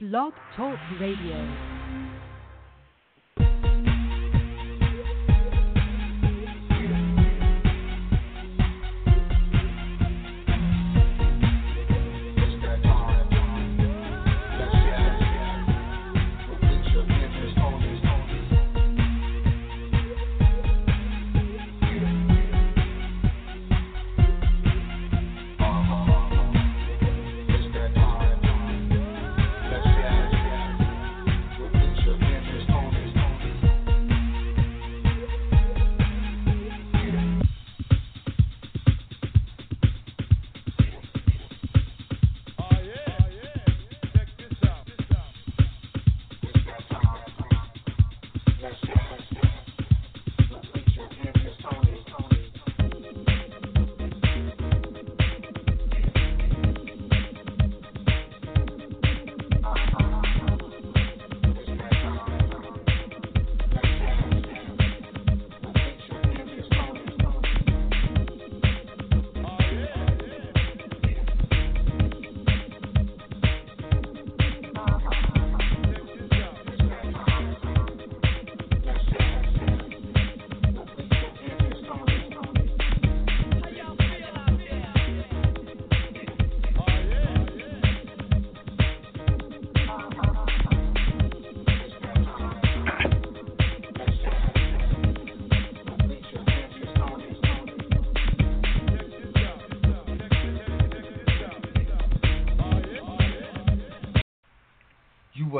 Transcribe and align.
Blog 0.00 0.32
Talk 0.56 0.78
Radio. 0.98 1.79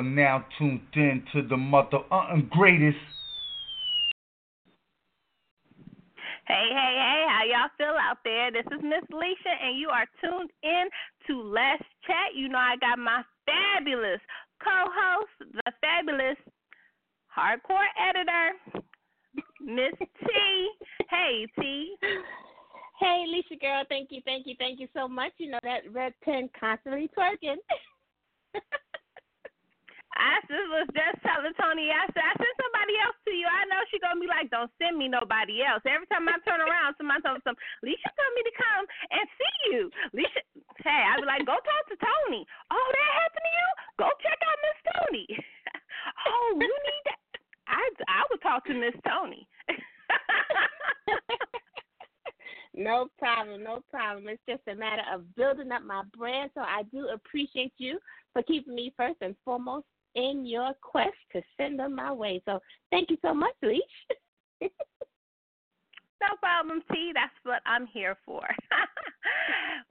Are 0.00 0.02
now 0.02 0.46
tuned 0.56 0.80
in 0.94 1.22
to 1.34 1.46
the 1.46 1.58
mother 1.58 1.98
uh, 2.10 2.36
greatest. 2.48 2.96
Hey, 6.46 6.68
hey, 6.70 6.94
hey, 6.96 7.26
how 7.28 7.42
y'all 7.44 7.68
feel 7.76 7.94
out 8.00 8.16
there? 8.24 8.50
This 8.50 8.64
is 8.72 8.82
Miss 8.82 9.04
Lissha, 9.12 9.52
and 9.62 9.78
you 9.78 9.90
are 9.90 10.06
tuned 10.24 10.48
in 10.62 10.84
to 11.26 11.42
Let's 11.42 11.82
Chat. 12.06 12.34
You 12.34 12.48
know, 12.48 12.56
I 12.56 12.76
got 12.80 12.98
my 12.98 13.22
fabulous 13.44 14.20
co 14.64 14.70
host, 14.88 15.52
the 15.52 15.72
fabulous 15.82 16.38
hardcore 17.28 17.84
editor, 18.00 18.56
Miss 19.60 19.92
T. 19.98 20.68
Hey, 21.10 21.46
T. 21.60 21.94
Hey, 23.00 23.26
Lissha 23.28 23.60
girl, 23.60 23.84
thank 23.90 24.08
you, 24.10 24.22
thank 24.24 24.46
you, 24.46 24.54
thank 24.58 24.80
you 24.80 24.88
so 24.94 25.06
much. 25.06 25.32
You 25.36 25.50
know 25.50 25.58
that 25.62 25.92
red 25.92 26.14
pen 26.24 26.48
constantly 26.58 27.10
twerking. 27.14 27.56
Was 30.50 30.90
just 30.90 31.22
telling 31.22 31.54
Toni, 31.54 31.94
I 31.94 32.10
said, 32.10 32.26
I 32.26 32.34
sent 32.34 32.56
somebody 32.58 32.98
else 32.98 33.14
to 33.22 33.30
you. 33.30 33.46
I 33.46 33.70
know 33.70 33.86
she 33.86 34.02
gonna 34.02 34.18
be 34.18 34.26
like, 34.26 34.50
don't 34.50 34.66
send 34.82 34.98
me 34.98 35.06
nobody 35.06 35.62
else. 35.62 35.78
Every 35.86 36.10
time 36.10 36.26
I 36.26 36.42
turn 36.42 36.58
around, 36.58 36.98
somebody 36.98 37.22
tells 37.22 37.38
me, 37.38 37.46
some, 37.46 37.54
Lissha 37.86 38.10
told 38.10 38.34
me 38.34 38.42
to 38.42 38.54
come 38.58 38.82
and 39.14 39.30
see 39.38 39.56
you. 39.70 39.94
Lissha, 40.10 40.42
hey, 40.82 41.06
I 41.06 41.22
was 41.22 41.30
like, 41.30 41.46
go 41.46 41.54
talk 41.54 41.84
to 41.86 41.94
Toni. 42.02 42.42
Oh, 42.66 42.88
that 42.90 43.10
happened 43.14 43.46
to 43.46 43.52
you? 43.54 43.68
Go 44.02 44.10
check 44.18 44.42
out 44.42 44.58
Miss 44.58 44.78
Toni. 44.90 45.26
oh, 46.34 46.58
you 46.58 46.66
need 46.66 47.04
that. 47.06 47.22
I 47.70 47.86
I 48.10 48.26
would 48.26 48.42
talk 48.42 48.66
to 48.66 48.74
Miss 48.74 48.98
Toni. 49.06 49.46
no 52.74 53.06
problem, 53.22 53.62
no 53.62 53.86
problem. 53.86 54.26
It's 54.26 54.42
just 54.50 54.66
a 54.66 54.74
matter 54.74 55.06
of 55.14 55.30
building 55.38 55.70
up 55.70 55.86
my 55.86 56.02
brand. 56.10 56.50
So 56.58 56.66
I 56.66 56.82
do 56.90 57.06
appreciate 57.14 57.78
you 57.78 58.02
for 58.32 58.42
keeping 58.42 58.74
me 58.74 58.92
first 58.98 59.22
and 59.22 59.36
foremost 59.44 59.86
in 60.14 60.44
your 60.46 60.72
quest 60.82 61.16
to 61.32 61.42
send 61.56 61.78
them 61.78 61.94
my 61.94 62.12
way. 62.12 62.42
So 62.44 62.60
thank 62.90 63.10
you 63.10 63.16
so 63.22 63.34
much, 63.34 63.54
Leash. 63.62 63.80
No 66.20 66.36
problem, 66.36 66.82
T. 66.92 67.12
That's 67.14 67.32
what 67.44 67.62
I'm 67.64 67.86
here 67.86 68.16
for. 68.26 68.42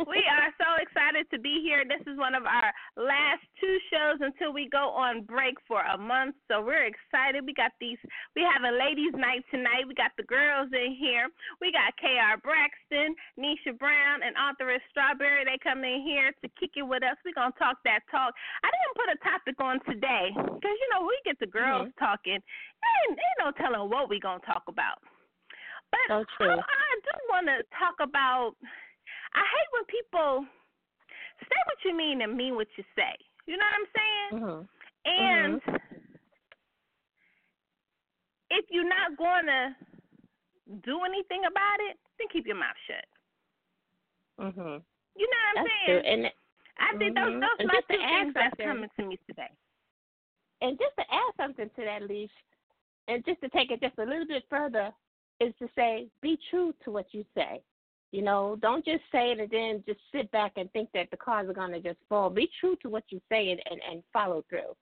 we 0.07 0.23
are 0.23 0.51
so 0.55 0.69
excited 0.79 1.27
to 1.31 1.39
be 1.39 1.59
here. 1.59 1.83
This 1.83 1.99
is 2.07 2.15
one 2.15 2.31
of 2.31 2.47
our 2.47 2.71
last 2.95 3.43
two 3.59 3.75
shows 3.91 4.23
until 4.23 4.55
we 4.55 4.71
go 4.71 4.95
on 4.95 5.27
break 5.27 5.59
for 5.67 5.83
a 5.83 5.97
month. 5.97 6.39
So 6.47 6.63
we're 6.63 6.87
excited. 6.87 7.43
We 7.43 7.51
got 7.51 7.75
these. 7.83 7.99
We 8.35 8.47
have 8.47 8.63
a 8.63 8.71
ladies' 8.71 9.15
night 9.17 9.43
tonight. 9.51 9.83
We 9.87 9.95
got 9.95 10.15
the 10.15 10.23
girls 10.23 10.71
in 10.71 10.95
here. 10.95 11.27
We 11.59 11.75
got 11.75 11.91
KR 11.99 12.39
Bankston, 12.39 13.11
Nisha 13.35 13.75
Brown, 13.75 14.23
and 14.23 14.35
authoress 14.39 14.83
Strawberry. 14.91 15.43
They 15.43 15.59
come 15.59 15.83
in 15.83 16.05
here 16.07 16.31
to 16.39 16.47
kick 16.55 16.79
it 16.79 16.87
with 16.87 17.03
us. 17.03 17.19
We're 17.27 17.35
gonna 17.35 17.55
talk 17.59 17.83
that 17.83 18.07
talk. 18.07 18.31
I 18.63 18.69
didn't 18.71 18.95
put 18.95 19.09
a 19.11 19.19
topic 19.19 19.57
on 19.59 19.83
today 19.83 20.31
because 20.31 20.75
you 20.79 20.87
know 20.95 21.03
we 21.03 21.17
get 21.27 21.39
the 21.43 21.51
girls 21.51 21.91
mm-hmm. 21.91 21.99
talking. 21.99 22.39
Ain't, 22.39 23.11
ain't 23.11 23.39
no 23.43 23.51
telling 23.59 23.89
what 23.91 24.07
we 24.07 24.19
gonna 24.19 24.43
talk 24.47 24.63
about. 24.71 25.03
But 25.91 26.23
so. 26.37 26.45
I, 26.45 26.55
I 26.55 26.91
do 27.01 27.13
want 27.27 27.47
to 27.47 27.65
talk 27.75 27.97
about. 27.99 28.55
I 29.33 29.43
hate 29.43 29.69
when 29.73 29.85
people 29.85 30.45
say 31.41 31.59
what 31.65 31.79
you 31.85 31.95
mean 31.95 32.21
and 32.21 32.35
mean 32.35 32.55
what 32.55 32.67
you 32.77 32.83
say. 32.95 33.15
You 33.45 33.57
know 33.57 33.65
what 33.65 33.79
I'm 33.79 33.89
saying? 33.95 34.31
Mm-hmm. 34.43 34.61
And 35.05 35.61
mm-hmm. 35.61 35.75
if 38.51 38.65
you're 38.69 38.87
not 38.87 39.17
going 39.17 39.45
to 39.45 39.75
do 40.83 41.01
anything 41.05 41.45
about 41.49 41.79
it, 41.89 41.97
then 42.17 42.27
keep 42.31 42.45
your 42.45 42.57
mouth 42.57 42.77
shut. 42.87 43.05
Mhm. 44.39 44.81
You 45.15 45.27
know 45.27 45.41
what 45.41 45.57
I'm 45.57 45.65
that's 45.65 45.69
saying? 45.85 46.01
True. 46.01 46.11
And 46.11 46.21
I 46.79 46.97
think 46.97 47.15
those 47.15 47.25
mm-hmm. 47.25 47.39
those 47.39 47.59
and 47.59 47.67
my 47.67 47.81
two 47.89 47.97
things 47.97 48.33
that's 48.33 48.55
coming 48.55 48.89
to 48.97 49.05
me 49.05 49.19
today. 49.27 49.51
And 50.61 50.77
just 50.77 50.95
to 50.97 51.03
add 51.11 51.33
something 51.37 51.69
to 51.75 51.85
that, 51.85 52.07
Leash, 52.07 52.29
and 53.07 53.25
just 53.25 53.41
to 53.41 53.49
take 53.49 53.71
it 53.71 53.81
just 53.81 53.97
a 53.97 54.03
little 54.03 54.27
bit 54.27 54.43
further, 54.49 54.91
is 55.39 55.53
to 55.59 55.67
say, 55.75 56.07
be 56.21 56.37
true 56.49 56.73
to 56.83 56.91
what 56.91 57.07
you 57.11 57.25
say. 57.35 57.61
You 58.11 58.23
know, 58.23 58.57
don't 58.61 58.83
just 58.83 59.03
say 59.11 59.31
it 59.31 59.39
and 59.39 59.51
then 59.51 59.83
just 59.85 59.99
sit 60.11 60.31
back 60.31 60.53
and 60.55 60.71
think 60.71 60.89
that 60.93 61.11
the 61.11 61.17
cards 61.17 61.49
are 61.49 61.53
going 61.53 61.71
to 61.71 61.79
just 61.79 61.99
fall. 62.09 62.29
Be 62.29 62.49
true 62.59 62.75
to 62.81 62.89
what 62.89 63.03
you 63.09 63.21
say 63.29 63.51
and, 63.51 63.61
and, 63.69 63.79
and 63.89 64.03
follow 64.11 64.43
through. 64.49 64.73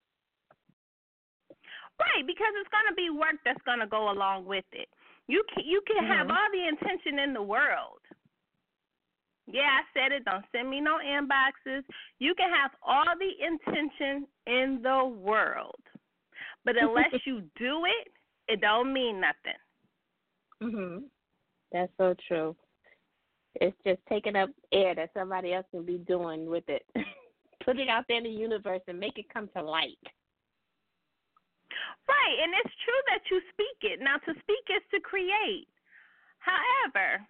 Right, 1.99 2.25
because 2.25 2.53
it's 2.61 2.69
going 2.69 2.87
to 2.87 2.95
be 2.95 3.09
work 3.09 3.35
that's 3.43 3.61
going 3.65 3.79
to 3.79 3.87
go 3.87 4.11
along 4.11 4.45
with 4.45 4.65
it. 4.71 4.87
You 5.27 5.43
can 5.53 5.65
you 5.65 5.81
can 5.87 6.03
mm-hmm. 6.03 6.13
have 6.13 6.29
all 6.29 6.47
the 6.53 6.67
intention 6.67 7.19
in 7.19 7.33
the 7.33 7.41
world. 7.41 7.99
Yeah, 9.47 9.61
I 9.61 9.81
said 9.93 10.11
it. 10.11 10.23
Don't 10.25 10.45
send 10.51 10.69
me 10.69 10.79
no 10.79 10.99
inboxes. 11.03 11.83
You 12.19 12.35
can 12.35 12.49
have 12.49 12.71
all 12.85 13.05
the 13.17 13.45
intention 13.45 14.27
in 14.45 14.79
the 14.83 15.05
world, 15.05 15.81
but 16.63 16.75
unless 16.81 17.13
you 17.25 17.41
do 17.57 17.83
it, 17.85 18.11
it 18.47 18.61
don't 18.61 18.93
mean 18.93 19.19
nothing. 19.19 19.59
Mhm. 20.61 21.03
That's 21.71 21.91
so 21.97 22.15
true. 22.27 22.55
It's 23.59 23.77
just 23.85 23.99
taking 24.09 24.35
up 24.35 24.49
air 24.71 24.95
that 24.95 25.11
somebody 25.13 25.53
else 25.53 25.65
can 25.71 25.85
be 25.85 25.97
doing 25.97 26.49
with 26.49 26.63
it. 26.67 26.85
Put 27.65 27.79
it 27.79 27.89
out 27.89 28.05
there 28.07 28.17
in 28.17 28.23
the 28.23 28.29
universe 28.29 28.81
and 28.87 28.99
make 28.99 29.17
it 29.17 29.33
come 29.33 29.49
to 29.55 29.61
light. 29.61 29.97
Right, 32.07 32.37
and 32.41 32.53
it's 32.63 32.75
true 32.85 33.01
that 33.11 33.23
you 33.29 33.41
speak 33.51 33.91
it. 33.91 33.99
Now, 33.99 34.15
to 34.17 34.31
speak 34.39 34.63
is 34.71 34.83
to 34.93 34.99
create. 35.01 35.67
However, 36.39 37.25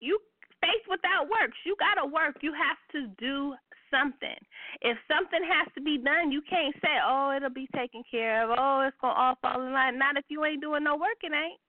you 0.00 0.18
faith 0.60 0.84
without 0.88 1.28
works. 1.28 1.58
You 1.64 1.76
got 1.78 2.00
to 2.00 2.06
work. 2.06 2.40
You 2.40 2.52
have 2.56 2.80
to 2.92 3.12
do 3.20 3.54
something. 3.90 4.40
If 4.80 4.96
something 5.06 5.44
has 5.44 5.68
to 5.74 5.80
be 5.82 5.98
done, 5.98 6.32
you 6.32 6.42
can't 6.48 6.74
say, 6.80 6.96
"Oh, 7.04 7.32
it'll 7.36 7.50
be 7.50 7.68
taken 7.74 8.02
care 8.10 8.44
of." 8.44 8.56
Oh, 8.58 8.80
it's 8.80 8.96
gonna 9.00 9.14
all 9.14 9.36
fall 9.42 9.60
in 9.62 9.72
line. 9.72 9.98
Not 9.98 10.16
if 10.16 10.24
you 10.28 10.44
ain't 10.44 10.62
doing 10.62 10.84
no 10.84 10.96
work. 10.96 11.20
It 11.22 11.32
ain't. 11.32 11.60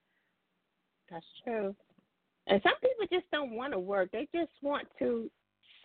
That's 1.10 1.26
true. 1.44 1.76
And 2.48 2.62
some 2.64 2.74
people 2.82 3.06
just 3.12 3.30
don't 3.32 3.52
want 3.52 3.74
to 3.74 3.80
work. 3.80 4.10
They 4.12 4.28
just 4.34 4.52
want 4.62 4.88
to 5.00 5.30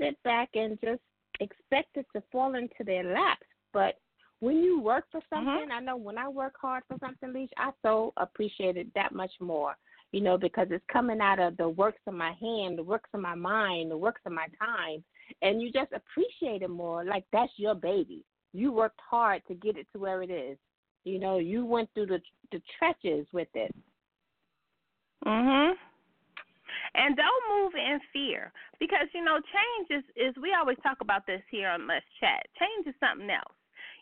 sit 0.01 0.21
back 0.23 0.51
and 0.55 0.79
just 0.83 1.01
expect 1.41 1.97
it 1.97 2.07
to 2.15 2.23
fall 2.31 2.55
into 2.55 2.85
their 2.85 3.05
laps. 3.13 3.47
But 3.73 3.99
when 4.41 4.57
you 4.57 4.81
work 4.81 5.05
for 5.11 5.21
Mm-hmm. 5.35 5.37
something, 5.37 5.71
I 5.73 5.81
know 5.81 5.97
when 5.97 6.19
I 6.19 6.29
work 6.29 6.55
hard 6.61 6.83
for 6.89 6.97
something, 7.01 7.33
Leash, 7.33 7.51
I 7.57 7.71
so 7.83 8.13
appreciate 8.17 8.77
it 8.77 8.89
that 8.95 9.13
much 9.15 9.33
more. 9.41 9.77
You 10.13 10.21
know, 10.21 10.37
because 10.37 10.69
it's 10.71 10.85
coming 10.93 11.21
out 11.21 11.39
of 11.39 11.57
the 11.57 11.69
works 11.69 12.01
of 12.07 12.15
my 12.15 12.33
hand, 12.41 12.77
the 12.77 12.83
works 12.83 13.09
of 13.15 13.21
my 13.21 13.35
mind, 13.35 13.91
the 13.91 13.97
works 13.97 14.21
of 14.27 14.33
my 14.33 14.47
time, 14.61 15.03
and 15.41 15.63
you 15.63 15.73
just 15.73 15.91
appreciate 15.93 16.63
it 16.63 16.69
more. 16.69 17.03
Like 17.05 17.25
that's 17.33 17.53
your 17.57 17.75
baby. 17.75 18.25
You 18.53 18.73
worked 18.73 19.01
hard 19.09 19.43
to 19.49 19.55
get 19.55 19.79
it 19.79 19.87
to 19.93 19.99
where 19.99 20.23
it 20.23 20.31
is. 20.31 20.59
You 21.05 21.19
know, 21.19 21.39
you 21.39 21.65
went 21.65 21.89
through 21.95 22.07
the 22.07 22.21
the 22.51 22.61
trenches 22.79 23.27
with 23.33 23.49
it. 23.55 23.75
Mhm. 25.25 25.79
And 26.95 27.17
don't 27.17 27.45
move 27.49 27.73
in 27.75 28.01
fear 28.13 28.53
because 28.79 29.09
you 29.15 29.25
know 29.25 29.41
change 29.41 29.89
is 29.89 30.05
is 30.17 30.37
we 30.43 30.53
always 30.53 30.77
talk 30.83 30.99
about 31.01 31.27
this 31.27 31.41
here 31.51 31.69
on 31.69 31.87
Let's 31.89 32.05
Chat. 32.21 32.45
Change 32.59 32.87
is 32.87 32.95
something 33.01 33.31
else. 33.31 33.57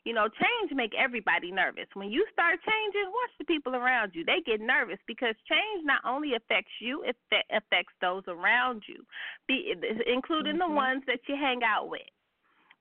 You 0.05 0.15
know, 0.15 0.29
change 0.29 0.73
make 0.73 0.93
everybody 0.97 1.53
nervous. 1.53 1.87
When 1.93 2.11
you 2.11 2.25
start 2.33 2.59
changing, 2.65 3.05
watch 3.13 3.35
the 3.39 3.45
people 3.45 3.77
around 3.77 4.13
you. 4.15 4.25
They 4.25 4.41
get 4.45 4.61
nervous 4.61 4.99
because 5.07 5.35
change 5.47 5.85
not 5.85 6.01
only 6.09 6.35
affects 6.35 6.73
you, 6.81 7.05
it 7.05 7.17
affects 7.53 7.93
those 8.01 8.25
around 8.27 8.83
you, 8.89 9.05
be, 9.47 9.75
including 10.07 10.57
mm-hmm. 10.57 10.73
the 10.73 10.75
ones 10.75 11.03
that 11.07 11.21
you 11.29 11.37
hang 11.37 11.61
out 11.63 11.91
with. 11.91 12.09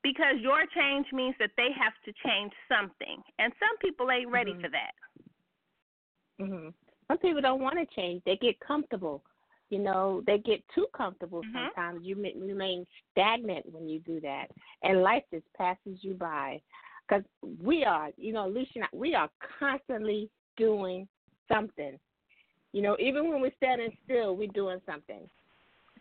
Because 0.01 0.39
your 0.39 0.63
change 0.73 1.07
means 1.11 1.35
that 1.39 1.51
they 1.57 1.75
have 1.75 1.91
to 2.05 2.13
change 2.25 2.53
something, 2.71 3.21
and 3.37 3.51
some 3.59 3.75
people 3.81 4.09
ain't 4.11 4.31
ready 4.31 4.51
mm-hmm. 4.51 4.61
for 4.61 4.69
that. 4.69 4.95
Mhm. 6.39 6.73
Some 7.09 7.17
people 7.17 7.41
don't 7.41 7.61
want 7.61 7.77
to 7.77 7.95
change. 7.95 8.23
They 8.23 8.37
get 8.37 8.59
comfortable. 8.61 9.23
You 9.69 9.79
know, 9.79 10.23
they 10.25 10.39
get 10.39 10.67
too 10.69 10.87
comfortable 10.93 11.43
Mhm. 11.43 11.53
sometimes. 11.53 12.05
You 12.05 12.15
ma- 12.15 12.29
remain 12.35 12.87
stagnant 13.11 13.71
when 13.71 13.87
you 13.87 13.99
do 13.99 14.19
that, 14.21 14.49
and 14.83 15.03
life 15.03 15.23
just 15.31 15.51
passes 15.53 16.03
you 16.03 16.15
by. 16.15 16.61
Because 17.07 17.23
we 17.63 17.83
are, 17.83 18.11
you 18.17 18.33
know, 18.33 18.47
Lucia 18.47 18.71
and 18.75 18.83
I, 18.85 18.87
we 18.93 19.15
are 19.15 19.29
constantly 19.59 20.29
doing 20.57 21.07
something. 21.47 21.99
You 22.71 22.81
know, 22.83 22.97
even 22.99 23.29
when 23.29 23.41
we're 23.41 23.55
standing 23.55 23.95
still, 24.03 24.35
we're 24.35 24.47
doing 24.49 24.79
something. 24.85 25.27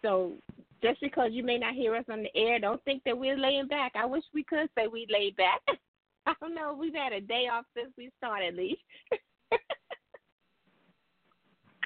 So 0.03 0.37
just 0.83 1.01
because 1.01 1.33
you 1.33 1.43
may 1.43 1.59
not 1.59 1.75
hear 1.75 1.95
us 1.95 2.05
on 2.09 2.23
the 2.23 2.37
air, 2.37 2.59
don't 2.59 2.83
think 2.85 3.03
that 3.05 3.17
we're 3.17 3.39
laying 3.39 3.67
back. 3.67 3.93
I 3.97 4.05
wish 4.05 4.25
we 4.33 4.45
could 4.45 4.69
say 4.75 4.87
we 4.87 5.07
laid 5.09 5.35
back. 5.37 5.61
I 6.27 6.35
don't 6.41 6.55
know. 6.55 6.75
We've 6.79 6.95
had 6.95 7.13
a 7.13 7.21
day 7.21 7.49
off 7.49 7.65
since 7.75 7.91
we 7.97 8.11
started, 8.19 8.55
Leash. 8.55 8.79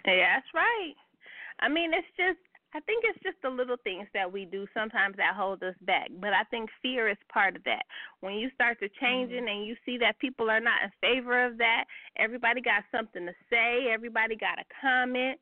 Yeah, 0.04 0.34
that's 0.34 0.52
right. 0.52 0.94
I 1.62 1.68
mean, 1.68 1.94
it's 1.94 2.10
just 2.16 2.42
I 2.74 2.80
think 2.80 3.04
it's 3.06 3.22
just 3.22 3.36
the 3.42 3.50
little 3.50 3.76
things 3.84 4.08
that 4.14 4.32
we 4.32 4.46
do 4.46 4.66
sometimes 4.72 5.16
that 5.16 5.34
hold 5.36 5.62
us 5.62 5.74
back. 5.82 6.08
But 6.20 6.32
I 6.32 6.42
think 6.44 6.70
fear 6.80 7.08
is 7.08 7.18
part 7.30 7.54
of 7.54 7.62
that. 7.64 7.82
When 8.20 8.34
you 8.34 8.48
start 8.54 8.80
to 8.80 8.88
changing 9.00 9.44
mm-hmm. 9.44 9.60
and 9.60 9.66
you 9.66 9.76
see 9.84 9.98
that 9.98 10.18
people 10.18 10.48
are 10.48 10.60
not 10.60 10.80
in 10.82 10.90
favor 11.00 11.44
of 11.44 11.58
that, 11.58 11.84
everybody 12.16 12.62
got 12.62 12.84
something 12.90 13.26
to 13.26 13.32
say, 13.50 13.92
everybody 13.92 14.36
got 14.36 14.58
a 14.58 14.64
comment. 14.80 15.38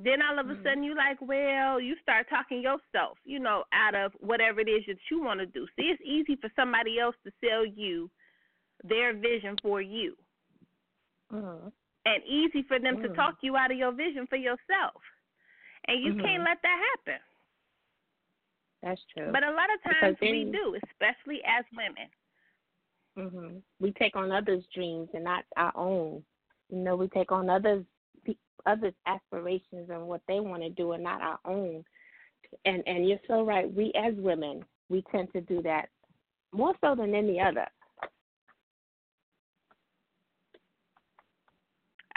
Then 0.00 0.18
all 0.20 0.38
of 0.38 0.50
a 0.50 0.54
mm-hmm. 0.54 0.62
sudden 0.64 0.82
you 0.82 0.96
like, 0.96 1.18
well, 1.20 1.80
you 1.80 1.94
start 2.02 2.26
talking 2.28 2.60
yourself, 2.60 3.18
you 3.24 3.38
know, 3.38 3.62
out 3.72 3.94
of 3.94 4.12
whatever 4.18 4.58
it 4.60 4.68
is 4.68 4.82
that 4.88 4.98
you 5.12 5.22
want 5.22 5.38
to 5.38 5.46
do. 5.46 5.64
See, 5.76 5.94
it's 5.94 6.02
easy 6.04 6.36
for 6.40 6.50
somebody 6.56 6.98
else 6.98 7.16
to 7.24 7.30
sell 7.40 7.64
you 7.64 8.10
their 8.82 9.14
vision 9.14 9.56
for 9.62 9.80
you. 9.80 10.14
Mm-hmm. 11.32 11.68
And 12.06 12.24
easy 12.24 12.64
for 12.66 12.78
them 12.78 13.02
to 13.02 13.08
Mm. 13.10 13.14
talk 13.16 13.34
you 13.42 13.56
out 13.56 13.70
of 13.70 13.76
your 13.76 13.92
vision 13.92 14.26
for 14.28 14.36
yourself. 14.36 15.02
And 15.88 16.04
you 16.04 16.12
Mhm. 16.12 16.22
can't 16.22 16.44
let 16.44 16.60
that 16.62 16.84
happen. 16.90 17.20
That's 18.82 19.04
true. 19.06 19.32
But 19.32 19.42
a 19.42 19.50
lot 19.50 19.74
of 19.74 19.82
times 19.82 20.18
then- 20.20 20.30
we 20.30 20.44
do, 20.44 20.76
especially 20.84 21.42
as 21.44 21.64
women. 21.72 22.10
hmm 23.16 23.58
We 23.80 23.92
take 23.92 24.14
on 24.14 24.30
others' 24.30 24.66
dreams 24.68 25.08
and 25.14 25.24
not 25.24 25.44
our 25.56 25.72
own. 25.76 26.24
You 26.68 26.78
know, 26.78 26.94
we 26.94 27.08
take 27.08 27.32
on 27.32 27.50
others' 27.50 27.84
others' 28.66 28.94
aspirations 29.06 29.88
and 29.90 30.06
what 30.06 30.20
they 30.28 30.40
want 30.40 30.62
to 30.62 30.70
do, 30.70 30.92
and 30.92 31.02
not 31.02 31.22
our 31.22 31.40
own. 31.44 31.84
And 32.64 32.86
and 32.86 33.08
you're 33.08 33.20
so 33.26 33.42
right. 33.44 33.72
We 33.72 33.92
as 33.94 34.14
women, 34.16 34.64
we 34.88 35.02
tend 35.10 35.32
to 35.32 35.40
do 35.40 35.62
that 35.62 35.88
more 36.52 36.74
so 36.80 36.94
than 36.94 37.14
any 37.14 37.40
other. 37.40 37.66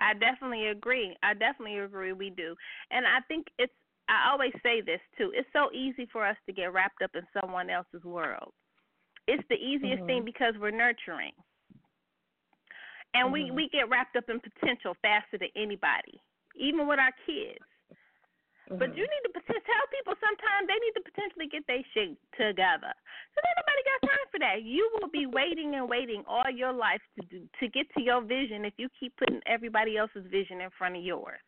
I 0.02 0.14
definitely 0.14 0.68
agree. 0.68 1.16
I 1.24 1.34
definitely 1.34 1.78
agree 1.78 2.12
we 2.12 2.32
do. 2.32 2.56
And 2.90 3.06
I 3.06 3.20
think 3.28 3.48
it's 3.60 3.74
I 4.10 4.30
always 4.32 4.52
say 4.64 4.82
this 4.82 5.00
too. 5.18 5.32
It's 5.34 5.48
so 5.54 5.72
easy 5.72 6.06
for 6.12 6.26
us 6.26 6.36
to 6.48 6.54
get 6.54 6.74
wrapped 6.74 7.02
up 7.02 7.12
in 7.16 7.22
someone 7.40 7.70
else's 7.70 8.04
world. 8.04 8.52
It's 9.28 9.48
the 9.48 9.56
easiest 9.56 10.02
Mhm. 10.02 10.08
thing 10.08 10.26
because 10.26 10.56
we're 10.60 10.72
nurturing. 10.72 11.34
And 13.14 13.32
we 13.32 13.52
Mhm. 13.52 13.56
we 13.56 13.70
get 13.70 13.90
wrapped 13.90 14.16
up 14.16 14.28
in 14.30 14.40
potential 14.40 14.96
faster 15.02 15.38
than 15.38 15.50
anybody, 15.56 16.20
even 16.56 16.88
with 16.88 17.00
our 17.00 17.14
kids. 17.26 17.60
But 18.72 18.92
Mhm. 18.92 18.98
you 18.98 19.04
need 19.04 19.34
to 19.34 19.60
tell 19.60 19.88
people 19.92 20.16
sometimes 20.20 20.68
they 20.68 20.80
need 20.80 20.94
to 20.94 21.02
potentially 21.02 21.48
get 21.48 21.66
their 21.68 21.84
shit 21.94 22.16
together. 22.38 22.94
Ain't 23.36 23.58
nobody 23.58 23.84
got 23.84 24.10
time 24.10 24.28
for 24.32 24.40
that. 24.40 24.64
You 24.64 24.90
will 24.96 25.10
be 25.10 25.26
waiting 25.26 25.76
and 25.76 25.90
waiting 25.90 26.24
all 26.26 26.50
your 26.50 26.72
life 26.72 27.02
to 27.20 27.26
do, 27.28 27.50
to 27.60 27.68
get 27.68 27.92
to 27.96 28.02
your 28.02 28.22
vision 28.22 28.64
if 28.64 28.74
you 28.78 28.88
keep 28.98 29.16
putting 29.18 29.42
everybody 29.46 29.98
else's 29.98 30.26
vision 30.28 30.62
in 30.62 30.70
front 30.72 30.96
of 30.96 31.04
yours. 31.04 31.42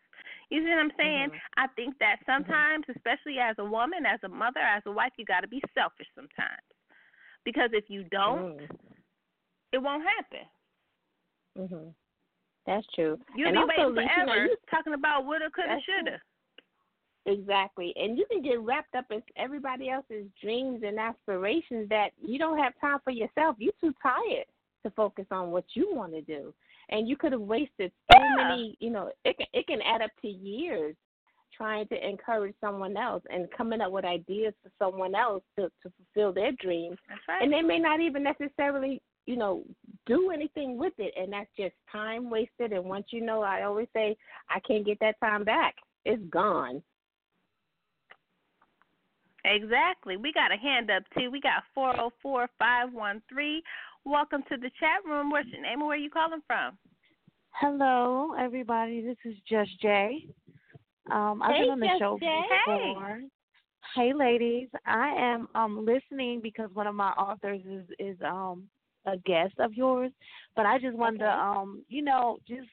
You 0.50 0.64
see 0.64 0.70
what 0.70 0.80
I'm 0.80 0.92
saying? 0.98 1.30
Mhm. 1.32 1.40
I 1.58 1.68
think 1.68 1.98
that 2.00 2.20
sometimes, 2.26 2.88
especially 2.90 3.40
as 3.40 3.58
a 3.60 3.66
woman, 3.66 4.06
as 4.06 4.22
a 4.24 4.30
mother, 4.30 4.60
as 4.60 4.86
a 4.86 4.92
wife, 4.92 5.14
you 5.18 5.26
got 5.26 5.42
to 5.42 5.48
be 5.48 5.62
selfish 5.74 6.08
sometimes. 6.16 6.62
Because 7.44 7.72
if 7.74 7.90
you 7.90 8.04
don't, 8.06 8.58
Mhm. 8.58 8.80
it 9.72 9.78
won't 9.78 10.04
happen. 10.04 10.50
Mhm. 11.58 11.96
That's 12.66 12.88
true. 12.94 13.20
You'll 13.36 13.48
and 13.50 13.56
be 13.56 13.60
also, 13.62 13.94
waiting 13.94 13.96
Lisa, 13.96 14.02
you 14.02 14.26
know, 14.26 14.26
forever 14.34 14.46
you- 14.46 14.58
talking 14.68 14.94
about 14.94 15.26
woulda, 15.26 15.50
coulda, 15.52 15.70
That's 15.70 15.86
true. 15.86 16.20
Exactly. 17.26 17.94
And 17.96 18.18
you 18.18 18.26
can 18.30 18.42
get 18.42 18.60
wrapped 18.62 18.96
up 18.96 19.06
in 19.12 19.24
everybody 19.38 19.90
else's 19.90 20.26
dreams 20.42 20.84
and 20.86 21.00
aspirations 21.00 21.88
that 21.90 22.10
you 22.22 22.38
don't 22.38 22.58
have 22.58 22.74
time 22.82 23.00
for 23.04 23.12
yourself. 23.12 23.56
You're 23.60 23.74
too 23.80 23.94
tired 24.02 24.46
to 24.84 24.92
focus 24.92 25.26
on 25.32 25.52
what 25.52 25.64
you 25.74 25.94
want 25.94 26.14
to 26.14 26.22
do. 26.22 26.54
And 26.90 27.08
you 27.08 27.16
could 27.16 27.32
have 27.32 27.42
wasted 27.42 27.92
so 28.12 28.20
Yeah. 28.20 28.36
many, 28.36 28.78
you 28.80 28.90
know, 28.90 29.12
it 29.24 29.38
can 29.38 29.48
it 29.54 29.68
can 29.68 29.82
add 29.82 30.02
up 30.02 30.12
to 30.22 30.28
years 30.28 30.96
trying 31.56 31.88
to 31.88 32.08
encourage 32.08 32.56
someone 32.60 32.98
else 32.98 33.24
and 33.30 33.50
coming 33.52 33.80
up 33.80 33.92
with 33.92 34.04
ideas 34.04 34.54
for 34.64 34.72
someone 34.80 35.16
else 35.16 35.44
to, 35.56 35.72
to 35.84 35.92
fulfill 35.92 36.34
their 36.34 36.52
dreams. 36.54 36.98
Right. 37.28 37.44
And 37.44 37.54
they 37.54 37.62
may 37.62 37.78
not 37.80 38.02
even 38.02 38.24
necessarily, 38.24 39.02
you 39.28 39.38
know, 39.38 39.64
do 40.08 40.32
anything 40.32 40.78
with 40.78 40.94
it 40.98 41.14
and 41.16 41.32
that's 41.32 41.50
just 41.56 41.76
time 41.90 42.30
wasted 42.30 42.74
and 42.74 42.84
once 42.84 43.06
you 43.12 43.22
know 43.22 43.42
I 43.42 43.64
always 43.64 43.88
say 43.94 44.18
I 44.50 44.60
can't 44.60 44.86
get 44.86 45.00
that 45.00 45.20
time 45.22 45.46
back. 45.46 45.76
It's 46.04 46.24
gone. 46.30 46.84
Exactly. 49.46 50.18
We 50.18 50.32
got 50.32 50.54
a 50.54 50.58
hand 50.58 50.90
up 50.90 51.04
too. 51.18 51.30
We 51.30 51.42
got 51.42 51.64
four 51.76 51.94
zero 51.94 52.12
four 52.22 52.50
five 52.58 52.94
one 52.94 53.22
three. 53.30 53.62
Welcome 54.06 54.44
to 54.50 54.58
the 54.58 54.72
chat 54.80 55.04
room. 55.06 55.30
What's 55.32 55.50
your 55.50 55.62
name 55.62 55.80
and 55.80 55.82
where 55.82 55.96
are 55.96 56.00
you 56.00 56.10
calling 56.10 56.42
from? 56.48 56.78
Hello, 57.52 58.34
everybody. 58.40 59.02
This 59.02 59.18
is 59.26 59.36
Just 59.48 59.80
Jay. 59.82 60.26
Um, 61.12 61.42
I've 61.44 61.56
Hey, 61.56 61.62
been 61.62 61.72
on 61.72 61.80
the 61.80 61.88
Just 61.88 62.00
show 62.00 62.18
Jay. 62.20 62.42
before. 62.66 63.22
Hey, 63.96 64.14
ladies. 64.14 64.70
I 64.86 65.10
am 65.10 65.50
um 65.56 65.86
listening 65.86 66.40
because 66.42 66.70
one 66.74 66.88
of 66.88 66.96
my 66.96 67.12
authors 67.12 67.62
is 67.70 67.86
is 68.00 68.18
um 68.26 68.70
a 69.06 69.18
guest 69.18 69.54
of 69.60 69.74
yours, 69.74 70.12
but 70.56 70.66
I 70.66 70.80
just 70.80 70.96
wanted 70.96 71.20
to 71.20 71.30
um 71.30 71.84
you 71.90 72.02
know 72.02 72.38
just 72.48 72.70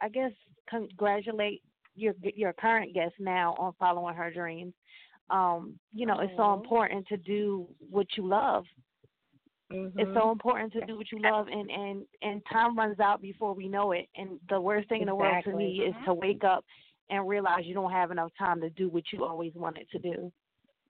I 0.00 0.08
guess 0.08 0.32
congratulate 0.68 1.62
your 1.94 2.14
your 2.34 2.54
current 2.54 2.94
guest 2.94 3.14
now 3.18 3.54
on 3.58 3.74
following 3.78 4.14
her 4.14 4.32
dreams. 4.32 4.72
Um, 5.30 5.78
you 5.92 6.06
know, 6.06 6.18
it's 6.20 6.36
so 6.36 6.54
important 6.54 7.06
to 7.08 7.16
do 7.16 7.68
what 7.78 8.06
you 8.16 8.26
love. 8.26 8.64
It's 9.70 10.10
Mhm. 10.10 10.14
so 10.14 10.30
important 10.30 10.72
to 10.74 10.86
do 10.86 10.96
what 10.96 11.10
you 11.12 11.18
love 11.20 11.48
and 11.48 11.70
and 11.70 12.06
and 12.22 12.44
time 12.46 12.76
runs 12.76 13.00
out 13.00 13.20
before 13.20 13.54
we 13.54 13.68
know 13.68 13.92
it. 13.92 14.08
And 14.16 14.40
the 14.48 14.60
worst 14.60 14.88
thing 14.88 15.02
in 15.02 15.06
the 15.06 15.14
world 15.14 15.44
to 15.44 15.52
me 15.52 15.84
is 15.84 15.94
to 16.04 16.14
wake 16.14 16.44
up 16.44 16.64
and 17.10 17.28
realize 17.28 17.66
you 17.66 17.74
don't 17.74 17.92
have 17.92 18.10
enough 18.10 18.32
time 18.38 18.60
to 18.60 18.70
do 18.70 18.88
what 18.88 19.04
you 19.12 19.24
always 19.24 19.54
wanted 19.54 19.88
to 19.90 19.98
do 19.98 20.32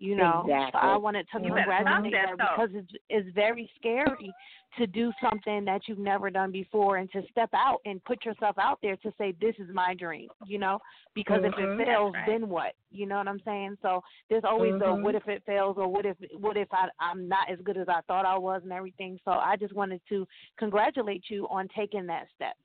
you 0.01 0.17
know 0.17 0.43
Exactly. 0.47 0.81
so 0.83 0.89
i 0.89 0.97
wanted 0.97 1.27
to 1.33 1.39
You 1.39 1.51
better 1.55 1.63
congratulate 1.71 2.15
stop 2.15 2.31
her 2.31 2.37
that, 2.37 2.49
because 2.57 2.71
it's 2.75 2.93
it's 3.09 3.35
very 3.35 3.71
scary 3.79 4.35
to 4.79 4.87
do 4.87 5.13
something 5.23 5.65
that 5.65 5.83
you've 5.87 5.99
never 5.99 6.31
done 6.31 6.51
before 6.51 6.97
and 6.97 7.11
to 7.13 7.23
step 7.31 7.51
out 7.53 7.81
and 7.85 8.03
put 8.05 8.25
yourself 8.25 8.57
out 8.59 8.79
there 8.83 8.97
to 8.97 9.13
say 9.19 9.35
this 9.41 9.55
is 9.59 9.69
my 9.73 9.95
dream 9.95 10.29
you 10.47 10.59
know 10.59 10.79
because 11.15 11.43
if 11.45 11.53
Mhm. 11.59 11.81
it 11.81 11.85
fails 11.85 12.15
right. 12.15 12.27
then 12.27 12.49
what 12.49 12.75
you 12.91 13.07
know 13.07 13.19
what 13.19 13.29
i'm 13.29 13.41
saying 13.45 13.77
so 13.83 14.03
there's 14.29 14.45
always 14.45 14.73
the 14.79 14.87
Mhm. 14.87 15.03
what 15.03 15.15
if 15.15 15.29
it 15.29 15.45
fails 15.45 15.77
or 15.79 15.87
what 15.87 16.07
if 16.07 16.17
what 16.33 16.57
if 16.57 16.73
I, 16.73 16.89
i'm 16.99 17.29
not 17.29 17.51
as 17.51 17.61
good 17.61 17.77
as 17.77 17.89
i 17.89 18.01
thought 18.03 18.25
i 18.25 18.37
was 18.39 18.63
and 18.63 18.73
everything 18.73 19.21
so 19.25 19.33
i 19.33 19.55
just 19.57 19.75
wanted 19.75 20.01
to 20.09 20.27
congratulate 20.59 21.25
you 21.29 21.47
on 21.49 21.69
taking 21.77 22.07
that 22.07 22.27
step 22.35 22.57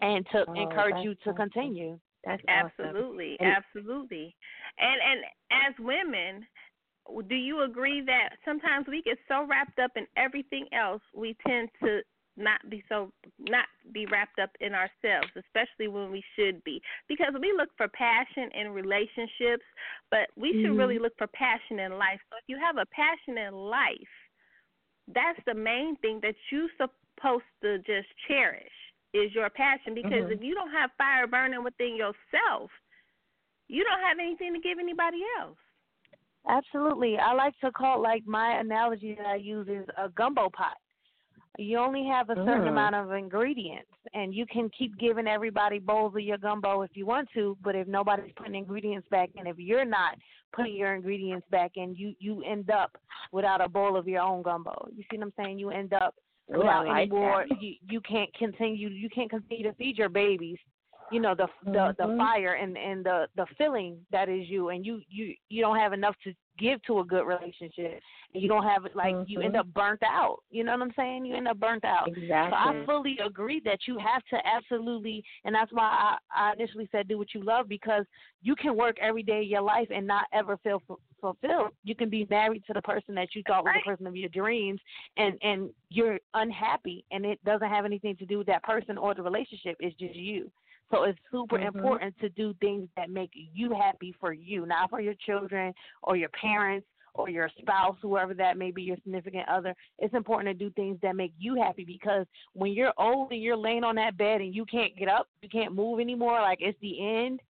and 0.00 0.26
to 0.32 0.44
Oh, 0.48 0.54
encourage 0.54 1.04
you 1.04 1.14
to 1.16 1.30
awesome. 1.30 1.36
continue 1.36 1.98
That's. 2.24 2.42
Absolutely, 2.48 3.36
And- 3.40 3.52
absolutely. 3.52 4.34
And 4.78 5.00
and 5.00 5.24
as 5.50 5.74
women, 5.78 6.46
do 7.28 7.34
you 7.34 7.62
agree 7.62 8.02
that 8.02 8.36
sometimes 8.44 8.86
we 8.86 9.02
get 9.02 9.18
so 9.28 9.46
wrapped 9.46 9.78
up 9.78 9.92
in 9.96 10.06
everything 10.16 10.66
else, 10.72 11.02
we 11.14 11.36
tend 11.46 11.70
to 11.82 12.02
not 12.36 12.60
be 12.70 12.84
so 12.88 13.12
not 13.38 13.66
be 13.92 14.06
wrapped 14.06 14.38
up 14.38 14.50
in 14.60 14.72
ourselves, 14.72 15.28
especially 15.36 15.88
when 15.88 16.10
we 16.10 16.22
should 16.36 16.62
be. 16.64 16.80
Because 17.08 17.34
we 17.40 17.52
look 17.56 17.70
for 17.76 17.88
passion 17.88 18.48
in 18.54 18.70
relationships, 18.70 19.64
but 20.10 20.28
we 20.36 20.52
should 20.52 20.70
mm-hmm. 20.70 20.78
really 20.78 20.98
look 20.98 21.16
for 21.18 21.26
passion 21.26 21.80
in 21.80 21.98
life. 21.98 22.20
So 22.30 22.36
if 22.38 22.44
you 22.46 22.58
have 22.58 22.76
a 22.76 22.86
passion 22.86 23.38
in 23.38 23.54
life, 23.54 24.14
that's 25.12 25.40
the 25.46 25.54
main 25.54 25.96
thing 25.96 26.20
that 26.22 26.34
you're 26.50 26.68
supposed 26.76 27.44
to 27.62 27.78
just 27.78 28.08
cherish 28.28 28.78
is 29.14 29.34
your 29.34 29.50
passion 29.50 29.94
because 29.94 30.12
mm-hmm. 30.12 30.32
if 30.32 30.42
you 30.42 30.54
don't 30.54 30.70
have 30.70 30.90
fire 30.98 31.26
burning 31.26 31.64
within 31.64 31.96
yourself, 31.96 32.70
you 33.68 33.84
don't 33.84 34.00
have 34.00 34.18
anything 34.20 34.54
to 34.54 34.60
give 34.60 34.78
anybody 34.78 35.18
else. 35.40 35.56
Absolutely. 36.48 37.16
I 37.18 37.34
like 37.34 37.58
to 37.60 37.70
call 37.72 38.02
like 38.02 38.22
my 38.26 38.58
analogy 38.60 39.14
that 39.18 39.26
I 39.26 39.36
use 39.36 39.68
is 39.68 39.86
a 39.96 40.08
gumbo 40.08 40.48
pot. 40.50 40.76
You 41.58 41.78
only 41.78 42.06
have 42.06 42.30
a 42.30 42.36
certain 42.36 42.66
mm. 42.66 42.68
amount 42.68 42.94
of 42.94 43.10
ingredients, 43.10 43.90
and 44.14 44.32
you 44.32 44.46
can 44.46 44.70
keep 44.78 44.96
giving 44.96 45.26
everybody 45.26 45.80
bowls 45.80 46.14
of 46.14 46.20
your 46.20 46.38
gumbo 46.38 46.82
if 46.82 46.90
you 46.94 47.04
want 47.04 47.28
to. 47.34 47.58
But 47.64 47.74
if 47.74 47.88
nobody's 47.88 48.32
putting 48.36 48.54
ingredients 48.54 49.08
back 49.10 49.30
in, 49.34 49.48
if 49.48 49.58
you're 49.58 49.84
not 49.84 50.14
putting 50.54 50.76
your 50.76 50.94
ingredients 50.94 51.46
back 51.50 51.72
in, 51.74 51.96
you 51.96 52.14
you 52.20 52.44
end 52.44 52.70
up 52.70 52.96
without 53.32 53.60
a 53.60 53.68
bowl 53.68 53.96
of 53.96 54.06
your 54.06 54.22
own 54.22 54.42
gumbo. 54.42 54.88
You 54.94 55.02
see 55.10 55.18
what 55.18 55.26
I'm 55.26 55.32
saying? 55.36 55.58
You 55.58 55.70
end 55.70 55.92
up 55.94 56.14
without 56.48 56.86
like 56.86 57.02
any 57.02 57.10
more. 57.10 57.44
You 57.60 57.74
you 57.88 58.00
can't 58.00 58.32
continue. 58.34 58.88
You 58.88 59.08
can't 59.10 59.30
continue 59.30 59.64
to 59.64 59.74
feed 59.74 59.98
your 59.98 60.08
babies 60.08 60.58
you 61.10 61.20
know 61.20 61.34
the 61.34 61.46
the 61.64 61.70
mm-hmm. 61.70 62.10
the 62.12 62.16
fire 62.16 62.54
and 62.54 62.76
and 62.76 63.04
the 63.04 63.26
the 63.36 63.46
feeling 63.56 63.96
that 64.12 64.28
is 64.28 64.48
you 64.48 64.68
and 64.70 64.84
you 64.84 65.00
you 65.08 65.34
you 65.48 65.62
don't 65.62 65.76
have 65.76 65.92
enough 65.92 66.14
to 66.24 66.32
give 66.58 66.82
to 66.82 67.00
a 67.00 67.04
good 67.04 67.24
relationship 67.24 68.00
and 68.34 68.42
you 68.42 68.48
don't 68.48 68.64
have 68.64 68.84
it 68.84 68.94
like 68.94 69.14
mm-hmm. 69.14 69.30
you 69.30 69.40
end 69.40 69.56
up 69.56 69.66
burnt 69.74 70.02
out. 70.02 70.38
You 70.50 70.64
know 70.64 70.72
what 70.72 70.82
i'm 70.82 70.92
saying? 70.96 71.24
You 71.24 71.36
end 71.36 71.48
up 71.48 71.58
burnt 71.58 71.84
out. 71.84 72.08
Exactly 72.08 72.28
so 72.28 72.56
i 72.56 72.84
fully 72.86 73.18
agree 73.24 73.60
that 73.64 73.80
you 73.86 73.98
have 73.98 74.22
to 74.30 74.36
absolutely 74.46 75.22
and 75.44 75.54
that's 75.54 75.72
why 75.72 75.84
i 75.84 76.16
i 76.34 76.52
initially 76.52 76.88
said 76.92 77.08
do 77.08 77.18
what 77.18 77.34
you 77.34 77.42
love 77.42 77.68
because 77.68 78.04
you 78.42 78.54
can 78.54 78.76
work 78.76 78.96
every 79.00 79.22
day 79.22 79.40
of 79.40 79.48
your 79.48 79.62
life 79.62 79.88
and 79.94 80.06
not 80.06 80.26
ever 80.32 80.56
feel 80.58 80.82
f- 80.88 80.96
fulfilled. 81.20 81.70
You 81.84 81.94
can 81.94 82.08
be 82.08 82.26
married 82.30 82.62
to 82.66 82.72
the 82.72 82.82
person 82.82 83.14
that 83.16 83.28
you 83.34 83.42
thought 83.46 83.64
was 83.64 83.74
the 83.84 83.90
person 83.90 84.06
of 84.06 84.16
your 84.16 84.28
dreams 84.28 84.80
and 85.16 85.38
and 85.42 85.70
you're 85.90 86.18
unhappy 86.34 87.04
and 87.10 87.24
it 87.24 87.42
doesn't 87.44 87.68
have 87.68 87.84
anything 87.84 88.16
to 88.16 88.26
do 88.26 88.38
with 88.38 88.46
that 88.46 88.62
person 88.62 88.98
or 88.98 89.14
the 89.14 89.22
relationship. 89.22 89.76
It's 89.80 89.96
just 89.96 90.14
you 90.14 90.50
so 90.90 91.04
it's 91.04 91.18
super 91.30 91.58
mm-hmm. 91.58 91.78
important 91.78 92.18
to 92.20 92.28
do 92.30 92.54
things 92.60 92.88
that 92.96 93.10
make 93.10 93.30
you 93.34 93.74
happy 93.74 94.14
for 94.18 94.32
you, 94.32 94.66
not 94.66 94.90
for 94.90 95.00
your 95.00 95.14
children 95.26 95.72
or 96.02 96.16
your 96.16 96.30
parents 96.30 96.86
or 97.14 97.28
your 97.28 97.50
spouse, 97.58 97.96
whoever 98.00 98.32
that 98.34 98.56
may 98.56 98.70
be, 98.70 98.82
your 98.82 98.96
significant 99.02 99.48
other. 99.48 99.74
It's 99.98 100.14
important 100.14 100.56
to 100.56 100.64
do 100.64 100.70
things 100.74 100.98
that 101.02 101.16
make 101.16 101.32
you 101.38 101.56
happy 101.60 101.84
because 101.84 102.26
when 102.52 102.72
you're 102.72 102.92
old 102.96 103.32
and 103.32 103.42
you're 103.42 103.56
laying 103.56 103.84
on 103.84 103.96
that 103.96 104.16
bed 104.16 104.40
and 104.40 104.54
you 104.54 104.64
can't 104.64 104.96
get 104.96 105.08
up, 105.08 105.28
you 105.42 105.48
can't 105.48 105.74
move 105.74 106.00
anymore, 106.00 106.40
like 106.40 106.58
it's 106.60 106.78
the 106.80 107.00
end. 107.00 107.40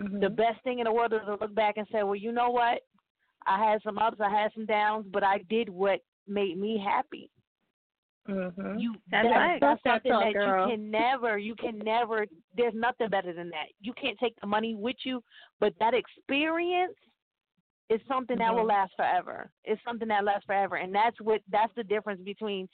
Mm-hmm. 0.00 0.20
The 0.20 0.30
best 0.30 0.62
thing 0.64 0.80
in 0.80 0.84
the 0.84 0.92
world 0.92 1.12
is 1.12 1.20
to 1.26 1.36
look 1.40 1.54
back 1.54 1.76
and 1.76 1.86
say, 1.90 2.02
well, 2.02 2.16
you 2.16 2.32
know 2.32 2.50
what? 2.50 2.80
I 3.46 3.70
had 3.70 3.82
some 3.82 3.98
ups, 3.98 4.18
I 4.20 4.30
had 4.30 4.52
some 4.54 4.66
downs, 4.66 5.06
but 5.12 5.22
I 5.22 5.38
did 5.48 5.68
what 5.68 6.00
made 6.26 6.58
me 6.58 6.82
happy. 6.84 7.30
Mm-hmm. 8.28 8.78
You 8.78 8.94
that's, 9.10 9.26
that's, 9.26 9.36
right. 9.36 9.60
that's 9.60 9.80
that's 9.84 10.04
something 10.04 10.12
that 10.12 10.32
girl. 10.32 10.66
you 10.66 10.76
can 10.76 10.90
never, 10.90 11.38
you 11.38 11.54
can 11.54 11.78
never. 11.78 12.26
There's 12.56 12.72
nothing 12.74 13.08
better 13.10 13.34
than 13.34 13.50
that. 13.50 13.66
You 13.80 13.92
can't 14.00 14.18
take 14.18 14.34
the 14.40 14.46
money 14.46 14.74
with 14.74 14.96
you, 15.04 15.22
but 15.60 15.74
that 15.78 15.92
experience 15.92 16.94
is 17.90 18.00
something 18.08 18.38
mm-hmm. 18.38 18.54
that 18.54 18.54
will 18.54 18.66
last 18.66 18.92
forever. 18.96 19.50
It's 19.64 19.80
something 19.86 20.08
that 20.08 20.24
lasts 20.24 20.46
forever, 20.46 20.76
and 20.76 20.94
that's 20.94 21.20
what 21.20 21.42
that's 21.52 21.72
the 21.76 21.84
difference 21.84 22.22
between 22.24 22.66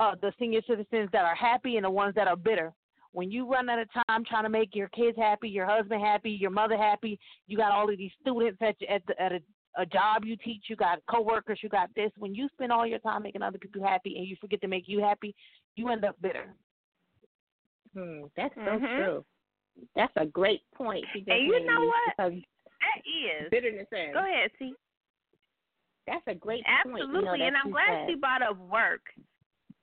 uh, 0.00 0.14
the 0.20 0.32
senior 0.38 0.62
citizens 0.66 1.10
that 1.12 1.24
are 1.24 1.36
happy 1.36 1.76
and 1.76 1.84
the 1.84 1.90
ones 1.90 2.14
that 2.16 2.26
are 2.26 2.36
bitter. 2.36 2.72
When 3.12 3.30
you 3.30 3.50
run 3.50 3.68
out 3.68 3.78
of 3.78 3.88
time 4.08 4.24
trying 4.24 4.44
to 4.44 4.50
make 4.50 4.74
your 4.74 4.88
kids 4.88 5.16
happy, 5.16 5.48
your 5.48 5.66
husband 5.66 6.02
happy, 6.02 6.30
your 6.30 6.50
mother 6.50 6.76
happy, 6.76 7.18
you 7.46 7.56
got 7.56 7.72
all 7.72 7.88
of 7.90 7.96
these 7.96 8.10
students 8.20 8.58
at 8.60 8.76
at, 8.88 9.02
the, 9.06 9.20
at 9.22 9.32
a 9.32 9.40
a 9.78 9.86
job 9.86 10.24
you 10.24 10.36
teach, 10.36 10.64
you 10.68 10.76
got 10.76 10.98
coworkers, 11.08 11.60
you 11.62 11.68
got 11.68 11.88
this. 11.94 12.10
When 12.18 12.34
you 12.34 12.48
spend 12.52 12.72
all 12.72 12.86
your 12.86 12.98
time 12.98 13.22
making 13.22 13.42
other 13.42 13.58
people 13.58 13.82
happy 13.82 14.16
and 14.18 14.26
you 14.26 14.36
forget 14.40 14.60
to 14.60 14.68
make 14.68 14.84
you 14.86 15.00
happy, 15.00 15.34
you 15.76 15.88
end 15.88 16.04
up 16.04 16.16
bitter. 16.20 16.52
Hmm, 17.96 18.24
that's 18.36 18.54
so 18.56 18.60
mm-hmm. 18.60 18.84
true. 18.84 19.24
That's 19.94 20.12
a 20.16 20.26
great 20.26 20.62
point. 20.74 21.04
You 21.14 21.22
and 21.28 21.46
you 21.46 21.64
know 21.64 21.86
what? 21.86 22.16
That 22.18 22.32
is 22.32 23.50
bitterness. 23.50 23.86
Is. 23.92 24.12
Go 24.12 24.20
ahead, 24.20 24.50
see. 24.58 24.72
That's 26.06 26.26
a 26.26 26.34
great 26.34 26.64
Absolutely, 26.66 27.06
point. 27.06 27.38
You 27.38 27.38
know, 27.38 27.46
and 27.46 27.56
I'm 27.56 27.70
glad 27.70 27.88
said. 27.88 28.08
she 28.08 28.14
brought 28.16 28.42
up 28.42 28.58
work 28.58 29.02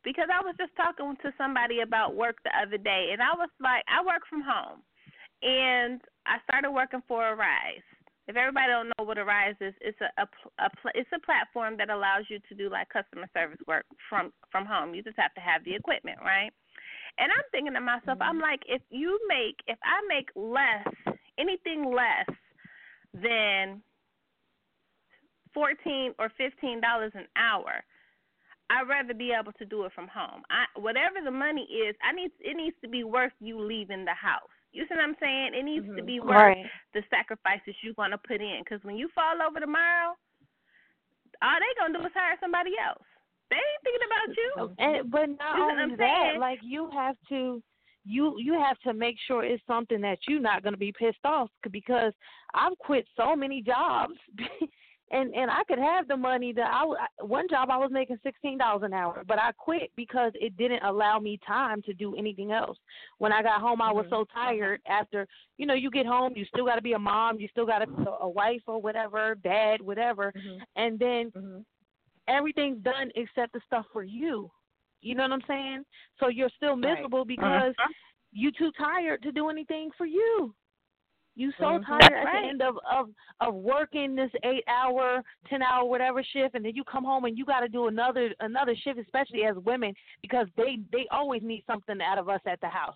because 0.04 0.28
I 0.34 0.44
was 0.44 0.56
just 0.60 0.76
talking 0.76 1.16
to 1.24 1.32
somebody 1.38 1.80
about 1.80 2.16
work 2.16 2.36
the 2.44 2.52
other 2.62 2.78
day, 2.78 3.10
and 3.14 3.22
I 3.22 3.34
was 3.38 3.50
like, 3.62 3.84
I 3.88 4.04
work 4.06 4.22
from 4.30 4.42
home, 4.42 4.84
and 5.42 6.02
I 6.26 6.38
started 6.44 6.72
working 6.72 7.02
for 7.08 7.30
Arise 7.30 7.86
if 8.28 8.36
everybody 8.36 8.68
don't 8.68 8.90
know 8.98 9.06
what 9.06 9.18
Arise 9.18 9.56
is, 9.62 9.74
it's 9.82 10.00
a, 10.02 10.10
a, 10.22 10.26
a 10.64 10.70
it's 10.96 11.10
a 11.14 11.20
platform 11.20 11.78
that 11.78 11.90
allows 11.90 12.26
you 12.30 12.40
to 12.50 12.56
do 12.56 12.70
like 12.70 12.90
customer 12.90 13.28
service 13.34 13.60
work 13.68 13.86
from 14.10 14.34
from 14.52 14.66
home. 14.66 14.96
You 14.96 15.04
just 15.04 15.20
have 15.20 15.34
to 15.36 15.42
have 15.42 15.64
the 15.64 15.76
equipment, 15.76 16.18
right? 16.24 16.52
And 17.18 17.32
I'm 17.32 17.46
thinking 17.52 17.74
to 17.74 17.82
myself, 17.82 18.18
I'm 18.20 18.36
mm-hmm. 18.36 18.42
like, 18.42 18.62
if 18.68 18.82
you 18.90 19.18
make, 19.28 19.56
if 19.68 19.78
I 19.84 20.02
make 20.08 20.30
less, 20.36 21.18
anything 21.38 21.94
less 21.94 22.28
than 23.14 23.82
fourteen 25.54 26.14
or 26.20 26.30
fifteen 26.38 26.82
dollars 26.82 27.12
an 27.16 27.28
hour, 27.38 27.84
I'd 28.70 28.90
rather 28.90 29.14
be 29.14 29.32
able 29.32 29.52
to 29.54 29.66
do 29.66 29.86
it 29.86 29.94
from 29.94 30.08
home. 30.08 30.42
I 30.50 30.66
whatever 30.80 31.22
the 31.24 31.32
money 31.32 31.68
is, 31.70 31.96
I 32.04 32.12
need 32.14 32.32
it 32.40 32.58
needs 32.58 32.76
to 32.82 32.90
be 32.90 33.04
worth 33.04 33.34
you 33.40 33.60
leaving 33.60 34.06
the 34.06 34.14
house. 34.14 34.50
You 34.72 34.84
see 34.90 34.96
what 34.96 35.04
I'm 35.04 35.16
saying? 35.20 35.52
It 35.54 35.64
needs 35.64 35.86
mm-hmm. 35.86 35.98
to 35.98 36.04
be 36.04 36.20
worth 36.20 36.36
right. 36.36 36.66
the 36.94 37.02
sacrifices 37.10 37.76
you're 37.82 37.94
going 37.94 38.12
to 38.12 38.18
put 38.18 38.42
in. 38.42 38.60
Because 38.64 38.84
when 38.84 38.98
you 38.98 39.08
fall 39.16 39.40
over 39.40 39.60
tomorrow, 39.60 40.18
all 41.42 41.60
they 41.60 41.80
going 41.80 41.94
to 41.94 42.00
do 42.00 42.06
is 42.06 42.12
hire 42.14 42.36
somebody 42.42 42.72
else. 42.76 43.06
They 43.50 43.56
ain't 43.56 43.84
thinking 43.84 44.08
about 44.10 44.30
you. 44.36 44.52
And 44.80 45.12
but 45.12 45.30
not 45.30 45.58
you 45.58 45.64
only 45.64 45.96
that, 45.98 46.34
like 46.40 46.60
you 46.64 46.90
have 46.92 47.16
to 47.30 47.62
you 48.04 48.36
you 48.38 48.54
have 48.54 48.80
to 48.80 48.94
make 48.94 49.16
sure 49.28 49.44
it's 49.44 49.64
something 49.68 50.02
that 50.02 50.20
you're 50.28 50.40
not 50.40 50.64
going 50.64 50.74
to 50.74 50.80
be 50.80 50.92
pissed 50.92 51.24
off 51.24 51.50
because 51.72 52.14
I've 52.54 52.78
quit 52.80 53.06
so 53.16 53.36
many 53.36 53.62
jobs 53.62 54.14
and 55.12 55.34
and 55.34 55.52
I 55.52 55.64
could 55.68 55.80
have 55.80 56.08
the 56.08 56.18
money 56.18 56.52
that 56.54 56.68
I 56.72 57.24
one 57.24 57.48
job 57.50 57.70
I 57.70 57.78
was 57.78 57.92
making 57.92 58.18
sixteen 58.24 58.58
dollars 58.58 58.84
an 58.84 58.94
hour, 58.94 59.24
but 59.28 59.40
I 59.40 59.52
quit 59.58 59.92
because 59.96 60.32
it 60.36 60.58
didn't 60.58 60.84
allow 60.84 61.20
me 61.20 61.40
time 61.46 61.82
to 61.84 61.94
do 61.94 62.16
anything 62.16 62.52
else. 62.52 62.78
When 63.20 63.32
I 63.32 63.42
got 63.42 63.62
home, 63.62 63.82
I 63.82 63.92
was 63.92 64.06
so 64.10 64.26
Mm-hmm. 64.26 64.40
tired. 64.40 64.82
After 64.88 65.28
you 65.58 65.66
know, 65.66 65.74
you 65.74 65.90
get 65.92 66.06
home, 66.06 66.34
you 66.36 66.46
still 66.46 66.66
got 66.66 66.76
to 66.76 66.82
be 66.82 66.94
a 66.94 67.00
mom, 67.00 67.40
you 67.40 67.48
still 67.50 67.66
got 67.66 67.80
to 67.80 67.88
be 67.88 68.04
a 68.22 68.28
wife 68.28 68.62
or 68.68 68.82
whatever, 68.82 69.36
dad, 69.36 69.82
whatever, 69.82 70.34
mm-hmm. 70.36 70.64
and 70.76 71.00
then 71.00 71.32
mm-hmm. 71.32 71.60
everything's 72.28 72.82
done 72.84 73.12
except 73.16 73.54
the 73.54 73.62
stuff 73.66 73.86
for 73.94 74.04
you. 74.04 74.50
You 75.02 75.16
know 75.16 75.24
what 75.24 75.34
I'm 75.34 75.42
saying? 75.48 75.84
So 76.20 76.30
you're 76.30 76.50
still 76.56 76.76
miserable 76.76 77.20
right. 77.20 77.28
because 77.28 77.74
uh-huh. 77.78 77.94
you're 78.32 78.52
too 78.58 78.72
tired 78.78 79.22
to 79.24 79.32
do 79.32 79.50
anything 79.50 79.90
for 79.98 80.06
you. 80.06 80.54
You 81.36 81.52
so 81.60 81.66
mm-hmm. 81.66 81.84
tired 81.84 82.04
at 82.04 82.24
right. 82.24 82.44
the 82.44 82.50
end 82.50 82.62
of, 82.62 82.76
of 82.90 83.10
of 83.42 83.54
working 83.56 84.16
this 84.16 84.32
eight 84.44 84.64
hour, 84.68 85.22
ten 85.50 85.62
hour, 85.62 85.84
whatever 85.86 86.24
shift, 86.24 86.56
and 86.56 86.64
then 86.64 86.76
you 86.76 86.84
come 86.86 87.04
home 87.04 87.26
and 87.26 87.38
you 87.38 87.46
got 87.46 87.60
to 87.60 87.68
do 87.68 87.88
another 87.88 88.34
another 88.40 88.74
shift, 88.84 89.00
especially 89.00 89.44
as 89.44 89.56
women, 89.66 89.94
because 90.22 90.48
they 90.56 90.80
they 90.92 91.06
always 91.12 91.42
need 91.44 91.64
something 91.68 91.98
out 92.02 92.18
of 92.18 92.30
us 92.30 92.42
at 92.46 92.62
the 92.62 92.70
house. 92.70 92.96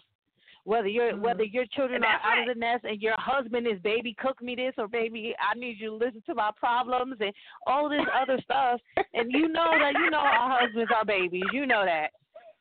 Whether 0.63 0.87
your 0.87 1.11
mm-hmm. 1.11 1.21
whether 1.21 1.43
your 1.43 1.65
children 1.65 2.03
are 2.03 2.07
out 2.07 2.37
right. 2.37 2.49
of 2.49 2.55
the 2.55 2.59
nest 2.59 2.85
and 2.85 3.01
your 3.01 3.15
husband 3.17 3.67
is 3.67 3.79
baby 3.81 4.15
cook 4.17 4.41
me 4.41 4.55
this 4.55 4.73
or 4.77 4.87
baby 4.87 5.35
I 5.39 5.57
need 5.57 5.77
you 5.79 5.89
to 5.89 5.95
listen 5.95 6.23
to 6.27 6.35
my 6.35 6.51
problems 6.55 7.17
and 7.19 7.33
all 7.67 7.89
this 7.89 8.05
other 8.19 8.39
stuff, 8.43 8.79
and 9.13 9.31
you 9.31 9.49
know 9.49 9.71
that 9.79 9.93
you 9.99 10.09
know 10.09 10.19
our 10.19 10.59
husbands 10.61 10.91
are 10.95 11.05
babies, 11.05 11.43
you 11.51 11.65
know 11.65 11.83
that. 11.85 12.11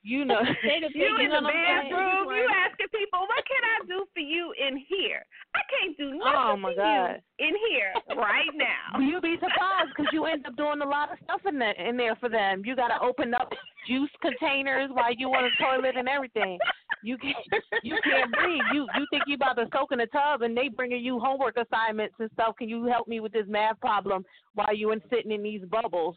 You 0.02 0.25
know, 0.25 0.40
You 0.95 1.17
in 1.19 1.31
the 1.31 1.43
what 1.43 1.45
I'm 1.45 1.52
saying? 1.52 1.90
bathroom, 1.90 2.28
you 2.31 2.47
asking 2.55 2.88
people, 2.95 3.21
what 3.21 3.45
can 3.47 3.62
I 3.67 3.76
do 3.87 4.07
for 4.14 4.21
you 4.21 4.55
in 4.55 4.76
here? 4.88 5.25
I 5.55 5.61
can't 5.69 5.97
do 5.97 6.11
oh, 6.14 6.19
nothing 6.19 6.33
Oh 6.35 6.57
my 6.57 6.71
for 6.73 6.76
God. 6.76 7.21
you 7.38 7.49
in 7.49 7.55
here 7.71 7.93
right 8.17 8.50
now. 8.55 8.99
You'd 9.00 9.23
be 9.23 9.37
surprised 9.37 9.90
because 9.97 10.11
you 10.12 10.25
end 10.26 10.47
up 10.47 10.57
doing 10.57 10.81
a 10.83 10.88
lot 10.88 11.12
of 11.12 11.19
stuff 11.25 11.40
in 11.47 11.59
there 11.59 11.73
in 11.73 11.97
there 11.97 12.17
for 12.17 12.28
them. 12.28 12.62
You 12.64 12.76
got 12.76 12.88
to 12.88 13.00
open 13.02 13.35
up 13.35 13.50
juice 13.87 14.11
containers 14.23 14.90
while 14.93 15.12
you 15.14 15.28
on 15.28 15.45
the 15.50 15.64
toilet 15.64 15.97
and 15.97 16.09
everything. 16.09 16.59
You 17.02 17.17
can't 17.19 17.37
you 17.83 17.97
can't 18.05 18.33
breathe. 18.33 18.62
You 18.73 18.87
you 18.97 19.07
think 19.11 19.25
you 19.26 19.35
about 19.35 19.55
to 19.55 19.67
soak 19.73 19.93
in 19.93 20.00
a 20.00 20.07
tub 20.07 20.43
and 20.43 20.57
they 20.57 20.69
bringing 20.69 21.02
you 21.02 21.19
homework 21.19 21.57
assignments 21.57 22.14
and 22.19 22.31
stuff. 22.35 22.57
Can 22.59 22.69
you 22.69 22.87
help 22.87 23.09
me 23.09 23.21
with 23.21 23.33
this 23.33 23.47
math 23.49 23.81
problem 23.81 24.25
while 24.55 24.75
you 24.75 24.93
in 24.93 25.00
sitting 25.11 25.33
in 25.33 25.43
these 25.43 25.62
bubbles? 25.71 26.17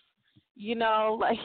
You 0.55 0.75
know, 0.75 1.17
like 1.19 1.37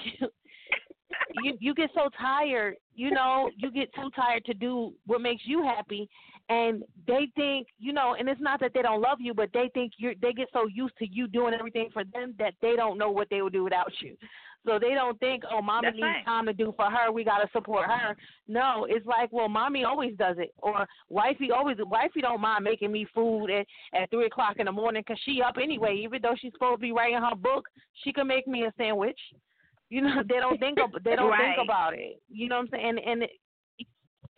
you 1.43 1.57
you 1.61 1.75
get 1.75 1.91
so 1.95 2.09
tired. 2.19 2.77
You 2.95 3.11
know, 3.11 3.51
you 3.57 3.71
get 3.71 3.93
too 3.95 4.11
tired 4.15 4.45
to 4.47 4.55
do 4.55 4.93
what 5.07 5.21
makes 5.21 5.43
you 5.45 5.63
happy, 5.63 6.09
and 6.49 6.85
they 7.07 7.29
think 7.35 7.67
you 7.79 7.93
know 7.93 8.15
and 8.19 8.29
it's 8.29 8.41
not 8.41 8.61
that 8.61 8.73
they 8.73 8.83
don't 8.83 9.01
love 9.01 9.19
you 9.21 9.35
but 9.35 9.49
they 9.53 9.71
think 9.75 9.93
you're 9.99 10.15
they 10.23 10.33
get 10.33 10.49
so 10.53 10.67
used 10.73 10.97
to 10.99 11.07
you 11.09 11.27
doing 11.27 11.55
everything 11.55 11.89
for 11.93 12.05
them 12.05 12.35
that 12.39 12.55
they 12.63 12.77
don't 12.77 12.99
know 12.99 13.11
what 13.11 13.29
they 13.31 13.43
would 13.43 13.53
do 13.53 13.65
without 13.65 13.91
you 14.01 14.17
so 14.65 14.79
they 14.79 14.95
don't 14.95 15.19
think 15.19 15.43
oh 15.51 15.61
mommy 15.61 15.89
That's 15.89 15.97
needs 15.97 16.05
right. 16.05 16.25
time 16.25 16.47
to 16.47 16.53
do 16.53 16.73
for 16.77 16.89
her 16.89 17.11
we 17.11 17.25
got 17.25 17.39
to 17.39 17.49
support 17.53 17.87
her 17.87 18.17
no 18.47 18.87
it's 18.89 19.07
like 19.07 19.33
well 19.33 19.49
mommy 19.49 19.85
always 19.85 20.17
does 20.17 20.37
it 20.39 20.55
or 20.59 20.87
wifey 21.09 21.51
always 21.51 21.79
wifey 21.81 22.21
don't 22.21 22.41
mind 22.41 22.63
making 22.63 22.93
me 22.93 23.07
food 23.13 23.49
at 23.51 23.67
at 23.95 24.11
three 24.11 24.27
o'clock 24.27 24.57
in 24.59 24.67
the 24.67 24.73
morning 24.73 25.03
because 25.05 25.21
she 25.25 25.43
up 25.43 25.57
anyway 25.61 25.97
even 25.97 26.21
though 26.23 26.35
she's 26.39 26.53
supposed 26.53 26.77
to 26.77 26.83
be 26.83 26.93
writing 26.93 27.19
her 27.19 27.35
book 27.35 27.67
she 28.05 28.13
can 28.13 28.27
make 28.27 28.47
me 28.47 28.65
a 28.65 28.73
sandwich 28.77 29.19
you 29.90 30.00
know 30.00 30.23
they 30.28 30.37
don't 30.37 30.59
think 30.59 30.78
of, 30.81 30.90
they 31.05 31.16
don't 31.16 31.31
Right. 31.31 31.57
think 31.57 31.64
about 31.64 31.95
it 31.95 32.21
you 32.28 32.49
know 32.49 32.57
what 32.57 32.62
i'm 32.62 32.69
saying 32.71 32.87
and 32.88 32.99
and 32.99 33.23
it, 33.23 33.31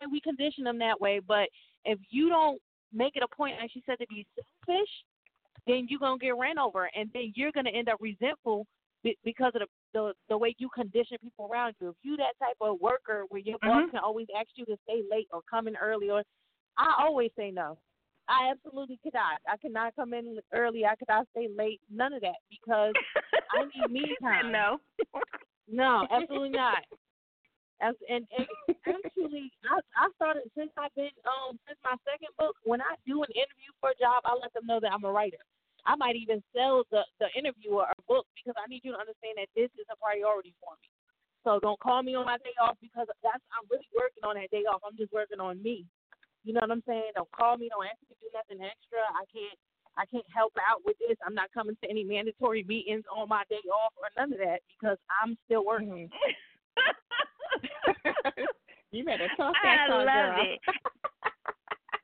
and 0.01 0.11
we 0.11 0.21
condition 0.21 0.63
them 0.63 0.79
that 0.79 0.99
way. 1.01 1.19
But 1.19 1.49
if 1.83 1.99
you 2.09 2.29
don't 2.29 2.61
make 2.93 3.15
it 3.15 3.23
a 3.23 3.35
point, 3.35 3.55
as 3.61 3.69
she 3.71 3.83
said, 3.85 3.99
to 3.99 4.07
be 4.07 4.25
selfish, 4.35 4.89
then 5.67 5.87
you're 5.89 5.99
gonna 5.99 6.17
get 6.17 6.37
ran 6.37 6.57
over, 6.57 6.89
and 6.95 7.09
then 7.13 7.33
you're 7.35 7.51
gonna 7.51 7.69
end 7.69 7.89
up 7.89 7.97
resentful 7.99 8.65
be- 9.03 9.17
because 9.25 9.51
of 9.55 9.61
the, 9.61 9.67
the 9.93 10.13
the 10.29 10.37
way 10.37 10.55
you 10.57 10.69
condition 10.69 11.17
people 11.21 11.49
around 11.51 11.75
you. 11.81 11.89
If 11.89 11.95
you 12.01 12.15
that 12.17 12.39
type 12.39 12.55
of 12.61 12.79
worker 12.79 13.25
where 13.29 13.41
your 13.41 13.57
boss 13.59 13.83
Mhm. 13.87 13.91
can 13.91 13.99
always 13.99 14.27
ask 14.39 14.47
you 14.55 14.65
to 14.67 14.77
stay 14.83 15.03
late 15.11 15.27
or 15.33 15.41
come 15.49 15.67
in 15.67 15.75
early, 15.75 16.09
or 16.09 16.23
I 16.77 16.95
always 16.99 17.31
say 17.35 17.51
no. 17.51 17.77
I 18.29 18.51
absolutely 18.51 18.99
cannot. 19.01 19.41
I 19.49 19.57
cannot 19.57 19.95
come 19.95 20.13
in 20.13 20.39
early. 20.53 20.85
I 20.85 20.95
cannot 20.95 21.27
stay 21.31 21.47
late. 21.49 21.81
None 21.89 22.13
of 22.13 22.21
that 22.21 22.37
because 22.49 22.93
I 23.51 23.65
need 23.65 23.91
me 23.91 24.15
time. 24.21 24.51
no. 24.51 24.77
No, 25.67 26.07
absolutely 26.09 26.49
not. 26.49 26.81
As, 27.81 27.95
and, 28.09 28.27
and 28.35 28.45
actually, 28.85 29.51
I 29.63 29.79
I 29.95 30.09
started 30.17 30.43
since 30.57 30.69
I've 30.75 30.93
been 30.95 31.15
um 31.23 31.57
since 31.65 31.79
my 31.83 31.95
second 32.03 32.33
book. 32.37 32.57
When 32.65 32.81
I 32.81 32.99
do 33.07 33.23
an 33.23 33.31
interview 33.31 33.71
for 33.79 33.91
a 33.91 33.97
job, 34.01 34.21
I 34.25 34.35
let 34.35 34.51
them 34.53 34.67
know 34.67 34.79
that 34.81 34.91
I'm 34.91 35.05
a 35.05 35.11
writer. 35.11 35.39
I 35.85 35.95
might 35.95 36.17
even 36.17 36.43
sell 36.51 36.83
the 36.91 37.07
the 37.23 37.31
interviewer 37.37 37.87
a 37.87 37.95
book 38.03 38.27
because 38.35 38.59
I 38.59 38.67
need 38.67 38.83
you 38.83 38.91
to 38.93 38.99
understand 38.99 39.39
that 39.39 39.47
this 39.55 39.71
is 39.79 39.87
a 39.87 39.95
priority 39.95 40.53
for 40.59 40.75
me. 40.83 40.89
So 41.47 41.59
don't 41.63 41.79
call 41.79 42.03
me 42.03 42.15
on 42.19 42.25
my 42.25 42.37
day 42.43 42.51
off 42.59 42.75
because 42.81 43.07
that's 43.23 43.43
I'm 43.55 43.65
really 43.71 43.87
working 43.95 44.27
on 44.27 44.35
that 44.35 44.51
day 44.51 44.67
off. 44.67 44.83
I'm 44.83 44.97
just 44.97 45.13
working 45.13 45.39
on 45.39 45.63
me. 45.63 45.87
You 46.49 46.57
know 46.57 46.65
what 46.65 46.73
I'm 46.73 46.81
saying? 46.89 47.13
Don't 47.13 47.29
call 47.29 47.61
me. 47.61 47.69
Don't 47.69 47.85
ask 47.85 48.01
me 48.09 48.09
to 48.09 48.17
do 48.25 48.29
nothing 48.33 48.57
extra. 48.65 49.05
I 49.13 49.21
can't. 49.29 49.53
I 50.01 50.05
can't 50.09 50.25
help 50.33 50.53
out 50.57 50.81
with 50.83 50.97
this. 50.97 51.13
I'm 51.21 51.35
not 51.35 51.53
coming 51.53 51.77
to 51.83 51.89
any 51.89 52.03
mandatory 52.03 52.63
meetings 52.63 53.03
on 53.15 53.29
my 53.29 53.43
day 53.49 53.61
off 53.69 53.93
or 54.01 54.09
none 54.17 54.33
of 54.33 54.39
that 54.39 54.61
because 54.73 54.97
I'm 55.21 55.37
still 55.45 55.63
working. 55.63 56.09
Mm-hmm. 56.09 58.29
you 58.91 59.05
better 59.05 59.27
talk 59.37 59.53
I 59.61 59.75
that 59.75 59.87
talk, 59.89 60.05
love 60.07 60.07
girl. 60.07 60.41
it. 60.41 60.59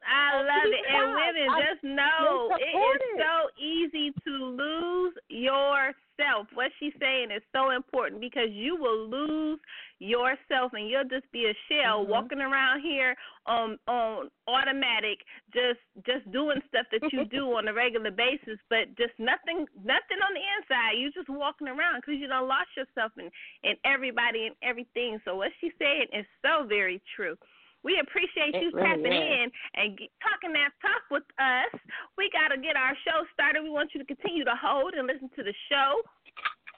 I 0.06 0.38
love 0.38 0.70
it. 0.70 0.86
And 0.94 1.10
women, 1.18 1.50
I- 1.50 1.62
just 1.66 1.82
know 1.84 2.54
it 2.60 3.02
is 3.02 3.18
so 3.18 3.50
easy 3.58 4.14
to 4.28 4.30
lose 4.30 5.16
yourself. 5.30 6.46
What 6.54 6.70
she's 6.80 6.94
saying 7.00 7.32
is 7.36 7.42
so 7.50 7.72
important 7.72 8.22
because 8.22 8.50
you 8.52 8.75
will 8.75 9.10
lose 9.10 9.60
yourself 10.00 10.74
and 10.74 10.90
you'll 10.90 11.08
just 11.08 11.30
be 11.32 11.46
a 11.46 11.56
shell 11.70 12.04
Mhm. 12.06 12.10
walking 12.10 12.42
around 12.42 12.82
here 12.82 13.16
on 13.46 13.80
on 13.88 14.30
automatic 14.48 15.20
just 15.54 15.80
just 16.06 16.30
doing 16.32 16.62
stuff 16.68 16.86
that 16.92 17.12
you 17.14 17.25
do 17.25 17.48
on 17.58 17.68
a 17.68 17.74
regular 17.74 18.12
basis 18.12 18.60
but 18.70 18.94
just 18.98 19.14
nothing 19.20 19.66
nothing 19.84 20.20
on 20.22 20.34
the 20.34 20.44
inside 20.58 20.98
you 20.98 21.12
just 21.12 21.30
walking 21.30 21.68
around 21.68 22.02
because 22.02 22.20
you 22.20 22.28
don't 22.28 22.48
lost 22.48 22.70
yourself 22.75 23.12
in 23.18 23.32
in 23.64 23.75
everybody 23.86 24.48
and 24.48 24.56
everything 24.62 25.20
so 25.24 25.36
what 25.36 25.52
she's 25.62 25.74
saying 25.80 26.08
is 26.12 26.25
so 26.42 26.64
very 26.66 27.02
true 27.16 27.38
we 27.84 28.00
appreciate 28.00 28.56
you 28.56 28.72
really 28.74 28.82
tapping 28.82 29.14
is. 29.14 29.30
in 29.46 29.52
and 29.75 29.98
get, 29.98 30.10
talking 30.20 30.52
that 30.54 30.74
talk 30.82 31.04
with 31.12 31.22
us. 31.38 31.70
We 32.18 32.32
got 32.34 32.48
to 32.50 32.58
get 32.58 32.75
our 32.75 32.98
show 33.06 33.28
started. 33.32 33.62
We 33.62 33.70
want 33.70 33.94
you 33.94 34.02
to 34.02 34.08
continue 34.08 34.44
to 34.44 34.56
hold 34.60 34.96
and 34.96 35.06
listen 35.06 35.30
to 35.38 35.44
the 35.44 35.54
show. 35.70 36.02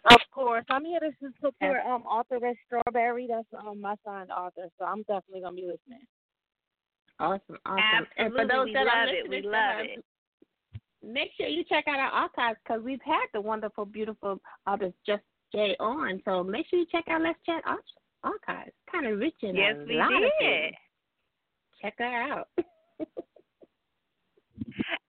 Of 0.10 0.22
course, 0.32 0.64
I'm 0.70 0.86
here 0.86 1.00
to 1.00 1.12
support 1.42 1.78
um 1.86 2.04
authoress 2.10 2.56
Strawberry. 2.66 3.28
That's 3.30 3.48
um 3.66 3.82
my 3.82 3.96
signed 4.06 4.32
author, 4.32 4.68
so 4.80 4.86
I'm 4.86 5.04
definitely 5.04 5.42
gonna 5.42 5.56
be 5.56 5.64
listening. 5.64 6.06
Awesome, 7.20 7.58
awesome. 7.66 8.08
and 8.18 8.34
for 8.34 8.46
those 8.48 8.66
We 8.68 8.74
that 8.74 8.88
are 8.88 9.06
listening 9.08 9.30
We 9.44 9.50
love 9.50 9.80
it. 9.82 10.06
make 11.04 11.32
sure 11.38 11.48
you 11.48 11.64
check 11.64 11.86
out 11.88 11.98
our 12.00 12.12
archives 12.12 12.60
because 12.64 12.84
we've 12.84 13.02
had 13.04 13.26
the 13.34 13.42
wonderful, 13.42 13.86
beautiful 13.86 14.40
artist 14.68 14.96
Just 15.06 15.24
Jay 15.52 15.76
on. 15.80 16.22
So 16.26 16.44
make 16.44 16.68
sure 16.70 16.80
you 16.80 16.86
check 16.92 17.06
out 17.10 17.22
Let's 17.22 17.40
Chat 17.46 17.64
Arch- 17.66 17.84
archives. 18.24 18.72
Kind 18.92 19.08
of 19.08 19.18
rich 19.20 19.36
in 19.42 19.56
Yes, 19.56 19.76
a 19.82 19.86
we 19.86 19.96
lot 19.96 20.14
of 20.14 20.20
did. 20.20 20.32
things. 20.40 20.76
Check 21.82 21.96
her 21.98 22.06
out. 22.06 22.48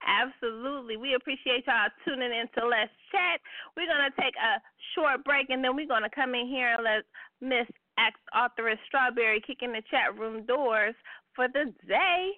Absolutely. 0.09 0.97
We 0.97 1.15
appreciate 1.15 1.67
y'all 1.67 1.93
tuning 2.05 2.33
in 2.33 2.49
to 2.57 2.67
Let's 2.67 2.91
Chat. 3.13 3.41
We're 3.77 3.87
going 3.87 4.09
to 4.09 4.17
take 4.21 4.35
a 4.37 4.61
short 4.95 5.23
break 5.25 5.51
and 5.51 5.63
then 5.63 5.77
we're 5.77 5.87
going 5.87 6.03
to 6.03 6.11
come 6.11 6.35
in 6.35 6.49
here 6.49 6.75
and 6.75 6.85
let 6.85 7.05
Miss 7.41 7.69
Ex 7.99 8.15
Authoress 8.33 8.79
Strawberry 8.87 9.43
kick 9.45 9.59
in 9.63 9.73
the 9.73 9.83
chat 9.91 10.17
room 10.19 10.47
doors 10.47 10.95
for 11.35 11.49
the 11.49 11.73
day. 11.87 12.31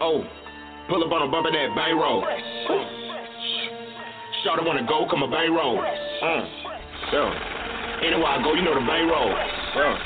Oh, 0.00 0.22
pull 0.88 1.02
up 1.04 1.12
on 1.12 1.28
a 1.28 1.30
bump 1.30 1.46
in 1.46 1.54
that 1.54 1.74
bay 1.74 1.92
road. 1.92 2.22
Shawty 4.44 4.64
wanna 4.64 4.86
go, 4.86 5.06
come 5.10 5.22
a 5.22 5.28
bay 5.28 5.48
road. 5.48 5.78
Uh, 5.78 6.44
yeah. 7.12 8.02
Anywhere 8.06 8.26
I 8.26 8.42
go, 8.42 8.54
you 8.54 8.62
know 8.62 8.74
the 8.74 8.86
bay 8.86 9.02
road. 9.02 9.34
Yeah. 9.74 9.98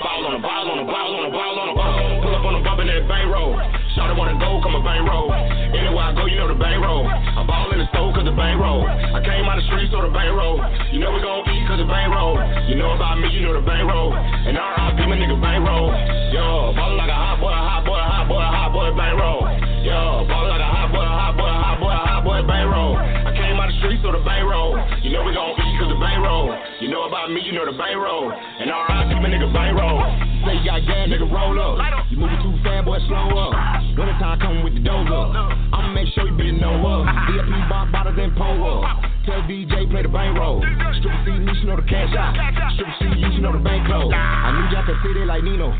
Ball 0.00 0.26
on 0.26 0.32
the 0.32 0.42
ball 0.42 0.70
on 0.70 0.78
the 0.78 0.92
ball 0.92 1.14
on 1.16 1.24
the 1.24 1.32
ball 1.32 1.58
on 1.60 1.68
the 1.68 1.74
ball. 1.74 2.09
Up 2.40 2.48
on 2.48 2.56
a 2.56 2.64
bump 2.64 2.80
in 2.80 2.88
that 2.88 3.04
bay 3.04 3.28
road. 3.28 3.52
Shawty 3.92 4.16
wanna 4.16 4.40
go, 4.40 4.64
come 4.64 4.72
a 4.72 4.80
bay 4.80 4.96
road. 5.04 5.28
Anywhere 5.76 6.08
I 6.08 6.16
go, 6.16 6.24
you 6.24 6.40
know 6.40 6.48
the 6.48 6.56
bay 6.56 6.72
road. 6.72 7.04
I 7.04 7.44
ball 7.44 7.68
in 7.68 7.76
the 7.76 7.84
stove 7.92 8.16
cause 8.16 8.24
the 8.24 8.32
bay 8.32 8.56
road. 8.56 8.88
I 8.88 9.20
came 9.20 9.44
out 9.44 9.60
the 9.60 9.66
streets 9.68 9.92
so 9.92 10.00
the 10.00 10.08
bay 10.08 10.24
road. 10.32 10.56
You 10.88 11.04
know 11.04 11.12
we 11.12 11.20
gon' 11.20 11.44
eat 11.52 11.68
cause 11.68 11.76
the 11.76 11.84
bay 11.84 12.08
road. 12.08 12.40
You 12.64 12.80
know 12.80 12.96
about 12.96 13.20
me, 13.20 13.28
you 13.28 13.44
know 13.44 13.52
the 13.52 13.60
bay 13.60 13.84
road. 13.84 14.16
And 14.16 14.56
R.I.P. 14.56 15.04
my 15.04 15.20
nigga 15.20 15.36
bay 15.36 15.60
road. 15.60 15.92
Yo, 16.32 16.72
ballin' 16.72 16.96
like 16.96 17.12
a 17.12 17.20
hot 17.20 17.44
boy, 17.44 17.52
a 17.52 17.60
hot 17.60 17.84
boy, 17.84 18.00
a 18.00 18.08
hot 18.08 18.24
boy, 18.24 18.40
a 18.40 18.48
hot 18.48 18.72
boy, 18.72 18.88
bay 18.96 19.12
road. 19.12 19.44
Yo, 19.84 20.24
ballin' 20.24 20.48
like 20.48 20.64
a 20.64 20.70
hot 20.72 20.88
boy, 20.96 21.04
a 21.04 21.12
hot 21.12 21.36
boy, 21.36 21.44
a 21.44 21.60
hot 21.60 21.76
boy, 21.76 21.92
a 21.92 22.00
hot 22.08 22.24
boy, 22.24 22.40
bay 22.48 22.64
road. 22.64 22.96
I 23.04 23.36
came 23.36 23.60
out 23.60 23.68
the 23.68 23.76
streets 23.84 24.00
so 24.00 24.16
the 24.16 24.24
bay 24.24 24.40
road. 24.40 24.80
You 25.04 25.12
know 25.12 25.28
we 25.28 25.36
gon' 25.36 25.60
eat 25.60 25.76
cause 25.76 25.92
the 25.92 26.00
bay 26.00 26.16
road. 26.16 26.56
You 26.80 26.88
know 26.88 27.04
about 27.04 27.28
me, 27.28 27.44
you 27.44 27.52
know 27.52 27.68
the 27.68 27.76
bay 27.76 27.92
road. 27.92 28.32
And 28.32 28.72
R.I.P. 28.72 29.12
my 29.20 29.28
nigga 29.28 29.52
bay 29.52 29.76
road. 29.76 30.29
Say 30.44 30.56
you 30.56 30.64
got 30.64 30.80
gas, 30.88 31.08
nigga, 31.08 31.28
roll 31.28 31.56
up. 31.60 31.76
You 32.08 32.16
moving 32.16 32.40
too 32.40 32.56
fast, 32.64 32.84
boy, 32.84 32.98
slow 33.08 33.28
up. 33.36 33.52
Winter 33.96 34.16
time 34.16 34.40
coming 34.40 34.64
with 34.64 34.74
the 34.74 34.80
dough 34.80 35.04
up. 35.04 35.36
I'ma 35.76 35.92
make 35.92 36.08
sure 36.14 36.24
you 36.26 36.36
be 36.36 36.52
know 36.52 36.80
up. 36.80 37.04
VIP 37.28 37.52
bomb 37.68 37.92
bottles 37.92 38.16
and 38.16 38.32
pull 38.36 38.64
up. 38.64 39.04
Tell 39.26 39.42
DJ 39.44 39.90
play 39.90 40.02
the 40.02 40.08
bank 40.08 40.38
roll. 40.38 40.64
Stripper 40.98 41.22
C, 41.28 41.60
you 41.60 41.64
know 41.68 41.76
the 41.76 41.84
cash 41.84 42.08
out. 42.16 42.32
Stripper 42.72 42.94
C, 42.98 43.36
you 43.36 43.40
know 43.40 43.52
the 43.52 43.60
bank 43.60 43.86
close. 43.86 44.08
I 44.12 44.56
need 44.56 44.72
y'all 44.72 44.86
to 44.88 44.96
see 45.04 45.12
it 45.12 45.26
like 45.26 45.44
Nino. 45.44 45.76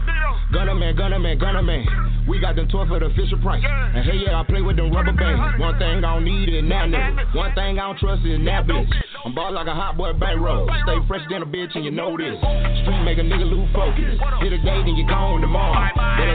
Gunner 0.53 0.75
man, 0.75 0.97
gunner 0.97 1.19
man, 1.19 1.39
gunner 1.39 1.63
man. 1.63 1.87
We 2.29 2.39
got 2.39 2.55
them 2.55 2.69
toy 2.69 2.87
for 2.87 2.99
the 3.01 3.07
official 3.07 3.39
Price. 3.39 3.65
And 3.65 4.05
hey, 4.05 4.23
yeah, 4.27 4.41
I 4.41 4.45
play 4.45 4.61
with 4.61 4.77
them 4.77 4.93
rubber 4.93 5.13
bands. 5.13 5.59
One 5.59 5.79
thing 5.79 6.05
I 6.05 6.15
don't 6.15 6.25
need 6.25 6.53
is 6.53 6.63
that 6.69 6.87
nigga. 6.91 7.35
One 7.35 7.55
thing 7.55 7.79
I 7.79 7.89
don't 7.89 7.99
trust 7.99 8.27
is 8.27 8.39
that 8.45 8.67
bitch. 8.67 8.91
I'm 9.25 9.35
ball 9.35 9.53
like 9.53 9.67
a 9.67 9.75
hot 9.75 9.97
boy 9.97 10.13
bankroll. 10.13 10.69
Stay 10.85 10.99
fresh 11.09 11.23
than 11.31 11.43
a 11.43 11.47
bitch 11.47 11.75
and 11.75 11.85
you 11.85 11.91
know 11.91 12.17
this. 12.17 12.37
Street 12.83 13.03
make 13.03 13.19
a 13.19 13.25
nigga 13.25 13.49
lose 13.49 13.71
focus. 13.73 14.21
A 14.53 14.59
day, 14.59 14.79
then 14.83 14.95
you 14.99 15.07
gone 15.07 15.41
tomorrow. 15.41 15.79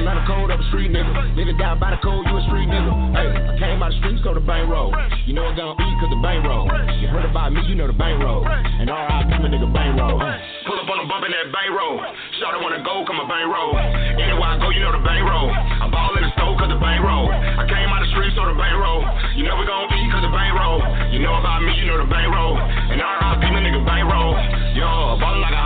Learn 0.05 0.21
the 0.21 0.27
code 0.27 0.51
of 0.51 0.59
a 0.59 0.67
street 0.69 0.91
nigga. 0.91 1.35
Live 1.35 1.47
it 1.49 1.57
down 1.57 1.79
by 1.79 1.91
the 1.91 1.99
code, 2.03 2.23
you 2.27 2.35
a 2.37 2.43
street 2.47 2.69
nigga. 2.69 2.91
Hey, 3.15 3.31
I 3.31 3.53
came 3.57 3.81
out 3.81 3.89
the 3.89 3.97
streets, 4.03 4.21
so 4.23 4.35
the 4.35 4.43
bankroll. 4.43 4.93
You 5.25 5.33
know 5.33 5.49
it 5.49 5.57
gonna 5.57 5.73
eat 5.73 5.95
cause 5.97 6.11
the 6.13 6.21
bankroll. 6.21 6.69
You 7.01 7.07
heard 7.09 7.25
about 7.25 7.51
me, 7.51 7.65
you 7.65 7.75
know 7.75 7.87
the 7.87 7.97
bankroll. 7.97 8.45
And 8.45 8.85
R.I.P. 8.85 9.29
my 9.41 9.49
nigga 9.49 9.65
bankroll. 9.71 10.19
Pull 10.19 10.77
up 10.77 10.87
on 10.87 10.97
a 11.01 11.07
bump 11.09 11.25
in 11.25 11.31
that 11.33 11.49
bankroll. 11.49 11.97
Shawty 12.37 12.59
wanna 12.61 12.85
go, 12.85 13.01
come 13.07 13.17
a 13.19 13.27
bankroll. 13.27 13.75
Anywhere 13.79 14.51
I 14.51 14.61
go, 14.61 14.69
you 14.69 14.81
know 14.83 14.93
the 14.93 15.01
bankroll. 15.01 15.49
I 15.49 15.85
ball 15.89 16.13
in 16.15 16.23
the 16.23 16.31
stove 16.37 16.55
cause 16.61 16.69
the 16.69 16.77
bankroll. 16.77 17.31
I 17.33 17.65
came 17.65 17.89
out 17.89 18.05
the 18.05 18.09
streets, 18.13 18.37
so 18.37 18.45
the 18.45 18.53
bankroll. 18.53 19.01
You 19.33 19.43
know 19.49 19.57
we 19.57 19.65
gon' 19.65 19.89
eat 19.89 20.11
cause 20.13 20.21
the 20.21 20.31
bankroll. 20.31 20.85
You 21.09 21.19
know 21.25 21.35
about 21.41 21.65
me, 21.65 21.73
you 21.81 21.89
know 21.89 21.97
the 21.97 22.09
bankroll. 22.09 22.61
And 22.61 23.01
R.I.P. 23.01 23.41
my 23.49 23.59
nigga 23.65 23.81
bankroll. 23.81 24.37
Yo, 24.77 25.17
ballin' 25.17 25.41
like 25.41 25.57
a 25.57 25.63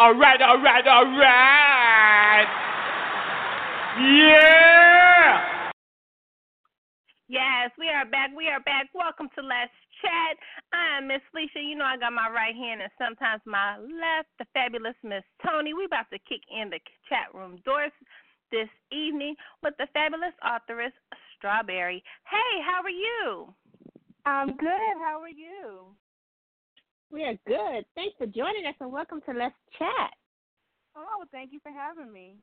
All 0.00 0.14
right, 0.14 0.40
all 0.40 0.56
right, 0.62 0.86
all 0.88 1.04
right. 1.04 2.48
Yeah. 4.00 5.70
Yes, 7.28 7.68
we 7.78 7.84
are 7.90 8.08
back. 8.08 8.30
We 8.34 8.48
are 8.48 8.60
back. 8.60 8.88
Welcome 8.94 9.28
to 9.36 9.42
Let's 9.44 9.76
Chat. 10.00 10.40
I'm 10.72 11.06
Miss 11.06 11.20
Felicia. 11.30 11.60
You 11.60 11.76
know 11.76 11.84
I 11.84 11.98
got 11.98 12.14
my 12.14 12.32
right 12.32 12.56
hand 12.56 12.80
and 12.80 12.90
sometimes 12.96 13.42
my 13.44 13.76
left, 13.76 14.32
the 14.38 14.46
fabulous 14.54 14.96
Miss 15.04 15.20
Toni. 15.44 15.74
We 15.74 15.84
about 15.84 16.08
to 16.14 16.18
kick 16.24 16.40
in 16.48 16.70
the 16.70 16.80
chat 17.06 17.28
room 17.34 17.60
doors 17.66 17.92
this 18.50 18.72
evening 18.90 19.36
with 19.62 19.74
the 19.76 19.86
fabulous 19.92 20.32
authoress 20.40 20.96
Strawberry. 21.36 22.02
Hey, 22.24 22.62
how 22.64 22.80
are 22.80 22.88
you? 22.88 23.52
I'm 24.24 24.56
good. 24.56 24.96
How 25.04 25.20
are 25.20 25.28
you? 25.28 25.92
We 27.10 27.24
are 27.24 27.34
good. 27.46 27.84
Thanks 27.94 28.14
for 28.18 28.26
joining 28.26 28.66
us 28.66 28.74
and 28.80 28.92
welcome 28.92 29.20
to 29.26 29.32
Let's 29.34 29.54
Chat. 29.78 30.10
Oh, 30.96 31.24
thank 31.32 31.52
you 31.52 31.58
for 31.62 31.72
having 31.72 32.12
me. 32.12 32.36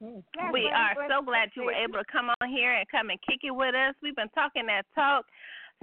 We 0.00 0.70
are 0.70 0.94
so 1.08 1.24
glad 1.24 1.48
you 1.56 1.64
were 1.64 1.72
able 1.72 1.98
to 1.98 2.04
come 2.12 2.28
on 2.28 2.48
here 2.50 2.74
and 2.76 2.86
come 2.88 3.10
and 3.10 3.18
kick 3.26 3.40
it 3.42 3.50
with 3.50 3.74
us. 3.74 3.94
We've 4.02 4.14
been 4.14 4.28
talking 4.36 4.66
that 4.66 4.84
talk 4.94 5.24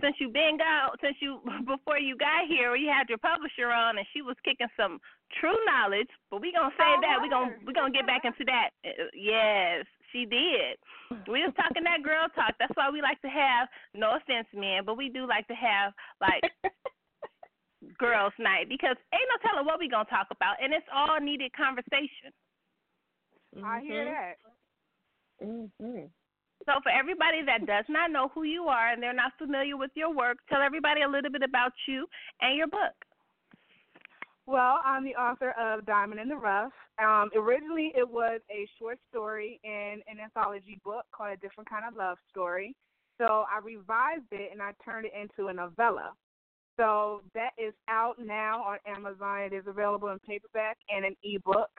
since 0.01 0.15
you 0.19 0.29
been 0.29 0.57
got 0.57 0.95
since 1.01 1.17
you 1.19 1.41
before 1.65 1.97
you 1.99 2.15
got 2.15 2.47
here. 2.47 2.75
You 2.75 2.87
had 2.93 3.09
your 3.09 3.17
publisher 3.17 3.67
on, 3.73 3.97
and 3.97 4.05
she 4.13 4.21
was 4.21 4.37
kicking 4.45 4.69
some 4.77 4.99
true 5.41 5.57
knowledge. 5.65 6.09
But 6.29 6.41
we 6.41 6.53
gonna 6.53 6.71
save 6.77 6.99
Oh, 6.99 7.01
that. 7.01 7.19
We 7.21 7.29
gonna 7.29 7.57
word. 7.57 7.65
we 7.65 7.73
gonna 7.73 7.91
get 7.91 8.05
back 8.07 8.23
into 8.23 8.45
that. 8.45 8.69
Uh, 8.85 9.09
Yes, 9.17 9.85
she 10.13 10.25
did. 10.25 10.77
We 11.27 11.41
was 11.43 11.53
talking 11.57 11.83
that 11.83 12.03
girl 12.03 12.27
talk. 12.35 12.55
That's 12.59 12.71
why 12.75 12.89
we 12.89 13.01
like 13.01 13.21
to 13.21 13.29
have. 13.29 13.67
No 13.93 14.15
offense, 14.15 14.47
man, 14.53 14.83
but 14.85 14.97
we 14.97 15.09
do 15.09 15.27
like 15.27 15.47
to 15.47 15.55
have 15.55 15.93
like 16.21 16.43
girls' 17.99 18.33
night 18.39 18.69
because 18.69 18.95
ain't 19.13 19.29
no 19.29 19.37
telling 19.49 19.65
what 19.65 19.79
we 19.79 19.89
gonna 19.89 20.05
talk 20.09 20.27
about, 20.31 20.57
and 20.63 20.73
it's 20.73 20.87
all 20.93 21.19
needed 21.19 21.51
conversation. 21.53 22.31
I 23.63 23.81
hear 23.81 24.05
Mm-hmm. 24.05 24.13
that. 24.13 24.35
Mm-hmm. 25.43 26.05
So, 26.65 26.73
for 26.81 26.89
everybody 26.91 27.43
that 27.45 27.65
does 27.67 27.85
not 27.89 28.11
know 28.11 28.29
who 28.33 28.43
you 28.43 28.65
are 28.65 28.89
and 28.93 29.03
they're 29.03 29.13
not 29.13 29.33
familiar 29.37 29.75
with 29.77 29.91
your 29.95 30.13
work, 30.15 30.37
tell 30.49 30.61
everybody 30.61 31.01
a 31.01 31.09
little 31.09 31.31
bit 31.31 31.43
about 31.43 31.73
you 31.87 32.07
and 32.41 32.55
your 32.55 32.67
book. 32.67 32.95
Well, 34.45 34.81
I'm 34.83 35.05
the 35.05 35.15
author 35.15 35.51
of 35.51 35.85
Diamond 35.85 36.19
in 36.19 36.27
the 36.27 36.35
Rough. 36.35 36.73
Um, 37.01 37.29
originally, 37.35 37.93
it 37.95 38.07
was 38.07 38.41
a 38.51 38.67
short 38.77 38.99
story 39.09 39.59
in 39.63 40.01
an 40.07 40.19
anthology 40.21 40.79
book 40.83 41.05
called 41.15 41.33
A 41.33 41.37
Different 41.37 41.69
Kind 41.69 41.85
of 41.87 41.95
Love 41.95 42.17
Story. 42.29 42.75
So 43.17 43.45
I 43.49 43.59
revised 43.63 44.31
it 44.31 44.51
and 44.51 44.61
I 44.61 44.71
turned 44.83 45.05
it 45.05 45.13
into 45.19 45.47
a 45.47 45.53
novella. 45.53 46.11
So 46.77 47.21
that 47.33 47.51
is 47.57 47.73
out 47.87 48.15
now 48.19 48.63
on 48.63 48.79
Amazon. 48.85 49.41
It 49.41 49.53
is 49.53 49.63
available 49.67 50.09
in 50.09 50.19
paperback 50.19 50.77
and 50.93 51.05
an 51.05 51.15
ebook. 51.23 51.69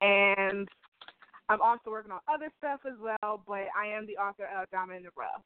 And 0.00 0.68
I'm 1.48 1.60
also 1.60 1.90
working 1.90 2.12
on 2.12 2.20
other 2.32 2.50
stuff 2.58 2.80
as 2.86 2.98
well, 3.00 3.42
but 3.46 3.66
I 3.76 3.86
am 3.86 4.06
the 4.06 4.16
author 4.16 4.46
of 4.56 4.70
Diamond 4.70 4.98
in 4.98 5.02
the 5.04 5.10
Rough. 5.16 5.42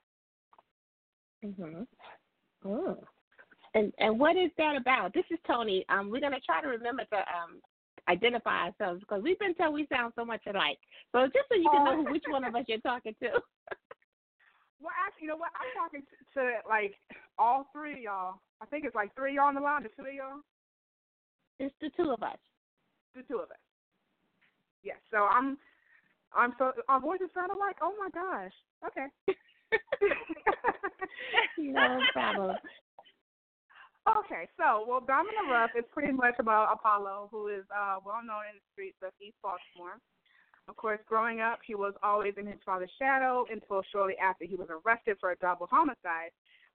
Mhm. 1.43 1.87
Mm. 2.65 3.07
And 3.77 3.93
and 3.99 4.19
what 4.19 4.37
is 4.37 4.51
that 4.57 4.75
about? 4.75 5.13
This 5.13 5.27
is 5.31 5.39
Toni. 5.47 5.85
Um, 5.91 6.11
we're 6.11 6.21
gonna 6.21 6.41
try 6.41 6.63
to 6.63 6.69
remember 6.69 7.05
to 7.13 7.19
um 7.19 7.61
identify 8.09 8.69
ourselves 8.73 9.01
because 9.01 9.23
we've 9.23 9.39
been 9.39 9.55
told 9.55 9.75
we 9.75 9.87
sound 9.93 10.15
so 10.17 10.25
much 10.25 10.41
alike. 10.49 10.79
So 11.13 11.27
just 11.27 11.45
so 11.51 11.57
you 11.57 11.69
can 11.71 11.85
know 11.85 12.11
which 12.11 12.25
one 12.29 12.45
of 12.45 12.55
us 12.55 12.65
you're 12.67 12.81
talking 12.81 13.15
to. 13.23 13.29
Well, 14.79 14.93
actually, 15.09 15.23
you 15.25 15.29
know 15.29 15.39
what? 15.39 15.53
I'm 15.57 15.73
talking 15.73 16.03
to, 16.05 16.17
to 16.39 16.69
like 16.69 16.93
all 17.39 17.67
three 17.73 17.95
of 17.95 17.99
y'all. 17.99 18.35
I 18.61 18.67
think 18.67 18.85
it's 18.85 18.95
like 18.95 19.15
three 19.17 19.31
of 19.31 19.37
y'all 19.37 19.47
on 19.47 19.55
the 19.55 19.61
line, 19.63 19.83
the 19.83 19.89
two 19.89 20.07
of 20.07 20.13
y'all, 20.13 20.41
It's 21.59 21.75
the 21.81 21.89
two 21.97 22.11
of 22.11 22.23
us. 22.23 22.37
the 23.15 23.23
two 23.23 23.39
of 23.39 23.51
us. 23.51 23.57
Yes. 24.85 24.99
So 25.11 25.25
I'm, 25.25 25.57
I'm 26.37 26.53
so 26.59 26.73
our 26.91 27.01
voices 27.01 27.29
sound 27.35 27.53
alike. 27.57 27.77
Oh 27.81 27.95
my 27.99 28.11
gosh. 28.13 28.53
Okay. 28.87 29.07
no 31.59 31.99
problem. 32.13 32.57
Okay, 34.07 34.47
so 34.57 34.85
well, 34.87 35.01
the 35.01 35.13
Rough 35.51 35.71
is 35.77 35.85
pretty 35.93 36.13
much 36.13 36.35
about 36.39 36.73
Apollo, 36.73 37.29
who 37.33 37.49
is 37.49 37.65
uh, 37.75 37.99
well 38.05 38.23
known 38.23 38.47
in 38.51 38.55
the 38.55 38.67
streets 38.73 38.99
of 39.03 39.11
East 39.21 39.37
Baltimore. 39.43 39.99
Of 40.69 40.77
course, 40.77 41.01
growing 41.07 41.41
up, 41.41 41.59
he 41.67 41.75
was 41.75 41.95
always 42.03 42.35
in 42.37 42.47
his 42.47 42.59
father's 42.65 42.91
shadow 42.99 43.47
until 43.51 43.83
shortly 43.93 44.15
after 44.23 44.45
he 44.45 44.55
was 44.55 44.69
arrested 44.71 45.17
for 45.19 45.33
a 45.33 45.37
double 45.37 45.67
homicide. 45.67 46.31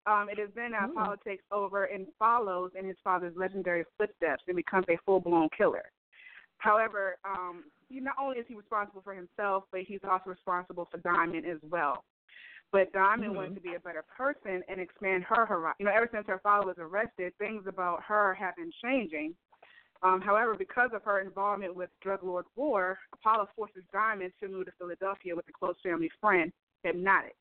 Um, 0.06 0.28
it 0.32 0.40
is 0.40 0.50
then 0.56 0.72
that 0.72 0.90
Ooh. 0.90 0.92
Apollo 0.92 1.18
takes 1.26 1.44
over 1.52 1.86
and 1.86 2.08
follows 2.18 2.72
in 2.78 2.86
his 2.86 2.98
father's 3.04 3.36
legendary 3.38 3.86
footsteps 3.98 4.44
and 4.48 4.56
becomes 4.56 4.86
a 4.90 4.98
full-blown 5.06 5.50
killer. 5.56 5.84
However, 6.58 7.18
um, 7.26 7.66
he 7.90 8.00
not 8.00 8.16
only 8.22 8.38
is 8.38 8.46
he 8.48 8.56
responsible 8.56 9.02
for 9.02 9.14
himself, 9.14 9.64
but 9.72 9.82
he's 9.82 10.00
also 10.10 10.30
responsible 10.30 10.88
for 10.90 10.98
Diamond 10.98 11.46
as 11.46 11.58
well. 11.70 12.04
But 12.72 12.92
Diamond 12.94 13.34
Mhm. 13.34 13.36
wanted 13.36 13.56
to 13.56 13.62
be 13.62 13.76
a 13.76 13.80
better 13.80 14.04
person 14.04 14.64
and 14.68 14.80
expand 14.80 15.26
her 15.26 15.46
horizon. 15.46 15.76
You 15.80 15.86
know, 15.86 15.92
ever 15.92 16.08
since 16.12 16.26
her 16.28 16.40
father 16.40 16.68
was 16.68 16.78
arrested, 16.80 17.38
things 17.38 17.68
about 17.68 18.02
her 18.04 18.34
have 18.34 18.56
been 18.56 18.72
changing. 18.82 19.36
Um, 20.04 20.20
however, 20.22 20.56
because 20.56 20.94
of 20.94 21.04
her 21.04 21.20
involvement 21.20 21.76
with 21.76 21.90
drug 22.00 22.24
lord 22.24 22.46
war, 22.56 22.98
Apollo 23.14 23.50
forces 23.56 23.84
Diamond 23.92 24.34
to 24.40 24.48
move 24.48 24.66
to 24.66 24.72
Philadelphia 24.74 25.36
with 25.36 25.48
a 25.48 25.52
close 25.52 25.80
family 25.82 26.10
friend, 26.20 26.52
Hypnotic. 26.84 27.36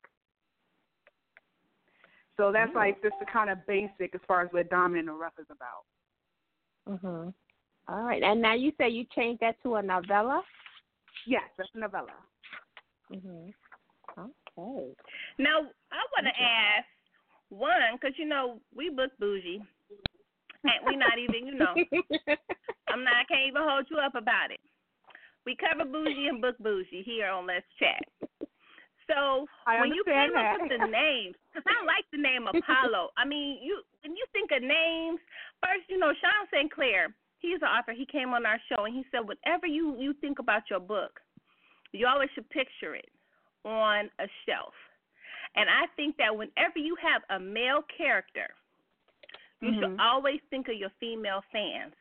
So 2.37 2.51
that's 2.51 2.71
Ooh. 2.71 2.75
like 2.75 3.01
just 3.01 3.15
the 3.19 3.25
kind 3.25 3.49
of 3.49 3.65
basic 3.65 4.13
as 4.13 4.21
far 4.27 4.41
as 4.41 4.51
what 4.51 4.69
Diamond 4.69 4.99
and 4.99 5.07
the 5.07 5.13
Rough 5.13 5.37
is 5.39 5.49
about. 5.49 5.85
Mhm. 6.87 7.33
All 7.87 8.03
right. 8.03 8.21
And 8.21 8.41
now 8.41 8.53
you 8.53 8.71
say 8.77 8.89
you 8.89 9.05
changed 9.05 9.41
that 9.41 9.61
to 9.63 9.75
a 9.75 9.81
novella. 9.81 10.43
Yes, 11.25 11.49
that's 11.57 11.73
a 11.73 11.79
novella. 11.79 12.13
Mhm. 13.09 13.53
Okay. 14.57 14.93
Now, 15.37 15.59
I 15.91 16.01
want 16.15 16.27
to 16.27 16.35
ask 16.35 16.87
one, 17.49 17.99
because, 17.99 18.15
you 18.17 18.25
know, 18.25 18.59
we 18.75 18.89
book 18.89 19.11
bougie, 19.19 19.61
and 20.63 20.79
we 20.85 20.95
not 20.95 21.19
even, 21.19 21.47
you 21.47 21.55
know, 21.55 21.73
I'm 22.89 23.03
not, 23.03 23.13
I 23.15 23.25
can't 23.27 23.47
even 23.47 23.61
hold 23.63 23.87
you 23.89 23.97
up 23.97 24.15
about 24.15 24.51
it. 24.51 24.59
We 25.45 25.57
cover 25.57 25.89
bougie 25.89 26.27
and 26.27 26.41
book 26.41 26.57
bougie 26.59 27.03
here 27.03 27.27
on 27.27 27.47
Let's 27.47 27.65
Chat. 27.79 28.03
So 29.09 29.45
I 29.67 29.81
when 29.81 29.91
you 29.91 30.03
came 30.05 30.37
up 30.37 30.61
with 30.61 30.69
the 30.69 30.87
names, 30.87 31.35
because 31.51 31.67
I 31.67 31.83
like 31.83 32.05
the 32.13 32.21
name 32.21 32.47
Apollo. 32.47 33.09
I 33.17 33.25
mean, 33.25 33.59
you 33.61 33.81
when 34.05 34.15
you 34.15 34.23
think 34.31 34.51
of 34.55 34.61
names, 34.61 35.19
first, 35.59 35.89
you 35.89 35.97
know, 35.97 36.13
Sean 36.21 36.47
St. 36.53 36.71
Clair, 36.71 37.11
he's 37.39 37.59
an 37.61 37.67
author. 37.67 37.91
He 37.91 38.05
came 38.05 38.31
on 38.31 38.45
our 38.45 38.61
show 38.69 38.85
and 38.85 38.95
he 38.95 39.03
said, 39.11 39.27
whatever 39.27 39.67
you 39.67 39.97
you 39.99 40.13
think 40.21 40.39
about 40.39 40.69
your 40.69 40.79
book, 40.79 41.19
you 41.91 42.07
always 42.07 42.29
should 42.35 42.49
picture 42.51 42.95
it 42.95 43.09
on 43.65 44.09
a 44.19 44.27
shelf. 44.45 44.73
And 45.55 45.69
I 45.69 45.87
think 45.95 46.17
that 46.17 46.35
whenever 46.35 46.79
you 46.79 46.95
have 47.01 47.21
a 47.29 47.39
male 47.39 47.83
character, 47.97 48.47
you 49.61 49.73
should 49.73 49.91
Mhm. 49.91 49.99
always 49.99 50.39
think 50.49 50.67
of 50.69 50.75
your 50.75 50.91
female 50.99 51.41
fans 51.51 51.93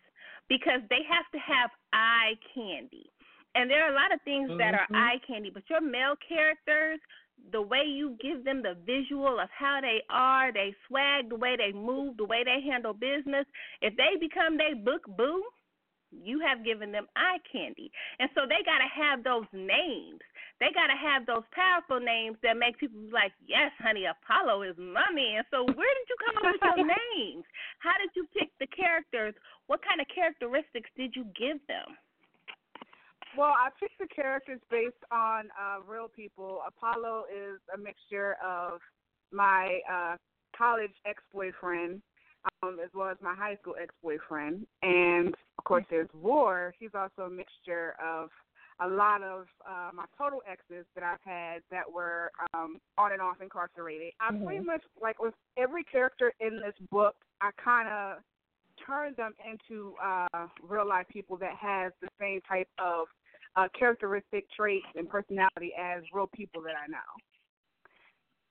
because 0.48 0.80
they 0.88 1.02
have 1.08 1.30
to 1.32 1.38
have 1.38 1.70
eye 1.92 2.38
candy. 2.54 3.10
And 3.54 3.68
there 3.68 3.84
are 3.84 3.90
a 3.90 3.94
lot 3.94 4.12
of 4.12 4.22
things 4.22 4.48
that 4.58 4.74
are 4.74 4.86
Mhm. 4.88 4.94
eye 4.94 5.18
candy, 5.26 5.50
but 5.50 5.68
your 5.68 5.80
male 5.80 6.16
characters, 6.16 7.00
the 7.50 7.60
way 7.60 7.84
you 7.84 8.16
give 8.20 8.44
them 8.44 8.62
the 8.62 8.74
visual 8.74 9.40
of 9.40 9.50
how 9.50 9.80
they 9.80 10.02
are, 10.08 10.52
they 10.52 10.74
swag, 10.86 11.28
the 11.28 11.36
way 11.36 11.56
they 11.56 11.72
move, 11.72 12.16
the 12.16 12.24
way 12.24 12.44
they 12.44 12.60
handle 12.60 12.94
business, 12.94 13.46
if 13.80 13.96
they 13.96 14.16
become 14.16 14.56
they 14.56 14.74
book 14.74 15.04
boo, 15.16 15.42
you 16.12 16.40
have 16.40 16.64
given 16.64 16.92
them 16.92 17.06
eye 17.16 17.38
candy. 17.50 17.90
And 18.18 18.30
so 18.34 18.42
they 18.46 18.62
got 18.64 18.78
to 18.78 18.88
have 18.88 19.22
those 19.22 19.46
names. 19.52 20.20
They 20.60 20.68
got 20.76 20.92
to 20.92 20.98
have 21.00 21.24
those 21.24 21.44
powerful 21.56 21.98
names 21.98 22.36
that 22.44 22.56
make 22.56 22.76
people 22.76 23.00
be 23.00 23.10
like, 23.10 23.32
yes, 23.40 23.72
honey, 23.80 24.04
Apollo 24.04 24.62
is 24.62 24.76
mommy. 24.76 25.40
And 25.40 25.46
so 25.50 25.64
where 25.64 25.94
did 25.96 26.06
you 26.06 26.16
come 26.20 26.36
up 26.36 26.52
with 26.52 26.76
your 26.76 26.86
names? 27.16 27.44
How 27.80 27.96
did 27.96 28.12
you 28.14 28.28
pick 28.36 28.52
the 28.60 28.68
characters? 28.68 29.34
What 29.66 29.80
kind 29.80 30.00
of 30.00 30.06
characteristics 30.12 30.90
did 30.96 31.16
you 31.16 31.24
give 31.32 31.64
them? 31.64 31.96
Well, 33.38 33.54
I 33.56 33.70
picked 33.80 33.98
the 33.98 34.08
characters 34.12 34.60
based 34.70 35.00
on 35.10 35.48
uh, 35.56 35.80
real 35.88 36.08
people. 36.08 36.60
Apollo 36.66 37.24
is 37.32 37.58
a 37.72 37.78
mixture 37.78 38.36
of 38.44 38.80
my 39.32 39.80
uh, 39.90 40.16
college 40.56 40.92
ex 41.06 41.22
boyfriend 41.32 42.02
um, 42.62 42.78
as 42.82 42.90
well 42.94 43.08
as 43.08 43.16
my 43.22 43.34
high 43.34 43.56
school 43.56 43.74
ex 43.80 43.94
boyfriend. 44.02 44.66
And 44.82 45.28
of 45.58 45.64
course, 45.64 45.84
there's 45.90 46.08
War. 46.14 46.74
He's 46.78 46.90
also 46.94 47.22
a 47.22 47.30
mixture 47.30 47.94
of 48.04 48.30
a 48.82 48.88
lot 48.88 49.22
of 49.22 49.46
uh, 49.68 49.90
my 49.92 50.04
total 50.16 50.40
exes 50.50 50.86
that 50.94 51.04
I've 51.04 51.20
had 51.24 51.62
that 51.70 51.90
were 51.90 52.30
um, 52.54 52.78
on 52.96 53.12
and 53.12 53.20
off 53.20 53.40
incarcerated. 53.42 54.12
I 54.20 54.32
Mhm. 54.32 54.44
pretty 54.46 54.64
much, 54.64 54.82
like 55.00 55.20
with 55.20 55.34
every 55.56 55.84
character 55.84 56.32
in 56.40 56.56
this 56.60 56.74
book, 56.90 57.16
I 57.40 57.50
kind 57.62 57.88
of 57.88 58.22
turned 58.86 59.16
them 59.16 59.34
into 59.44 59.94
uh, 60.02 60.48
real 60.62 60.86
life 60.88 61.06
people 61.08 61.36
that 61.38 61.54
has 61.56 61.92
the 62.00 62.08
same 62.18 62.40
type 62.48 62.68
of 62.78 63.06
uh, 63.56 63.68
characteristic 63.78 64.46
traits 64.52 64.86
and 64.94 65.08
personality 65.08 65.72
as 65.78 66.02
real 66.14 66.28
people 66.28 66.62
that 66.62 66.74
I 66.76 66.86
know. 66.86 67.10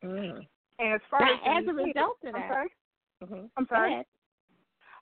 Mm. 0.03 0.47
And 0.79 0.93
as 0.93 1.01
far 1.09 1.21
Now, 1.21 1.33
as, 1.33 1.39
the 1.43 1.49
as 1.49 1.67
a 1.67 1.73
result 1.73 2.17
of 2.23 2.35
I'm 2.35 2.41
that- 2.41 2.49
sorry. 2.51 2.69
Mhm. 3.23 3.49
I'm 3.57 3.67
sorry. 3.67 4.05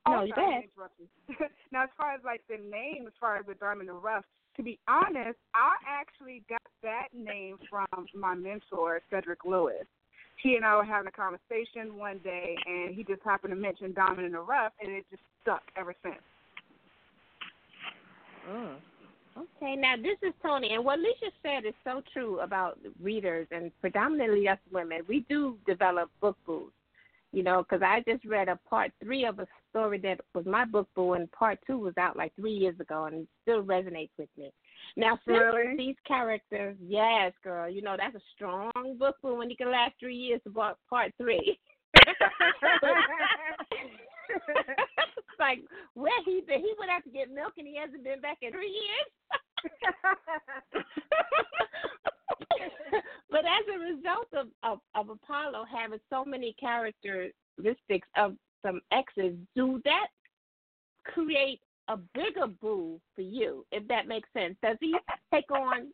Oh, 0.06 0.12
No, 0.12 0.18
I'm 0.20 0.28
you 0.28 0.34
sorry, 0.34 0.46
go 0.46 0.48
I 0.48 0.52
ahead. 0.52 0.64
interrupted 0.64 1.10
you. 1.28 1.36
now, 1.72 1.84
as 1.84 1.90
far 1.98 2.14
as 2.14 2.24
like 2.24 2.42
the 2.48 2.58
name, 2.58 3.06
as 3.08 3.14
far 3.20 3.36
as 3.38 3.46
the 3.46 3.54
Diamond 3.56 3.90
and 3.90 4.02
Rough, 4.02 4.26
to 4.58 4.64
be 4.64 4.80
honest, 4.88 5.38
I 5.54 5.76
actually 5.88 6.44
got 6.50 6.62
that 6.84 7.08
name 7.14 7.58
from 7.70 7.86
my 8.16 8.34
mentor, 8.34 9.02
Cedric 9.10 9.46
Lewis. 9.46 9.86
He 10.42 10.56
and 10.56 10.66
I 10.66 10.76
were 10.76 10.84
having 10.84 11.08
a 11.08 11.12
conversation 11.12 11.98
one 11.98 12.20
day, 12.24 12.56
and 12.66 12.94
he 12.94 13.04
just 13.04 13.22
happened 13.24 13.52
to 13.52 13.56
mention 13.56 13.94
Diamond 13.94 14.26
in 14.26 14.34
the 14.34 14.40
Rough, 14.40 14.74
and 14.82 14.92
it 14.92 15.06
just 15.10 15.24
stuck 15.42 15.62
ever 15.76 15.96
since. 16.04 16.16
Mm. 18.50 18.76
Okay. 19.38 19.76
Now 19.76 19.96
this 19.96 20.18
is 20.28 20.34
Toni, 20.42 20.74
and 20.74 20.84
what 20.84 21.00
Lissha 21.00 21.30
said 21.44 21.68
is 21.68 21.74
so 21.84 22.02
true 22.14 22.40
about 22.40 22.80
readers, 23.02 23.48
and 23.52 23.72
predominantly 23.82 24.48
us 24.48 24.58
women. 24.72 25.02
We 25.08 25.26
do 25.30 25.58
develop 25.68 26.10
book 26.22 26.38
booze, 26.46 26.72
you 27.32 27.44
know, 27.44 27.64
because 27.64 27.82
I 27.84 28.04
just 28.08 28.26
read 28.26 28.48
a 28.48 28.60
part 28.70 28.92
three 29.04 29.26
of 29.26 29.40
a 29.40 29.48
story 29.70 30.00
that 30.00 30.22
was 30.34 30.46
my 30.46 30.66
book 30.66 30.88
boo, 30.96 31.14
and 31.14 31.32
part 31.32 31.60
two 31.68 31.78
was 31.78 31.94
out 31.98 32.16
like 32.16 32.34
three 32.36 32.54
years 32.54 32.80
ago, 32.80 33.06
and 33.06 33.16
it 33.22 33.28
still 33.42 33.64
resonates 33.64 34.12
with 34.18 34.30
me. 34.38 34.52
Now, 34.96 35.20
since 35.26 35.38
Really? 35.40 35.76
these 35.78 35.96
characters, 36.08 36.78
yes, 36.82 37.34
girl, 37.44 37.70
you 37.70 37.82
know 37.82 37.96
that's 37.98 38.16
a 38.16 38.22
strong 38.36 38.72
book 38.98 39.16
boo 39.22 39.36
when 39.36 39.50
you 39.50 39.58
can 39.58 39.72
last 39.72 39.94
three 40.00 40.16
years 40.16 40.42
to 40.44 40.50
part 40.52 40.78
part 40.90 41.12
three. 41.18 41.60
it's 41.96 42.08
like 45.40 45.60
where 45.94 46.24
he 46.26 46.42
been? 46.48 46.60
He 46.60 46.74
went 46.80 46.92
out 46.92 47.04
to 47.04 47.10
get 47.10 47.30
milk, 47.30 47.54
and 47.58 47.68
he 47.68 47.78
hasn't 47.78 48.04
been 48.04 48.22
back 48.22 48.38
in 48.42 48.52
three 48.52 48.72
years. 48.72 49.08
but 53.30 53.42
as 53.46 53.66
a 53.74 53.80
result 53.80 54.28
of, 54.34 54.48
of 54.64 54.80
of 54.96 55.10
Apollo 55.10 55.66
having 55.72 56.00
so 56.10 56.24
many 56.26 56.56
characteristics 56.60 58.08
of 58.16 58.36
some 58.66 58.82
exes, 58.92 59.36
do 59.56 59.82
that 59.86 60.08
create 61.04 61.62
a 61.88 61.98
bigger 62.14 62.48
boo 62.48 63.00
for 63.16 63.22
you? 63.22 63.66
If 63.72 63.88
that 63.88 64.08
makes 64.08 64.30
sense, 64.34 64.56
does 64.62 64.78
he 64.80 64.96
take 65.34 65.50
on 65.52 65.92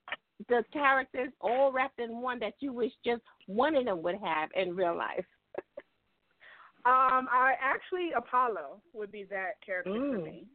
the 0.49 0.63
characters 0.73 1.31
all 1.39 1.71
wrapped 1.71 1.99
in 1.99 2.21
one 2.21 2.39
that 2.39 2.53
you 2.59 2.73
wish 2.73 2.91
just 3.05 3.21
one 3.45 3.75
of 3.75 3.85
them 3.85 4.01
would 4.01 4.17
have 4.23 4.49
in 4.55 4.75
real 4.75 4.95
life? 4.97 5.25
Um, 6.85 7.29
I 7.31 7.53
actually 7.61 8.11
Apollo 8.11 8.81
would 8.91 9.09
be 9.09 9.23
that 9.29 9.51
character 9.65 9.93
for 9.93 10.17
Mm. 10.17 10.23
me. 10.25 10.47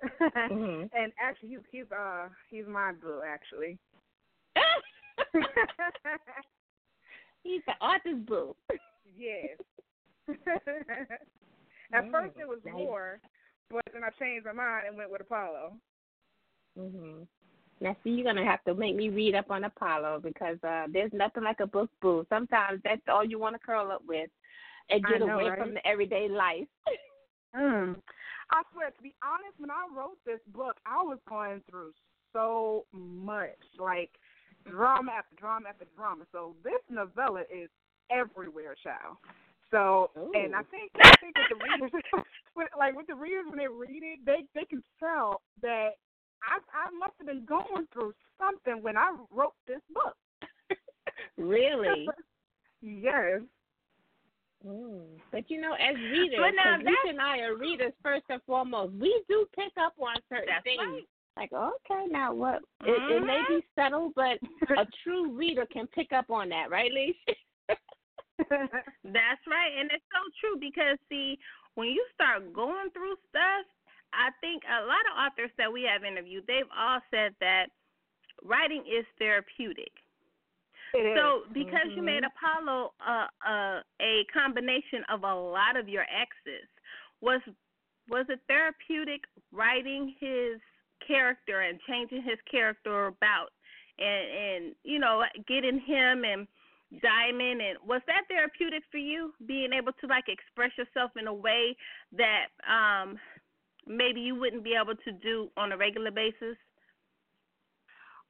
Mhm. 0.48 0.88
And 0.92 1.12
actually, 1.20 1.48
he's 1.48 1.58
he's 1.72 1.90
uh 1.90 2.28
he's 2.48 2.66
my 2.68 2.92
boo 2.92 3.20
actually. 3.26 3.80
He's 7.42 7.62
the 7.66 7.72
author's 7.84 8.24
boo. 8.26 8.54
yes. 9.16 9.58
At 11.92 12.10
first 12.10 12.36
it 12.40 12.48
was 12.48 12.60
Nice. 12.64 12.74
War, 12.74 13.20
but 13.70 13.82
then 13.92 14.04
I 14.04 14.10
changed 14.18 14.46
my 14.46 14.52
mind 14.52 14.86
and 14.88 14.96
went 14.96 15.10
with 15.10 15.20
Apollo. 15.20 15.74
Mhm. 16.78 17.26
Now, 17.80 17.96
see, 18.04 18.10
you're 18.10 18.24
gonna 18.24 18.44
have 18.44 18.62
to 18.64 18.74
make 18.74 18.94
me 18.94 19.08
read 19.08 19.34
up 19.34 19.50
on 19.50 19.64
Apollo 19.64 20.20
because 20.22 20.62
uh 20.62 20.86
there's 20.92 21.12
nothing 21.12 21.42
like 21.42 21.60
a 21.60 21.66
book 21.66 21.90
boo. 22.00 22.24
Sometimes 22.28 22.80
that's 22.84 23.02
all 23.08 23.24
you 23.24 23.38
want 23.38 23.54
to 23.54 23.66
curl 23.66 23.90
up 23.90 24.02
with 24.06 24.30
and 24.90 25.04
get 25.04 25.20
know, 25.20 25.34
away 25.34 25.50
right? 25.50 25.58
from 25.58 25.74
the 25.74 25.86
everyday 25.86 26.28
life. 26.28 26.68
Mm. 27.54 27.96
I 28.50 28.62
swear, 28.72 28.90
to 28.90 29.02
be 29.02 29.14
honest, 29.22 29.60
when 29.60 29.70
I 29.70 29.86
wrote 29.94 30.16
this 30.24 30.40
book, 30.54 30.76
I 30.86 31.02
was 31.02 31.18
going 31.28 31.62
through 31.68 31.92
so 32.32 32.86
much, 32.92 33.60
like 33.78 34.10
drama 34.68 35.12
after 35.12 35.36
drama 35.36 35.68
after 35.68 35.86
drama. 35.96 36.24
So 36.32 36.54
this 36.64 36.80
novella 36.90 37.42
is 37.52 37.68
everywhere, 38.10 38.74
child. 38.82 39.16
So, 39.70 40.10
and 40.34 40.54
I 40.54 40.62
think 40.64 40.92
I 41.02 41.12
think 41.20 41.34
with 41.34 41.48
the 41.48 41.64
readers, 41.64 42.02
with, 42.56 42.68
like 42.78 42.94
with 42.94 43.06
the 43.06 43.14
readers 43.14 43.46
when 43.48 43.58
they 43.58 43.68
read 43.68 44.02
it, 44.02 44.20
they 44.26 44.44
they 44.54 44.66
can 44.66 44.82
tell 45.00 45.40
that 45.62 45.96
I 46.42 46.58
I 46.76 46.90
must 46.98 47.14
have 47.18 47.26
been 47.26 47.46
going 47.46 47.88
through 47.92 48.12
something 48.38 48.82
when 48.82 48.96
I 48.96 49.16
wrote 49.30 49.54
this 49.66 49.80
book. 49.94 50.16
really? 51.38 52.06
yes. 52.82 53.40
Mm. 54.66 55.18
But 55.32 55.50
you 55.50 55.60
know, 55.60 55.72
as 55.72 55.96
readers, 55.96 56.38
But 56.38 56.54
now 56.54 56.76
Lisa 56.78 57.08
and 57.08 57.20
I 57.20 57.38
are 57.40 57.56
readers 57.56 57.92
first 58.02 58.24
and 58.28 58.40
foremost. 58.46 58.92
We 58.94 59.22
do 59.28 59.46
pick 59.56 59.72
up 59.80 59.94
on 59.98 60.14
certain 60.28 60.54
things. 60.62 60.78
right. 60.78 61.08
Like, 61.36 61.52
okay, 61.52 62.06
now 62.10 62.34
what? 62.34 62.62
It, 62.84 63.02
it 63.08 63.24
may 63.24 63.40
be 63.48 63.64
subtle, 63.74 64.12
but 64.14 64.38
a 64.78 64.86
true 65.02 65.32
reader 65.32 65.66
can 65.72 65.86
pick 65.88 66.12
up 66.12 66.30
on 66.30 66.48
that, 66.50 66.70
right, 66.70 66.92
Leash? 66.92 67.16
That's 68.38 69.44
right, 69.46 69.72
and 69.78 69.90
it's 69.90 70.04
so 70.12 70.22
true 70.40 70.58
because 70.60 70.98
see, 71.08 71.38
when 71.74 71.88
you 71.88 72.04
start 72.14 72.52
going 72.52 72.90
through 72.92 73.16
stuff, 73.30 73.64
I 74.12 74.28
think 74.40 74.62
a 74.68 74.84
lot 74.84 75.04
of 75.08 75.16
authors 75.16 75.50
that 75.56 75.72
we 75.72 75.82
have 75.84 76.04
interviewed, 76.04 76.44
they've 76.46 76.68
all 76.76 77.00
said 77.10 77.34
that 77.40 77.66
writing 78.44 78.84
is 78.86 79.06
therapeutic. 79.18 79.92
It 80.92 81.06
is. 81.06 81.16
So 81.16 81.44
because 81.54 81.88
you 81.96 82.02
Mhm. 82.02 82.06
made 82.06 82.24
Apollo 82.24 82.92
uh, 83.00 83.28
uh, 83.46 83.82
a 84.00 84.24
combination 84.32 85.04
of 85.08 85.24
a 85.24 85.34
lot 85.34 85.76
of 85.76 85.88
your 85.88 86.04
exes, 86.10 86.68
was 87.20 87.40
was 88.08 88.26
it 88.28 88.40
therapeutic 88.48 89.24
writing 89.52 90.14
his 90.20 90.60
character 91.06 91.60
and 91.60 91.78
changing 91.88 92.22
his 92.22 92.38
character 92.50 93.06
about 93.06 93.48
and 93.98 94.26
and 94.30 94.74
you 94.84 94.98
know 94.98 95.22
getting 95.46 95.80
him 95.80 96.24
and 96.24 96.46
Diamond 97.00 97.62
and 97.62 97.78
was 97.86 98.02
that 98.06 98.24
therapeutic 98.28 98.82
for 98.90 98.98
you 98.98 99.32
being 99.46 99.72
able 99.72 99.92
to 100.00 100.06
like 100.06 100.24
express 100.28 100.70
yourself 100.76 101.10
in 101.18 101.26
a 101.26 101.34
way 101.34 101.76
that 102.12 102.52
um 102.68 103.18
maybe 103.86 104.20
you 104.20 104.34
wouldn't 104.34 104.64
be 104.64 104.74
able 104.80 104.94
to 104.94 105.12
do 105.12 105.48
on 105.56 105.72
a 105.72 105.76
regular 105.76 106.10
basis? 106.10 106.56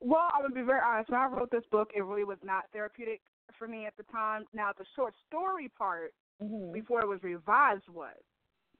Well, 0.00 0.28
I'm 0.34 0.42
gonna 0.42 0.54
be 0.54 0.62
very 0.62 0.80
honest. 0.84 1.10
When 1.10 1.20
I 1.20 1.26
wrote 1.26 1.50
this 1.50 1.64
book, 1.70 1.90
it 1.94 2.04
really 2.04 2.24
was 2.24 2.38
not 2.42 2.64
therapeutic 2.72 3.20
for 3.58 3.68
me 3.68 3.86
at 3.86 3.96
the 3.96 4.04
time. 4.04 4.44
Now, 4.52 4.70
the 4.76 4.84
short 4.96 5.14
story 5.28 5.70
part 5.76 6.14
mm-hmm. 6.42 6.72
before 6.72 7.02
it 7.02 7.08
was 7.08 7.22
revised 7.22 7.88
was, 7.88 8.16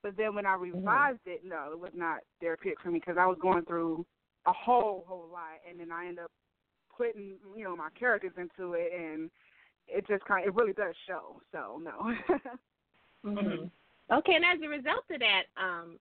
but 0.03 0.17
then 0.17 0.35
when 0.35 0.47
I 0.47 0.55
revised 0.55 1.21
it, 1.27 1.43
no, 1.45 1.71
it 1.73 1.79
was 1.79 1.93
not 1.95 2.21
therapeutic 2.41 2.81
for 2.81 2.91
me 2.91 2.99
because 2.99 3.17
I 3.19 3.27
was 3.27 3.39
going 3.41 3.65
through 3.65 4.05
a 4.47 4.53
whole 4.53 5.05
whole 5.07 5.29
lot, 5.33 5.61
and 5.69 5.79
then 5.79 5.93
I 5.93 6.07
end 6.07 6.19
up 6.19 6.31
putting 6.97 7.37
you 7.57 7.65
know 7.65 7.77
my 7.77 7.89
characters 7.99 8.33
into 8.37 8.75
it, 8.75 8.93
and 8.93 9.31
it 9.87 10.07
just 10.07 10.25
kind 10.25 10.47
of 10.47 10.55
it 10.55 10.61
really 10.61 10.73
does 10.73 10.95
show. 11.07 11.41
So 11.53 11.81
no. 11.83 12.15
Mm-hmm. 13.25 13.67
Okay, 14.13 14.35
and 14.35 14.45
as 14.45 14.61
a 14.65 14.69
result 14.69 15.05
of 15.11 15.21
that, 15.21 15.45
um, 15.57 15.99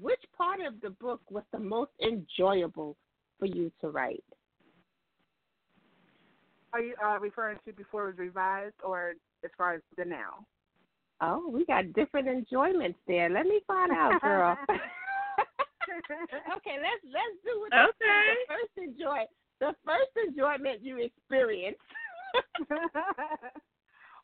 which 0.00 0.20
part 0.36 0.60
of 0.60 0.80
the 0.80 0.90
book 0.90 1.20
was 1.30 1.44
the 1.52 1.58
most 1.58 1.90
enjoyable 2.02 2.96
for 3.38 3.46
you 3.46 3.72
to 3.80 3.88
write? 3.88 4.22
Are 6.72 6.80
you 6.80 6.94
uh, 7.02 7.18
referring 7.18 7.58
to 7.64 7.72
before 7.72 8.08
it 8.08 8.10
was 8.12 8.18
revised, 8.18 8.74
or 8.84 9.14
as 9.42 9.50
far 9.56 9.74
as 9.74 9.80
the 9.96 10.04
now? 10.04 10.44
Oh, 11.20 11.48
we 11.50 11.64
got 11.66 11.92
different 11.94 12.28
enjoyments 12.28 12.98
there. 13.06 13.28
Let 13.28 13.46
me 13.46 13.60
find 13.66 13.92
out, 13.92 14.20
girl. 14.20 14.56
okay, 16.56 16.76
let's 16.78 17.02
let's 17.04 17.36
do 17.44 17.66
it. 17.66 17.72
Okay. 17.74 17.90
The 17.98 18.54
first 18.54 18.74
enjoy 18.76 19.24
the 19.60 19.74
first 19.84 20.12
enjoyment 20.28 20.82
you 20.82 20.98
experience. 20.98 21.78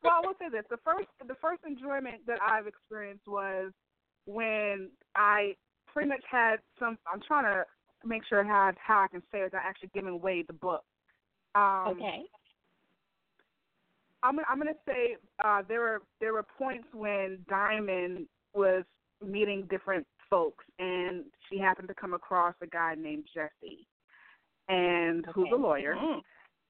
well, 0.03 0.13
I 0.13 0.21
will 0.21 0.35
say 0.39 0.49
this: 0.51 0.65
the 0.71 0.79
first 0.85 1.09
the 1.27 1.37
first 1.41 1.63
enjoyment 1.67 2.27
that 2.27 2.39
I've 2.43 2.67
experienced 2.67 3.27
was 3.27 3.73
when 4.27 4.91
I 5.17 5.57
pretty 5.93 6.09
much 6.09 6.23
had 6.31 6.57
some. 6.79 6.99
I'm 7.13 7.21
trying 7.27 7.45
to 7.45 7.65
make 8.07 8.23
sure 8.29 8.45
how 8.45 8.73
how 8.79 9.01
I 9.01 9.09
can 9.09 9.23
say 9.33 9.41
it 9.41 9.45
without 9.45 9.63
actually 9.65 9.91
giving 9.95 10.13
away 10.13 10.45
the 10.47 10.53
book. 10.53 10.85
Um, 11.55 11.97
okay. 11.97 12.23
I'm 14.25 14.39
I'm 14.49 14.59
gonna 14.59 14.73
say 14.87 15.17
uh, 15.45 15.63
there 15.69 15.81
were 15.81 16.03
there 16.21 16.33
were 16.33 16.47
points 16.59 16.89
when 16.93 17.39
Diamond 17.49 18.27
was 18.55 18.85
meeting 19.25 19.67
different 19.71 20.07
folks, 20.31 20.65
and 20.79 21.25
she 21.49 21.59
happened 21.59 21.89
to 21.89 21.95
come 21.95 22.15
across 22.15 22.55
a 22.63 22.67
guy 22.67 22.95
named 22.97 23.25
Jesse, 23.33 23.87
and 24.69 25.27
who's 25.35 25.51
a 25.53 25.57
lawyer. 25.57 25.95
Mm. 25.95 26.21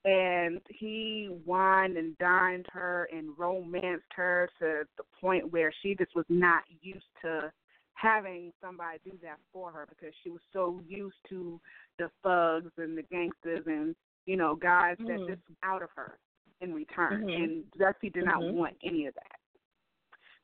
and 0.05 0.61
he 0.69 1.31
wined 1.47 1.97
and 1.97 2.19
dined 2.19 2.67
her 2.71 3.09
and 3.11 3.31
romanced 3.39 4.13
her 4.15 4.51
to 4.59 4.83
the 4.99 5.05
point 5.19 5.51
where 5.51 5.73
she 5.81 5.95
just 5.95 6.15
was 6.15 6.27
not 6.29 6.63
used 6.83 7.07
to 7.23 7.51
having 7.95 8.53
somebody 8.61 8.99
do 9.05 9.13
that 9.23 9.39
for 9.53 9.71
her 9.71 9.87
because 9.89 10.13
she 10.23 10.29
was 10.29 10.43
so 10.53 10.81
used 10.87 11.17
to 11.29 11.59
the 11.99 12.11
thugs 12.23 12.73
and 12.77 12.99
the 12.99 13.03
gangsters 13.05 13.65
and 13.67 13.95
you 14.27 14.37
know 14.37 14.57
guys 14.57 14.97
that 14.99 15.21
Mhm. 15.21 15.29
just 15.29 15.43
out 15.63 15.83
of 15.83 15.91
her 15.93 16.19
in 16.61 16.73
return 16.73 17.23
Mhm. 17.23 17.35
and 17.37 17.73
Jesse 17.77 18.11
did 18.11 18.25
not 18.25 18.41
Mhm. 18.41 18.55
want 18.55 18.77
any 18.83 19.07
of 19.07 19.15
that. 19.15 19.41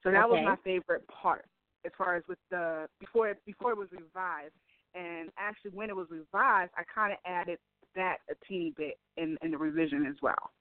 So 0.03 0.11
that 0.11 0.29
was 0.29 0.43
my 0.45 0.57
favorite 0.57 1.07
part 1.09 1.47
as 1.85 1.93
far 1.95 2.15
as 2.15 2.27
with 2.29 2.39
the 2.51 2.89
before 2.99 3.29
it 3.29 3.45
before 3.45 3.73
it 3.73 3.77
was 3.77 3.91
revised 3.93 4.55
and 4.95 5.33
actually 5.39 5.71
when 5.71 5.89
it 5.89 5.97
was 5.97 6.11
revised 6.11 6.73
I 6.77 6.85
kind 6.85 7.13
of 7.13 7.19
added 7.25 7.59
that 7.95 8.19
a 8.29 8.35
teeny 8.47 8.71
bit 8.71 8.99
in 9.17 9.39
in 9.43 9.51
the 9.51 9.59
revision 9.59 10.07
as 10.07 10.21
well. 10.23 10.53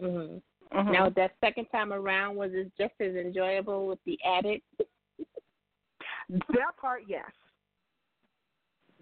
Mhm. 0.00 0.42
Now, 0.72 1.10
that 1.10 1.36
second 1.40 1.66
time 1.66 1.92
around, 1.92 2.36
was 2.36 2.50
it 2.54 2.72
just 2.78 2.94
as 3.00 3.14
enjoyable 3.14 3.86
with 3.86 4.02
the 4.04 4.18
added? 4.24 4.62
That 6.28 6.76
part, 6.80 7.02
yes. 7.06 7.30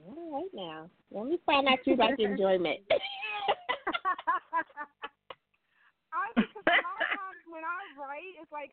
All 0.09 0.33
right, 0.33 0.51
now 0.53 0.91
let 1.11 1.27
me 1.27 1.39
find 1.47 1.69
out 1.69 1.87
you 1.87 1.95
like 1.97 2.19
enjoyment. 2.19 2.81
I 6.13 6.33
because 6.35 6.65
a 6.67 6.71
lot 6.83 7.01
of 7.01 7.07
times 7.15 7.40
when 7.51 7.67
I 7.67 7.83
write 7.99 8.39
It's 8.41 8.53
like 8.53 8.71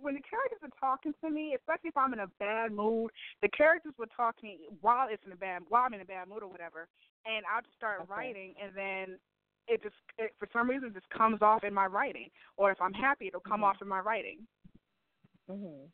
when 0.00 0.14
the 0.14 0.24
characters 0.24 0.62
are 0.62 0.76
talking 0.78 1.12
to 1.20 1.28
me, 1.30 1.54
especially 1.58 1.90
if 1.90 1.96
I'm 1.96 2.14
in 2.14 2.22
a 2.24 2.30
bad 2.38 2.72
mood, 2.72 3.10
the 3.42 3.48
characters 3.50 3.94
will 3.98 4.10
talk 4.16 4.38
to 4.40 4.44
me 4.46 4.70
while 4.80 5.08
it's 5.10 5.22
in 5.26 5.32
a 5.32 5.36
bad 5.36 5.62
while 5.68 5.84
I'm 5.86 5.94
in 5.94 6.00
a 6.00 6.08
bad 6.08 6.28
mood 6.28 6.42
or 6.42 6.48
whatever, 6.48 6.88
and 7.26 7.44
I'll 7.44 7.62
just 7.62 7.76
start 7.76 8.00
okay. 8.02 8.10
writing, 8.10 8.54
and 8.62 8.72
then 8.74 9.18
it 9.68 9.82
just 9.82 9.98
it, 10.18 10.32
for 10.38 10.48
some 10.52 10.70
reason 10.70 10.94
just 10.94 11.10
comes 11.10 11.42
off 11.42 11.64
in 11.64 11.74
my 11.74 11.86
writing, 11.86 12.30
or 12.56 12.70
if 12.70 12.80
I'm 12.80 12.94
happy, 12.94 13.28
it'll 13.28 13.40
come 13.40 13.66
mm-hmm. 13.66 13.76
off 13.76 13.82
in 13.82 13.88
my 13.88 14.00
writing. 14.00 14.46
Mhm. 15.50 15.90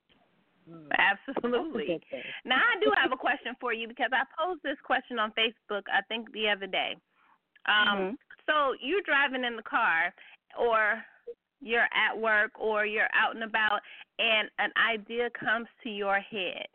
Mm. 0.68 0.90
Absolutely. 0.99 2.03
Now 2.44 2.59
I 2.59 2.83
do 2.83 2.90
have 3.01 3.12
a 3.12 3.16
question 3.16 3.55
for 3.61 3.72
you 3.72 3.87
because 3.87 4.11
I 4.12 4.27
posed 4.35 4.62
this 4.64 4.79
question 4.83 5.18
on 5.18 5.31
Facebook 5.38 5.87
I 5.87 6.03
think 6.09 6.33
the 6.33 6.49
other 6.49 6.66
day. 6.66 6.96
Um, 7.66 7.87
mm-hmm. 7.87 8.14
So 8.46 8.75
you're 8.81 9.03
driving 9.03 9.44
in 9.44 9.57
the 9.57 9.62
car, 9.62 10.14
or 10.59 11.03
you're 11.61 11.88
at 11.92 12.19
work, 12.19 12.53
or 12.59 12.87
you're 12.87 13.09
out 13.14 13.35
and 13.35 13.45
about, 13.45 13.81
and 14.19 14.49
an 14.59 14.71
idea 14.92 15.29
comes 15.40 15.66
to 15.83 15.90
your 15.90 16.21
head 16.21 16.66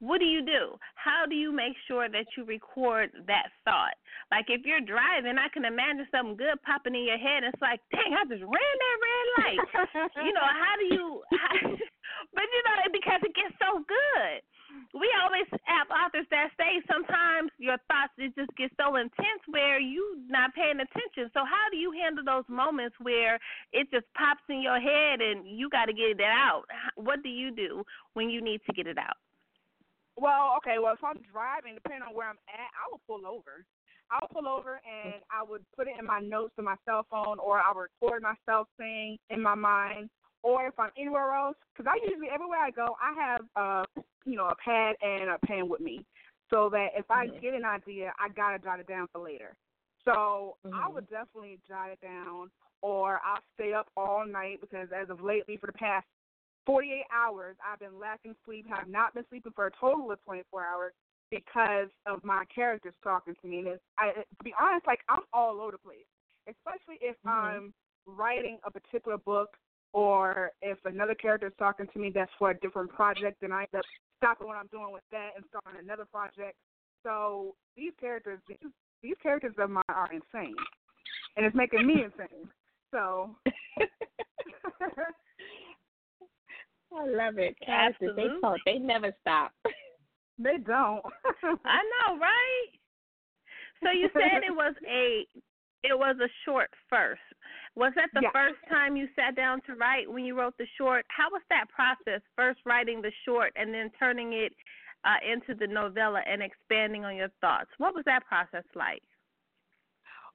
what 0.00 0.22
do 0.22 0.26
you 0.26 0.46
do? 0.46 0.78
How 0.94 1.26
do 1.26 1.34
you 1.34 1.50
make 1.50 1.74
sure 1.86 2.08
that 2.08 2.26
you 2.36 2.44
record 2.44 3.10
that 3.26 3.50
thought? 3.64 3.98
Like 4.30 4.46
if 4.46 4.62
you're 4.62 4.82
driving, 4.82 5.38
I 5.38 5.50
can 5.50 5.66
imagine 5.66 6.06
something 6.14 6.38
good 6.38 6.54
popping 6.62 6.94
in 6.94 7.04
your 7.04 7.18
head. 7.18 7.42
It's 7.42 7.60
like, 7.60 7.82
dang, 7.90 8.14
I 8.14 8.22
just 8.30 8.46
ran 8.46 8.76
that 8.78 8.96
red 9.02 9.26
light. 9.42 9.60
you 10.22 10.32
know, 10.32 10.46
how 10.46 10.74
do 10.78 10.86
you? 10.94 11.22
How, 11.34 11.50
but 12.34 12.46
you 12.46 12.60
know, 12.62 12.76
because 12.94 13.20
it 13.26 13.34
gets 13.34 13.54
so 13.58 13.82
good. 13.82 14.38
We 14.92 15.08
always 15.22 15.48
have 15.64 15.88
authors 15.88 16.26
that 16.30 16.50
say 16.56 16.80
sometimes 16.90 17.50
your 17.58 17.76
thoughts 17.88 18.12
it 18.18 18.34
just 18.36 18.52
get 18.56 18.70
so 18.80 18.96
intense 18.96 19.42
where 19.48 19.80
you 19.80 20.20
not 20.28 20.54
paying 20.54 20.80
attention. 20.80 21.30
So 21.32 21.40
how 21.44 21.66
do 21.70 21.76
you 21.76 21.92
handle 21.92 22.24
those 22.24 22.48
moments 22.48 22.96
where 23.00 23.38
it 23.72 23.88
just 23.92 24.06
pops 24.16 24.44
in 24.48 24.62
your 24.62 24.80
head 24.80 25.20
and 25.20 25.46
you 25.46 25.68
got 25.68 25.86
to 25.86 25.92
get 25.92 26.16
it 26.16 26.20
out? 26.20 26.64
What 26.96 27.22
do 27.22 27.28
you 27.28 27.50
do 27.50 27.82
when 28.14 28.30
you 28.30 28.40
need 28.40 28.60
to 28.66 28.72
get 28.72 28.86
it 28.86 28.98
out? 28.98 29.16
Well, 30.16 30.54
okay. 30.58 30.78
Well, 30.82 30.94
if 30.94 31.04
I'm 31.04 31.20
driving, 31.30 31.74
depending 31.74 32.02
on 32.02 32.14
where 32.14 32.28
I'm 32.28 32.42
at, 32.48 32.70
I 32.74 32.90
will 32.90 33.00
pull 33.06 33.26
over. 33.26 33.64
I'll 34.10 34.28
pull 34.28 34.48
over 34.48 34.80
and 34.88 35.20
I 35.30 35.44
would 35.48 35.64
put 35.76 35.86
it 35.86 35.94
in 35.98 36.06
my 36.06 36.20
notes 36.20 36.54
on 36.58 36.64
my 36.64 36.76
cell 36.84 37.06
phone, 37.10 37.38
or 37.38 37.60
I'll 37.60 37.74
record 37.74 38.22
myself 38.22 38.68
saying 38.78 39.18
in 39.30 39.42
my 39.42 39.54
mind. 39.54 40.08
Or 40.42 40.66
if 40.66 40.78
I'm 40.78 40.90
anywhere 40.96 41.34
else, 41.34 41.56
because 41.72 41.90
I 41.90 41.98
usually 42.06 42.28
everywhere 42.32 42.60
I 42.60 42.70
go, 42.70 42.96
I 43.02 43.14
have 43.20 43.40
uh, 43.56 44.02
you 44.24 44.36
know, 44.36 44.46
a 44.46 44.54
pad 44.56 44.96
and 45.02 45.30
a 45.30 45.38
pen 45.46 45.68
with 45.68 45.80
me, 45.80 46.04
so 46.50 46.68
that 46.70 46.88
if 46.96 47.10
I 47.10 47.26
mm-hmm. 47.26 47.40
get 47.40 47.54
an 47.54 47.64
idea, 47.64 48.12
I 48.18 48.28
gotta 48.28 48.58
jot 48.58 48.80
it 48.80 48.86
down 48.86 49.08
for 49.12 49.22
later. 49.22 49.56
So 50.04 50.56
mm-hmm. 50.66 50.74
I 50.74 50.88
would 50.88 51.08
definitely 51.08 51.58
jot 51.66 51.90
it 51.90 52.00
down, 52.00 52.50
or 52.82 53.20
I'll 53.24 53.42
stay 53.54 53.72
up 53.72 53.88
all 53.96 54.26
night 54.26 54.60
because 54.60 54.88
as 54.94 55.10
of 55.10 55.20
lately, 55.20 55.56
for 55.56 55.66
the 55.66 55.72
past 55.72 56.06
48 56.66 57.04
hours, 57.12 57.56
I've 57.64 57.80
been 57.80 57.98
lacking 57.98 58.34
sleep, 58.44 58.66
have 58.68 58.88
not 58.88 59.14
been 59.14 59.24
sleeping 59.30 59.52
for 59.56 59.66
a 59.66 59.70
total 59.80 60.12
of 60.12 60.22
24 60.24 60.64
hours 60.64 60.92
because 61.30 61.88
of 62.06 62.22
my 62.24 62.44
characters 62.54 62.94
talking 63.02 63.34
to 63.40 63.48
me. 63.48 63.58
And 63.58 63.68
it's, 63.68 63.82
I, 63.98 64.12
to 64.12 64.44
be 64.44 64.52
honest, 64.60 64.86
like 64.86 65.00
I'm 65.08 65.22
all 65.32 65.60
over 65.60 65.72
the 65.72 65.78
place, 65.78 66.08
especially 66.46 66.98
if 67.00 67.16
mm-hmm. 67.24 67.28
I'm 67.28 67.74
writing 68.06 68.58
a 68.64 68.70
particular 68.70 69.18
book 69.18 69.50
or 69.92 70.52
if 70.62 70.78
another 70.84 71.14
character 71.14 71.46
is 71.46 71.52
talking 71.58 71.86
to 71.92 71.98
me 71.98 72.10
that's 72.14 72.30
for 72.38 72.50
a 72.50 72.58
different 72.58 72.90
project, 72.90 73.40
then 73.40 73.52
I 73.52 73.60
end 73.60 73.74
up 73.76 73.84
stopping 74.18 74.46
what 74.46 74.56
I'm 74.56 74.66
doing 74.68 74.92
with 74.92 75.02
that 75.10 75.30
and 75.36 75.44
starting 75.48 75.82
another 75.82 76.04
project. 76.04 76.56
So 77.02 77.54
these 77.76 77.92
characters, 78.00 78.40
these, 78.48 78.58
these 79.02 79.16
characters 79.22 79.54
of 79.58 79.70
mine 79.70 79.82
are 79.88 80.10
insane, 80.12 80.56
and 81.36 81.46
it's 81.46 81.56
making 81.56 81.86
me 81.86 81.94
insane. 82.04 82.48
So 82.90 83.36
I 86.92 87.06
love 87.06 87.38
it. 87.38 87.56
Characters, 87.64 88.16
they 88.16 88.26
talk. 88.40 88.58
They 88.64 88.78
never 88.78 89.12
stop. 89.20 89.52
They 90.38 90.56
don't. 90.64 91.02
I 91.64 91.80
know, 91.82 92.18
right? 92.18 92.68
So 93.82 93.90
you 93.90 94.08
said 94.12 94.42
it 94.46 94.54
was 94.54 94.74
a 94.88 95.26
it 95.84 95.96
was 95.96 96.16
a 96.20 96.28
short 96.44 96.70
first. 96.90 97.20
Was 97.76 97.92
that 97.94 98.10
the 98.12 98.26
first 98.32 98.58
time 98.68 98.96
you 98.96 99.06
sat 99.14 99.36
down 99.36 99.60
to 99.66 99.74
write 99.74 100.10
when 100.10 100.24
you 100.24 100.36
wrote 100.36 100.54
the 100.58 100.66
short? 100.76 101.04
How 101.08 101.28
was 101.30 101.42
that 101.50 101.66
process? 101.68 102.20
First 102.36 102.60
writing 102.66 103.00
the 103.00 103.12
short 103.24 103.52
and 103.54 103.72
then 103.72 103.90
turning 103.98 104.32
it 104.32 104.52
uh, 105.04 105.22
into 105.22 105.54
the 105.54 105.66
novella 105.66 106.20
and 106.26 106.42
expanding 106.42 107.04
on 107.04 107.14
your 107.14 107.28
thoughts. 107.40 107.70
What 107.78 107.94
was 107.94 108.04
that 108.06 108.26
process 108.26 108.64
like? 108.74 109.02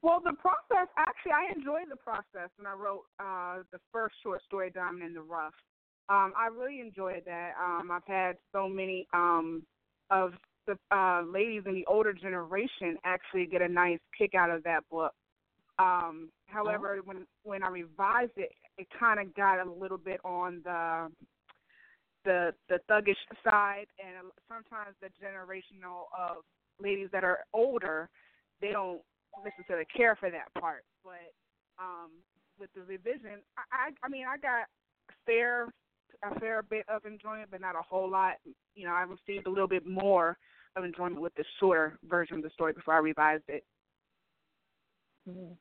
Well, 0.02 0.20
the 0.22 0.34
process 0.34 0.88
actually, 0.98 1.32
I 1.32 1.52
enjoyed 1.54 1.90
the 1.90 1.96
process 1.96 2.50
when 2.56 2.66
I 2.66 2.74
wrote 2.74 3.04
uh, 3.18 3.62
the 3.72 3.78
first 3.92 4.14
short 4.22 4.42
story, 4.44 4.70
Diamond 4.70 5.02
in 5.02 5.14
the 5.14 5.22
Rough. 5.22 5.54
Um, 6.10 6.32
I 6.36 6.48
really 6.54 6.80
enjoyed 6.80 7.22
that. 7.24 7.52
Um, 7.58 7.90
I've 7.90 8.06
had 8.06 8.36
so 8.52 8.68
many 8.68 9.06
um, 9.14 9.62
of 10.10 10.32
the 10.66 10.76
uh, 10.90 11.22
ladies 11.22 11.62
in 11.66 11.74
the 11.74 11.86
older 11.86 12.12
generation 12.12 12.96
actually 13.04 13.46
get 13.46 13.62
a 13.62 13.68
nice 13.68 13.98
kick 14.16 14.34
out 14.34 14.50
of 14.50 14.62
that 14.64 14.80
book. 14.90 15.12
Um, 15.78 16.30
however, 16.46 16.96
oh. 16.98 17.02
when 17.04 17.26
when 17.42 17.62
I 17.62 17.68
revised 17.68 18.36
it, 18.36 18.52
it 18.78 18.86
kind 18.98 19.20
of 19.20 19.34
got 19.34 19.64
a 19.64 19.70
little 19.70 19.98
bit 19.98 20.20
on 20.24 20.60
the 20.64 21.10
the 22.24 22.54
the 22.68 22.80
thuggish 22.88 23.16
side, 23.42 23.86
and 23.98 24.30
sometimes 24.48 24.94
the 25.00 25.08
generational 25.24 26.04
of 26.16 26.44
ladies 26.80 27.08
that 27.12 27.24
are 27.24 27.40
older, 27.52 28.08
they 28.60 28.70
don't 28.70 29.00
necessarily 29.44 29.86
care 29.96 30.16
for 30.16 30.30
that 30.30 30.52
part. 30.60 30.84
But 31.02 31.32
um, 31.78 32.10
with 32.58 32.70
the 32.74 32.82
revision, 32.82 33.42
I, 33.58 33.88
I 33.88 33.90
I 34.02 34.08
mean 34.08 34.26
I 34.28 34.36
got 34.38 34.66
fair 35.26 35.68
a 36.22 36.38
fair 36.40 36.62
bit 36.62 36.84
of 36.88 37.04
enjoyment, 37.04 37.48
but 37.50 37.60
not 37.60 37.76
a 37.76 37.82
whole 37.82 38.08
lot. 38.08 38.34
You 38.74 38.86
know, 38.86 38.94
I 38.94 39.02
received 39.02 39.46
a 39.46 39.50
little 39.50 39.68
bit 39.68 39.86
more 39.86 40.38
of 40.76 40.84
enjoyment 40.84 41.20
with 41.20 41.34
the 41.34 41.44
shorter 41.60 41.98
version 42.08 42.38
of 42.38 42.42
the 42.42 42.50
story 42.50 42.72
before 42.72 42.94
I 42.94 42.98
revised 42.98 43.44
it. 43.48 43.64
Mm-hmm. 45.28 45.52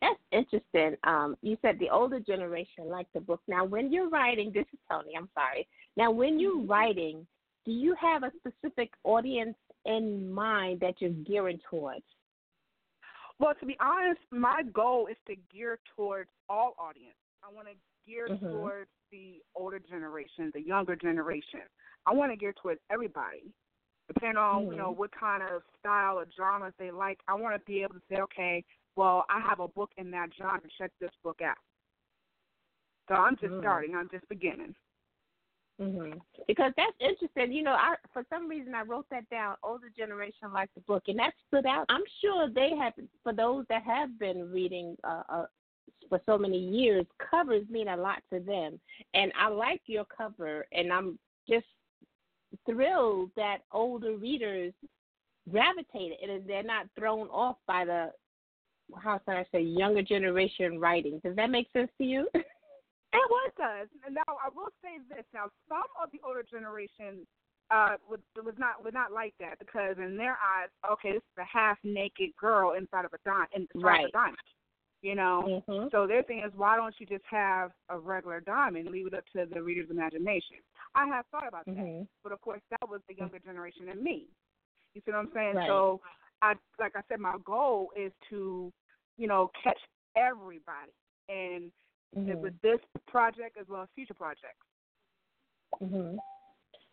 That's 0.00 0.20
interesting. 0.30 0.96
Um, 1.04 1.36
you 1.42 1.56
said 1.60 1.78
the 1.78 1.90
older 1.90 2.20
generation 2.20 2.88
liked 2.88 3.12
the 3.14 3.20
book. 3.20 3.40
Now, 3.48 3.64
when 3.64 3.92
you're 3.92 4.08
writing, 4.08 4.50
this 4.54 4.66
is 4.72 4.78
Toni. 4.90 5.12
I'm 5.16 5.28
sorry. 5.34 5.66
Now, 5.96 6.10
when 6.10 6.38
you're 6.38 6.56
mm-hmm. 6.56 6.70
writing, 6.70 7.26
do 7.64 7.72
you 7.72 7.94
have 8.00 8.22
a 8.22 8.32
specific 8.38 8.90
audience 9.04 9.56
in 9.84 10.30
mind 10.32 10.80
that 10.80 10.94
you're 11.00 11.10
gearing 11.10 11.58
towards? 11.68 12.04
Well, 13.38 13.54
to 13.60 13.66
be 13.66 13.76
honest, 13.80 14.20
my 14.32 14.62
goal 14.72 15.06
is 15.08 15.16
to 15.28 15.36
gear 15.54 15.78
towards 15.94 16.30
all 16.48 16.74
audience. 16.78 17.14
I 17.44 17.54
want 17.54 17.68
to 17.68 17.74
gear 18.10 18.28
mm-hmm. 18.28 18.46
towards 18.46 18.90
the 19.12 19.40
older 19.54 19.78
generation, 19.78 20.50
the 20.54 20.62
younger 20.62 20.96
generation. 20.96 21.60
I 22.06 22.14
want 22.14 22.32
to 22.32 22.36
gear 22.36 22.54
towards 22.60 22.80
everybody. 22.90 23.52
Depending 24.08 24.38
on 24.38 24.62
mm-hmm. 24.62 24.72
you 24.72 24.78
know 24.78 24.90
mm-hmm. 24.90 25.00
what 25.00 25.10
kind 25.12 25.42
of 25.42 25.62
style 25.78 26.18
or 26.18 26.26
genres 26.36 26.72
they 26.78 26.90
like, 26.90 27.18
I 27.28 27.34
want 27.34 27.54
to 27.54 27.64
be 27.66 27.82
able 27.82 27.94
to 27.94 28.00
say, 28.10 28.20
okay, 28.22 28.64
well, 28.98 29.24
I 29.30 29.38
have 29.48 29.60
a 29.60 29.68
book 29.68 29.92
in 29.96 30.10
that 30.10 30.30
genre. 30.36 30.60
Check 30.76 30.90
this 31.00 31.12
book 31.22 31.38
out. 31.40 31.56
So 33.08 33.14
I'm 33.14 33.36
just 33.36 33.52
mm-hmm. 33.52 33.60
starting. 33.60 33.94
I'm 33.94 34.08
just 34.10 34.28
beginning. 34.28 34.74
Mhm. 35.80 36.20
Because 36.48 36.72
that's 36.76 36.96
interesting. 36.98 37.52
You 37.52 37.62
know, 37.62 37.74
I 37.74 37.94
for 38.12 38.24
some 38.28 38.48
reason 38.48 38.74
I 38.74 38.82
wrote 38.82 39.06
that 39.12 39.30
down. 39.30 39.54
Older 39.62 39.92
generation 39.96 40.52
like 40.52 40.68
the 40.74 40.80
book, 40.80 41.04
and 41.06 41.16
that 41.20 41.32
stood 41.46 41.64
out. 41.64 41.86
I'm 41.88 42.02
sure 42.20 42.50
they 42.50 42.70
have. 42.76 42.94
For 43.22 43.32
those 43.32 43.64
that 43.68 43.84
have 43.84 44.18
been 44.18 44.50
reading 44.50 44.96
uh, 45.04 45.22
uh, 45.28 45.46
for 46.08 46.20
so 46.26 46.36
many 46.36 46.58
years, 46.58 47.06
covers 47.30 47.68
mean 47.70 47.86
a 47.86 47.96
lot 47.96 48.20
to 48.32 48.40
them. 48.40 48.80
And 49.14 49.30
I 49.38 49.46
like 49.46 49.82
your 49.86 50.06
cover, 50.06 50.66
and 50.72 50.92
I'm 50.92 51.20
just 51.48 51.66
thrilled 52.66 53.30
that 53.36 53.58
older 53.70 54.16
readers 54.16 54.72
gravitate 55.48 56.12
it 56.20 56.28
and 56.28 56.46
they're 56.46 56.62
not 56.62 56.86
thrown 56.98 57.26
off 57.28 57.56
by 57.66 57.84
the 57.84 58.10
how 58.96 59.18
can 59.18 59.36
I 59.36 59.44
say 59.52 59.60
younger 59.62 60.02
generation 60.02 60.78
writing. 60.78 61.20
Does 61.24 61.36
that 61.36 61.50
make 61.50 61.68
sense 61.72 61.90
to 61.98 62.04
you? 62.04 62.28
It 63.10 63.30
was 63.30 63.52
does. 63.56 63.88
Now 64.12 64.36
I 64.44 64.50
will 64.54 64.68
say 64.82 65.00
this. 65.08 65.24
Now 65.32 65.48
some 65.66 65.88
of 66.02 66.10
the 66.12 66.20
older 66.26 66.42
generation 66.42 67.26
uh 67.70 67.96
was 68.08 68.20
was 68.36 68.54
not 68.58 68.84
was 68.84 68.92
not 68.92 69.12
like 69.12 69.32
that 69.40 69.58
because 69.58 69.96
in 69.96 70.16
their 70.16 70.36
eyes, 70.36 70.68
okay, 70.92 71.12
this 71.12 71.22
is 71.22 71.38
a 71.40 71.44
half 71.44 71.78
naked 71.82 72.36
girl 72.38 72.72
inside 72.72 73.06
of 73.06 73.14
a 73.14 73.18
diamond 73.24 73.68
inside 73.74 73.82
right. 73.82 74.04
of 74.04 74.08
a 74.10 74.12
diamond. 74.12 74.48
You 75.00 75.14
know, 75.14 75.62
mm-hmm. 75.68 75.88
so 75.92 76.08
their 76.08 76.24
thing 76.24 76.42
is, 76.44 76.52
why 76.56 76.76
don't 76.76 76.94
you 76.98 77.06
just 77.06 77.24
have 77.30 77.70
a 77.88 77.96
regular 77.96 78.40
diamond? 78.40 78.86
And 78.86 78.92
leave 78.92 79.06
it 79.06 79.14
up 79.14 79.22
to 79.32 79.46
the 79.46 79.62
reader's 79.62 79.90
imagination. 79.90 80.56
I 80.96 81.06
have 81.06 81.24
thought 81.30 81.46
about 81.46 81.66
mm-hmm. 81.66 82.00
that, 82.00 82.06
but 82.24 82.32
of 82.32 82.40
course, 82.40 82.60
that 82.70 82.88
was 82.88 83.00
the 83.08 83.14
younger 83.14 83.38
generation 83.38 83.86
than 83.86 84.02
me. 84.02 84.26
You 84.94 85.00
see 85.04 85.12
what 85.12 85.18
I'm 85.18 85.30
saying? 85.32 85.54
Right. 85.54 85.68
So, 85.68 86.00
I 86.42 86.54
like 86.80 86.92
I 86.96 87.02
said, 87.08 87.20
my 87.20 87.36
goal 87.44 87.90
is 87.96 88.10
to, 88.30 88.72
you 89.18 89.26
know, 89.26 89.50
catch 89.62 89.78
everybody, 90.16 90.92
and 91.28 91.70
mm-hmm. 92.16 92.40
with 92.40 92.54
this 92.62 92.78
project 93.06 93.58
as 93.60 93.66
well 93.68 93.82
as 93.82 93.88
future 93.94 94.14
projects. 94.14 94.64
Mm-hmm. 95.82 96.16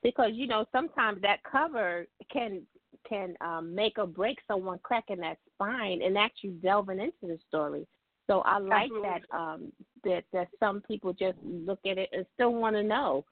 Because 0.03 0.32
you 0.34 0.47
know, 0.47 0.65
sometimes 0.71 1.21
that 1.21 1.39
cover 1.49 2.05
can 2.32 2.63
can 3.07 3.36
um, 3.41 3.73
make 3.73 3.97
or 3.97 4.07
break 4.07 4.39
someone 4.47 4.80
cracking 4.84 5.17
that 5.17 5.38
spine 5.53 6.01
and 6.01 6.17
actually 6.17 6.51
delving 6.61 6.99
into 6.99 7.13
the 7.23 7.38
story. 7.47 7.88
So 8.28 8.41
I 8.41 8.57
like 8.57 8.86
Absolutely. 8.86 9.09
that 9.09 9.38
um, 9.38 9.71
bit 10.03 10.26
that 10.34 10.47
some 10.59 10.82
people 10.82 11.13
just 11.13 11.38
look 11.43 11.80
at 11.86 11.97
it 11.97 12.09
and 12.11 12.26
still 12.34 12.53
want 12.53 12.76
to 12.76 12.84
know 12.84 13.23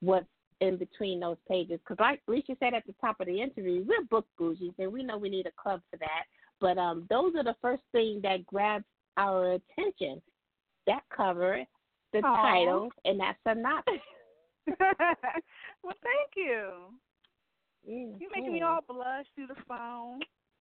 what's 0.00 0.26
in 0.60 0.76
between 0.76 1.20
those 1.20 1.36
pages. 1.48 1.80
Because, 1.80 2.00
like 2.00 2.20
Lisa 2.28 2.56
said 2.60 2.74
at 2.74 2.86
the 2.86 2.94
top 3.00 3.20
of 3.20 3.26
the 3.26 3.40
interview, 3.40 3.84
we're 3.86 4.04
book 4.04 4.26
bougies, 4.40 4.74
and 4.78 4.92
we 4.92 5.02
know 5.02 5.18
we 5.18 5.28
need 5.28 5.46
a 5.46 5.62
club 5.62 5.80
for 5.90 5.96
that. 5.98 6.24
But 6.60 6.78
um, 6.78 7.06
those 7.08 7.34
are 7.36 7.44
the 7.44 7.56
first 7.60 7.82
thing 7.92 8.20
that 8.22 8.46
grabs 8.46 8.84
our 9.16 9.52
attention. 9.52 10.20
That 10.86 11.02
cover, 11.14 11.62
the 12.12 12.18
Aww. 12.18 12.42
title, 12.42 12.88
and 13.04 13.20
that 13.20 13.36
synopsis. 13.46 13.94
well, 15.82 15.94
thank 16.02 16.30
you. 16.36 16.70
Mm-hmm. 17.88 18.20
You're 18.20 18.30
making 18.34 18.52
me 18.52 18.62
all 18.62 18.80
blush 18.86 19.26
through 19.34 19.48
the 19.48 19.56
phone. 19.66 20.20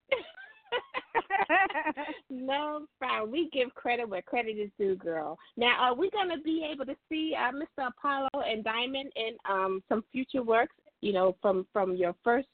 no 2.29 2.85
problem. 2.99 3.31
We 3.31 3.49
give 3.51 3.73
credit 3.73 4.07
where 4.07 4.21
credit 4.21 4.57
is 4.57 4.69
due, 4.77 4.95
girl. 4.95 5.37
Now, 5.55 5.77
are 5.79 5.95
we 5.95 6.09
going 6.09 6.29
to 6.29 6.41
be 6.43 6.67
able 6.71 6.85
to 6.85 6.95
see 7.09 7.33
uh, 7.37 7.51
Mr. 7.51 7.87
Apollo 7.87 8.29
and 8.33 8.63
Diamond 8.63 9.11
in 9.15 9.37
um, 9.49 9.83
some 9.89 10.03
future 10.11 10.43
works? 10.43 10.75
You 11.01 11.13
know, 11.13 11.35
from 11.41 11.67
from 11.71 11.95
your 11.95 12.15
first 12.23 12.47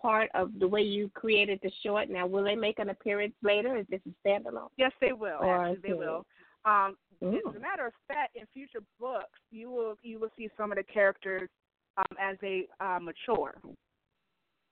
part 0.00 0.30
of 0.34 0.50
the 0.58 0.68
way 0.68 0.82
you 0.82 1.10
created 1.14 1.58
the 1.62 1.70
short. 1.82 2.08
Now, 2.10 2.26
will 2.26 2.44
they 2.44 2.54
make 2.54 2.78
an 2.78 2.90
appearance 2.90 3.34
later? 3.42 3.76
Is 3.76 3.86
this 3.90 4.00
a 4.06 4.28
standalone? 4.28 4.68
yes, 4.76 4.92
they 5.00 5.12
will. 5.12 5.38
Or 5.40 5.66
Actually, 5.66 5.88
they 5.88 5.94
will. 5.94 6.24
Um, 6.64 6.96
Ooh. 7.22 7.40
as 7.48 7.56
a 7.56 7.60
matter 7.60 7.86
of 7.86 7.92
fact, 8.08 8.36
in 8.36 8.44
future 8.52 8.80
books, 9.00 9.38
you 9.50 9.70
will 9.70 9.96
you 10.02 10.18
will 10.18 10.30
see 10.36 10.48
some 10.56 10.72
of 10.72 10.76
the 10.78 10.84
characters 10.84 11.48
um, 11.96 12.16
as 12.20 12.36
they 12.40 12.66
uh, 12.80 12.98
mature. 13.00 13.54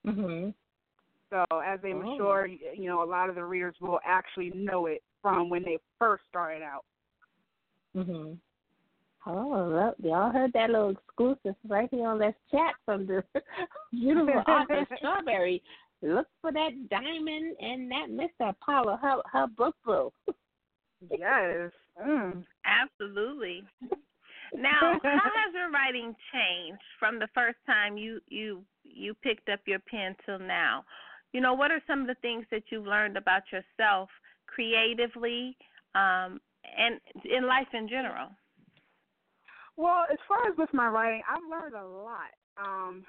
Mhm. 0.05 0.53
So 1.31 1.43
as 1.65 1.79
they 1.81 1.93
Oh. 1.93 1.99
mature, 2.03 2.47
y- 2.47 2.59
you 2.75 2.85
know, 2.85 3.01
a 3.01 3.05
lot 3.09 3.29
of 3.29 3.35
the 3.35 3.43
readers 3.43 3.75
will 3.81 3.99
actually 4.03 4.51
know 4.51 4.85
it 4.85 5.01
from 5.21 5.49
when 5.49 5.63
they 5.63 5.79
first 5.97 6.23
started 6.29 6.61
out. 6.61 6.85
Mhm. 7.95 8.37
Oh, 9.27 9.47
well, 9.71 9.95
y'all 10.03 10.31
heard 10.31 10.53
that 10.53 10.69
little 10.69 10.91
exclusive 10.91 11.55
right 11.67 11.89
here 11.89 12.07
on 12.07 12.19
Let's 12.19 12.37
Chat 12.51 12.75
from 12.85 13.07
the 13.07 13.23
beautiful 13.91 14.43
author 14.47 14.85
Strawberry. 14.97 15.63
Look 16.01 16.27
for 16.41 16.51
that 16.51 16.89
diamond 16.89 17.55
and 17.59 17.89
that 17.89 18.09
Mr. 18.09 18.49
Apollo, 18.49 18.99
her 19.01 19.21
her 19.31 19.47
book 19.47 19.75
boo. 19.83 20.11
Yes. 21.09 21.71
Mm. 22.05 22.43
Absolutely. 22.65 23.63
Now, 24.53 24.99
how 25.01 25.31
has 25.43 25.53
your 25.53 25.71
writing 25.71 26.15
changed 26.31 26.83
from 26.99 27.19
the 27.19 27.27
first 27.33 27.57
time 27.65 27.97
you 27.97 28.21
you 28.29 28.63
you 28.83 29.13
picked 29.15 29.49
up 29.49 29.59
your 29.65 29.79
pen 29.79 30.15
till 30.25 30.39
now? 30.39 30.85
You 31.33 31.41
know, 31.41 31.53
what 31.53 31.71
are 31.71 31.81
some 31.87 32.01
of 32.01 32.07
the 32.07 32.15
things 32.21 32.45
that 32.51 32.63
you've 32.69 32.85
learned 32.85 33.17
about 33.17 33.43
yourself 33.51 34.09
creatively 34.47 35.57
um, 35.95 36.39
and 36.77 37.01
in 37.25 37.47
life 37.47 37.67
in 37.73 37.89
general? 37.89 38.29
Well, 39.77 40.05
as 40.11 40.17
far 40.27 40.47
as 40.49 40.57
with 40.57 40.73
my 40.73 40.87
writing, 40.87 41.21
I've 41.29 41.49
learned 41.49 41.75
a 41.75 41.87
lot. 41.87 42.31
Um, 42.57 43.05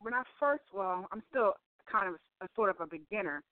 when 0.00 0.14
I 0.14 0.22
first, 0.40 0.64
well, 0.74 1.06
I'm 1.12 1.22
still 1.30 1.52
kind 1.90 2.08
of 2.08 2.14
a, 2.40 2.48
sort 2.54 2.70
of 2.70 2.76
a 2.80 2.86
beginner, 2.86 3.42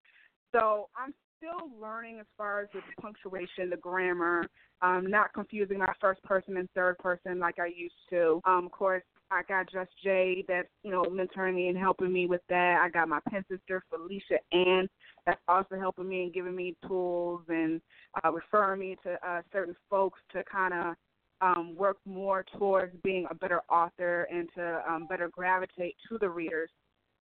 so 0.52 0.88
I'm 0.96 1.12
still 1.36 1.70
learning 1.80 2.20
as 2.20 2.26
far 2.36 2.62
as 2.62 2.68
the 2.72 2.80
punctuation, 3.00 3.70
the 3.70 3.76
grammar, 3.76 4.46
um, 4.82 5.06
not 5.08 5.32
confusing 5.34 5.78
my 5.78 5.92
first 6.00 6.22
person 6.22 6.56
and 6.56 6.68
third 6.74 6.96
person 6.98 7.38
like 7.38 7.58
I 7.58 7.66
used 7.66 7.94
to. 8.10 8.40
Um, 8.44 8.66
of 8.66 8.72
course, 8.72 9.02
I 9.30 9.42
got 9.48 9.70
Just 9.70 9.90
Jay 10.02 10.44
that's 10.46 10.68
you 10.82 10.90
know 10.90 11.02
mentoring 11.04 11.54
me 11.54 11.68
and 11.68 11.78
helping 11.78 12.12
me 12.12 12.26
with 12.26 12.42
that. 12.48 12.80
I 12.82 12.88
got 12.90 13.08
my 13.08 13.20
pen 13.28 13.44
sister 13.50 13.82
Felicia 13.90 14.38
Ann 14.52 14.88
that's 15.26 15.40
also 15.48 15.76
helping 15.78 16.08
me 16.08 16.24
and 16.24 16.34
giving 16.34 16.54
me 16.54 16.76
tools 16.86 17.42
and 17.48 17.80
uh, 18.22 18.30
referring 18.30 18.80
me 18.80 18.96
to 19.02 19.18
uh, 19.26 19.42
certain 19.52 19.74
folks 19.90 20.20
to 20.32 20.44
kind 20.44 20.74
of 20.74 20.94
um, 21.40 21.74
work 21.76 21.98
more 22.04 22.44
towards 22.58 22.94
being 23.02 23.26
a 23.30 23.34
better 23.34 23.60
author 23.68 24.26
and 24.30 24.48
to 24.56 24.82
um, 24.88 25.06
better 25.08 25.28
gravitate 25.28 25.96
to 26.08 26.18
the 26.18 26.28
readers 26.28 26.70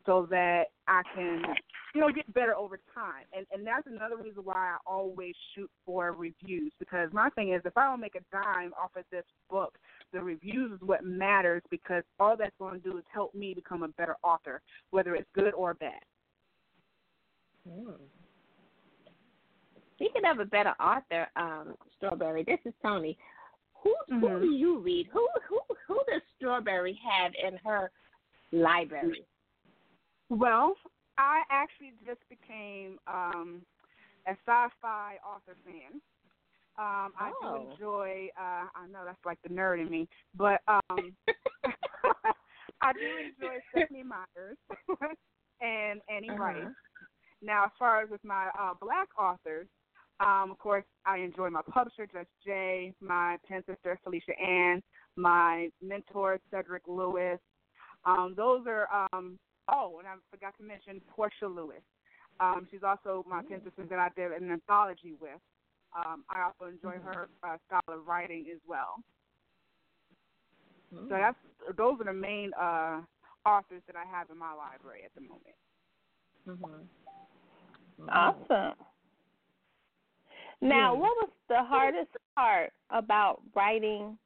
so 0.06 0.28
that 0.30 0.66
I 0.88 1.02
can, 1.16 1.42
you 1.96 2.02
know, 2.02 2.12
get 2.12 2.32
better 2.34 2.56
over 2.56 2.80
time. 2.94 3.26
And 3.36 3.46
and 3.52 3.66
that's 3.66 3.88
another 3.88 4.18
reason 4.18 4.44
why 4.44 4.56
I 4.56 4.78
always 4.86 5.34
shoot 5.56 5.70
for 5.86 6.12
reviews 6.12 6.72
because 6.80 7.10
my 7.14 7.30
thing 7.32 7.54
is 7.54 7.62
if 7.66 7.78
I 7.78 7.86
don't 7.86 8.02
make 8.02 8.16
a 8.16 8.22
dime 8.32 8.74
off 8.82 8.92
of 8.96 9.06
this 9.12 9.26
book, 9.50 9.78
the 10.12 10.22
reviews 10.22 10.74
is 10.74 10.80
what 10.82 11.06
matters 11.06 11.62
because 11.70 12.04
all 12.20 12.36
that's 12.38 12.56
going 12.60 12.82
to 12.82 12.90
do 12.90 12.98
is 12.98 13.04
help 13.14 13.34
me 13.34 13.54
become 13.54 13.84
a 13.84 13.88
better 13.90 14.18
author, 14.24 14.62
whether 14.92 15.16
it's 15.16 15.30
good 15.34 15.54
or 15.54 15.74
bad. 15.74 16.02
Mm. 17.68 17.94
Speaking 19.96 20.24
of 20.30 20.40
a 20.40 20.46
better 20.46 20.74
author, 20.82 21.28
um, 21.36 21.76
Strawberry, 21.96 22.44
this 22.44 22.60
is 22.66 22.74
Toni. 22.82 23.18
Who 23.84 23.96
who 24.08 24.16
Mhm. 24.16 24.42
do 24.42 24.52
you 24.52 24.80
read? 24.80 25.08
Who 25.12 25.28
who 25.48 25.60
who 25.88 26.00
does 26.10 26.22
Strawberry 26.38 27.00
have 27.04 27.34
in 27.36 27.58
her 27.58 27.92
library? 28.52 29.26
Well, 30.30 30.76
I 31.18 31.44
actually 31.50 31.94
just 32.06 32.22
became 32.30 32.98
um, 33.08 33.62
a 34.28 34.32
sci-fi 34.32 35.18
author 35.26 35.56
fan. 35.66 36.02
Um, 36.78 37.14
I 37.20 37.32
Oh. 37.44 37.66
do 37.66 37.72
enjoy. 37.72 38.30
Uh, 38.40 38.68
I 38.74 38.88
know 38.92 39.04
that's 39.06 39.24
like 39.26 39.40
the 39.44 39.50
nerd 39.50 39.82
in 39.82 39.90
me, 39.90 40.08
but 40.36 40.62
um, 40.68 41.16
I 42.82 42.94
do 42.94 43.06
enjoy 43.18 43.60
Stephenie 43.70 44.04
Meyers 44.04 44.58
and 45.62 46.02
Annie 46.10 46.30
Uh-huh. 46.32 46.42
Wright. 46.42 46.68
Now, 47.42 47.66
as 47.66 47.72
far 47.78 48.02
as 48.02 48.10
with 48.10 48.24
my 48.24 48.50
uh, 48.60 48.74
black 48.82 49.10
authors, 49.20 49.68
um, 50.20 50.52
of 50.52 50.60
course, 50.60 50.86
I 51.06 51.18
enjoy 51.18 51.50
my 51.50 51.62
publisher, 51.70 52.06
Just 52.06 52.30
Jay, 52.46 52.94
my 53.02 53.38
pen 53.48 53.64
sister, 53.68 54.00
Felicia 54.04 54.40
Ann, 54.40 54.82
my 55.16 55.70
mentor, 55.82 56.40
Cedric 56.52 56.84
Lewis. 56.88 57.40
Um, 58.06 58.34
those 58.36 58.62
are, 58.68 58.88
um, 59.14 59.40
oh, 59.72 59.98
and 60.00 60.08
I 60.08 60.16
forgot 60.30 60.56
to 60.58 60.64
mention 60.64 61.02
Portia 61.10 61.48
Lewis. 61.48 61.82
Um, 62.40 62.68
she's 62.72 62.84
also 62.84 63.26
my 63.30 63.42
pen 63.44 63.62
sister 63.64 63.86
that 63.90 64.00
I 64.00 64.10
did 64.16 64.32
an 64.32 64.52
anthology 64.52 65.14
with. 65.20 65.40
Um, 65.96 66.24
I 66.30 66.44
also 66.44 66.72
enjoy 66.72 66.98
her 67.04 67.30
uh, 67.44 67.58
style 67.68 67.82
of 67.88 68.08
writing 68.08 68.46
as 68.52 68.60
well. 68.68 68.96
So 70.92 71.10
that's 71.10 71.38
those 71.76 72.00
are 72.02 72.06
the 72.06 72.14
main 72.14 72.52
uh, 72.60 73.02
authors 73.46 73.82
that 73.88 73.96
I 73.96 74.06
have 74.16 74.30
in 74.30 74.38
my 74.38 74.54
library 74.54 75.02
at 75.06 75.14
the 75.16 75.22
moment. 75.22 75.56
Mm-hmm. 76.48 78.10
Awesome. 78.10 78.76
Now, 80.64 80.94
Yeah. 80.94 81.00
what 81.00 81.18
was 81.18 81.30
the 81.50 81.62
hardest 81.62 82.16
part 82.36 82.72
about 82.90 83.42
writing 83.54 84.18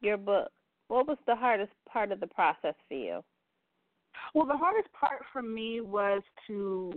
your 0.00 0.18
book? 0.18 0.52
What 0.88 1.06
was 1.06 1.18
the 1.24 1.34
hardest 1.34 1.72
part 1.86 2.12
of 2.12 2.20
the 2.20 2.26
process 2.26 2.74
for 2.88 2.94
you? 2.94 3.24
Well, 4.34 4.44
the 4.44 4.56
hardest 4.56 4.92
part 4.92 5.24
for 5.32 5.40
me 5.40 5.80
was 5.80 6.22
to 6.46 6.92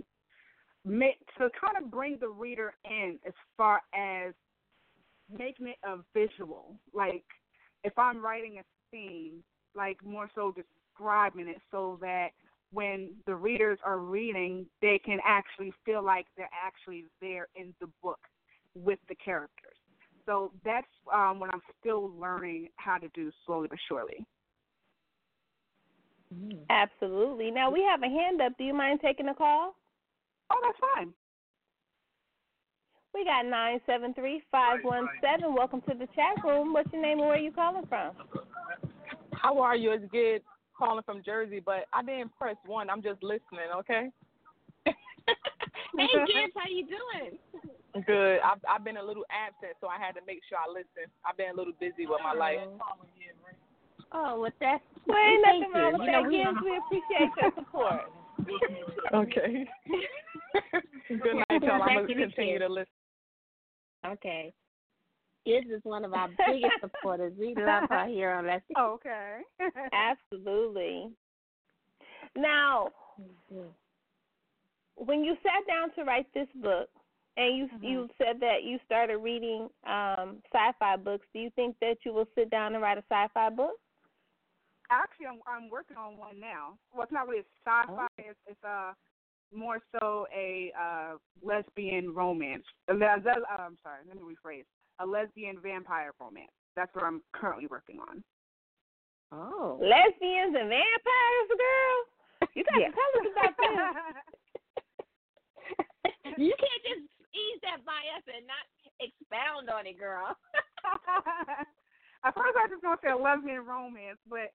make 0.84 1.26
to 1.38 1.48
kind 1.58 1.78
of 1.78 1.90
bring 1.90 2.18
the 2.18 2.28
reader 2.28 2.74
in 2.84 3.18
as 3.26 3.32
far 3.56 3.80
as 3.94 4.34
making 5.30 5.68
it 5.68 5.78
a 5.82 6.00
visual. 6.12 6.78
Like 6.92 7.24
if 7.82 7.98
I'm 7.98 8.22
writing 8.22 8.58
a 8.58 8.64
scene, 8.90 9.42
like 9.74 10.04
more 10.04 10.30
so 10.34 10.52
describing 10.52 11.48
it 11.48 11.62
so 11.70 11.96
that 12.02 12.32
when 12.72 13.14
the 13.24 13.34
readers 13.34 13.78
are 13.82 14.00
reading, 14.00 14.66
they 14.82 14.98
can 14.98 15.18
actually 15.24 15.72
feel 15.86 16.02
like 16.02 16.26
they're 16.36 16.50
actually 16.52 17.06
there 17.22 17.48
in 17.56 17.74
the 17.80 17.86
book 18.02 18.20
with 18.74 18.98
the 19.08 19.14
characters. 19.16 19.76
So 20.26 20.52
that's 20.64 20.86
um, 21.12 21.38
what 21.38 21.52
I'm 21.52 21.60
still 21.80 22.10
learning 22.18 22.68
how 22.76 22.98
to 22.98 23.08
do 23.14 23.30
slowly 23.46 23.68
but 23.68 23.78
surely. 23.88 24.26
Absolutely. 26.70 27.50
Now, 27.50 27.70
we 27.70 27.82
have 27.88 28.02
a 28.02 28.08
hand 28.08 28.40
up. 28.40 28.56
Do 28.58 28.64
you 28.64 28.74
mind 28.74 29.00
taking 29.02 29.28
a 29.28 29.34
call? 29.34 29.74
Oh, 30.50 30.56
that's 30.62 30.78
fine. 30.96 31.12
We 33.14 33.24
got 33.24 33.46
nine 33.46 33.80
seven 33.86 34.12
three 34.14 34.42
five 34.50 34.80
one 34.82 35.08
seven. 35.22 35.54
Welcome 35.54 35.82
to 35.82 35.94
the 35.94 36.06
chat 36.16 36.42
room. 36.42 36.72
What's 36.72 36.92
your 36.92 37.00
name 37.00 37.18
and 37.18 37.28
where 37.28 37.36
are 37.36 37.38
you 37.38 37.52
calling 37.52 37.86
from? 37.86 38.12
How 39.32 39.60
are 39.60 39.76
you? 39.76 39.92
It's 39.92 40.04
good 40.10 40.42
calling 40.76 41.04
from 41.04 41.22
Jersey, 41.24 41.62
but 41.64 41.84
I 41.92 42.02
didn't 42.02 42.36
press 42.36 42.56
one. 42.66 42.90
I'm 42.90 43.02
just 43.02 43.22
listening, 43.22 43.70
okay? 43.76 44.10
Hey, 45.96 46.08
Gibbs, 46.26 46.52
how 46.56 46.68
you 46.68 46.84
doing? 46.86 47.38
Good. 48.06 48.40
I've 48.42 48.58
I've 48.68 48.84
been 48.84 48.96
a 48.96 49.02
little 49.02 49.24
absent, 49.30 49.76
so 49.80 49.86
I 49.86 49.98
had 49.98 50.12
to 50.18 50.20
make 50.26 50.40
sure 50.48 50.58
I 50.58 50.66
listen. 50.68 51.06
I've 51.24 51.36
been 51.36 51.50
a 51.50 51.56
little 51.56 51.72
busy 51.78 52.06
with 52.06 52.18
my 52.24 52.32
life. 52.34 52.58
Oh, 54.12 54.40
with 54.40 54.54
that. 54.60 54.78
Well, 55.06 55.16
ain't 55.18 55.44
thank 55.44 55.60
nothing 55.60 55.74
wrong 55.74 55.92
you. 55.92 55.98
with 55.98 56.06
You 56.06 56.12
know, 56.12 56.22
that, 56.22 56.28
we- 56.28 56.36
Gibbs. 56.38 56.58
We 56.64 56.72
appreciate 56.78 57.30
your 57.40 57.52
support. 57.56 58.00
Okay. 59.14 59.64
Good 61.08 61.36
night, 61.48 61.62
y'all. 61.62 61.82
I'm 61.82 61.94
gonna 62.06 62.14
continue 62.14 62.58
to 62.58 62.68
listen. 62.68 62.88
Okay. 64.04 64.52
Gibbs 65.46 65.66
is 65.70 65.80
one 65.84 66.04
of 66.04 66.12
our 66.14 66.28
biggest 66.48 66.72
supporters. 66.80 67.32
We 67.38 67.54
love 67.56 67.84
her 67.90 68.06
here 68.08 68.30
on 68.32 68.46
Let's 68.46 68.64
Okay. 68.76 69.38
Absolutely. 69.92 71.10
Now, 72.36 72.88
when 74.96 75.22
you 75.22 75.36
sat 75.42 75.66
down 75.68 75.92
to 75.94 76.02
write 76.04 76.26
this 76.34 76.48
book, 76.56 76.88
and 77.36 77.56
you 77.56 77.68
Mhm. 77.68 77.82
you 77.82 78.08
said 78.18 78.40
that 78.40 78.62
you 78.64 78.78
started 78.84 79.18
reading 79.18 79.68
um 79.86 80.42
sci-fi 80.52 80.96
books. 80.96 81.26
Do 81.32 81.40
you 81.40 81.50
think 81.50 81.76
that 81.80 82.04
you 82.04 82.12
will 82.12 82.28
sit 82.34 82.50
down 82.50 82.74
and 82.74 82.82
write 82.82 82.98
a 82.98 83.04
sci-fi 83.10 83.50
book? 83.50 83.76
Actually, 84.90 85.26
I'm 85.26 85.40
I'm 85.46 85.68
working 85.70 85.96
on 85.96 86.16
one 86.16 86.38
now. 86.38 86.78
Well, 86.92 87.02
it's 87.02 87.12
not 87.12 87.26
really 87.28 87.44
sci-fi. 87.64 88.06
It's 88.18 88.38
it's 88.46 88.62
uh 88.64 88.92
more 89.52 89.80
so 90.00 90.26
a 90.34 90.72
uh 90.78 91.16
lesbian 91.42 92.14
romance. 92.14 92.64
A 92.88 92.92
le- 92.94 92.98
le- 93.24 93.46
uh, 93.50 93.56
I'm 93.58 93.78
sorry, 93.82 94.00
let 94.06 94.16
me 94.16 94.22
rephrase. 94.22 94.64
A 95.00 95.06
lesbian 95.06 95.58
vampire 95.60 96.12
romance. 96.20 96.52
That's 96.76 96.94
what 96.94 97.04
I'm 97.04 97.22
currently 97.32 97.66
working 97.66 97.98
on. 98.00 98.22
Oh. 99.32 99.78
Lesbians 99.80 100.54
and 100.54 100.68
vampires, 100.68 101.48
girl. 101.48 102.48
You 102.54 102.62
got 102.64 102.80
Yeah. 102.80 102.88
to 102.90 102.94
tell 102.94 103.20
us 103.20 103.26
about 103.32 103.56
that. 103.56 104.24
you 106.38 106.54
can't 106.58 106.82
just 106.84 107.08
ease 107.34 107.60
that 107.66 107.82
by 107.84 107.98
us 108.16 108.24
and 108.30 108.46
not 108.46 108.64
expound 109.02 109.68
on 109.68 109.84
it, 109.86 109.98
girl. 109.98 110.32
At 112.24 112.32
first, 112.32 112.56
I 112.56 112.70
just 112.70 112.80
gonna 112.80 112.96
say 113.04 113.10
a 113.12 113.18
lesbian 113.18 113.66
romance, 113.66 114.18
but 114.30 114.54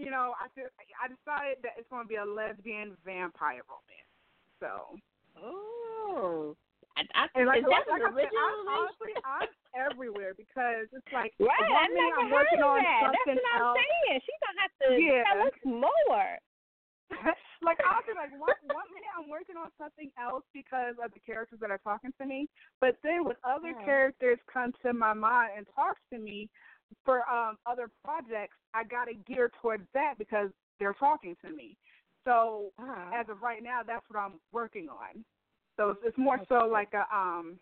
you 0.00 0.08
know, 0.08 0.32
I 0.40 0.48
just, 0.56 0.72
I 0.96 1.12
decided 1.12 1.60
that 1.66 1.76
it's 1.76 1.90
gonna 1.92 2.08
be 2.08 2.16
a 2.16 2.24
lesbian 2.24 2.96
vampire 3.04 3.60
romance. 3.68 4.12
So, 4.62 4.96
Oh. 5.36 6.56
I, 6.96 7.08
I, 7.16 7.24
and 7.34 7.48
like, 7.48 7.64
is 7.64 7.68
that 7.72 7.88
like, 7.88 8.04
an 8.04 8.12
like 8.12 8.28
I 8.28 8.28
said, 8.28 8.32
I'm, 8.36 8.68
honestly, 8.68 9.12
I'm 9.24 9.48
everywhere 9.72 10.36
because 10.36 10.92
it's 10.92 11.08
like 11.12 11.32
Right, 11.40 11.56
one 11.72 11.72
I 11.72 11.88
minute 11.88 12.04
never 12.04 12.20
I'm 12.20 12.28
heard 12.28 12.48
working 12.52 12.64
on 12.64 12.84
that. 12.84 13.16
That's 13.16 13.40
what 13.40 13.48
I'm 13.56 13.64
else. 13.64 13.80
saying. 13.80 14.20
She's 14.28 14.40
gonna 14.44 14.60
have 14.60 14.74
to 14.76 14.88
Yeah. 15.00 15.24
tell 15.24 15.40
us 15.48 15.56
more. 15.64 16.32
like 17.62 17.78
I'll 17.84 18.02
be 18.06 18.14
like 18.14 18.32
one 18.32 18.56
one 18.62 18.88
minute 18.94 19.12
I'm 19.18 19.28
working 19.28 19.56
on 19.56 19.70
something 19.78 20.10
else 20.20 20.44
because 20.52 20.94
of 21.02 21.12
the 21.12 21.20
characters 21.20 21.60
that 21.60 21.70
are 21.70 21.78
talking 21.82 22.12
to 22.20 22.26
me, 22.26 22.48
but 22.80 22.96
then 23.02 23.24
when 23.24 23.36
other 23.44 23.74
Mhm. 23.74 23.84
characters 23.84 24.38
come 24.52 24.72
to 24.82 24.92
my 24.92 25.12
mind 25.12 25.52
and 25.56 25.66
talk 25.74 25.96
to 26.12 26.18
me 26.18 26.48
for 27.04 27.28
um 27.28 27.58
other 27.66 27.88
projects, 28.04 28.56
I 28.74 28.84
gotta 28.84 29.14
gear 29.14 29.50
towards 29.60 29.86
that 29.94 30.14
because 30.18 30.50
they're 30.78 30.94
talking 30.94 31.36
to 31.44 31.50
me. 31.50 31.76
So 32.24 32.72
Ah. 32.78 33.12
as 33.12 33.28
of 33.28 33.42
right 33.42 33.62
now, 33.62 33.82
that's 33.82 34.08
what 34.08 34.18
I'm 34.18 34.40
working 34.52 34.88
on. 34.88 35.24
So 35.76 35.90
it's, 35.90 36.00
it's 36.04 36.18
more 36.18 36.40
so 36.48 36.66
like 36.66 36.92
a 36.94 37.04
um 37.14 37.58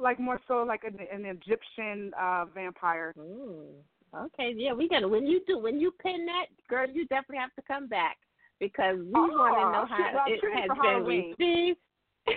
like 0.00 0.18
more 0.20 0.40
so 0.46 0.62
like 0.62 0.84
an, 0.84 0.98
an 1.12 1.24
Egyptian 1.24 2.12
uh 2.18 2.44
vampire. 2.46 3.12
Ooh. 3.18 3.84
Okay, 4.16 4.54
yeah, 4.56 4.72
we 4.72 4.88
gotta 4.88 5.06
when 5.08 5.26
you 5.26 5.40
do 5.46 5.58
when 5.58 5.78
you 5.80 5.90
pin 6.02 6.24
that, 6.26 6.46
girl, 6.68 6.86
you 6.88 7.06
definitely 7.08 7.38
have 7.38 7.54
to 7.56 7.62
come 7.68 7.86
back 7.88 8.16
because 8.58 8.96
we 8.98 9.12
Oh, 9.14 9.28
want 9.28 9.54
to 9.54 9.72
know 9.72 9.86
how 9.86 10.24
I'm 10.24 10.32
it 10.32 10.40
has 10.42 10.70
been 10.82 11.04
received. 11.04 11.78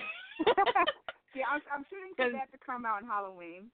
yeah, 1.35 1.45
I'm, 1.49 1.61
I'm 1.73 1.85
shooting 1.89 2.13
for 2.15 2.29
that 2.31 2.51
to 2.51 2.57
come 2.65 2.85
out 2.85 3.01
on 3.01 3.07
Halloween. 3.07 3.71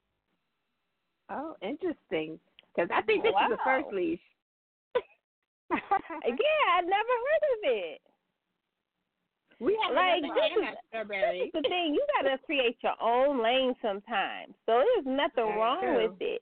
oh, 1.29 1.55
interesting. 1.61 2.39
Because 2.75 2.89
I 2.93 3.01
think 3.01 3.23
this 3.23 3.31
is 3.33 3.49
the 3.49 3.57
first 3.63 3.87
leash. 3.93 4.19
Yeah, 5.69 6.65
I 6.77 6.81
never 6.81 7.15
heard 7.27 7.43
of 7.51 7.59
it. 7.63 8.01
We 9.59 9.77
have 9.83 9.95
Like, 9.95 10.21
this 10.21 10.51
is- 10.69 10.77
strawberry. 10.87 11.51
That's 11.53 11.63
the 11.65 11.69
thing. 11.69 11.93
You 11.95 12.05
gotta 12.15 12.37
create 12.45 12.77
your 12.81 12.93
own 13.01 13.43
lane 13.43 13.73
sometimes. 13.81 14.53
So 14.65 14.79
there's 14.85 15.05
nothing 15.05 15.45
That's 15.47 15.57
wrong 15.57 15.81
true. 15.81 16.03
with 16.03 16.21
it. 16.21 16.41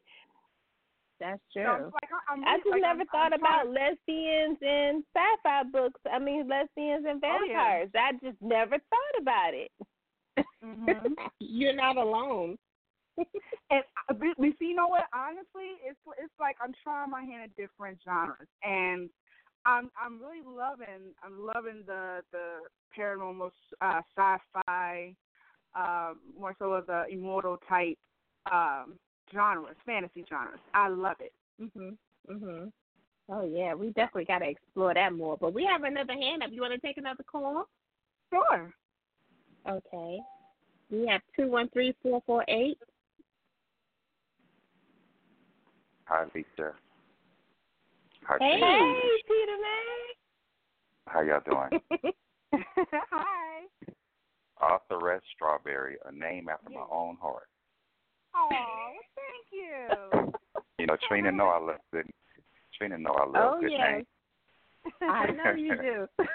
That's 1.20 1.42
true. 1.54 1.64
it's 1.64 1.94
like, 1.94 2.12
I- 2.12 2.34
I'm 2.34 2.44
I 2.44 2.58
just 2.58 2.68
like, 2.70 2.82
never 2.82 3.00
I'm- 3.00 3.08
thought 3.08 3.34
about 3.34 3.68
lesbians 3.70 4.58
and 4.62 5.04
sci-fi 5.16 5.64
books. 5.72 6.02
I 6.12 6.20
mean, 6.20 6.48
lesbians 6.48 7.06
and 7.08 7.24
Oh, 7.24 7.40
yeah. 7.48 7.54
vampires. 7.54 7.90
I 7.96 8.12
just 8.24 8.42
never 8.42 8.78
thought 8.78 9.22
about 9.22 9.54
it. 9.54 9.72
Mhm. 10.64 11.16
You're 11.40 11.74
not 11.76 11.98
alone. 11.98 12.58
And 13.72 13.82
but, 14.10 14.18
but 14.38 14.48
see, 14.60 14.66
you 14.68 14.76
know 14.76 14.88
what? 14.90 15.06
Honestly, 15.14 15.80
it's 15.84 15.98
it's 16.20 16.34
like 16.40 16.58
I'm 16.62 16.74
trying 16.84 17.10
my 17.10 17.24
hand 17.24 17.44
at 17.44 17.56
different 17.56 17.98
genres, 18.04 18.48
and 18.62 19.10
I'm 19.66 19.90
I'm 20.00 20.20
really 20.22 20.44
loving 20.46 21.14
I'm 21.24 21.40
loving 21.40 21.84
the 21.88 22.22
the 22.32 22.60
paranormal 22.96 23.52
uh, 23.82 24.02
sci-fi, 24.16 25.16
uh, 25.76 26.14
more 26.38 26.56
so 26.60 26.74
of 26.74 26.86
the 26.88 27.06
immortal 27.10 27.58
type 27.70 27.98
um, 28.52 29.00
genres, 29.34 29.76
fantasy 29.86 30.26
genres. 30.30 30.60
I 30.74 30.88
love 30.88 31.18
it. 31.20 31.34
Mhm. 31.62 31.98
Mhm. 32.30 32.72
Oh 33.30 33.44
yeah, 33.46 33.74
we 33.74 33.88
definitely 33.88 34.26
got 34.26 34.40
to 34.40 34.50
explore 34.50 34.94
that 34.94 35.14
more. 35.14 35.38
But 35.38 35.54
we 35.54 35.66
have 35.66 35.84
another 35.84 36.14
hand 36.14 36.44
up. 36.44 36.52
You 36.52 36.62
want 36.62 36.74
to 36.74 36.80
take 36.80 36.98
another 36.98 37.24
call? 37.24 37.68
Sure. 38.32 38.74
Okay. 39.68 40.20
We 40.92 41.08
have 41.08 41.22
two 41.36 41.48
one 41.48 41.70
three 41.70 41.94
four 42.04 42.22
four 42.26 42.46
eight. 42.48 42.78
Hi, 46.06 46.26
Lisa. 46.36 46.74
Hi, 48.26 48.38
Hey. 48.40 48.56
Tina. 48.56 48.66
Hey, 48.68 49.24
Peter 49.28 49.58
Man. 49.62 50.16
How 51.08 51.22
y'all 51.22 51.42
doing? 51.42 52.14
Hi. 53.12 53.66
Authoress 54.62 55.22
Strawberry, 55.36 55.98
a 56.06 56.12
name 56.12 56.48
after 56.50 56.70
my 56.70 56.86
own 56.92 57.18
heart. 57.22 57.48
Oh, 58.36 58.50
thank 59.16 59.46
you. 59.52 60.32
You 60.78 60.88
know, 60.88 60.98
Trina 61.08 61.32
know 61.32 61.48
I 61.48 61.58
love 61.60 61.80
good. 61.94 62.06
Trina 62.78 62.98
know 62.98 63.12
I 63.14 63.26
love 63.26 63.54
Oh, 63.56 63.62
good 63.62 63.72
yes. 63.72 63.80
names. 63.92 64.06
I 65.02 65.32
know 65.32 65.52
you 65.58 65.76
do. 65.78 66.08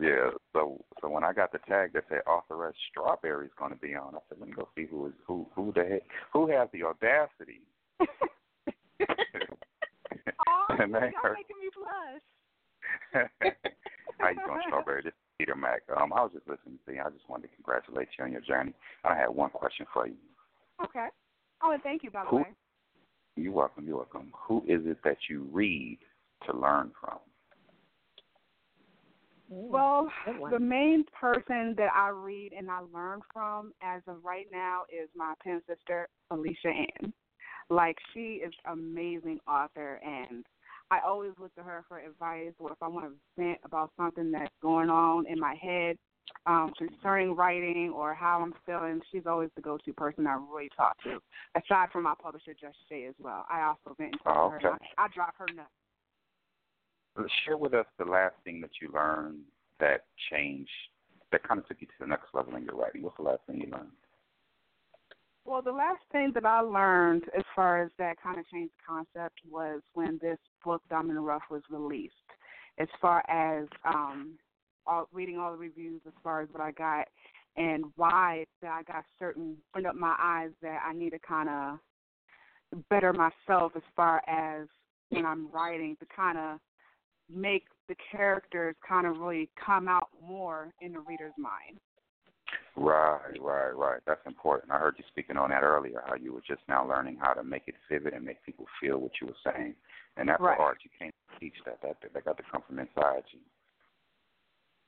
Yeah. 0.00 0.30
So, 0.52 0.84
so 1.00 1.08
when 1.08 1.22
I 1.24 1.32
got 1.32 1.52
the 1.52 1.58
tag 1.68 1.92
that 1.94 2.04
said 2.10 2.20
Authoress 2.26 2.74
Strawberry 2.90 3.46
is 3.46 3.52
going 3.58 3.70
to 3.72 3.78
be 3.78 3.94
on, 3.94 4.14
I 4.14 4.18
said, 4.28 4.38
let 4.40 4.48
me 4.48 4.54
go 4.54 4.68
see 4.76 4.84
who 4.84 5.06
is 5.06 5.12
who. 5.26 5.46
Who 5.54 5.72
the 5.74 5.84
heck? 5.84 6.02
Who 6.32 6.50
has 6.50 6.68
the 6.72 6.82
audacity? 6.82 7.62
Oh, 10.48 10.66
And 10.70 10.90
y'all 10.92 11.00
they 11.00 11.12
are- 11.22 11.34
making 11.34 11.56
me 11.62 11.70
blush. 11.76 12.22
How 14.18 14.28
you 14.30 14.40
doing, 14.44 14.60
Strawberry? 14.66 15.02
This 15.02 15.10
is 15.12 15.18
Peter 15.38 15.54
Mac. 15.54 15.82
Um, 15.96 16.12
I 16.12 16.22
was 16.22 16.32
just 16.34 16.48
listening 16.48 16.78
to 16.86 16.92
you. 16.92 17.00
I 17.04 17.10
just 17.10 17.28
wanted 17.28 17.48
to 17.48 17.54
congratulate 17.54 18.08
you 18.18 18.24
on 18.24 18.32
your 18.32 18.40
journey. 18.42 18.74
I 19.04 19.14
had 19.16 19.28
one 19.28 19.50
question 19.50 19.86
for 19.92 20.06
you. 20.08 20.14
Okay. 20.84 21.08
Oh, 21.62 21.72
and 21.72 21.82
thank 21.82 22.02
you, 22.02 22.10
by 22.10 22.24
the 22.24 22.30
Who- 22.30 22.36
way. 22.38 22.54
You're 23.36 23.52
welcome. 23.52 23.86
You're 23.86 23.96
welcome. 23.98 24.32
Who 24.48 24.62
is 24.66 24.86
it 24.86 24.98
that 25.04 25.18
you 25.28 25.46
read 25.52 25.98
to 26.46 26.56
learn 26.56 26.90
from? 26.98 27.18
Well, 29.48 30.10
the 30.50 30.58
main 30.58 31.04
person 31.18 31.74
that 31.76 31.92
I 31.94 32.08
read 32.08 32.52
and 32.52 32.70
I 32.70 32.80
learn 32.92 33.20
from 33.32 33.72
as 33.80 34.02
of 34.08 34.24
right 34.24 34.46
now 34.50 34.82
is 34.90 35.08
my 35.14 35.34
pen 35.42 35.62
sister, 35.68 36.08
Alicia 36.30 36.68
Ann. 36.68 37.12
Like, 37.70 37.96
she 38.12 38.40
is 38.44 38.52
an 38.64 38.72
amazing 38.72 39.38
author, 39.46 40.00
and 40.04 40.44
I 40.90 41.00
always 41.06 41.32
look 41.38 41.54
to 41.56 41.62
her 41.62 41.84
for 41.88 41.98
advice 41.98 42.52
or 42.58 42.72
if 42.72 42.78
I 42.82 42.88
want 42.88 43.06
to 43.06 43.12
vent 43.42 43.58
about 43.64 43.92
something 43.96 44.30
that's 44.30 44.52
going 44.62 44.88
on 44.88 45.26
in 45.26 45.38
my 45.38 45.54
head 45.60 45.96
um, 46.46 46.72
concerning 46.78 47.34
writing 47.34 47.92
or 47.94 48.14
how 48.14 48.40
I'm 48.40 48.54
feeling. 48.64 49.00
She's 49.10 49.26
always 49.26 49.50
the 49.56 49.62
go-to 49.62 49.92
person 49.92 50.26
I 50.26 50.34
really 50.34 50.70
talk 50.76 50.96
to, 51.04 51.18
aside 51.56 51.88
from 51.92 52.04
my 52.04 52.14
publisher, 52.20 52.54
Just 52.58 52.76
Shay, 52.88 53.06
as 53.06 53.14
well. 53.18 53.44
I 53.50 53.62
also 53.62 53.94
vent 53.98 54.12
and 54.12 54.20
talk 54.22 54.52
Oh, 54.54 54.58
to 54.58 54.64
her. 54.64 54.78
I, 54.98 55.04
I 55.04 55.08
drop 55.14 55.34
her 55.38 55.46
nuts. 55.54 55.70
Share 57.44 57.56
with 57.56 57.72
us 57.74 57.86
the 57.98 58.04
last 58.04 58.34
thing 58.44 58.60
that 58.60 58.70
you 58.80 58.90
learned 58.92 59.40
that 59.80 60.04
changed, 60.30 60.70
that 61.32 61.42
kind 61.42 61.58
of 61.58 61.66
took 61.66 61.78
you 61.80 61.86
to 61.86 61.92
the 62.00 62.06
next 62.06 62.26
level 62.34 62.54
in 62.56 62.64
your 62.64 62.74
writing. 62.76 63.02
What's 63.02 63.16
the 63.16 63.22
last 63.22 63.40
thing 63.46 63.60
you 63.60 63.70
learned? 63.70 63.88
Well, 65.46 65.62
the 65.62 65.72
last 65.72 66.02
thing 66.12 66.32
that 66.34 66.44
I 66.44 66.60
learned 66.60 67.22
as 67.36 67.44
far 67.54 67.82
as 67.82 67.90
that 67.98 68.20
kind 68.20 68.38
of 68.38 68.46
changed 68.48 68.72
the 68.76 68.92
concept 68.92 69.38
was 69.48 69.80
when 69.94 70.18
this 70.20 70.38
book, 70.64 70.82
Diamond 70.90 71.24
Rough, 71.24 71.42
was 71.50 71.62
released. 71.70 72.14
As 72.78 72.88
far 73.00 73.22
as 73.30 73.66
um, 73.86 74.32
all, 74.86 75.08
reading 75.12 75.38
all 75.38 75.52
the 75.52 75.58
reviews, 75.58 76.00
as 76.06 76.12
far 76.22 76.40
as 76.40 76.48
what 76.52 76.60
I 76.62 76.72
got, 76.72 77.08
and 77.56 77.86
why 77.96 78.46
that 78.62 78.70
I 78.70 78.82
got 78.82 79.04
certain, 79.18 79.56
opened 79.74 79.86
up 79.86 79.94
my 79.96 80.16
eyes 80.18 80.50
that 80.62 80.80
I 80.86 80.92
need 80.92 81.10
to 81.10 81.18
kind 81.18 81.48
of 81.48 81.78
better 82.90 83.12
myself 83.12 83.72
as 83.76 83.82
far 83.94 84.22
as 84.28 84.66
when 85.10 85.24
I'm 85.24 85.50
writing 85.50 85.96
to 86.00 86.06
kind 86.14 86.36
of 86.36 86.58
make 87.32 87.64
the 87.88 87.96
characters 88.10 88.74
kind 88.86 89.06
of 89.06 89.18
really 89.18 89.48
come 89.64 89.88
out 89.88 90.08
more 90.22 90.72
in 90.80 90.92
the 90.92 91.00
reader's 91.00 91.32
mind. 91.38 91.78
Right, 92.76 93.40
right, 93.40 93.70
right. 93.70 94.00
That's 94.06 94.20
important. 94.26 94.70
I 94.70 94.78
heard 94.78 94.96
you 94.98 95.04
speaking 95.08 95.36
on 95.36 95.50
that 95.50 95.62
earlier, 95.62 96.02
how 96.06 96.14
you 96.14 96.32
were 96.32 96.42
just 96.46 96.60
now 96.68 96.86
learning 96.86 97.16
how 97.20 97.32
to 97.32 97.42
make 97.42 97.62
it 97.66 97.74
vivid 97.90 98.12
and 98.12 98.24
make 98.24 98.44
people 98.44 98.66
feel 98.80 98.98
what 98.98 99.12
you 99.20 99.28
were 99.28 99.52
saying. 99.52 99.74
And 100.16 100.28
that's 100.28 100.40
Right. 100.40 100.56
the 100.56 100.62
art. 100.62 100.78
You 100.84 100.90
can't 100.98 101.14
teach 101.40 101.56
that. 101.64 101.80
That 101.82 101.96
that 102.00 102.24
got 102.24 102.36
to 102.36 102.42
come 102.44 102.62
from 102.62 102.78
inside 102.78 103.24
you. 103.32 103.40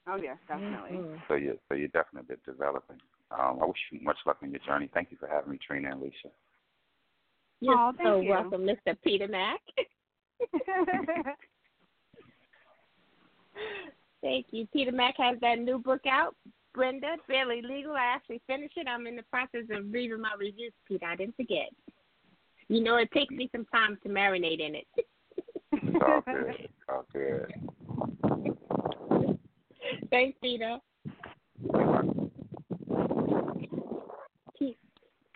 Oh 0.08 0.16
yes, 0.16 0.38
definitely. 0.48 0.96
Mhm. 0.96 1.20
So 1.28 1.34
you 1.34 1.58
so 1.68 1.74
you're 1.74 1.88
definitely 1.88 2.36
developing. 2.46 3.00
Um, 3.30 3.58
I 3.62 3.66
wish 3.66 3.78
you 3.92 4.00
much 4.00 4.16
luck 4.26 4.38
in 4.42 4.50
your 4.50 4.60
journey. 4.60 4.88
Thank 4.94 5.10
you 5.10 5.18
for 5.18 5.28
having 5.28 5.50
me, 5.52 5.58
Trina 5.58 5.90
and 5.90 6.00
Alicia. 6.00 6.30
You're 7.60 7.76
Aw, 7.76 7.92
thank 7.92 8.06
so 8.06 8.20
you. 8.20 8.30
welcome, 8.30 8.62
Mr. 8.62 8.96
Peter 9.02 9.28
Mack. 9.28 9.60
Thank 14.20 14.46
you. 14.50 14.66
Peter 14.72 14.92
Mack 14.92 15.16
has 15.18 15.38
that 15.40 15.58
new 15.58 15.78
book 15.78 16.06
out, 16.06 16.34
Brenda, 16.74 17.16
Barely 17.28 17.62
Legal. 17.62 17.92
I 17.92 18.04
actually 18.14 18.40
finished 18.46 18.76
it. 18.76 18.88
I'm 18.88 19.06
in 19.06 19.16
the 19.16 19.22
process 19.24 19.64
of 19.70 19.92
reading 19.92 20.20
my 20.20 20.32
reviews, 20.38 20.72
Peter. 20.86 21.06
I 21.06 21.16
didn't 21.16 21.36
forget. 21.36 21.70
You 22.68 22.82
know, 22.82 22.96
it 22.96 23.10
takes 23.12 23.32
me 23.32 23.48
some 23.52 23.64
time 23.66 23.98
to 24.02 24.08
marinate 24.08 24.60
in 24.60 24.74
it. 24.74 24.86
It's 25.72 26.02
all 26.02 26.22
good. 26.22 26.54
It's 26.58 26.72
all 26.88 27.06
good. 27.12 27.52
Thanks, 30.10 30.38
Peter. 30.42 30.78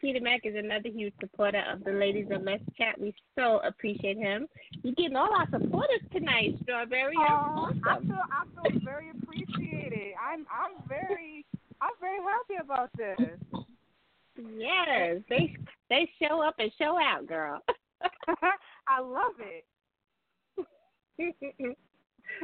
Peter 0.03 0.21
Mack 0.21 0.41
is 0.45 0.57
another 0.57 0.89
huge 0.89 1.15
supporter 1.21 1.63
of 1.73 1.85
the 1.85 1.93
Ladies 1.93 2.27
of 2.33 2.43
Let's 2.43 2.65
Chat. 2.77 3.01
We 3.01 3.15
so 3.39 3.61
appreciate 3.61 4.17
him. 4.19 4.49
You're 4.83 4.95
getting 4.95 5.15
all 5.15 5.33
our 5.33 5.47
supporters 5.49 6.01
tonight, 6.13 6.59
Strawberry. 6.65 7.15
Oh, 7.19 7.23
I 7.23 7.89
awesome. 7.89 8.09
feel 8.09 8.17
I 8.17 8.69
feel 8.69 8.81
very 8.85 9.11
appreciated. 9.11 10.15
I'm 10.21 10.45
I'm 10.51 10.83
very 10.89 11.47
I'm 11.81 11.93
very 12.01 12.19
happy 12.19 12.61
about 12.61 12.91
this. 12.97 13.39
Yes, 14.59 15.21
they 15.29 15.55
they 15.89 16.11
show 16.21 16.43
up 16.43 16.57
and 16.59 16.73
show 16.79 16.99
out, 17.01 17.29
girl. 17.29 17.61
I 18.89 19.01
love 19.01 19.35
it. 19.39 19.65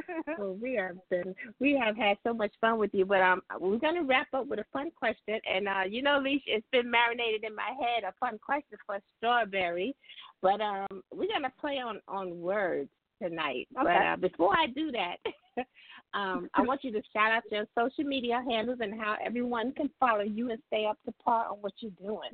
well, 0.37 0.57
we 0.61 0.75
have 0.75 0.97
been 1.09 1.35
we 1.59 1.79
have 1.83 1.95
had 1.95 2.17
so 2.25 2.33
much 2.33 2.51
fun 2.61 2.77
with 2.77 2.91
you, 2.93 3.05
but 3.05 3.21
um, 3.21 3.41
we're 3.59 3.77
gonna 3.77 4.03
wrap 4.03 4.27
up 4.33 4.47
with 4.47 4.59
a 4.59 4.65
fun 4.71 4.91
question, 4.95 5.39
and 5.49 5.67
uh, 5.67 5.83
you 5.89 6.01
know, 6.01 6.19
Leash, 6.19 6.43
it's 6.45 6.65
been 6.71 6.89
marinated 6.89 7.43
in 7.43 7.55
my 7.55 7.71
head 7.79 8.03
a 8.03 8.13
fun 8.19 8.39
question 8.43 8.77
for 8.85 8.99
Strawberry, 9.17 9.95
but 10.41 10.61
um, 10.61 11.03
we're 11.13 11.29
gonna 11.31 11.53
play 11.59 11.79
on 11.79 11.99
on 12.07 12.39
words 12.39 12.89
tonight. 13.21 13.67
But 13.73 13.87
Okay. 13.87 14.07
uh, 14.07 14.15
before 14.15 14.57
I 14.57 14.67
do 14.67 14.91
that, 14.91 15.17
um, 16.13 16.49
I 16.53 16.61
want 16.61 16.83
you 16.83 16.91
to 16.91 17.01
shout 17.13 17.31
out 17.31 17.43
your 17.51 17.65
social 17.77 18.03
media 18.03 18.43
handles 18.47 18.79
and 18.81 18.99
how 18.99 19.17
everyone 19.23 19.73
can 19.73 19.89
follow 19.99 20.23
you 20.23 20.51
and 20.51 20.61
stay 20.67 20.85
up 20.85 20.97
to 21.05 21.11
par 21.23 21.47
on 21.51 21.57
what 21.57 21.73
you're 21.79 21.91
doing. 21.99 22.31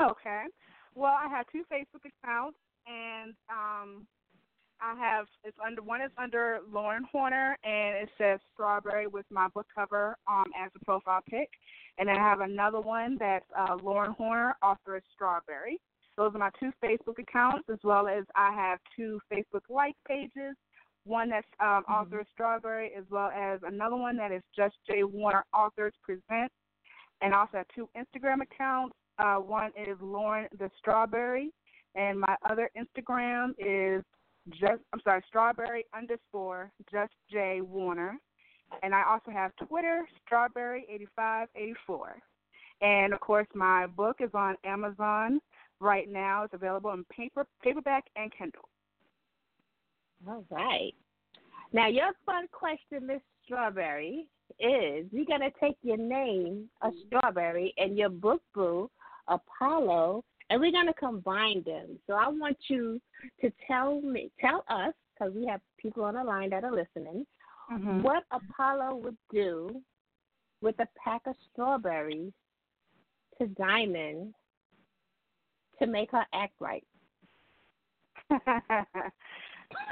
Okay. 0.00 0.44
Well, 0.94 1.12
I 1.12 1.28
have 1.28 1.46
two 1.52 1.64
Facebook 1.70 2.08
accounts, 2.22 2.58
and 2.86 3.34
um, 3.50 4.06
I 4.80 4.94
have 4.98 5.26
it's 5.44 5.56
under 5.64 5.82
one 5.82 6.00
is 6.00 6.10
under 6.16 6.60
Lauren 6.72 7.04
Horner, 7.10 7.56
and 7.64 7.96
it 7.96 8.08
says 8.16 8.40
Strawberry 8.52 9.06
with 9.06 9.26
my 9.30 9.48
book 9.48 9.66
cover 9.74 10.16
um 10.28 10.46
as 10.58 10.70
a 10.80 10.84
profile 10.84 11.20
pic, 11.28 11.48
and 11.98 12.08
then 12.08 12.16
I 12.16 12.20
have 12.20 12.40
another 12.40 12.80
one 12.80 13.16
that's 13.18 13.44
uh, 13.56 13.76
Lauren 13.82 14.12
Horner, 14.12 14.56
author 14.62 14.96
of 14.96 15.02
Strawberry. 15.14 15.80
Those 16.16 16.34
are 16.34 16.38
my 16.38 16.50
two 16.58 16.72
Facebook 16.82 17.18
accounts, 17.18 17.68
as 17.70 17.78
well 17.84 18.08
as 18.08 18.24
I 18.34 18.52
have 18.52 18.78
two 18.96 19.20
Facebook 19.32 19.62
like 19.68 19.94
pages. 20.06 20.56
One 21.04 21.30
that's 21.30 21.46
um, 21.60 21.84
author 21.88 22.20
of 22.20 22.26
Strawberry, 22.32 22.90
as 22.96 23.04
well 23.10 23.30
as 23.30 23.60
another 23.62 23.96
one 23.96 24.16
that 24.16 24.32
is 24.32 24.42
Just 24.54 24.74
Jay 24.86 25.04
Warner 25.04 25.44
Authors 25.54 25.94
Presents, 26.02 26.54
and 27.22 27.34
I 27.34 27.38
also 27.38 27.58
have 27.58 27.66
two 27.74 27.88
Instagram 27.96 28.42
accounts. 28.42 28.94
Uh, 29.18 29.36
one 29.36 29.70
is 29.76 29.96
Lauren 30.00 30.48
the 30.58 30.70
Strawberry, 30.78 31.50
and 31.94 32.20
my 32.20 32.36
other 32.48 32.70
Instagram 32.76 33.50
is 33.58 34.04
just 34.50 34.82
I'm 34.92 35.00
sorry, 35.04 35.22
Strawberry 35.28 35.84
underscore 35.96 36.70
Just 36.90 37.12
J 37.30 37.60
Warner, 37.60 38.18
and 38.82 38.94
I 38.94 39.02
also 39.08 39.30
have 39.30 39.52
Twitter 39.66 40.06
Strawberry 40.24 40.86
eighty 40.92 41.06
five 41.14 41.48
eighty 41.56 41.74
four, 41.86 42.16
and 42.80 43.12
of 43.12 43.20
course 43.20 43.48
my 43.54 43.86
book 43.86 44.16
is 44.20 44.30
on 44.34 44.56
Amazon 44.64 45.40
right 45.80 46.10
now. 46.10 46.44
It's 46.44 46.54
available 46.54 46.92
in 46.92 47.04
paper 47.04 47.46
paperback 47.62 48.04
and 48.16 48.32
Kindle. 48.36 48.68
All 50.26 50.44
right. 50.50 50.92
Now, 51.72 51.86
your 51.86 52.12
fun 52.24 52.46
question, 52.50 53.06
Miss 53.06 53.20
Strawberry, 53.44 54.26
is 54.58 55.06
going 55.12 55.40
to 55.40 55.50
take 55.60 55.76
your 55.82 55.98
name, 55.98 56.68
a 56.82 56.90
strawberry, 57.06 57.74
and 57.76 57.96
your 57.96 58.08
book 58.08 58.42
boo, 58.54 58.90
Apollo, 59.28 60.24
and 60.50 60.60
we're 60.60 60.72
going 60.72 60.86
to 60.86 60.94
combine 60.94 61.62
them. 61.64 61.98
So 62.06 62.14
I 62.14 62.28
want 62.28 62.56
you 62.68 63.00
to 63.40 63.52
tell 63.66 64.00
me, 64.00 64.30
tell 64.40 64.64
us, 64.68 64.94
because 65.12 65.34
we 65.34 65.46
have 65.46 65.60
people 65.78 66.04
on 66.04 66.14
the 66.14 66.24
line 66.24 66.50
that 66.50 66.64
are 66.64 66.72
listening, 66.72 67.26
Mm-hmm. 67.70 68.00
what 68.00 68.24
Apollo 68.30 68.96
would 69.04 69.16
do 69.30 69.82
with 70.62 70.74
a 70.80 70.88
pack 71.02 71.20
of 71.26 71.34
strawberries 71.52 72.32
to 73.38 73.46
Diamond 73.46 74.32
to 75.78 75.86
make 75.86 76.10
her 76.12 76.24
act 76.32 76.54
right. 76.60 76.84
I'm 78.30 78.40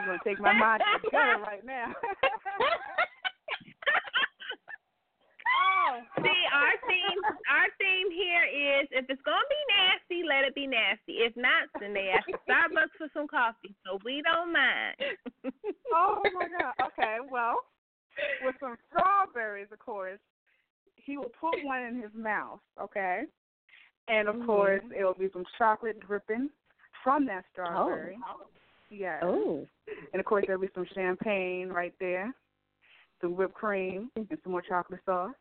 gonna 0.07 0.19
take 0.25 0.41
my 0.41 0.55
mind 0.55 0.83
to 1.11 1.17
right 1.17 1.65
now. 1.67 1.93
oh, 5.57 6.01
See, 6.23 6.43
our 6.53 6.75
theme 6.87 7.21
our 7.49 7.69
theme 7.79 8.11
here 8.13 8.45
is 8.45 8.89
if 8.91 9.07
it's 9.09 9.23
gonna 9.23 9.49
be 9.49 9.63
nasty, 9.73 10.27
let 10.27 10.45
it 10.45 10.55
be 10.55 10.67
nasty. 10.67 11.25
If 11.25 11.37
not, 11.37 11.69
then 11.81 11.95
they 11.95 12.13
ask 12.13 12.27
Starbucks 12.49 12.97
for 12.99 13.09
some 13.15 13.29
coffee, 13.29 13.75
so 13.85 13.99
we 14.05 14.23
don't 14.23 14.53
mind. 14.53 14.97
oh 15.95 16.21
my 16.35 16.47
god. 16.59 16.75
Okay, 16.93 17.19
well, 17.31 17.57
with 18.45 18.57
some 18.61 18.77
strawberries, 18.89 19.69
of 19.73 19.79
course, 19.79 20.21
he 20.97 21.17
will 21.17 21.33
put 21.41 21.55
one 21.65 21.83
in 21.83 21.97
his 21.97 22.13
mouth. 22.15 22.61
Okay, 22.81 23.25
and 24.09 24.29
of 24.29 24.37
course, 24.47 24.83
mm-hmm. 24.85 25.01
it 25.01 25.05
will 25.05 25.15
be 25.15 25.31
some 25.33 25.45
chocolate 25.59 26.01
dripping 26.01 26.51
from 27.03 27.27
that 27.27 27.45
strawberry. 27.53 28.19
Oh. 28.29 28.47
Yes. 28.91 29.23
Oh. 29.25 29.67
And 30.13 30.21
of 30.21 30.27
course, 30.27 30.45
there'll 30.47 30.63
be 30.63 30.69
some 30.75 30.87
champagne 30.95 31.69
right 31.69 31.95
there, 31.99 32.33
some 33.21 33.35
whipped 33.37 33.55
cream, 33.55 34.11
and 34.17 34.27
some 34.43 34.53
more 34.53 34.63
chocolate 34.63 35.01
sauce. 35.05 35.35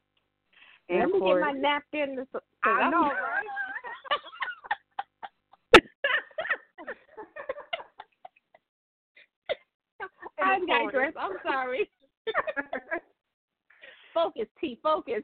Let 0.90 1.08
me 1.10 1.20
get 1.20 1.40
my 1.42 1.52
napkin. 1.52 2.16
to- 2.32 2.42
I 2.64 2.70
I'm- 2.70 2.92
know, 2.92 3.02
right? 3.12 3.46
I 10.42 10.56
And 10.56 10.64
of 10.64 10.68
course- 10.70 10.92
digress. 10.94 11.14
I'm 11.18 11.38
sorry. 11.44 11.90
focus, 14.14 14.48
T. 14.60 14.80
Focus. 14.82 15.24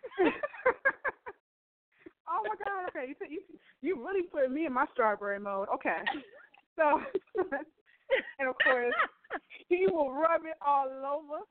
oh 2.29 2.43
my 2.43 2.55
God! 2.65 2.89
Okay, 2.89 3.07
you 3.09 3.15
you 3.29 3.41
you 3.81 4.05
really 4.05 4.23
put 4.23 4.51
me 4.51 4.65
in 4.65 4.73
my 4.73 4.85
strawberry 4.93 5.39
mode. 5.39 5.67
Okay, 5.73 5.97
so 6.77 7.01
and 8.39 8.49
of 8.49 8.55
course 8.63 8.93
he 9.69 9.87
will 9.89 10.11
rub 10.13 10.41
it 10.45 10.57
all 10.65 10.87
over 10.87 11.43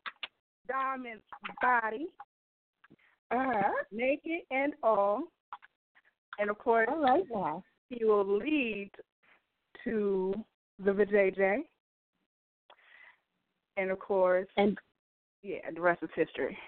Diamond's 0.69 1.23
body, 1.61 2.07
Uh-huh. 3.33 3.71
naked 3.93 4.41
and 4.51 4.73
all, 4.83 5.23
and 6.39 6.51
of 6.51 6.59
course 6.59 6.89
I 6.91 6.97
like 6.97 7.29
that. 7.29 7.63
he 7.89 8.05
will 8.05 8.27
lead 8.39 8.91
to 9.85 10.35
the 10.85 10.91
vajayjay, 10.91 11.59
and 13.77 13.91
of 13.91 13.99
course, 13.99 14.49
and 14.57 14.77
yeah, 15.43 15.59
the 15.75 15.81
rest 15.81 16.03
is 16.03 16.11
history. 16.15 16.59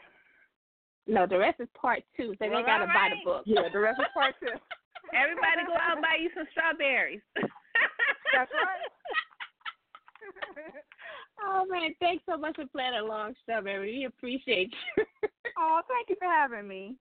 No, 1.09 1.27
the 1.27 1.39
rest 1.39 1.59
is 1.61 1.69
part 1.75 2.03
two, 2.17 2.31
so 2.33 2.37
they 2.41 2.49
Well, 2.49 2.63
gotta 2.65 2.87
buy 2.87 3.11
the 3.11 3.25
book. 3.25 3.43
Yeah, 3.45 3.69
the 3.73 3.81
rest 3.81 3.99
is 4.01 4.07
part 4.15 4.35
two. 4.41 4.47
Everybody 5.15 5.67
go 5.67 5.75
out 5.75 5.95
and 5.99 6.03
buy 6.03 6.17
you 6.21 6.31
some 6.35 6.47
strawberries. 6.53 7.21
That's 7.35 8.51
right. 8.55 8.87
Oh 11.45 11.65
man, 11.69 11.95
thanks 11.99 12.23
so 12.29 12.37
much 12.37 12.57
for 12.57 12.67
playing 12.67 12.95
along, 12.95 13.35
Strawberry. 13.43 13.99
We 13.99 14.05
appreciate 14.05 14.73
you. 14.97 15.05
oh, 15.59 15.81
thank 15.89 16.09
you 16.09 16.17
for 16.19 16.29
having 16.31 16.69
me. 16.69 16.95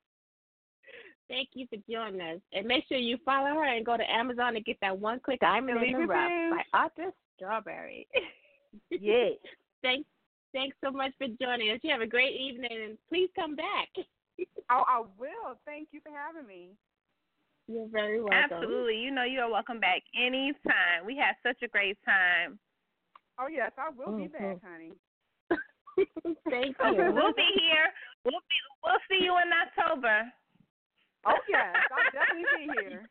Thank 1.27 1.49
you 1.53 1.67
for 1.67 1.77
joining 1.89 2.21
us. 2.21 2.39
And 2.51 2.65
make 2.65 2.85
sure 2.87 2.97
you 2.97 3.17
follow 3.23 3.53
her 3.53 3.63
and 3.63 3.85
go 3.85 3.97
to 3.97 4.09
Amazon 4.09 4.55
and 4.55 4.65
get 4.65 4.77
that 4.81 4.97
one 4.97 5.19
click 5.19 5.39
I'm 5.43 5.69
in 5.69 5.77
And 5.77 5.81
leave 5.81 5.93
the 5.93 5.99
your 5.99 6.07
rough 6.07 6.63
by 6.71 6.77
author 6.79 7.11
Strawberry. 7.35 8.07
Yes. 8.89 9.33
Thanks 9.81 10.07
thanks 10.53 10.77
so 10.81 10.91
much 10.91 11.11
for 11.17 11.27
joining 11.41 11.71
us. 11.71 11.79
You 11.83 11.91
have 11.91 11.99
a 11.99 12.07
great 12.07 12.39
evening 12.39 12.71
and 12.71 12.97
please 13.09 13.29
come 13.35 13.53
back. 13.53 13.89
Oh, 14.71 14.83
I 14.87 15.01
will. 15.19 15.59
Thank 15.65 15.89
you 15.91 15.99
for 16.01 16.11
having 16.15 16.47
me. 16.47 16.69
You're 17.67 17.89
very 17.89 18.21
welcome. 18.21 18.37
Absolutely. 18.49 18.95
You 18.95 19.11
know 19.11 19.25
you're 19.25 19.49
welcome 19.49 19.81
back 19.81 20.03
anytime. 20.15 21.05
We 21.05 21.17
had 21.17 21.35
such 21.43 21.61
a 21.63 21.67
great 21.67 21.97
time. 22.05 22.59
Oh 23.41 23.47
yes, 23.47 23.71
I 23.77 23.89
will 23.89 24.15
be 24.17 24.27
back, 24.27 24.41
Mhm. 24.41 24.61
honey. 24.61 24.91
Thank 26.49 26.77
you. 26.79 27.11
We'll 27.11 27.33
be 27.33 27.49
here. 27.59 27.91
We'll 28.23 28.39
be 28.47 28.57
we'll 28.85 28.99
see 29.09 29.23
you 29.23 29.35
in 29.37 29.49
October. 29.51 30.31
Oh 31.25 31.39
yes, 31.49 31.75
I'll 31.91 32.11
definitely 32.11 32.45
be 32.57 32.81
here. 32.81 33.09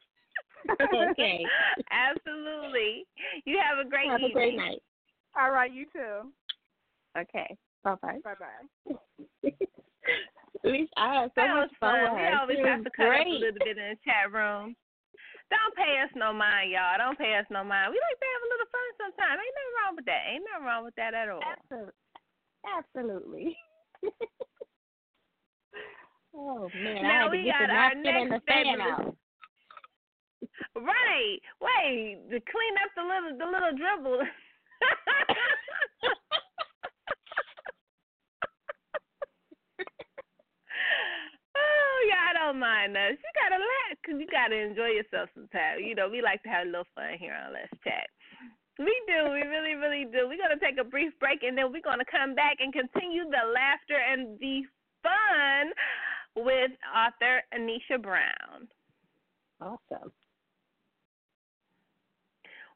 okay. 1.10 1.44
Absolutely. 1.90 3.06
You 3.44 3.58
have 3.58 3.84
a 3.84 3.88
great 3.88 4.08
Have 4.10 4.22
a 4.22 4.32
great 4.32 4.56
night. 4.56 4.82
All 5.38 5.50
right, 5.50 5.72
you 5.72 5.86
too. 5.92 6.30
Okay. 7.18 7.56
Bye 7.82 7.96
bye. 8.02 8.18
Bye 8.22 8.34
bye. 8.38 9.50
At 10.62 10.70
least 10.70 10.92
I 10.96 11.14
had 11.22 11.30
so 11.34 11.40
that 11.40 11.54
much 11.54 11.70
was 11.70 11.76
fun. 11.80 12.14
We 12.14 12.28
always 12.38 12.58
She 12.58 12.68
have 12.68 12.84
to 12.84 12.90
cut 12.90 13.06
up 13.06 13.26
a 13.26 13.30
little 13.30 13.58
bit 13.64 13.78
in 13.78 13.96
the 13.96 13.98
chat 14.04 14.30
room. 14.30 14.76
Don't 15.50 15.74
pay 15.74 15.98
us 15.98 16.12
no 16.14 16.32
mind, 16.32 16.70
y'all. 16.70 16.94
Don't 16.98 17.18
pay 17.18 17.34
us 17.34 17.46
no 17.50 17.64
mind. 17.64 17.90
We 17.90 17.98
like 17.98 18.18
to 18.22 18.28
have 18.30 18.44
a 18.46 18.50
little 18.54 18.69
sometimes. 19.10 19.40
Ain't 19.42 19.54
nothing 19.54 19.74
wrong 19.78 19.94
with 19.96 20.06
that. 20.06 20.22
Ain't 20.30 20.44
nothing 20.46 20.66
wrong 20.66 20.84
with 20.84 20.94
that 20.96 21.14
at 21.14 21.28
all. 21.28 21.42
Absolutely. 21.42 21.92
Absolutely. 22.66 23.56
oh 26.34 26.68
man, 26.74 27.02
now 27.02 27.08
I 27.08 27.22
had 27.24 27.30
we 27.30 27.38
to 27.38 27.44
get 27.44 27.58
got 27.58 27.66
the 27.68 27.74
our 27.74 27.94
napkin 27.94 28.14
and 28.16 28.26
the 28.26 28.34
next 28.38 28.46
fan 28.46 28.64
fabulous. 28.66 28.92
out. 28.92 29.16
Right. 30.76 31.38
Wait, 31.60 32.18
to 32.30 32.40
clean 32.40 32.74
up 32.80 32.90
the 32.96 33.02
little 33.02 33.36
the 33.36 33.44
little 33.46 33.72
dribble. 33.76 34.20
oh 41.56 41.96
yeah, 42.08 42.22
I 42.30 42.32
don't 42.34 42.58
mind 42.58 42.96
us. 42.96 43.12
You 43.16 43.32
gotta 43.36 43.60
laugh 43.60 43.98
because 44.02 44.20
you 44.20 44.26
gotta 44.30 44.56
enjoy 44.56 44.88
yourself 44.96 45.28
sometimes. 45.34 45.82
You 45.84 45.94
know, 45.94 46.08
we 46.08 46.22
like 46.22 46.42
to 46.44 46.48
have 46.48 46.66
a 46.66 46.70
little 46.70 46.86
fun 46.94 47.18
here 47.18 47.34
on 47.34 47.52
Let's 47.52 47.72
Chat. 47.84 48.08
We 48.80 48.96
do, 49.06 49.28
we 49.30 49.42
really, 49.44 49.74
really 49.76 50.06
do. 50.10 50.24
We're 50.24 50.40
gonna 50.40 50.58
take 50.58 50.80
a 50.80 50.88
brief 50.88 51.12
break 51.20 51.42
and 51.42 51.52
then 51.52 51.70
we're 51.70 51.84
gonna 51.84 52.08
come 52.10 52.34
back 52.34 52.56
and 52.60 52.72
continue 52.72 53.24
the 53.24 53.44
laughter 53.52 54.00
and 54.00 54.40
the 54.40 54.64
fun 55.04 55.68
with 56.34 56.70
author 56.88 57.42
Anisha 57.52 58.00
Brown. 58.00 58.68
Awesome. 59.60 60.10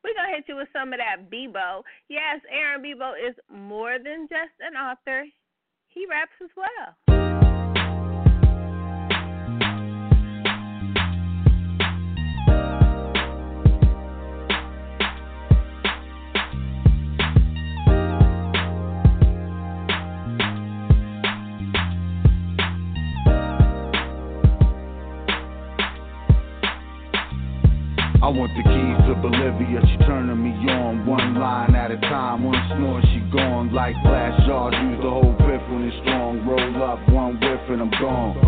We're 0.05 0.13
gonna 0.13 0.37
hit 0.37 0.45
you 0.47 0.57
with 0.57 0.69
some 0.75 0.93
of 0.93 0.99
that 0.99 1.31
Bebo. 1.33 1.81
Yes, 2.11 2.45
Aaron 2.53 2.83
Bebo 2.83 3.15
is 3.17 3.35
more 3.49 3.97
than 3.97 4.29
just 4.29 4.53
an 4.61 4.77
author. 4.77 5.25
He 5.89 6.05
raps 6.05 6.37
as 6.43 6.51
well. 6.55 7.24
I 28.25 28.29
want 28.33 28.57
the 28.57 28.65
keys 28.65 28.99
to 29.05 29.13
Bolivia, 29.21 29.85
she 29.85 30.01
turning 30.09 30.41
me 30.41 30.57
on 30.73 31.05
one 31.05 31.37
line 31.37 31.77
at 31.77 31.93
a 31.93 32.01
time. 32.09 32.41
One 32.41 32.57
snore, 32.73 33.05
she 33.13 33.21
gone 33.29 33.69
like 33.69 33.93
glass 34.01 34.33
jars. 34.49 34.73
Use 34.81 34.97
the 35.05 35.13
whole 35.13 35.37
whiff 35.45 35.61
when 35.69 35.85
it's 35.85 35.93
strong. 36.01 36.41
Roll 36.49 36.73
up 36.89 37.05
one 37.13 37.37
whiff 37.37 37.61
and 37.69 37.85
I'm 37.85 37.93
gone. 38.01 38.41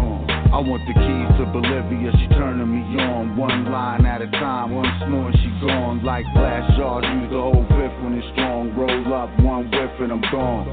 I 0.49 0.65
want 0.65 0.81
the 0.89 0.97
keys 0.97 1.29
to 1.37 1.45
Bolivia, 1.53 2.09
she 2.09 2.25
turning 2.41 2.73
me 2.73 2.97
on 3.05 3.37
one 3.37 3.69
line 3.69 4.09
at 4.09 4.25
a 4.25 4.33
time. 4.41 4.73
One 4.73 4.89
snore, 5.05 5.29
she 5.45 5.53
gone 5.61 6.01
like 6.01 6.25
glass 6.33 6.65
jars. 6.81 7.05
Use 7.05 7.29
the 7.29 7.37
whole 7.37 7.61
whiff 7.77 7.93
when 8.01 8.17
it's 8.17 8.25
strong. 8.33 8.73
Roll 8.73 9.13
up 9.13 9.29
one 9.45 9.69
whiff 9.69 9.93
and 10.01 10.09
I'm 10.09 10.25
gone. 10.33 10.73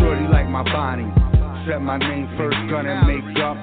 Shorty 0.00 0.24
like 0.32 0.48
my 0.48 0.64
body, 0.64 1.04
set 1.68 1.84
my 1.84 2.00
name 2.00 2.32
first, 2.40 2.56
gonna 2.72 3.04
make 3.04 3.28
up. 3.44 3.60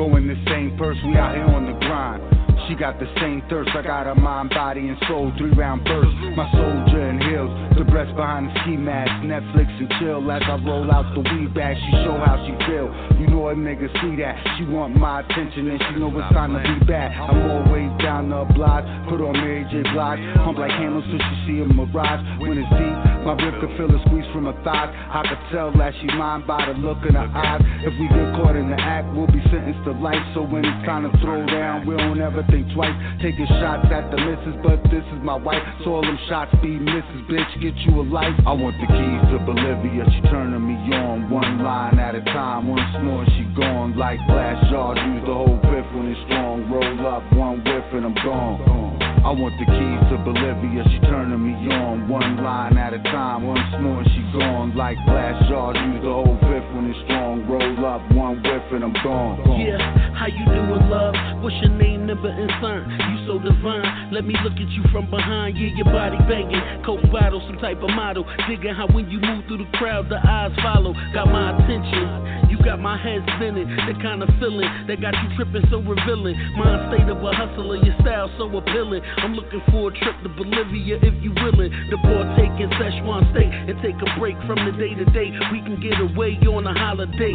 Go 0.00 0.16
in 0.16 0.24
the 0.32 0.40
same 0.48 0.80
purse, 0.80 0.96
we 1.04 1.12
out 1.20 1.36
here 1.36 1.44
on 1.44 1.68
the 1.68 1.76
grind. 1.84 2.35
She 2.68 2.74
got 2.74 2.98
the 2.98 3.06
same 3.20 3.42
thirst, 3.48 3.70
I 3.74 3.82
got 3.82 4.08
a 4.08 4.14
mind, 4.14 4.50
body, 4.50 4.88
and 4.88 4.98
soul. 5.08 5.32
Three 5.38 5.52
round 5.52 5.84
burst, 5.84 6.16
my 6.36 6.50
soldier 6.50 7.05
heels. 7.36 7.52
The 7.76 7.84
breast 7.84 8.16
behind 8.16 8.48
the 8.48 8.52
ski 8.64 8.76
mask, 8.76 9.12
Netflix 9.20 9.68
and 9.76 9.90
chill. 10.00 10.24
As 10.32 10.42
I 10.48 10.56
roll 10.64 10.88
out 10.90 11.04
the 11.12 11.20
weed 11.20 11.52
bag, 11.52 11.76
she 11.76 11.92
show 12.00 12.16
how 12.16 12.40
she 12.48 12.52
feel. 12.64 12.88
You 13.20 13.28
know 13.28 13.48
a 13.48 13.54
nigga 13.54 13.92
see 14.00 14.16
that. 14.24 14.40
She 14.56 14.64
want 14.64 14.96
my 14.96 15.20
attention 15.20 15.68
and 15.68 15.76
she 15.76 16.00
know 16.00 16.08
it's 16.16 16.32
time 16.32 16.56
to 16.56 16.60
be 16.64 16.86
back. 16.88 17.12
I'm 17.12 17.36
always 17.44 17.92
down 18.00 18.32
the 18.32 18.48
block, 18.56 18.84
put 19.08 19.20
on 19.20 19.36
Mary 19.36 19.68
J. 19.68 19.84
Blige. 19.92 20.20
Hump 20.40 20.58
like 20.58 20.72
handles 20.72 21.04
so 21.12 21.16
she 21.20 21.34
see 21.44 21.56
a 21.60 21.66
mirage. 21.68 22.24
When 22.40 22.56
it's 22.56 22.72
deep, 22.72 22.96
my 23.28 23.36
rib 23.36 23.60
can 23.60 23.70
feel 23.76 23.92
a 23.92 24.00
squeeze 24.08 24.26
from 24.32 24.48
her 24.48 24.56
thighs. 24.64 24.88
I 24.88 25.20
could 25.28 25.42
tell 25.52 25.70
that 25.76 25.92
she 26.00 26.08
mine 26.16 26.46
by 26.46 26.64
the 26.64 26.74
look 26.80 27.04
in 27.04 27.14
her 27.14 27.28
eyes. 27.28 27.60
If 27.84 27.92
we 28.00 28.08
get 28.08 28.32
caught 28.40 28.56
in 28.56 28.72
the 28.72 28.80
act, 28.80 29.12
we'll 29.12 29.28
be 29.28 29.42
sentenced 29.52 29.84
to 29.84 29.92
life. 29.92 30.22
So 30.32 30.42
when 30.42 30.64
it's 30.64 30.82
time 30.88 31.04
to 31.04 31.12
throw 31.20 31.44
down, 31.44 31.84
we 31.84 31.96
don't 31.96 32.20
ever 32.20 32.46
think 32.48 32.72
twice. 32.72 32.94
Taking 33.20 33.46
shots 33.60 33.90
at 33.92 34.08
the 34.08 34.16
missus, 34.16 34.56
but 34.64 34.80
this 34.88 35.04
is 35.12 35.20
my 35.20 35.36
wife. 35.36 35.62
So 35.84 35.98
all 35.98 36.02
them 36.02 36.18
shots 36.28 36.54
be 36.62 36.78
misses, 36.78 37.25
bitch. 37.28 37.60
Get 37.60 37.76
you 37.86 38.00
a 38.00 38.04
life. 38.04 38.34
I 38.46 38.52
want 38.52 38.76
the 38.80 38.86
keys 38.86 39.22
to 39.30 39.38
Bolivia. 39.44 40.04
She 40.14 40.20
turning 40.30 40.66
me 40.66 40.74
on 40.94 41.30
one 41.30 41.62
line 41.62 41.98
at 41.98 42.14
a 42.14 42.22
time. 42.22 42.68
One 42.68 42.82
snore, 42.98 43.26
she 43.36 43.44
gone 43.54 43.96
like 43.96 44.18
glass 44.26 44.62
jars. 44.70 44.98
Use 44.98 45.22
the 45.26 45.34
whole 45.34 45.58
whiff 45.66 45.86
when 45.94 46.06
it's 46.08 46.20
strong. 46.26 46.70
Roll 46.70 47.06
up 47.06 47.22
one 47.34 47.58
whiff 47.64 47.84
and 47.92 48.06
I'm 48.06 48.14
gone. 48.14 49.05
I 49.26 49.34
want 49.34 49.58
the 49.58 49.66
keys 49.66 50.02
to 50.14 50.22
Bolivia. 50.22 50.86
She 50.86 51.02
turning 51.10 51.42
me 51.42 51.58
on 51.74 52.06
one 52.06 52.38
line 52.46 52.78
at 52.78 52.94
a 52.94 53.02
time. 53.10 53.42
One 53.42 53.58
snore, 53.74 54.06
she 54.14 54.22
gone 54.30 54.70
like 54.78 54.94
glass 55.02 55.34
jars. 55.50 55.74
Use 55.74 55.98
the 55.98 56.14
whole 56.14 56.38
whiff 56.46 56.62
when 56.78 56.94
it's 56.94 57.02
strong. 57.10 57.42
Roll 57.50 57.74
up 57.82 58.06
one 58.14 58.38
whiff 58.38 58.62
and 58.70 58.86
I'm 58.86 58.94
gone. 59.02 59.42
Yeah, 59.58 59.82
how 60.14 60.30
you 60.30 60.46
doing, 60.46 60.86
love? 60.86 61.18
What's 61.42 61.58
your 61.58 61.74
name, 61.74 62.06
number, 62.06 62.30
and 62.30 62.46
sign? 62.62 62.86
You 62.86 63.26
so 63.26 63.42
divine. 63.42 64.14
Let 64.14 64.22
me 64.22 64.38
look 64.46 64.54
at 64.62 64.70
you 64.70 64.86
from 64.94 65.10
behind. 65.10 65.58
Yeah, 65.58 65.74
your 65.74 65.90
body 65.90 66.22
banging. 66.30 66.62
Coke 66.86 67.02
bottle, 67.10 67.42
some 67.50 67.58
type 67.58 67.82
of 67.82 67.90
model. 67.90 68.22
Digging 68.46 68.78
how 68.78 68.86
when 68.94 69.10
you 69.10 69.18
move 69.18 69.42
through 69.50 69.58
the 69.58 69.70
crowd, 69.74 70.06
the 70.06 70.22
eyes 70.22 70.54
follow. 70.62 70.94
Got 71.10 71.34
my 71.34 71.50
attention. 71.50 72.46
You 72.46 72.62
got 72.62 72.78
my 72.78 72.94
head 72.94 73.26
spinning. 73.34 73.66
The 73.90 73.98
kind 73.98 74.22
of 74.22 74.30
feeling 74.38 74.70
that 74.86 75.02
got 75.02 75.18
you 75.18 75.34
tripping 75.34 75.66
so 75.66 75.82
revealing. 75.82 76.38
Mind 76.54 76.94
state 76.94 77.10
of 77.10 77.18
a 77.18 77.32
hustler, 77.34 77.82
your 77.82 77.98
style 78.06 78.30
so 78.38 78.46
appealing. 78.54 79.02
I'm 79.16 79.34
looking 79.34 79.62
for 79.70 79.90
a 79.90 79.92
trip 79.92 80.16
to 80.22 80.28
Bolivia 80.28 80.98
if 81.02 81.14
you 81.22 81.32
willing. 81.34 81.70
To 81.90 81.96
partake 81.98 82.56
in 82.60 82.70
Szechuan 82.76 83.24
steak 83.32 83.48
and 83.48 83.76
take 83.82 83.96
a 83.96 84.08
break 84.18 84.36
from 84.46 84.60
the 84.64 84.72
day 84.76 84.94
to 84.94 85.04
day. 85.12 85.32
We 85.52 85.60
can 85.62 85.80
get 85.80 85.98
away 86.00 86.38
on 86.46 86.66
a 86.66 86.74
holiday. 86.74 87.34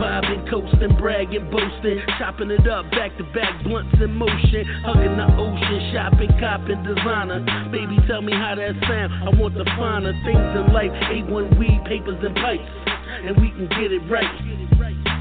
Vibing, 0.00 0.48
coasting, 0.50 0.96
bragging, 0.96 1.50
boasting. 1.50 2.00
Chopping 2.18 2.50
it 2.50 2.66
up, 2.68 2.90
back 2.90 3.16
to 3.18 3.24
back, 3.34 3.62
blunts 3.64 3.94
in 4.00 4.14
motion. 4.14 4.64
Hugging 4.84 5.16
the 5.16 5.28
ocean, 5.36 5.80
shopping, 5.92 6.32
copping, 6.40 6.82
designer. 6.82 7.44
Baby, 7.70 7.98
tell 8.06 8.22
me 8.22 8.32
how 8.32 8.54
that 8.54 8.74
sound. 8.86 9.12
I 9.24 9.30
want 9.38 9.54
the 9.54 9.64
finer 9.76 10.12
things 10.24 10.50
in 10.56 10.72
life. 10.72 10.92
A1 11.12 11.58
weed, 11.58 11.80
papers, 11.86 12.18
and 12.22 12.34
pipes. 12.36 12.68
And 13.24 13.36
we 13.40 13.50
can 13.50 13.68
get 13.68 13.92
it 13.92 14.02
right. 14.10 14.67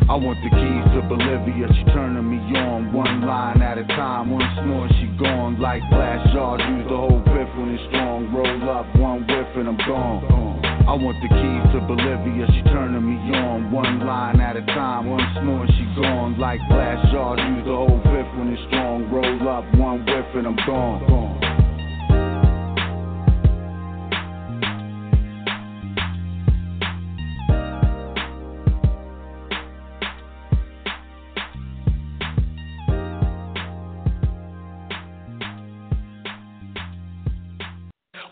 I 0.08 0.16
want 0.16 0.40
the 0.40 0.48
keys 0.48 0.86
to 0.96 1.04
Bolivia. 1.04 1.68
She 1.68 1.84
turning 1.92 2.24
me 2.24 2.40
on 2.56 2.94
one 2.94 3.28
line 3.28 3.62
at 3.62 3.78
a 3.78 3.84
time. 3.84 4.32
One 4.32 4.48
snore, 4.56 4.88
she 4.88 5.08
gone 5.20 5.60
like 5.60 5.84
glass 5.90 6.24
jars. 6.32 6.62
Use 6.64 6.88
the 6.88 6.96
whole 6.96 7.20
whiff 7.28 7.50
when 7.60 7.76
it's 7.76 7.84
strong. 7.92 8.32
Roll 8.32 8.70
up 8.72 8.88
one 8.96 9.28
whiff 9.28 9.52
and 9.60 9.68
I'm 9.68 9.76
gone. 9.84 10.64
I 10.88 10.96
want 10.96 11.20
the 11.20 11.28
keys 11.28 11.66
to 11.76 11.84
Bolivia. 11.84 12.48
She 12.56 12.64
turning 12.72 13.04
me 13.04 13.36
on 13.36 13.70
one 13.70 14.00
line 14.08 14.40
at 14.40 14.56
a 14.56 14.64
time. 14.72 15.12
One 15.12 15.28
snore, 15.36 15.68
she 15.76 15.84
gone 16.00 16.40
like 16.40 16.64
glass 16.72 17.04
jars. 17.12 17.44
Use 17.44 17.68
the 17.68 17.76
whole 17.76 18.00
whiff 18.08 18.28
when 18.40 18.56
it's 18.56 18.64
strong. 18.72 19.12
Roll 19.12 19.44
up 19.50 19.68
one 19.76 20.08
whiff 20.08 20.32
and 20.40 20.48
I'm 20.48 20.56
gone. 20.64 21.47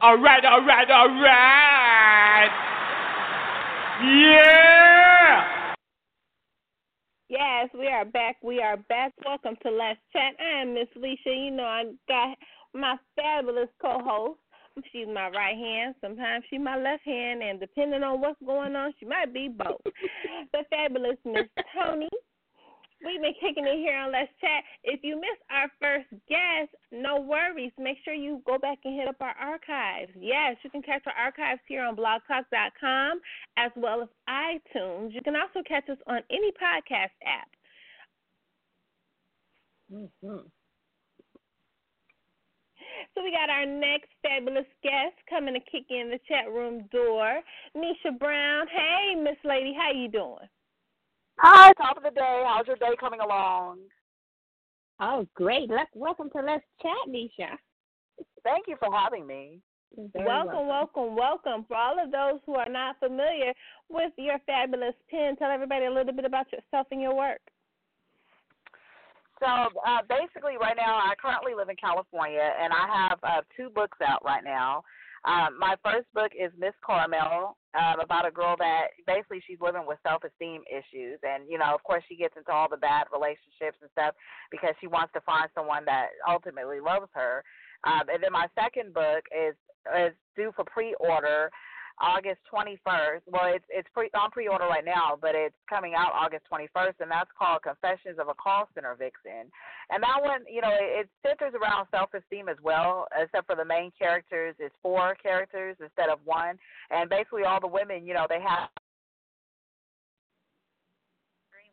All 0.06 0.20
right, 0.20 0.46
all 0.46 0.64
right, 0.64 0.92
all 0.92 1.08
right. 1.20 2.50
Yeah. 4.04 5.74
Yes, 7.28 7.70
we 7.74 7.88
are 7.88 8.06
back. 8.06 8.36
We 8.44 8.62
are 8.62 8.78
back. 8.78 9.14
Welcome 9.26 9.56
to 9.64 9.72
Let's 9.72 9.98
Chat. 10.14 10.36
I 10.40 10.62
am 10.62 10.76
Miss 10.76 10.90
Lissha. 10.96 11.34
You 11.46 11.50
know, 11.50 11.64
I 11.64 11.86
got 12.08 12.38
my 12.76 12.98
fabulous 13.16 13.70
co 13.82 13.98
host. 14.00 14.40
She's 14.92 15.08
my 15.08 15.30
right 15.30 15.58
hand. 15.58 15.96
Sometimes 16.02 16.46
she's 16.52 16.62
my 16.62 16.78
left 16.78 17.04
hand. 17.04 17.42
And 17.42 17.60
depending 17.60 18.04
on 18.04 18.22
what's 18.22 18.40
going 18.46 18.76
on, 18.76 18.94
she 19.00 19.08
might 19.08 19.34
be 19.34 19.48
both. 19.48 19.82
the 20.54 20.60
fabulous 20.70 21.18
Miss 21.26 21.48
Toni. 21.74 22.10
We've 23.06 23.22
been 23.22 23.38
kicking 23.40 23.68
it 23.68 23.78
here 23.78 23.96
on 23.98 24.12
Let's 24.12 24.32
Chat. 24.42 24.64
If 24.84 25.02
you 25.04 25.16
missed 25.16 25.46
our 25.52 25.70
first 25.80 26.10
guest, 26.28 26.74
no 26.92 27.22
worries. 27.22 27.72
Make 27.78 27.98
sure 28.04 28.16
you 28.16 28.42
go 28.48 28.58
back 28.58 28.80
and 28.84 28.98
hit 28.98 29.08
up 29.08 29.22
our 29.22 29.36
archives. 29.40 30.12
Yes, 30.20 30.58
you 30.64 30.72
can 30.72 30.82
catch 30.82 31.04
our 31.06 31.14
archives 31.14 31.62
here 31.68 31.84
on 31.86 31.96
blogtalk.com 31.96 33.20
as 33.58 33.72
well 33.76 34.02
as 34.02 34.10
iTunes. 34.28 35.14
You 35.14 35.22
can 35.22 35.36
also 35.36 35.62
catch 35.68 35.88
us 35.88 36.00
on 36.08 36.22
any 36.32 36.52
podcast 36.58 37.14
app. 37.22 37.50
Mm-hmm. 39.94 40.48
So 43.14 43.24
we 43.24 43.32
got 43.32 43.50
our 43.50 43.66
next 43.68 44.10
fabulous 44.24 44.66
guest 44.82 45.16
coming 45.30 45.54
to 45.54 45.60
kick 45.60 45.86
in 45.90 46.10
the 46.10 46.20
chat 46.28 46.52
room 46.52 46.90
door, 46.92 47.42
Nisha 47.78 48.18
Brown. 48.18 48.66
Hey, 48.68 49.16
Miss 49.16 49.38
Lady, 49.44 49.76
how 49.78 49.92
you 49.92 50.10
doing? 50.10 50.50
Hi, 51.38 51.74
top 51.74 51.98
of 51.98 52.04
the 52.04 52.12
day. 52.12 52.44
How's 52.48 52.68
your 52.68 52.78
day 52.78 52.96
coming 53.00 53.20
along? 53.20 53.80
Oh, 55.02 55.28
great. 55.36 55.70
Let, 55.70 55.88
welcome 55.94 56.30
to 56.32 56.42
Let's 56.42 56.64
Chat, 56.82 57.10
Nisha. 57.10 57.58
Thank 58.44 58.68
you 58.68 58.78
for 58.80 58.90
having 58.94 59.28
me. 59.28 59.60
Very 60.14 60.26
welcome, 60.26 60.68
welcome, 60.68 61.16
welcome. 61.16 61.66
For 61.68 61.76
all 61.76 62.02
of 62.02 62.12
those 62.12 62.40
who 62.46 62.56
are 62.56 62.70
not 62.70 63.00
familiar 63.00 63.54
with 63.90 64.12
your 64.18 64.40
fabulous 64.46 64.96
pen, 65.10 65.36
tell 65.36 65.52
everybody 65.52 65.86
a 65.86 65.92
little 65.92 66.14
bit 66.14 66.26
about 66.26 66.48
yourself 66.52 66.88
and 66.92 67.02
your 67.02 67.16
work. 67.16 67.42
So 69.40 69.48
uh, 69.48 70.00
basically, 70.08 70.56
right 70.60 70.76
now, 70.78 70.96
I 70.96 71.14
currently 71.22 71.54
live 71.54 71.70
in 71.70 71.76
California, 71.76 72.54
and 72.62 72.72
I 72.72 73.10
have 73.10 73.20
uh, 73.24 73.42
two 73.58 73.70
books 73.70 73.98
out 74.06 74.24
right 74.24 74.44
now. 74.44 74.84
Um, 75.26 75.58
my 75.58 75.76
first 75.84 76.06
book 76.14 76.32
is 76.38 76.52
Miss 76.58 76.74
Carmel, 76.86 77.58
um, 77.74 78.00
about 78.00 78.28
a 78.28 78.32
girl 78.32 78.56
that 78.60 78.94
basically 79.08 79.42
she's 79.46 79.60
living 79.60 79.84
with 79.88 79.98
self-esteem 80.06 80.62
issues, 80.70 81.20
and 81.24 81.50
you 81.50 81.58
know, 81.58 81.74
of 81.74 81.82
course, 81.84 82.04
she 82.08 82.16
gets 82.16 82.38
into 82.38 82.52
all 82.52 82.70
the 82.70 82.78
bad 82.78 83.08
relationships 83.12 83.82
and 83.82 83.90
stuff 83.92 84.14
because 84.52 84.76
she 84.80 84.88
wants 84.88 85.14
to 85.14 85.22
find 85.22 85.50
someone 85.56 85.84
that 85.86 86.10
ultimately 86.30 86.80
loves 86.80 87.10
her. 87.14 87.44
Um, 87.86 88.08
and 88.14 88.22
then 88.22 88.32
my 88.32 88.48
second 88.54 88.94
book 88.94 89.26
is 89.34 89.56
is 89.98 90.14
due 90.36 90.52
for 90.56 90.66
pre-order 90.66 91.50
August 92.00 92.40
21st. 92.52 93.24
Well, 93.32 93.54
it's 93.54 93.66
it's 93.70 93.88
pre 93.94 94.10
on 94.14 94.32
pre-order 94.32 94.66
right 94.66 94.84
now, 94.84 95.18
but 95.20 95.36
it's 95.36 95.56
coming 95.70 95.94
out 95.96 96.12
August 96.14 96.44
21st, 96.52 97.00
and 97.00 97.12
that's 97.12 97.30
called 97.38 97.64
Confessions 97.64 98.20
of 98.20 98.28
a 98.28 98.34
Call 98.36 98.68
Center 98.74 98.96
Vixen. 98.96 99.52
And 99.90 100.04
that 100.04 100.20
one, 100.22 100.42
you 100.52 100.62
know, 100.62 100.72
it, 100.72 101.10
centers 101.26 101.54
around 101.54 101.88
self-esteem 101.92 102.50
as 102.50 102.58
well, 102.62 103.08
except 103.16 103.48
for 103.48 103.56
the 103.56 103.66
main 103.66 103.92
characters 103.98 104.56
is 104.60 104.72
four 104.82 105.16
characters 105.22 105.78
instead 105.80 106.10
of 106.10 106.20
one, 106.26 106.58
and 106.92 107.10
basically 107.10 107.44
all 107.44 107.60
the 107.62 107.68
women, 107.68 108.06
you 108.06 108.14
know, 108.14 108.26
they 108.28 108.42
have 108.42 108.70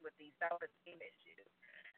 with 0.03 0.13
these 0.19 0.35
self-esteem 0.43 0.99
issues. 0.99 1.22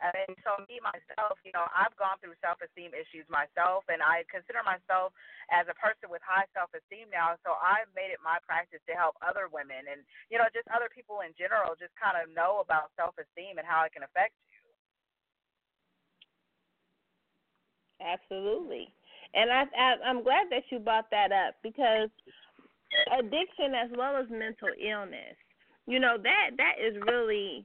And 0.03 0.35
so 0.43 0.59
me 0.67 0.83
myself, 0.83 1.39
you 1.47 1.55
know, 1.55 1.65
I've 1.71 1.95
gone 1.95 2.19
through 2.19 2.35
self-esteem 2.43 2.93
issues 2.93 3.25
myself, 3.31 3.87
and 3.87 4.03
I 4.03 4.27
consider 4.27 4.61
myself 4.67 5.15
as 5.55 5.71
a 5.71 5.77
person 5.79 6.11
with 6.11 6.21
high 6.27 6.51
self-esteem 6.51 7.15
now. 7.15 7.39
So 7.47 7.55
I've 7.57 7.89
made 7.95 8.11
it 8.11 8.19
my 8.19 8.43
practice 8.43 8.83
to 8.91 8.95
help 8.99 9.15
other 9.23 9.47
women, 9.47 9.87
and 9.87 10.03
you 10.29 10.37
know, 10.37 10.51
just 10.51 10.67
other 10.75 10.91
people 10.91 11.23
in 11.23 11.31
general, 11.39 11.79
just 11.79 11.95
kind 11.95 12.19
of 12.19 12.27
know 12.35 12.59
about 12.59 12.91
self-esteem 12.99 13.63
and 13.63 13.67
how 13.67 13.87
it 13.87 13.95
can 13.95 14.03
affect 14.03 14.35
you. 14.51 14.61
Absolutely, 18.03 18.91
and 19.33 19.49
I, 19.49 19.63
I 19.73 19.89
I'm 20.05 20.27
glad 20.27 20.51
that 20.51 20.67
you 20.75 20.83
brought 20.83 21.09
that 21.15 21.31
up 21.31 21.55
because 21.63 22.11
addiction 23.15 23.79
as 23.79 23.91
well 23.97 24.19
as 24.19 24.27
mental 24.29 24.75
illness, 24.75 25.39
you 25.87 26.03
know, 26.03 26.19
that 26.19 26.59
that 26.59 26.77
is 26.83 26.99
really 27.07 27.65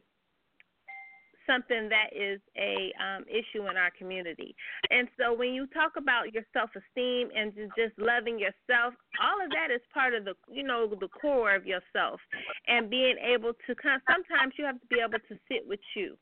something 1.50 1.90
that 1.90 2.14
is 2.14 2.40
a 2.58 2.94
um, 3.02 3.26
issue 3.26 3.66
in 3.66 3.78
our 3.78 3.90
community. 3.98 4.56
And 4.92 5.08
so 5.18 5.34
when 5.34 5.54
you 5.54 5.66
talk 5.68 5.94
about 5.98 6.34
your 6.34 6.44
self 6.54 6.70
esteem 6.78 7.30
and 7.36 7.54
just 7.76 7.98
loving 7.98 8.38
yourself, 8.38 8.94
all 9.18 9.42
of 9.44 9.50
that 9.52 9.74
is 9.74 9.82
part 9.94 10.14
of 10.14 10.26
the 10.26 10.36
you 10.52 10.64
know 10.64 10.86
the 10.88 11.08
core 11.08 11.56
of 11.56 11.66
yourself, 11.66 12.20
and 12.68 12.90
being 12.90 13.18
able 13.18 13.54
to 13.66 13.76
kind. 13.76 14.02
Sometimes 14.06 14.54
you 14.58 14.66
have 14.66 14.80
to 14.80 14.88
be 14.88 15.02
able 15.02 15.20
to 15.20 15.36
sit 15.50 15.66
with 15.68 15.82
you. 15.96 16.18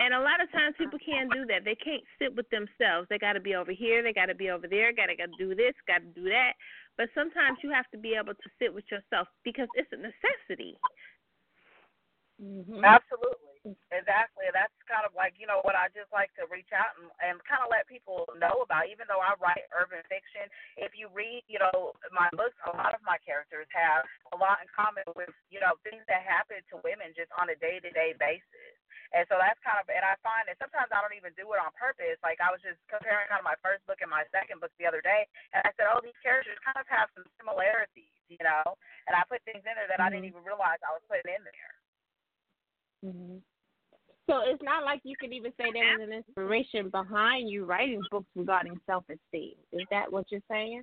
And 0.00 0.14
a 0.14 0.18
lot 0.18 0.42
of 0.42 0.50
times 0.50 0.74
people 0.78 0.98
can't 0.98 1.30
do 1.30 1.46
that. 1.46 1.62
They 1.64 1.76
can't 1.76 2.02
sit 2.18 2.34
with 2.34 2.48
themselves. 2.50 3.06
They 3.08 3.18
got 3.18 3.34
to 3.34 3.40
be 3.40 3.54
over 3.54 3.70
here. 3.70 4.02
They 4.02 4.12
got 4.12 4.26
to 4.26 4.34
be 4.34 4.50
over 4.50 4.66
there. 4.66 4.92
Got 4.92 5.14
to 5.14 5.16
do 5.38 5.54
this. 5.54 5.74
Got 5.86 6.02
to 6.02 6.10
do 6.20 6.26
that. 6.26 6.58
But 6.98 7.08
sometimes 7.14 7.58
you 7.62 7.70
have 7.70 7.88
to 7.92 7.98
be 7.98 8.18
able 8.18 8.34
to 8.34 8.48
sit 8.58 8.74
with 8.74 8.84
yourself 8.90 9.28
because 9.44 9.68
it's 9.76 9.92
a 9.92 9.96
necessity. 9.96 10.76
Mm-hmm. 12.42 12.84
Absolutely. 12.84 13.51
Exactly. 13.62 14.50
That's 14.50 14.74
kind 14.90 15.06
of 15.06 15.14
like, 15.14 15.38
you 15.38 15.46
know, 15.46 15.62
what 15.62 15.78
I 15.78 15.86
just 15.94 16.10
like 16.10 16.34
to 16.34 16.50
reach 16.50 16.74
out 16.74 16.98
and, 16.98 17.06
and 17.22 17.38
kind 17.46 17.62
of 17.62 17.70
let 17.70 17.86
people 17.86 18.26
know 18.34 18.66
about. 18.66 18.90
Even 18.90 19.06
though 19.06 19.22
I 19.22 19.38
write 19.38 19.70
urban 19.70 20.02
fiction, 20.10 20.50
if 20.74 20.98
you 20.98 21.06
read, 21.14 21.46
you 21.46 21.62
know, 21.62 21.94
my 22.10 22.26
books, 22.34 22.58
a 22.66 22.74
lot 22.74 22.90
of 22.90 22.98
my 23.06 23.22
characters 23.22 23.70
have 23.70 24.02
a 24.34 24.36
lot 24.36 24.58
in 24.58 24.68
common 24.74 25.06
with, 25.14 25.30
you 25.46 25.62
know, 25.62 25.78
things 25.86 26.02
that 26.10 26.26
happen 26.26 26.58
to 26.74 26.82
women 26.82 27.14
just 27.14 27.30
on 27.38 27.54
a 27.54 27.56
day 27.62 27.78
to 27.78 27.90
day 27.94 28.18
basis. 28.18 28.74
And 29.14 29.28
so 29.30 29.38
that's 29.38 29.60
kind 29.62 29.78
of, 29.78 29.86
and 29.92 30.02
I 30.02 30.18
find 30.26 30.48
that 30.50 30.58
sometimes 30.58 30.90
I 30.90 30.98
don't 31.04 31.14
even 31.14 31.36
do 31.38 31.46
it 31.54 31.60
on 31.62 31.70
purpose. 31.78 32.18
Like 32.24 32.42
I 32.42 32.50
was 32.50 32.64
just 32.64 32.80
comparing 32.90 33.30
kind 33.30 33.44
of 33.44 33.46
my 33.46 33.60
first 33.62 33.86
book 33.86 34.02
and 34.02 34.10
my 34.10 34.26
second 34.34 34.58
book 34.58 34.74
the 34.80 34.88
other 34.90 35.04
day, 35.04 35.28
and 35.54 35.62
I 35.62 35.70
said, 35.76 35.86
oh, 35.86 36.00
these 36.02 36.18
characters 36.24 36.58
kind 36.64 36.80
of 36.80 36.88
have 36.90 37.12
some 37.12 37.28
similarities, 37.38 38.10
you 38.26 38.40
know, 38.40 38.74
and 39.06 39.14
I 39.14 39.22
put 39.28 39.44
things 39.44 39.62
in 39.62 39.76
there 39.76 39.86
that 39.86 40.00
mm-hmm. 40.00 40.08
I 40.08 40.10
didn't 40.10 40.32
even 40.32 40.42
realize 40.42 40.80
I 40.80 40.96
was 40.96 41.04
putting 41.06 41.28
in 41.28 41.44
there. 41.44 41.74
Mm-hmm. 43.04 43.38
So 44.30 44.40
it's 44.44 44.62
not 44.62 44.84
like 44.84 45.00
you 45.04 45.16
could 45.18 45.32
even 45.32 45.52
say 45.58 45.66
there 45.72 45.98
was 45.98 46.08
an 46.08 46.12
inspiration 46.12 46.90
behind 46.90 47.50
you 47.50 47.64
writing 47.64 48.00
books 48.10 48.28
regarding 48.36 48.78
self 48.86 49.04
esteem. 49.10 49.54
Is 49.72 49.86
that 49.90 50.12
what 50.12 50.26
you're 50.30 50.40
saying? 50.50 50.82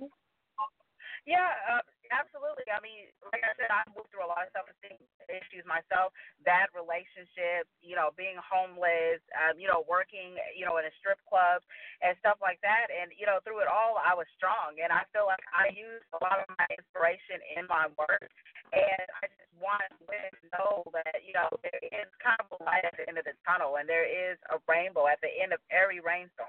Yeah, 1.26 1.48
uh, 1.72 1.80
absolutely. 2.10 2.66
I 2.70 2.78
mean, 2.82 3.08
like 3.30 3.42
I 3.42 3.54
said, 3.56 3.70
I've 3.70 3.88
moved 3.94 4.10
through 4.10 4.26
a 4.26 4.30
lot 4.30 4.44
of 4.46 4.52
self 4.52 4.68
esteem 4.70 4.98
issues 5.30 5.62
myself, 5.66 6.12
bad 6.42 6.68
relationships, 6.74 7.70
you 7.80 7.94
know, 7.94 8.10
being 8.18 8.36
homeless, 8.42 9.22
um, 9.38 9.58
you 9.58 9.70
know, 9.70 9.86
working, 9.86 10.34
you 10.58 10.66
know, 10.66 10.76
in 10.82 10.86
a 10.86 10.94
strip 10.98 11.22
club 11.30 11.62
and 12.02 12.18
stuff 12.18 12.42
like 12.42 12.58
that. 12.66 12.90
And, 12.90 13.14
you 13.14 13.24
know, 13.24 13.38
through 13.46 13.62
it 13.62 13.70
all, 13.70 13.98
I 14.02 14.12
was 14.14 14.26
strong. 14.36 14.82
And 14.82 14.90
I 14.90 15.06
feel 15.14 15.30
like 15.30 15.42
I 15.54 15.70
use 15.72 16.02
a 16.12 16.20
lot 16.20 16.42
of 16.42 16.50
my 16.58 16.66
inspiration 16.74 17.38
in 17.56 17.64
my 17.70 17.86
work. 17.94 18.28
And 18.74 19.06
I 19.22 19.30
just 19.30 19.50
want 19.62 19.86
women 20.06 20.34
to 20.34 20.46
know 20.54 20.82
that, 20.94 21.22
you 21.22 21.34
know, 21.34 21.48
there 21.62 21.80
is 21.80 22.10
kind 22.18 22.38
of 22.42 22.50
a 22.54 22.58
light 22.66 22.84
at 22.86 22.94
the 22.98 23.06
end 23.06 23.18
of 23.18 23.26
the 23.26 23.34
tunnel 23.46 23.78
and 23.78 23.86
there 23.88 24.06
is 24.06 24.38
a 24.50 24.58
rainbow 24.66 25.06
at 25.06 25.20
the 25.22 25.30
end 25.30 25.54
of 25.54 25.60
every 25.70 26.00
rainstorm. 26.00 26.48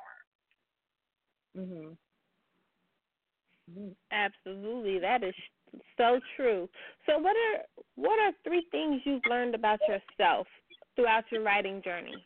Mhm. 1.56 1.98
Absolutely, 4.12 5.00
that 5.00 5.24
is 5.24 5.34
so 5.98 6.20
true. 6.36 6.70
So, 7.06 7.18
what 7.18 7.36
are 7.36 7.64
what 7.96 8.20
are 8.20 8.32
three 8.44 8.66
things 8.72 9.02
you've 9.06 9.26
learned 9.30 9.56
about 9.56 9.80
yourself 9.88 10.48
throughout 10.96 11.24
your 11.32 11.44
writing 11.44 11.82
journey? 11.84 12.26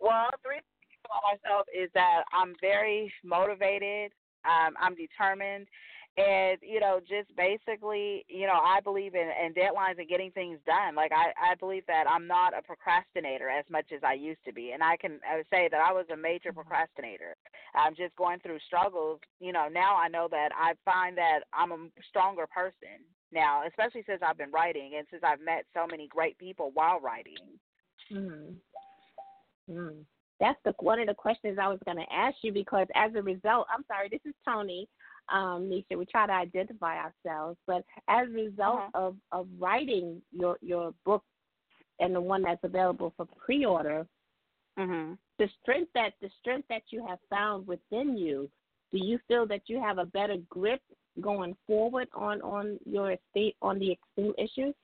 Well, 0.00 0.28
three 0.42 0.56
things 0.56 0.98
about 1.04 1.22
myself 1.32 1.66
is 1.76 1.90
that 1.94 2.22
I'm 2.32 2.54
very 2.60 3.12
motivated. 3.24 4.12
Um, 4.44 4.74
I'm 4.80 4.94
determined, 4.94 5.66
and 6.20 6.58
you 6.62 6.80
know 6.80 7.00
just 7.00 7.34
basically 7.36 8.24
you 8.28 8.46
know 8.46 8.58
i 8.62 8.80
believe 8.82 9.14
in, 9.14 9.28
in 9.44 9.54
deadlines 9.54 9.98
and 9.98 10.08
getting 10.08 10.30
things 10.32 10.58
done. 10.66 10.94
Like 10.94 11.12
i 11.12 11.32
i 11.40 11.54
believe 11.54 11.84
that 11.86 12.04
i'm 12.08 12.26
not 12.26 12.56
a 12.56 12.62
procrastinator 12.62 13.48
as 13.48 13.64
much 13.70 13.86
as 13.94 14.00
i 14.04 14.12
used 14.12 14.44
to 14.44 14.52
be. 14.52 14.72
And 14.72 14.82
i 14.82 14.96
can 14.96 15.20
I 15.24 15.42
say 15.50 15.68
that 15.70 15.80
i 15.80 15.92
was 15.92 16.06
a 16.12 16.16
major 16.16 16.50
mm-hmm. 16.50 16.60
procrastinator. 16.60 17.36
I'm 17.74 17.94
just 17.94 18.14
going 18.16 18.40
through 18.40 18.58
struggles. 18.66 19.20
You 19.40 19.52
know 19.52 19.68
now 19.72 19.96
i 19.96 20.08
know 20.08 20.28
that 20.30 20.50
i 20.56 20.74
find 20.84 21.16
that 21.16 21.40
i'm 21.52 21.72
a 21.72 21.76
stronger 22.08 22.46
person 22.46 23.00
now 23.32 23.62
especially 23.66 24.04
since 24.06 24.20
i've 24.26 24.38
been 24.38 24.52
writing 24.52 24.92
and 24.98 25.06
since 25.10 25.22
i've 25.24 25.40
met 25.40 25.64
so 25.74 25.86
many 25.90 26.08
great 26.08 26.38
people 26.38 26.70
while 26.74 27.00
writing. 27.00 27.36
Mhm 28.12 28.54
mm 29.70 30.04
that's 30.40 30.58
the 30.64 30.72
one 30.80 30.98
of 30.98 31.06
the 31.06 31.14
questions 31.14 31.58
I 31.60 31.68
was 31.68 31.78
going 31.84 31.98
to 31.98 32.12
ask 32.12 32.34
you 32.42 32.50
because 32.50 32.86
as 32.94 33.12
a 33.14 33.22
result, 33.22 33.66
I'm 33.72 33.84
sorry, 33.86 34.08
this 34.10 34.24
is 34.24 34.34
Toni 34.42 34.88
um, 35.32 35.70
Nisha. 35.70 35.96
We 35.96 36.06
try 36.06 36.26
to 36.26 36.32
identify 36.32 36.96
ourselves, 36.96 37.58
but 37.66 37.84
as 38.08 38.28
a 38.28 38.32
result 38.32 38.80
uh-huh. 38.80 39.06
of, 39.06 39.16
of 39.32 39.46
writing 39.58 40.22
your 40.32 40.58
your 40.60 40.94
book 41.04 41.22
and 41.98 42.14
the 42.14 42.20
one 42.20 42.42
that's 42.42 42.64
available 42.64 43.12
for 43.16 43.26
pre-order, 43.44 44.06
mm-hmm. 44.78 45.12
the 45.38 45.48
strength 45.62 45.90
that 45.94 46.14
the 46.20 46.30
strength 46.40 46.66
that 46.68 46.82
you 46.90 47.06
have 47.06 47.18
found 47.28 47.66
within 47.66 48.16
you, 48.16 48.50
do 48.92 48.98
you 48.98 49.18
feel 49.28 49.46
that 49.46 49.62
you 49.66 49.80
have 49.80 49.98
a 49.98 50.06
better 50.06 50.36
grip 50.48 50.80
going 51.20 51.56
forward 51.66 52.08
on 52.14 52.40
on 52.42 52.78
your 52.84 53.12
estate 53.12 53.56
on 53.62 53.78
the 53.78 53.92
extreme 53.92 54.32
issues? 54.38 54.74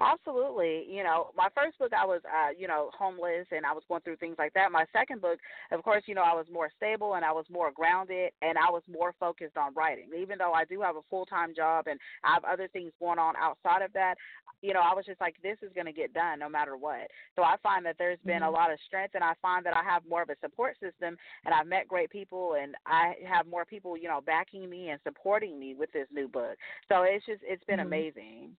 Absolutely. 0.00 0.84
You 0.88 1.02
know, 1.02 1.30
my 1.36 1.48
first 1.54 1.78
book, 1.78 1.92
I 1.92 2.04
was, 2.04 2.20
uh, 2.24 2.50
you 2.56 2.68
know, 2.68 2.90
homeless 2.96 3.46
and 3.50 3.64
I 3.64 3.72
was 3.72 3.82
going 3.88 4.02
through 4.02 4.16
things 4.16 4.36
like 4.38 4.52
that. 4.54 4.72
My 4.72 4.84
second 4.92 5.20
book, 5.20 5.38
of 5.72 5.82
course, 5.82 6.02
you 6.06 6.14
know, 6.14 6.22
I 6.22 6.34
was 6.34 6.46
more 6.52 6.70
stable 6.76 7.14
and 7.14 7.24
I 7.24 7.32
was 7.32 7.46
more 7.50 7.70
grounded 7.70 8.32
and 8.42 8.58
I 8.58 8.70
was 8.70 8.82
more 8.90 9.14
focused 9.18 9.56
on 9.56 9.74
writing. 9.74 10.08
Even 10.16 10.38
though 10.38 10.52
I 10.52 10.64
do 10.64 10.80
have 10.82 10.96
a 10.96 11.06
full 11.08 11.26
time 11.26 11.54
job 11.54 11.86
and 11.88 11.98
I 12.24 12.34
have 12.34 12.44
other 12.44 12.68
things 12.68 12.92
going 13.00 13.18
on 13.18 13.34
outside 13.36 13.82
of 13.82 13.92
that, 13.94 14.16
you 14.62 14.74
know, 14.74 14.80
I 14.80 14.94
was 14.94 15.04
just 15.06 15.20
like, 15.20 15.36
this 15.42 15.56
is 15.62 15.72
going 15.74 15.86
to 15.86 15.92
get 15.92 16.12
done 16.12 16.40
no 16.40 16.48
matter 16.48 16.76
what. 16.76 17.08
So 17.34 17.42
I 17.42 17.56
find 17.62 17.84
that 17.86 17.96
there's 17.98 18.18
been 18.24 18.36
mm-hmm. 18.36 18.44
a 18.44 18.50
lot 18.50 18.72
of 18.72 18.78
strength 18.86 19.14
and 19.14 19.24
I 19.24 19.32
find 19.40 19.64
that 19.66 19.76
I 19.76 19.84
have 19.84 20.02
more 20.08 20.22
of 20.22 20.30
a 20.30 20.36
support 20.40 20.74
system 20.80 21.16
and 21.44 21.54
I've 21.54 21.66
met 21.66 21.88
great 21.88 22.10
people 22.10 22.56
and 22.60 22.74
I 22.86 23.14
have 23.26 23.46
more 23.46 23.64
people, 23.64 23.96
you 23.96 24.08
know, 24.08 24.20
backing 24.24 24.68
me 24.68 24.90
and 24.90 25.00
supporting 25.04 25.58
me 25.58 25.74
with 25.74 25.92
this 25.92 26.08
new 26.12 26.28
book. 26.28 26.56
So 26.88 27.02
it's 27.02 27.24
just, 27.24 27.40
it's 27.44 27.64
been 27.64 27.78
mm-hmm. 27.78 27.86
amazing. 27.86 28.50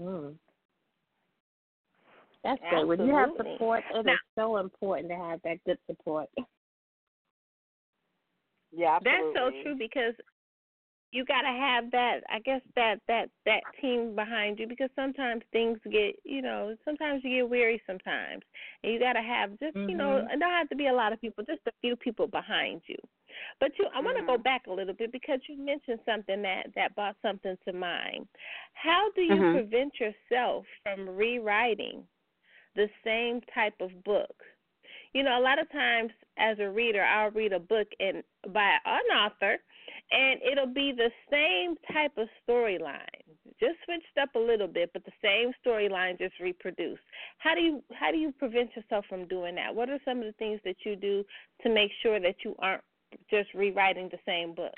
Mm. 0.00 0.34
That's 2.42 2.60
good. 2.70 2.86
When 2.86 3.06
you 3.06 3.14
have 3.14 3.30
support, 3.36 3.84
it 3.94 4.04
now, 4.04 4.12
is 4.12 4.18
so 4.36 4.58
important 4.58 5.08
to 5.08 5.16
have 5.16 5.40
that 5.44 5.58
good 5.66 5.78
support. 5.88 6.28
Yeah, 8.76 8.96
absolutely. 8.96 9.32
That's 9.34 9.38
so 9.38 9.62
true 9.62 9.76
because 9.78 10.14
you 11.14 11.24
got 11.24 11.42
to 11.42 11.56
have 11.56 11.90
that 11.92 12.20
i 12.28 12.40
guess 12.40 12.60
that 12.74 12.96
that 13.06 13.26
that 13.46 13.60
team 13.80 14.16
behind 14.16 14.58
you 14.58 14.66
because 14.66 14.90
sometimes 14.96 15.42
things 15.52 15.78
get 15.90 16.16
you 16.24 16.42
know 16.42 16.74
sometimes 16.84 17.22
you 17.22 17.36
get 17.36 17.48
weary 17.48 17.80
sometimes 17.86 18.42
and 18.82 18.92
you 18.92 18.98
got 18.98 19.12
to 19.12 19.22
have 19.22 19.50
just 19.60 19.76
mm-hmm. 19.76 19.88
you 19.88 19.96
know 19.96 20.20
mm-hmm. 20.20 20.34
it 20.34 20.40
don't 20.40 20.50
have 20.50 20.68
to 20.68 20.74
be 20.74 20.88
a 20.88 20.92
lot 20.92 21.12
of 21.12 21.20
people 21.20 21.44
just 21.44 21.60
a 21.68 21.72
few 21.80 21.94
people 21.94 22.26
behind 22.26 22.82
you 22.88 22.96
but 23.60 23.70
you 23.78 23.86
i 23.94 24.00
want 24.00 24.16
to 24.16 24.22
mm-hmm. 24.22 24.32
go 24.32 24.38
back 24.38 24.62
a 24.66 24.72
little 24.72 24.94
bit 24.94 25.12
because 25.12 25.40
you 25.48 25.56
mentioned 25.56 25.98
something 26.04 26.42
that 26.42 26.66
that 26.74 26.94
brought 26.94 27.16
something 27.22 27.56
to 27.64 27.72
mind 27.72 28.26
how 28.74 29.08
do 29.14 29.22
you 29.22 29.34
mm-hmm. 29.34 29.58
prevent 29.58 29.92
yourself 30.00 30.64
from 30.82 31.08
rewriting 31.08 32.04
the 32.76 32.88
same 33.04 33.40
type 33.54 33.74
of 33.80 33.90
book. 34.04 34.34
You 35.12 35.22
know, 35.22 35.38
a 35.38 35.42
lot 35.42 35.60
of 35.60 35.70
times 35.70 36.10
as 36.38 36.58
a 36.58 36.68
reader, 36.68 37.02
I'll 37.02 37.30
read 37.30 37.52
a 37.52 37.60
book 37.60 37.86
and 38.00 38.22
by 38.52 38.76
an 38.84 39.16
author, 39.16 39.58
and 40.10 40.40
it'll 40.42 40.72
be 40.72 40.92
the 40.92 41.10
same 41.30 41.76
type 41.92 42.12
of 42.16 42.28
storyline, 42.46 43.22
just 43.60 43.76
switched 43.84 44.18
up 44.20 44.34
a 44.34 44.38
little 44.38 44.66
bit, 44.66 44.90
but 44.92 45.04
the 45.04 45.12
same 45.22 45.52
storyline 45.64 46.18
just 46.18 46.34
reproduced. 46.40 47.02
How 47.38 47.54
do 47.54 47.60
you 47.60 47.82
how 47.92 48.10
do 48.10 48.18
you 48.18 48.32
prevent 48.32 48.74
yourself 48.74 49.04
from 49.08 49.28
doing 49.28 49.54
that? 49.54 49.74
What 49.74 49.88
are 49.88 50.00
some 50.04 50.18
of 50.18 50.24
the 50.24 50.32
things 50.32 50.60
that 50.64 50.76
you 50.84 50.96
do 50.96 51.24
to 51.62 51.68
make 51.72 51.92
sure 52.02 52.18
that 52.18 52.36
you 52.44 52.56
aren't 52.58 52.82
just 53.30 53.52
rewriting 53.54 54.08
the 54.10 54.18
same 54.26 54.54
book? 54.54 54.72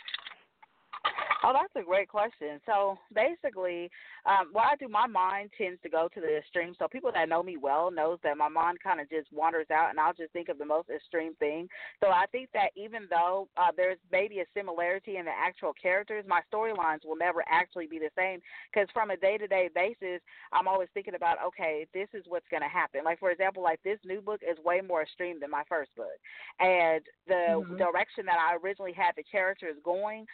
Oh, 1.45 1.53
that's 1.53 1.74
a 1.76 1.87
great 1.87 2.09
question. 2.09 2.61
So 2.66 2.99
basically, 3.14 3.91
um, 4.24 4.49
what 4.53 4.64
I 4.64 4.76
do, 4.76 4.89
my 4.89 5.07
mind 5.07 5.51
tends 5.57 5.80
to 5.82 5.89
go 5.89 6.09
to 6.14 6.20
the 6.20 6.39
extreme. 6.39 6.74
So 6.78 6.89
people 6.89 7.11
that 7.12 7.28
know 7.28 7.43
me 7.43 7.57
well 7.57 7.91
knows 7.91 8.18
that 8.22 8.37
my 8.37 8.49
mind 8.49 8.78
kind 8.82 9.01
of 9.01 9.11
just 9.11 9.32
wanders 9.32 9.66
out, 9.70 9.91
and 9.91 10.01
I'll 10.01 10.14
just 10.14 10.32
think 10.32 10.49
of 10.49 10.59
the 10.59 10.64
most 10.64 10.89
extreme 10.89 11.34
thing. 11.37 11.68
So 12.03 12.09
I 12.09 12.24
think 12.32 12.49
that 12.55 12.70
even 12.74 13.07
though 13.11 13.49
uh, 13.57 13.70
there's 13.76 13.99
maybe 14.11 14.41
a 14.41 14.45
similarity 14.55 15.18
in 15.18 15.26
the 15.26 15.30
actual 15.30 15.72
characters, 15.74 16.24
my 16.26 16.41
storylines 16.53 17.05
will 17.05 17.16
never 17.16 17.45
actually 17.49 17.87
be 17.87 17.99
the 17.99 18.11
same. 18.16 18.41
Because 18.72 18.89
from 18.93 19.11
a 19.11 19.16
day-to-day 19.16 19.70
basis, 19.74 20.22
I'm 20.53 20.66
always 20.66 20.89
thinking 20.95 21.14
about, 21.14 21.37
okay, 21.47 21.87
this 21.93 22.09
is 22.14 22.24
what's 22.26 22.49
going 22.51 22.62
to 22.62 22.68
happen. 22.68 23.03
Like 23.05 23.20
for 23.20 23.30
example, 23.30 23.62
like 23.62 23.82
this 23.82 23.99
new 24.05 24.20
book 24.20 24.41
is 24.49 24.59
way 24.64 24.80
more 24.80 25.03
extreme 25.03 25.39
than 25.41 25.51
my 25.51 25.62
first 25.68 25.95
book, 25.97 26.18
and 26.61 27.03
the 27.28 27.62
Mhm. 27.62 27.78
direction 27.78 28.24
that 28.26 28.39
I 28.39 28.57
originally 28.57 28.93
had 28.93 29.12
the 29.16 29.22
characters 29.22 29.76
going, 29.84 30.26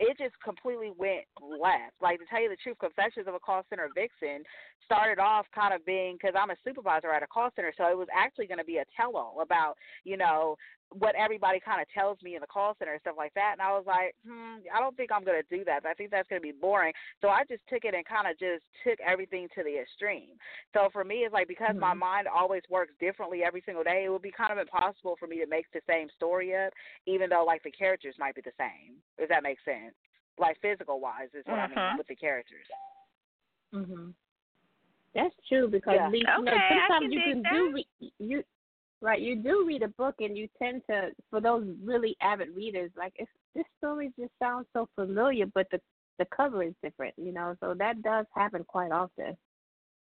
it 0.00 0.16
just 0.16 0.34
completely 0.42 0.90
went 0.96 1.28
left. 1.38 1.92
Like 2.00 2.18
to 2.18 2.26
tell 2.26 2.42
you 2.42 2.48
the 2.48 2.56
truth, 2.56 2.78
Confessions 2.80 3.28
of 3.28 3.34
a 3.34 3.38
Call 3.38 3.62
Center 3.68 3.88
Vixen 3.94 4.42
started 4.84 5.20
off 5.20 5.46
kind 5.54 5.74
of 5.74 5.84
being 5.84 6.16
because 6.16 6.34
I'm 6.34 6.50
a 6.50 6.56
supervisor 6.64 7.12
at 7.12 7.22
a 7.22 7.26
call 7.26 7.50
center, 7.54 7.72
so 7.76 7.84
it 7.84 7.96
was 7.96 8.08
actually 8.12 8.46
going 8.46 8.58
to 8.58 8.64
be 8.64 8.78
a 8.78 8.84
tell-all 8.96 9.38
about 9.42 9.76
you 10.02 10.16
know 10.16 10.56
what 10.92 11.14
everybody 11.14 11.60
kind 11.60 11.80
of 11.80 11.86
tells 11.94 12.20
me 12.22 12.34
in 12.34 12.40
the 12.40 12.46
call 12.46 12.74
center 12.78 12.92
and 12.92 13.00
stuff 13.00 13.14
like 13.16 13.32
that. 13.34 13.52
And 13.52 13.62
I 13.62 13.70
was 13.70 13.84
like, 13.86 14.14
hmm, 14.26 14.58
I 14.74 14.80
don't 14.80 14.96
think 14.96 15.12
I'm 15.12 15.24
going 15.24 15.40
to 15.40 15.56
do 15.56 15.64
that. 15.64 15.86
I 15.86 15.94
think 15.94 16.10
that's 16.10 16.28
going 16.28 16.42
to 16.42 16.46
be 16.46 16.52
boring. 16.52 16.92
So 17.20 17.28
I 17.28 17.44
just 17.48 17.62
took 17.68 17.84
it 17.84 17.94
and 17.94 18.04
kind 18.04 18.26
of 18.26 18.38
just 18.38 18.64
took 18.82 18.98
everything 19.00 19.46
to 19.54 19.62
the 19.62 19.78
extreme. 19.78 20.34
So 20.74 20.88
for 20.92 21.04
me, 21.04 21.22
it's 21.22 21.32
like 21.32 21.48
because 21.48 21.76
my 21.78 21.94
mind 21.94 22.26
always 22.26 22.62
works 22.68 22.92
differently 22.98 23.42
every 23.44 23.62
single 23.64 23.84
day, 23.84 24.04
it 24.06 24.08
would 24.10 24.22
be 24.22 24.32
kind 24.32 24.52
of 24.52 24.58
impossible 24.58 25.16
for 25.18 25.26
me 25.26 25.38
to 25.38 25.46
make 25.46 25.66
the 25.72 25.80
same 25.88 26.08
story 26.16 26.56
up, 26.56 26.72
even 27.06 27.30
though 27.30 27.44
like 27.46 27.62
the 27.62 27.70
characters 27.70 28.16
might 28.18 28.34
be 28.34 28.42
the 28.42 28.56
same. 28.58 28.96
If 29.18 29.28
that 29.28 29.42
makes 29.42 29.64
sense. 29.64 29.94
Like 30.38 30.58
physical 30.60 31.00
wise 31.00 31.28
is 31.34 31.44
what 31.46 31.58
I 31.58 31.68
mean 31.68 31.98
with 31.98 32.08
the 32.08 32.16
characters. 32.16 32.66
Mhm. 33.72 34.14
That's 35.14 35.34
true 35.48 35.68
because 35.68 35.94
Yeah. 35.94 36.06
at 36.06 36.12
least 36.12 36.26
you 36.38 36.44
know 36.44 36.58
sometimes 36.68 37.12
you 37.12 37.20
dig 37.20 37.44
can 37.44 37.54
do 37.54 37.72
re- 37.74 38.12
you 38.18 38.44
right 39.00 39.20
you 39.20 39.36
do 39.36 39.64
read 39.66 39.82
a 39.82 39.88
book 39.88 40.14
and 40.20 40.36
you 40.36 40.48
tend 40.60 40.82
to 40.88 41.10
for 41.30 41.40
those 41.40 41.66
really 41.82 42.16
avid 42.20 42.48
readers 42.54 42.90
like 42.96 43.12
it's, 43.16 43.30
this 43.54 43.64
story 43.78 44.12
just 44.18 44.32
sounds 44.38 44.66
so 44.72 44.88
familiar 44.94 45.46
but 45.54 45.66
the 45.70 45.80
the 46.18 46.26
cover 46.36 46.62
is 46.62 46.74
different 46.82 47.14
you 47.16 47.32
know 47.32 47.54
so 47.60 47.74
that 47.74 48.02
does 48.02 48.26
happen 48.34 48.64
quite 48.66 48.92
often. 48.92 49.36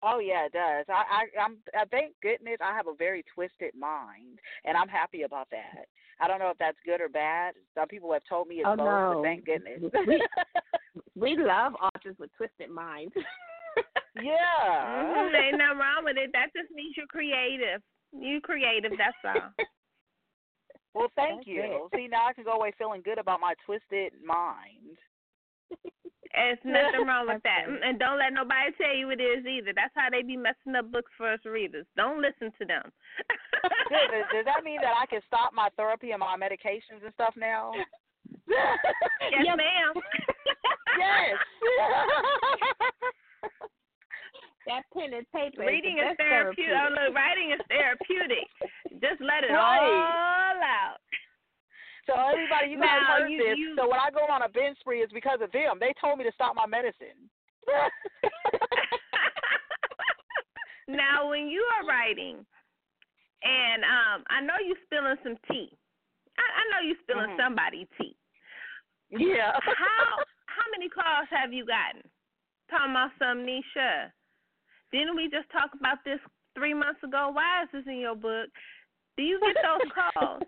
Oh 0.02 0.18
yeah, 0.18 0.44
it 0.44 0.52
does. 0.52 0.84
I, 0.88 1.24
I 1.24 1.42
I'm 1.42 1.56
I 1.74 1.84
thank 1.90 2.12
goodness 2.22 2.58
I 2.62 2.76
have 2.76 2.86
a 2.86 2.94
very 2.94 3.24
twisted 3.34 3.72
mind, 3.74 4.38
and 4.66 4.76
I'm 4.76 4.88
happy 4.88 5.22
about 5.22 5.48
that. 5.50 5.86
I 6.20 6.28
don't 6.28 6.38
know 6.38 6.50
if 6.50 6.58
that's 6.58 6.76
good 6.84 7.00
or 7.00 7.08
bad. 7.08 7.54
Some 7.74 7.88
people 7.88 8.12
have 8.12 8.22
told 8.28 8.46
me 8.46 8.56
it's 8.56 8.66
Oh, 8.68 8.76
both, 8.76 8.84
no. 8.86 9.12
but 9.14 9.22
thank 9.22 9.46
goodness. 9.46 9.80
We, 10.06 10.22
we 11.16 11.36
love 11.42 11.72
authors 11.82 12.14
with 12.18 12.30
twisted 12.36 12.70
minds. 12.70 13.14
yeah. 14.22 14.84
Mhm, 14.84 15.34
Ain't 15.34 15.58
nothing 15.58 15.78
wrong 15.78 16.04
with 16.04 16.18
it. 16.18 16.30
That 16.34 16.48
just 16.54 16.70
means 16.70 16.94
you're 16.96 17.06
creative. 17.06 17.80
You 18.20 18.40
creative. 18.40 18.92
That's 18.98 19.16
all. 19.24 19.52
Well, 20.96 21.12
thank 21.14 21.44
That's 21.44 21.48
you. 21.48 21.90
See, 21.94 22.08
now 22.08 22.24
I 22.24 22.32
can 22.32 22.44
go 22.44 22.56
away 22.56 22.72
feeling 22.78 23.02
good 23.04 23.18
about 23.18 23.38
my 23.38 23.52
twisted 23.66 24.16
mind. 24.24 24.96
There's 26.32 26.56
nothing 26.64 27.04
wrong 27.04 27.28
with 27.28 27.42
that. 27.44 27.68
And 27.68 27.98
don't 27.98 28.16
let 28.16 28.32
nobody 28.32 28.72
tell 28.80 28.96
you 28.96 29.10
it 29.10 29.20
is 29.20 29.44
either. 29.44 29.76
That's 29.76 29.92
how 29.92 30.08
they 30.08 30.22
be 30.24 30.40
messing 30.40 30.72
up 30.72 30.90
books 30.90 31.12
for 31.18 31.30
us 31.30 31.44
readers. 31.44 31.84
Don't 32.00 32.24
listen 32.24 32.48
to 32.56 32.64
them. 32.64 32.88
Does, 33.90 34.24
does 34.32 34.44
that 34.44 34.62
mean 34.64 34.78
that 34.80 34.94
I 34.94 35.06
can 35.06 35.20
stop 35.26 35.52
my 35.52 35.68
therapy 35.76 36.12
and 36.12 36.20
my 36.20 36.36
medications 36.38 37.02
and 37.04 37.12
stuff 37.14 37.34
now? 37.36 37.72
yes, 38.48 39.46
ma'am. 39.46 39.92
yes. 40.98 41.36
That 44.66 44.82
pen 44.92 45.14
and 45.14 45.26
paper. 45.32 45.62
Reading 45.66 45.98
is, 45.98 46.04
is 46.10 46.16
the 46.18 46.22
best 46.22 46.28
therapeutic. 46.28 46.74
Oh, 46.74 46.90
therapeutic. 46.90 47.06
look, 47.06 47.14
writing 47.14 47.50
is 47.54 47.60
therapeutic. 47.70 48.46
Just 49.02 49.20
let 49.22 49.44
it 49.46 49.52
Right. 49.54 49.82
all 49.82 50.58
out. 50.62 50.98
So 52.06 52.14
everybody, 52.14 52.70
you 52.70 52.78
guys 52.78 53.02
heard 53.06 53.26
you- 53.30 53.38
this. 53.42 53.58
you- 53.58 53.74
So 53.78 53.88
when 53.90 53.98
I 53.98 54.10
go 54.10 54.26
on 54.30 54.42
a 54.42 54.48
binge 54.48 54.78
spree, 54.78 55.02
it's 55.02 55.12
because 55.12 55.40
of 55.42 55.50
them. 55.52 55.78
They 55.80 55.92
told 56.00 56.18
me 56.18 56.24
to 56.24 56.32
stop 56.34 56.54
my 56.54 56.66
medicine. 56.66 57.30
now, 60.88 61.28
when 61.28 61.48
you 61.48 61.62
are 61.78 61.86
writing, 61.86 62.46
and 63.42 63.82
um, 63.84 64.24
I 64.30 64.40
know 64.40 64.54
you're 64.64 64.78
spilling 64.86 65.16
some 65.22 65.36
tea. 65.50 65.70
I, 66.38 66.42
I 66.46 66.62
know 66.70 66.80
you're 66.86 67.00
spilling 67.02 67.30
Mhm. 67.34 67.38
somebody 67.42 67.86
tea. 67.98 68.16
Yeah. 69.10 69.52
how 69.62 70.22
how 70.46 70.66
many 70.72 70.88
calls 70.88 71.28
have 71.30 71.52
you 71.52 71.64
gotten? 71.66 72.02
Talking 72.70 72.90
about 72.90 73.10
some 73.18 73.46
Nisha. 73.46 74.10
Didn't 74.92 75.16
we 75.16 75.28
just 75.30 75.50
talk 75.50 75.70
about 75.78 75.98
this 76.04 76.20
three 76.54 76.74
months 76.74 77.02
ago? 77.02 77.30
Why 77.32 77.62
is 77.64 77.68
this 77.72 77.84
in 77.86 77.98
your 77.98 78.16
book? 78.16 78.48
Do 79.16 79.22
you 79.22 79.40
get 79.40 79.56
those 79.62 79.90
calls? 80.14 80.42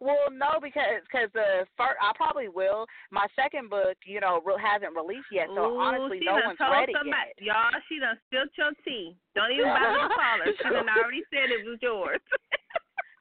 Well, 0.00 0.28
no, 0.28 0.58
because 0.60 1.00
cause 1.10 1.30
uh, 1.38 1.64
the 1.64 1.70
first 1.78 1.96
I 2.02 2.10
probably 2.18 2.48
will. 2.50 2.84
My 3.10 3.26
second 3.38 3.70
book, 3.70 3.96
you 4.04 4.20
know, 4.20 4.42
re- 4.44 4.58
hasn't 4.58 4.92
released 4.92 5.30
yet, 5.30 5.46
so 5.54 5.70
Ooh, 5.70 5.80
honestly, 5.80 6.20
no 6.20 6.34
one's 6.34 6.58
ready 6.58 6.92
somebody, 6.92 7.32
yet. 7.38 7.54
Y'all, 7.54 7.72
she 7.88 8.02
done 8.02 8.18
spilled 8.26 8.50
your 8.58 8.74
tea. 8.84 9.14
Don't 9.38 9.54
even 9.54 9.70
bother 9.70 10.04
to 10.04 10.12
call 10.12 10.38
her. 10.42 10.50
She 10.50 10.68
done 10.68 10.90
already 10.98 11.22
said 11.30 11.48
it 11.48 11.62
was 11.64 11.78
yours. 11.80 12.20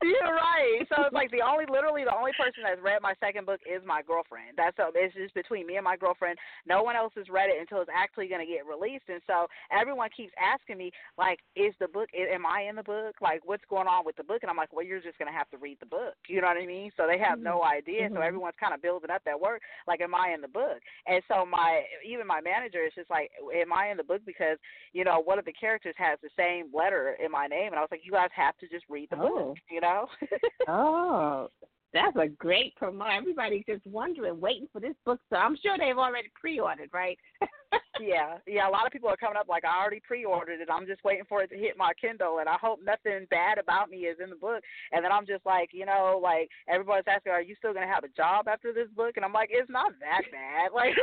You're 0.03 0.35
right. 0.35 0.83
So 0.89 1.03
it's 1.07 1.13
like 1.13 1.31
the 1.31 1.41
only, 1.41 1.65
literally, 1.65 2.03
the 2.03 2.15
only 2.15 2.31
person 2.33 2.63
that's 2.63 2.81
read 2.81 3.01
my 3.01 3.13
second 3.19 3.45
book 3.45 3.59
is 3.63 3.81
my 3.85 4.01
girlfriend. 4.01 4.57
That's 4.57 4.75
so 4.77 4.91
it's 4.93 5.15
just 5.15 5.33
between 5.33 5.65
me 5.65 5.77
and 5.77 5.83
my 5.83 5.95
girlfriend. 5.97 6.37
No 6.67 6.83
one 6.83 6.95
else 6.95 7.13
has 7.15 7.29
read 7.29 7.49
it 7.49 7.59
until 7.59 7.81
it's 7.81 7.89
actually 7.93 8.27
going 8.27 8.45
to 8.45 8.51
get 8.51 8.65
released. 8.67 9.07
And 9.07 9.21
so 9.25 9.47
everyone 9.71 10.09
keeps 10.15 10.33
asking 10.35 10.77
me, 10.77 10.91
like, 11.17 11.39
is 11.55 11.73
the 11.79 11.87
book? 11.87 12.09
Am 12.13 12.45
I 12.45 12.67
in 12.69 12.75
the 12.75 12.83
book? 12.83 13.15
Like, 13.21 13.41
what's 13.45 13.63
going 13.69 13.87
on 13.87 14.05
with 14.05 14.15
the 14.17 14.23
book? 14.27 14.43
And 14.43 14.51
I'm 14.51 14.57
like, 14.57 14.73
well, 14.73 14.85
you're 14.85 15.01
just 15.01 15.17
going 15.17 15.31
to 15.31 15.37
have 15.37 15.49
to 15.51 15.57
read 15.57 15.77
the 15.79 15.87
book. 15.87 16.15
You 16.27 16.41
know 16.41 16.47
what 16.47 16.57
I 16.61 16.65
mean? 16.65 16.91
So 16.97 17.07
they 17.07 17.19
have 17.19 17.39
no 17.39 17.63
idea. 17.63 18.09
So 18.11 18.19
Mhm. 18.19 18.27
everyone's 18.27 18.59
kind 18.59 18.73
of 18.73 18.81
building 18.81 19.09
up 19.11 19.23
that 19.25 19.39
work. 19.39 19.61
Like, 19.87 20.01
am 20.01 20.13
I 20.13 20.33
in 20.35 20.41
the 20.41 20.51
book? 20.51 20.79
And 21.07 21.21
so 21.27 21.45
my, 21.45 21.83
even 22.05 22.27
my 22.27 22.41
manager 22.41 22.83
is 22.85 22.93
just 22.95 23.09
like, 23.09 23.31
am 23.55 23.71
I 23.71 23.89
in 23.89 23.97
the 23.97 24.03
book? 24.03 24.21
Because 24.25 24.57
you 24.91 25.03
know, 25.03 25.19
one 25.23 25.39
of 25.39 25.45
the 25.45 25.53
characters 25.53 25.95
has 25.97 26.19
the 26.21 26.29
same 26.37 26.67
letter 26.73 27.15
in 27.23 27.31
my 27.31 27.47
name, 27.47 27.67
and 27.73 27.75
I 27.75 27.81
was 27.81 27.89
like, 27.91 28.05
you 28.05 28.11
guys 28.11 28.29
have 28.35 28.57
to 28.59 28.67
just 28.67 28.85
read 28.89 29.09
the 29.09 29.17
Oh. 29.17 29.29
book. 29.53 29.57
You 29.69 29.81
know? 29.81 29.92
Oh, 30.67 31.49
that's 31.93 32.15
a 32.17 32.27
great 32.27 32.73
promo. 32.81 33.05
Everybody's 33.15 33.65
just 33.67 33.85
wondering, 33.85 34.39
waiting 34.41 34.67
for 34.73 34.79
this 34.79 34.95
book. 35.05 35.19
So 35.29 35.35
I'm 35.35 35.55
sure 35.61 35.77
they've 35.77 35.97
already 35.97 36.29
pre-ordered, 36.39 36.89
right? 36.91 37.17
yeah, 38.01 38.37
yeah. 38.47 38.67
A 38.67 38.71
lot 38.71 38.87
of 38.87 38.91
people 38.91 39.09
are 39.09 39.17
coming 39.17 39.37
up 39.37 39.47
like 39.47 39.63
I 39.63 39.79
already 39.79 40.01
pre-ordered 40.05 40.59
it. 40.59 40.69
I'm 40.71 40.87
just 40.87 41.03
waiting 41.03 41.25
for 41.29 41.43
it 41.43 41.49
to 41.51 41.57
hit 41.57 41.77
my 41.77 41.91
Kindle, 42.01 42.39
and 42.39 42.49
I 42.49 42.57
hope 42.59 42.79
nothing 42.83 43.27
bad 43.29 43.59
about 43.59 43.91
me 43.91 44.09
is 44.09 44.17
in 44.23 44.31
the 44.31 44.35
book. 44.35 44.63
And 44.91 45.05
then 45.05 45.11
I'm 45.11 45.27
just 45.27 45.45
like, 45.45 45.69
you 45.71 45.85
know, 45.85 46.19
like 46.21 46.49
everybody's 46.67 47.05
asking, 47.07 47.31
are 47.31 47.41
you 47.41 47.55
still 47.59 47.73
gonna 47.73 47.85
have 47.85 48.03
a 48.03 48.15
job 48.17 48.47
after 48.47 48.73
this 48.73 48.89
book? 48.95 49.13
And 49.15 49.25
I'm 49.25 49.33
like, 49.33 49.49
it's 49.51 49.69
not 49.69 49.93
that 49.99 50.23
bad. 50.31 50.71
Like, 50.73 50.95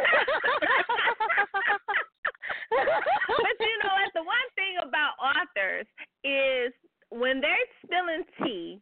but 2.70 3.56
you 3.60 3.76
know 3.82 3.92
what? 3.94 4.10
The 4.14 4.22
one 4.22 4.48
thing 4.54 4.74
about 4.82 5.14
authors 5.18 5.86
is 6.24 6.72
when 7.10 7.40
they're 7.40 7.56
spilling 7.84 8.24
tea, 8.42 8.80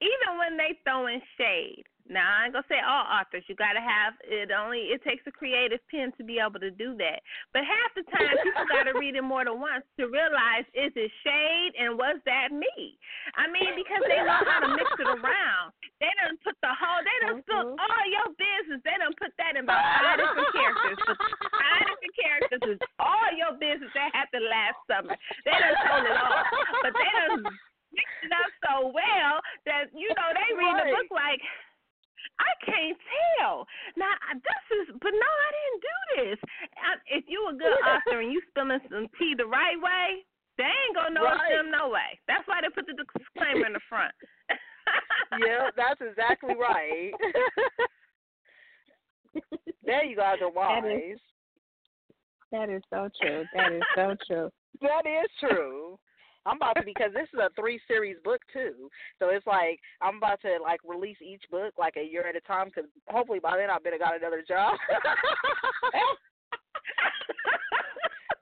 even 0.00 0.38
when 0.38 0.56
they 0.56 0.78
throwing 0.84 1.20
shade. 1.38 1.84
Now 2.04 2.28
I 2.28 2.44
ain't 2.44 2.52
gonna 2.52 2.68
say 2.68 2.84
all 2.84 3.08
authors. 3.08 3.48
You 3.48 3.56
gotta 3.56 3.80
have 3.80 4.12
it. 4.28 4.52
Only 4.52 4.92
it 4.92 5.00
takes 5.00 5.24
a 5.24 5.32
creative 5.32 5.80
pen 5.88 6.12
to 6.20 6.22
be 6.24 6.36
able 6.36 6.60
to 6.60 6.68
do 6.68 6.92
that. 7.00 7.24
But 7.56 7.64
half 7.64 7.96
the 7.96 8.04
time, 8.12 8.36
people 8.44 8.68
gotta 8.68 8.92
read 9.00 9.16
it 9.16 9.24
more 9.24 9.44
than 9.44 9.56
once 9.56 9.88
to 9.96 10.12
realize 10.12 10.68
is 10.76 10.92
it 10.92 11.08
shade 11.24 11.72
and 11.80 11.96
was 11.96 12.20
that 12.28 12.52
me? 12.52 13.00
I 13.40 13.48
mean, 13.48 13.72
because 13.72 14.04
they 14.04 14.20
know 14.20 14.36
how 14.44 14.60
to 14.68 14.70
mix 14.76 14.88
it 15.00 15.08
around. 15.08 15.72
They 15.96 16.12
done 16.20 16.36
put 16.44 16.60
the 16.60 16.72
whole. 16.76 17.00
They 17.00 17.16
done 17.24 17.40
spilled 17.40 17.72
mm-hmm. 17.72 17.88
all 17.88 18.04
your 18.12 18.28
business. 18.36 18.84
They 18.84 18.96
done 19.00 19.16
put 19.16 19.32
that 19.40 19.56
in 19.56 19.64
about 19.64 19.80
five 19.80 20.20
different 20.20 20.52
characters. 20.52 21.00
Five 21.56 21.82
different 21.88 22.14
characters 22.20 22.62
is 22.76 22.80
all 23.00 23.28
your 23.32 23.56
business 23.56 23.88
that 23.96 24.12
happened 24.12 24.44
last 24.44 24.78
summer. 24.84 25.16
They 25.48 25.56
done 25.56 25.76
told 25.88 26.04
it 26.04 26.16
all. 26.20 26.44
But 26.84 26.92
they 26.92 27.10
done 27.16 27.48
mixed 27.96 28.22
it 28.26 28.32
up 28.34 28.50
so 28.60 28.72
well 28.90 29.34
that 29.64 29.88
you 29.94 30.10
know 30.12 30.28
they 30.34 30.50
read 30.52 30.74
the 30.82 30.86
book 30.92 31.08
like 31.14 31.40
I 32.40 32.50
can't 32.66 32.98
tell. 33.38 33.66
Now 33.96 34.12
this 34.34 34.64
is, 34.82 34.94
but 35.00 35.12
no, 35.14 35.30
I 35.46 35.48
didn't 35.54 35.82
do 35.82 35.98
this. 36.18 36.38
I, 36.78 36.90
if 37.18 37.24
you 37.28 37.46
a 37.50 37.54
good 37.54 37.78
author 37.86 38.20
and 38.20 38.32
you 38.32 38.40
spilling 38.50 38.80
some 38.90 39.06
tea 39.18 39.34
the 39.36 39.46
right 39.46 39.78
way, 39.80 40.24
They 40.56 40.64
ain't 40.70 40.94
gonna 40.94 41.14
know 41.14 41.24
Right. 41.26 41.50
them 41.56 41.70
no 41.70 41.88
way. 41.90 42.18
That's 42.28 42.46
why 42.46 42.60
they 42.62 42.68
put 42.70 42.86
the 42.86 42.94
disclaimer 42.94 43.66
in 43.66 43.72
the 43.74 43.80
front. 43.88 44.14
yeah, 45.42 45.70
that's 45.76 46.00
exactly 46.00 46.54
right. 46.54 47.10
there 49.84 50.04
you 50.04 50.16
guys 50.16 50.38
are 50.42 50.50
wise. 50.50 50.82
That 50.82 51.10
is- 51.10 51.20
That 52.52 52.68
is 52.70 52.82
so 52.90 53.08
true. 53.20 53.44
That 53.54 53.72
is 53.72 53.82
so 53.94 54.14
true. 54.26 54.50
That 54.80 55.06
is 55.06 55.30
true. 55.40 55.98
I'm 56.46 56.56
about 56.56 56.76
to 56.76 56.82
because 56.84 57.12
this 57.14 57.28
is 57.32 57.40
a 57.40 57.48
three 57.58 57.80
series 57.88 58.16
book 58.22 58.40
too, 58.52 58.90
so 59.18 59.28
it's 59.28 59.46
like 59.46 59.80
I'm 60.00 60.16
about 60.18 60.40
to 60.42 60.58
like 60.62 60.80
release 60.84 61.16
each 61.24 61.42
book 61.50 61.72
like 61.78 61.96
a 61.96 62.04
year 62.04 62.26
at 62.28 62.36
a 62.36 62.40
time 62.40 62.68
because 62.68 62.88
hopefully 63.08 63.40
by 63.40 63.56
then 63.56 63.70
I've 63.70 63.82
been 63.82 63.98
got 63.98 64.16
another 64.16 64.44
job. 64.46 64.76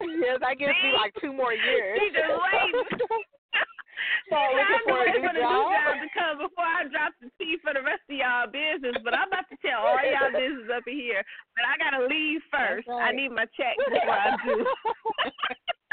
yeah, 0.03 0.34
that 0.40 0.59
gives 0.59 0.74
me 0.82 0.90
like 0.98 1.14
two 1.20 1.32
more 1.32 1.53
years. 1.55 1.98
She 2.03 2.11
just 2.11 2.26
waiting. 2.26 2.82
so 4.30 4.34
I'm 4.34 4.50
looking 4.59 4.82
for 4.82 4.98
a 4.98 5.07
waiting 5.07 5.22
new 5.22 5.28
for 5.30 5.34
the 5.38 5.46
job. 5.46 5.55
new 5.55 5.70
job 5.70 5.94
to 6.03 6.09
come 6.11 6.36
before 6.42 6.66
I 6.66 6.90
drop 6.90 7.14
the 7.22 7.30
tea 7.38 7.55
for 7.62 7.70
the 7.70 7.86
rest 7.86 8.03
of 8.11 8.16
y'all 8.18 8.50
business. 8.50 8.98
But 9.07 9.14
I'm 9.14 9.30
about 9.30 9.46
to 9.46 9.57
tell 9.62 9.78
all 9.86 10.03
y'all 10.03 10.34
business 10.42 10.66
up 10.74 10.82
in 10.90 10.98
here. 10.98 11.22
But 11.55 11.70
I 11.70 11.78
gotta 11.78 12.03
leave 12.11 12.42
first. 12.50 12.90
That's 12.90 12.98
I 12.98 13.14
need 13.14 13.30
my 13.30 13.46
check 13.55 13.78
before 13.78 14.18
I 14.18 14.34
do. 14.42 14.66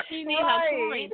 She 0.09 0.23
need 0.23 0.41
her 0.41 0.61
coin. 0.73 1.11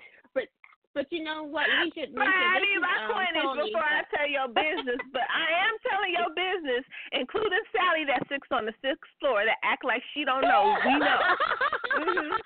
But 0.96 1.12
you 1.12 1.22
know 1.28 1.44
what, 1.44 1.68
Lissha, 1.68 2.08
Lissha, 2.08 2.24
Right, 2.24 2.56
I 2.56 2.56
this 2.56 2.72
need 2.72 2.80
my 2.80 2.96
um, 3.04 3.12
twenties 3.12 3.44
Toni, 3.44 3.68
before 3.68 3.84
I 3.84 4.02
tell 4.16 4.30
your 4.32 4.48
business. 4.48 5.04
But 5.12 5.28
I 5.28 5.68
am 5.68 5.76
telling 5.84 6.16
your 6.16 6.32
business, 6.32 6.88
including 7.12 7.60
Sally 7.76 8.08
that 8.08 8.24
sits 8.32 8.48
on 8.50 8.64
the 8.66 8.72
sixth 8.80 9.04
floor 9.20 9.44
that 9.44 9.60
act 9.62 9.84
like 9.84 10.02
she 10.16 10.24
don't 10.24 10.48
know. 10.48 10.80
We 10.88 10.96
know. 10.98 11.20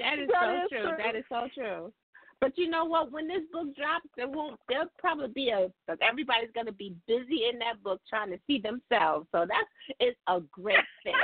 That 0.00 0.18
is 0.18 0.30
That 0.32 0.48
so 0.48 0.64
is 0.64 0.68
true. 0.70 0.80
true. 0.80 0.96
That 0.96 1.14
is 1.14 1.24
so 1.28 1.48
true. 1.52 1.92
But 2.40 2.56
you 2.56 2.70
know 2.70 2.86
what? 2.86 3.12
When 3.12 3.28
this 3.28 3.42
book 3.52 3.76
drops, 3.76 4.08
there 4.16 4.28
won't. 4.28 4.58
There'll 4.68 4.88
probably 4.98 5.28
be 5.28 5.50
a. 5.50 5.68
because 5.86 5.98
Everybody's 6.00 6.48
gonna 6.54 6.72
be 6.72 6.94
busy 7.06 7.44
in 7.52 7.58
that 7.58 7.82
book 7.82 8.00
trying 8.08 8.30
to 8.30 8.38
see 8.46 8.58
themselves. 8.58 9.26
So 9.30 9.44
that 9.44 9.64
is 10.00 10.14
a 10.26 10.40
great 10.50 10.78
thing. 11.04 11.14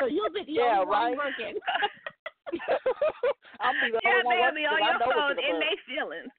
So 0.00 0.06
you'll 0.06 0.32
be 0.32 0.42
the 0.44 0.52
Yeah, 0.58 0.80
only 0.80 0.86
one 0.86 0.88
right. 0.88 1.16
working. 1.16 1.54
I'm 3.60 3.74
be 3.80 3.90
the 3.90 4.00
Yeah, 4.04 4.22
only 4.24 4.36
be 4.54 4.66
on 4.66 4.78
your 4.78 5.00
phone 5.02 5.38
in 5.38 5.58
the 5.58 5.66
their 5.66 5.78
feelings. 5.86 6.32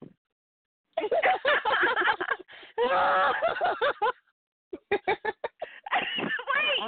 Wait, 6.57 6.79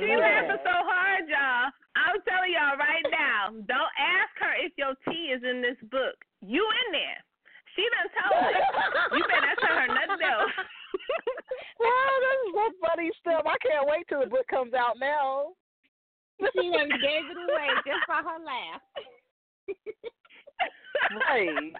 she 0.00 0.16
laughing 0.16 0.60
so 0.64 0.74
hard, 0.84 1.28
y'all. 1.28 1.70
I'm 1.96 2.18
telling 2.26 2.52
y'all 2.52 2.76
right 2.76 3.06
now, 3.10 3.54
don't 3.64 3.94
ask 3.96 4.32
her 4.40 4.54
if 4.58 4.72
your 4.76 4.94
tea 5.08 5.32
is 5.32 5.42
in 5.44 5.62
this 5.62 5.78
book. 5.90 6.16
You 6.42 6.60
in 6.60 6.92
there. 6.92 7.22
She 7.74 7.82
done 7.90 8.10
told 8.14 8.38
her. 8.38 8.54
You 9.16 9.24
better 9.26 9.54
tell 9.58 9.76
her 9.78 9.90
nothing 9.90 10.22
else. 10.22 10.54
this 11.80 12.38
is 12.44 12.54
so 12.54 12.64
funny 12.82 13.10
stuff. 13.20 13.42
I 13.46 13.56
can't 13.62 13.86
wait 13.88 14.06
till 14.08 14.20
the 14.20 14.30
book 14.30 14.46
comes 14.48 14.74
out 14.74 14.98
now. 14.98 15.54
She 16.40 16.70
done 16.70 16.88
gave 16.88 17.24
it 17.30 17.38
away 17.38 17.68
just 17.86 18.04
by 18.08 18.22
her 18.22 18.40
laugh. 18.42 18.82
Right. 21.28 21.72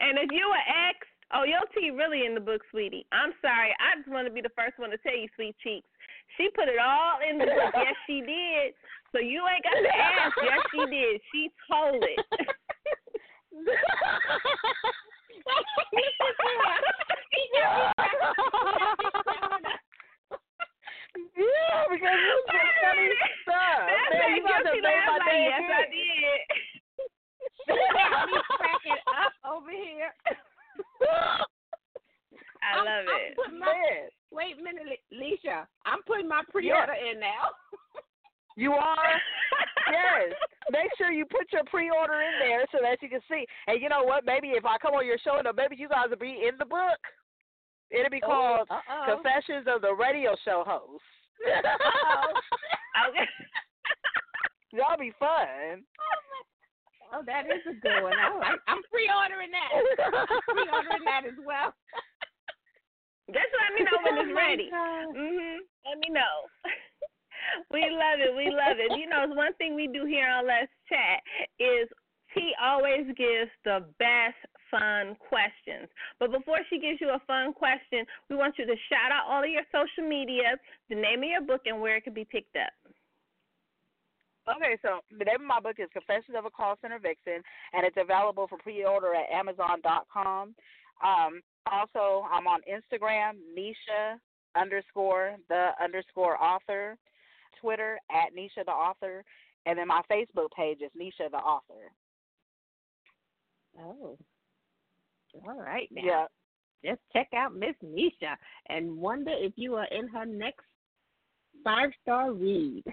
And 0.00 0.18
if 0.18 0.30
you 0.30 0.46
were 0.48 0.66
asked, 0.68 1.08
oh, 1.34 1.44
your 1.44 1.62
tea 1.74 1.90
really 1.90 2.26
in 2.26 2.34
the 2.34 2.40
book, 2.40 2.62
sweetie. 2.70 3.06
I'm 3.12 3.32
sorry. 3.42 3.74
I 3.78 3.96
just 3.98 4.08
want 4.08 4.26
to 4.26 4.32
be 4.32 4.40
the 4.40 4.54
first 4.56 4.78
one 4.78 4.90
to 4.90 4.98
tell 4.98 5.16
you, 5.16 5.28
sweet 5.34 5.56
cheeks. 5.62 5.88
She 6.36 6.48
put 6.54 6.68
it 6.68 6.78
all 6.78 7.18
in 7.28 7.38
the 7.38 7.46
book. 7.46 7.74
yes, 7.74 7.96
she 8.06 8.20
did. 8.20 8.74
So 9.12 9.18
you 9.18 9.42
ain't 9.48 9.64
got 9.64 9.80
to 9.80 9.96
ask. 9.96 10.36
Yes, 10.42 10.60
she 10.70 10.84
did. 10.86 11.20
She 11.32 11.50
told 11.70 12.04
it. 12.04 12.20
Yeah, 21.38 21.86
because 21.86 22.18
is 22.18 22.42
some 22.50 22.70
funny 22.82 23.08
stuff. 23.46 23.78
That's 23.86 24.10
Man, 24.10 24.30
you 24.34 24.42
guilty 24.42 24.82
have 24.82 24.82
made 24.82 25.04
my 25.06 25.18
like, 25.22 25.30
day 25.30 25.42
yes, 25.46 25.62
I 25.70 25.84
did. 25.86 26.40
She 27.62 27.74
got 27.94 28.26
me 28.26 28.38
cracking 28.58 29.02
up 29.06 29.34
over 29.46 29.70
here. 29.70 30.10
I 32.58 32.74
I'm- 32.74 32.84
love 32.84 33.06
I'm 33.06 33.54
it. 33.54 33.58
my-. 33.58 34.10
Wait 34.34 34.58
a 34.58 34.62
minute, 34.62 34.84
Le- 34.84 35.16
Lissha. 35.16 35.64
I'm 35.86 36.02
putting 36.04 36.28
my 36.28 36.42
pre-order 36.50 36.92
in 36.92 37.20
now. 37.20 37.54
You 38.56 38.72
are? 38.72 39.12
yes. 39.94 40.34
Make 40.70 40.90
sure 40.98 41.12
you 41.12 41.24
put 41.24 41.46
your 41.52 41.64
pre-order 41.70 42.20
in 42.20 42.34
there 42.42 42.66
so 42.72 42.78
that 42.82 43.00
you 43.00 43.08
can 43.08 43.20
see. 43.30 43.46
And 43.68 43.80
you 43.80 43.88
know 43.88 44.02
what? 44.02 44.26
Maybe 44.26 44.48
if 44.48 44.66
I 44.66 44.76
come 44.76 44.94
on 44.94 45.06
your 45.06 45.16
show, 45.22 45.40
maybe 45.56 45.76
you 45.78 45.88
guys 45.88 46.10
will 46.10 46.18
be 46.18 46.44
in 46.46 46.58
the 46.58 46.66
book. 46.66 46.98
It'll 47.90 48.10
be 48.10 48.20
oh, 48.22 48.26
called 48.26 48.68
uh-oh. 48.68 49.14
Confessions 49.14 49.66
of 49.72 49.80
the 49.80 49.94
Radio 49.94 50.36
Show 50.44 50.64
Host. 50.66 51.00
Okay. 53.08 53.28
That'll 54.74 54.98
be 54.98 55.12
fun. 55.18 55.86
Oh, 57.14 57.22
that 57.24 57.46
is 57.46 57.62
a 57.64 57.72
good 57.80 58.02
one. 58.02 58.12
I 58.18 58.28
like, 58.36 58.60
I'm 58.68 58.82
pre-ordering 58.90 59.48
that. 59.54 59.70
I'm 59.72 60.42
pre-ordering 60.44 61.04
that 61.08 61.22
as 61.24 61.38
well. 61.40 61.72
Just 63.32 63.48
let 63.56 63.70
me 63.72 63.86
know 63.86 63.96
when 64.04 64.18
Oh 64.18 64.22
it's 64.28 64.34
ready. 64.36 64.68
God. 64.68 65.14
Mhm. 65.16 65.56
Let 65.88 65.98
me 66.00 66.08
know. 66.12 66.36
we 67.72 67.88
love 67.88 68.20
it. 68.20 68.34
We 68.36 68.50
love 68.50 68.76
it. 68.76 68.98
You 68.98 69.08
know, 69.08 69.24
one 69.32 69.54
thing 69.54 69.74
we 69.74 69.86
do 69.86 70.04
here 70.04 70.28
on 70.28 70.46
Let's 70.46 70.72
Chat 70.88 71.22
is 71.58 71.88
T 72.34 72.52
always 72.60 73.06
gives 73.16 73.50
the 73.64 73.86
best 73.98 74.36
fun 74.70 75.16
questions. 75.16 75.88
But 76.18 76.32
before 76.32 76.58
she 76.70 76.78
gives 76.78 77.00
you 77.00 77.10
a 77.10 77.22
fun 77.26 77.52
question, 77.52 78.04
we 78.28 78.36
want 78.36 78.54
you 78.58 78.66
to 78.66 78.76
shout 78.88 79.12
out 79.12 79.28
all 79.28 79.42
of 79.42 79.50
your 79.50 79.64
social 79.72 80.08
media, 80.08 80.56
the 80.88 80.96
name 80.96 81.22
of 81.22 81.28
your 81.28 81.42
book, 81.42 81.62
and 81.66 81.80
where 81.80 81.96
it 81.96 82.04
can 82.04 82.14
be 82.14 82.24
picked 82.24 82.56
up. 82.56 82.72
Okay, 84.56 84.78
so 84.80 85.00
the 85.10 85.24
name 85.24 85.40
of 85.40 85.46
my 85.46 85.60
book 85.60 85.76
is 85.78 85.88
Confessions 85.92 86.36
of 86.36 86.46
a 86.46 86.50
Call 86.50 86.76
Center 86.80 86.98
Vixen, 86.98 87.42
and 87.74 87.84
it's 87.84 87.96
available 88.00 88.48
for 88.48 88.56
pre-order 88.58 89.12
at 89.14 89.28
Amazon.com. 89.30 90.54
Um, 91.04 91.40
also, 91.70 92.24
I'm 92.32 92.46
on 92.46 92.60
Instagram, 92.64 93.36
Nisha 93.56 94.16
underscore 94.56 95.36
the 95.48 95.70
underscore 95.82 96.42
author, 96.42 96.96
Twitter 97.60 97.98
at 98.10 98.34
Nisha 98.34 98.64
the 98.64 98.72
author, 98.72 99.22
and 99.66 99.78
then 99.78 99.88
my 99.88 100.00
Facebook 100.10 100.50
page 100.56 100.78
is 100.80 100.90
Nisha 100.98 101.30
the 101.30 101.36
author. 101.36 101.92
Oh. 103.78 104.16
All 105.34 105.58
right 105.60 105.88
now. 105.92 106.02
Yeah. 106.04 106.26
Just 106.84 107.00
check 107.12 107.28
out 107.34 107.54
Miss 107.54 107.74
Nisha 107.84 108.36
and 108.68 108.96
wonder 108.96 109.32
if 109.34 109.52
you 109.56 109.74
are 109.74 109.86
in 109.86 110.06
her 110.08 110.24
next 110.24 110.64
five 111.64 111.90
star 112.02 112.32
read. 112.32 112.84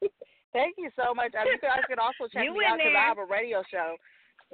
Thank 0.52 0.76
you 0.78 0.90
so 0.96 1.14
much. 1.14 1.34
Um, 1.34 1.46
you 1.46 1.58
guys 1.60 1.80
can 1.88 1.98
also 1.98 2.30
check 2.32 2.44
You 2.46 2.52
me 2.54 2.64
out 2.64 2.78
because. 2.78 2.92
I 2.96 3.00
have 3.08 3.18
a 3.18 3.24
radio 3.24 3.62
show. 3.70 3.96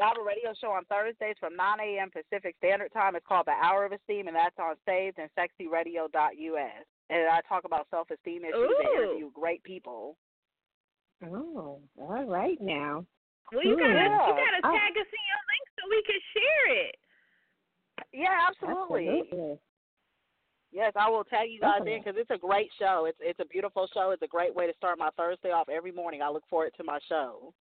I 0.00 0.06
have 0.06 0.16
a 0.16 0.22
radio 0.24 0.54
show 0.60 0.70
on 0.70 0.84
Thursdays 0.86 1.34
from 1.40 1.56
9 1.56 1.80
a.m. 1.82 2.08
Pacific 2.14 2.54
Standard 2.62 2.92
Time. 2.92 3.16
It's 3.16 3.26
called 3.26 3.46
The 3.46 3.58
Hour 3.60 3.84
of 3.84 3.90
Esteem, 3.90 4.28
and 4.28 4.36
that's 4.36 4.54
on 4.60 4.76
saved 4.86 5.18
and 5.18 5.28
sexyradio.us. 5.34 6.84
And 7.10 7.28
I 7.28 7.40
talk 7.48 7.64
about 7.64 7.88
self 7.90 8.08
esteem 8.10 8.44
issues 8.44 8.54
and 8.78 8.88
Ooh. 8.88 9.02
interview 9.02 9.30
great 9.34 9.62
people. 9.64 10.16
Oh, 11.24 11.80
all 11.98 12.24
right 12.26 12.58
now. 12.60 13.04
Well, 13.52 13.64
you 13.64 13.76
gotta 13.76 13.92
Yeah. 13.92 14.26
you 14.28 14.34
gotta 14.38 14.60
Oh. 14.64 14.70
tag 14.72 14.92
us 14.96 15.10
in 15.10 15.24
your 15.26 15.42
link 15.50 15.64
so 15.74 15.88
we 15.90 16.02
can 16.06 16.20
share 16.32 16.76
it. 16.86 16.94
Yeah, 18.12 18.48
absolutely. 18.48 19.08
Absolutely. 19.08 19.58
Yes, 20.70 20.92
I 20.96 21.08
will 21.08 21.24
tag 21.24 21.48
you 21.50 21.60
guys 21.60 21.80
in 21.86 21.98
because 21.98 22.14
it's 22.18 22.30
a 22.30 22.36
great 22.36 22.70
show. 22.78 23.06
It's 23.08 23.18
it's 23.20 23.40
a 23.40 23.46
beautiful 23.46 23.88
show. 23.94 24.10
It's 24.10 24.22
a 24.22 24.26
great 24.26 24.54
way 24.54 24.66
to 24.66 24.74
start 24.76 24.98
my 24.98 25.08
Thursday 25.16 25.50
off 25.50 25.68
every 25.70 25.92
morning. 25.92 26.20
I 26.20 26.28
look 26.28 26.44
forward 26.50 26.72
to 26.76 26.84
my 26.84 26.98
show. 27.08 27.54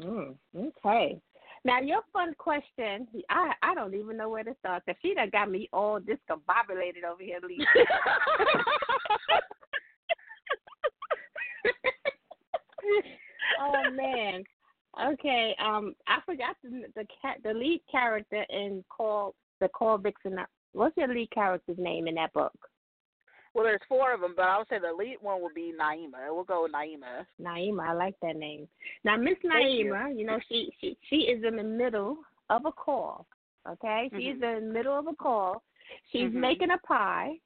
Mm, 0.00 0.36
okay. 0.56 1.20
Now 1.64 1.80
your 1.80 2.02
fun 2.12 2.34
question, 2.38 3.08
I 3.28 3.52
I 3.62 3.74
don't 3.74 3.94
even 3.94 4.16
know 4.16 4.28
where 4.28 4.44
to 4.44 4.54
start. 4.60 4.84
Cause 4.86 4.94
she 5.02 5.14
done 5.14 5.30
got 5.32 5.50
me 5.50 5.68
all 5.72 5.98
discombobulated 5.98 7.02
over 7.10 7.22
here, 7.22 7.40
Lisa. 7.42 7.64
oh 13.60 13.90
man. 13.90 14.44
Okay. 15.04 15.54
Um, 15.58 15.94
I 16.06 16.18
forgot 16.24 16.56
the 16.62 16.84
the 16.94 17.06
cat 17.20 17.38
the 17.42 17.52
lead 17.52 17.82
character 17.90 18.44
in 18.50 18.84
Call 18.88 19.34
the 19.60 19.68
Call 19.68 19.98
Vixen. 19.98 20.38
What's 20.72 20.96
your 20.96 21.08
lead 21.08 21.30
character's 21.30 21.78
name 21.78 22.06
in 22.06 22.14
that 22.16 22.32
book? 22.32 22.52
Well, 23.54 23.64
there's 23.64 23.80
four 23.88 24.12
of 24.12 24.20
them, 24.20 24.34
but 24.36 24.42
I 24.44 24.58
would 24.58 24.68
say 24.68 24.78
the 24.78 24.92
lead 24.92 25.16
one 25.22 25.40
would 25.40 25.54
be 25.54 25.72
Naima. 25.80 26.28
We'll 26.30 26.44
go 26.44 26.64
with 26.64 26.72
Naima. 26.72 27.24
Naima, 27.40 27.88
I 27.88 27.92
like 27.94 28.14
that 28.20 28.36
name. 28.36 28.68
Now, 29.02 29.16
Miss 29.16 29.36
Thank 29.40 29.78
you. 29.78 29.92
Naima, 29.94 30.18
you. 30.18 30.26
know 30.26 30.38
she 30.48 30.70
she 30.80 30.96
she 31.08 31.16
is 31.16 31.42
in 31.42 31.56
the 31.56 31.62
middle 31.62 32.18
of 32.50 32.66
a 32.66 32.72
call. 32.72 33.26
Okay, 33.66 34.10
she's 34.12 34.36
Mhm. 34.36 34.58
in 34.58 34.66
the 34.66 34.72
middle 34.72 34.98
of 34.98 35.06
a 35.06 35.14
call. 35.14 35.62
She's 36.12 36.30
Mhm. 36.30 36.34
making 36.34 36.70
a 36.70 36.78
pie. 36.78 37.40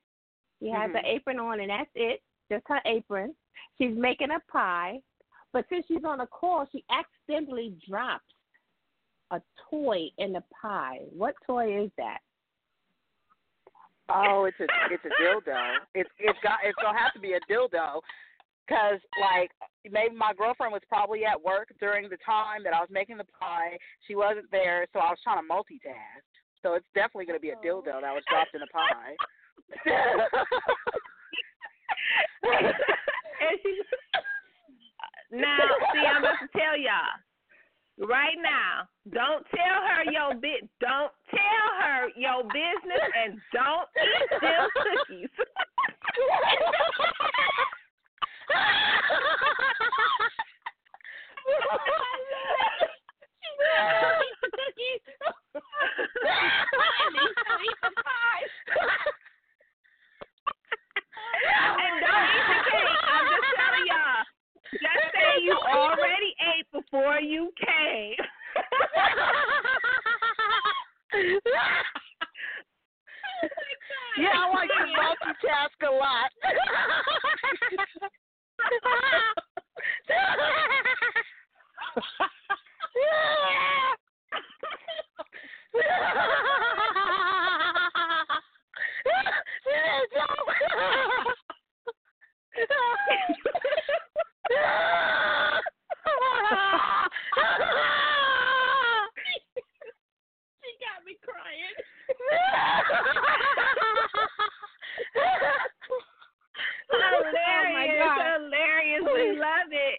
She 0.59 0.69
has 0.69 0.91
Mhm. 0.91 0.99
an 0.99 1.05
apron 1.07 1.39
on, 1.39 1.61
and 1.61 1.71
that's 1.71 1.91
it, 1.95 2.23
just 2.51 2.67
her 2.69 2.81
apron. 2.85 3.37
She's 3.79 3.97
making 3.97 4.31
a 4.33 4.41
pie, 4.41 5.01
But 5.53 5.65
since 5.69 5.85
she's 5.89 6.05
on 6.07 6.21
a 6.21 6.27
call, 6.27 6.67
she 6.71 6.85
accidentally 6.91 7.75
drops 7.89 8.25
a 9.31 9.41
toy 9.71 10.09
in 10.19 10.33
the 10.33 10.43
pie. 10.61 11.01
What 11.17 11.35
toy 11.47 11.85
is 11.85 11.91
that? 11.97 12.19
Oh, 14.09 14.45
it's 14.45 14.59
a 14.59 14.67
it's 14.93 15.05
a 15.05 15.11
dildo. 15.23 15.77
It's 15.95 16.11
it's 16.19 16.39
got 16.43 16.59
it's 16.65 16.77
gonna 16.83 16.99
have 16.99 17.13
to 17.15 17.21
be 17.21 17.35
a 17.35 17.41
dildo, 17.51 18.01
because 18.67 18.99
like 19.21 19.51
maybe 19.91 20.15
my 20.17 20.33
girlfriend 20.37 20.73
was 20.73 20.83
probably 20.89 21.25
at 21.25 21.41
work 21.41 21.73
during 21.79 22.09
the 22.09 22.19
time 22.27 22.65
that 22.65 22.75
I 22.75 22.81
was 22.81 22.89
making 22.91 23.19
the 23.19 23.27
pie. 23.39 23.79
She 24.09 24.17
wasn't 24.17 24.51
there, 24.51 24.87
so 24.93 24.99
I 24.99 25.11
was 25.11 25.19
trying 25.23 25.43
to 25.43 25.49
multitask. 25.49 26.27
So 26.63 26.75
it's 26.75 26.87
definitely 26.95 27.27
gonna 27.27 27.39
be 27.39 27.51
a 27.51 27.57
dildo 27.57 28.03
that 28.03 28.15
was 28.15 28.25
dropped 28.29 28.55
in 28.55 28.61
the 28.61 28.67
pie. 28.67 29.15
and 32.43 33.59
she 33.63 33.83
now 35.31 35.59
see 35.93 36.01
I'm 36.01 36.23
about 36.23 36.39
to 36.43 36.49
tell 36.59 36.77
y'all 36.77 37.17
right 38.01 38.37
now. 38.43 38.89
Don't 39.13 39.45
tell 39.51 39.83
her 39.89 40.05
your 40.11 40.35
bit. 40.41 40.69
Don't 40.81 41.13
tell 41.31 41.69
her 41.81 42.09
your 42.17 42.43
business, 42.45 43.05
and 43.25 43.41
don't 43.53 43.89
eat 43.97 44.41
them 44.41 44.69
cookies. 44.75 45.29
and 61.81 62.01
don't 62.01 62.27
eat 62.31 62.47
the 62.49 62.59
cake. 62.71 62.99
I'm 63.05 63.27
just 63.29 63.49
telling 63.57 63.87
y'all. 63.87 64.25
You 65.43 65.57
already 65.73 66.35
ate 66.57 66.67
before 66.73 67.21
you 67.21 67.53
came. 67.59 68.15
yeah, 74.19 74.33
I 74.37 74.51
like 74.55 74.69
to 74.69 74.85
multitask 74.97 75.89
a 75.89 75.91
lot. 75.93 76.31
she 92.51 92.67
got 100.81 101.05
me 101.07 101.17
crying. 101.25 101.77
hilarious, 106.91 108.05
God. 108.05 108.41
hilarious. 108.41 109.03
We 109.05 109.39
love 109.39 109.71
it. 109.71 109.99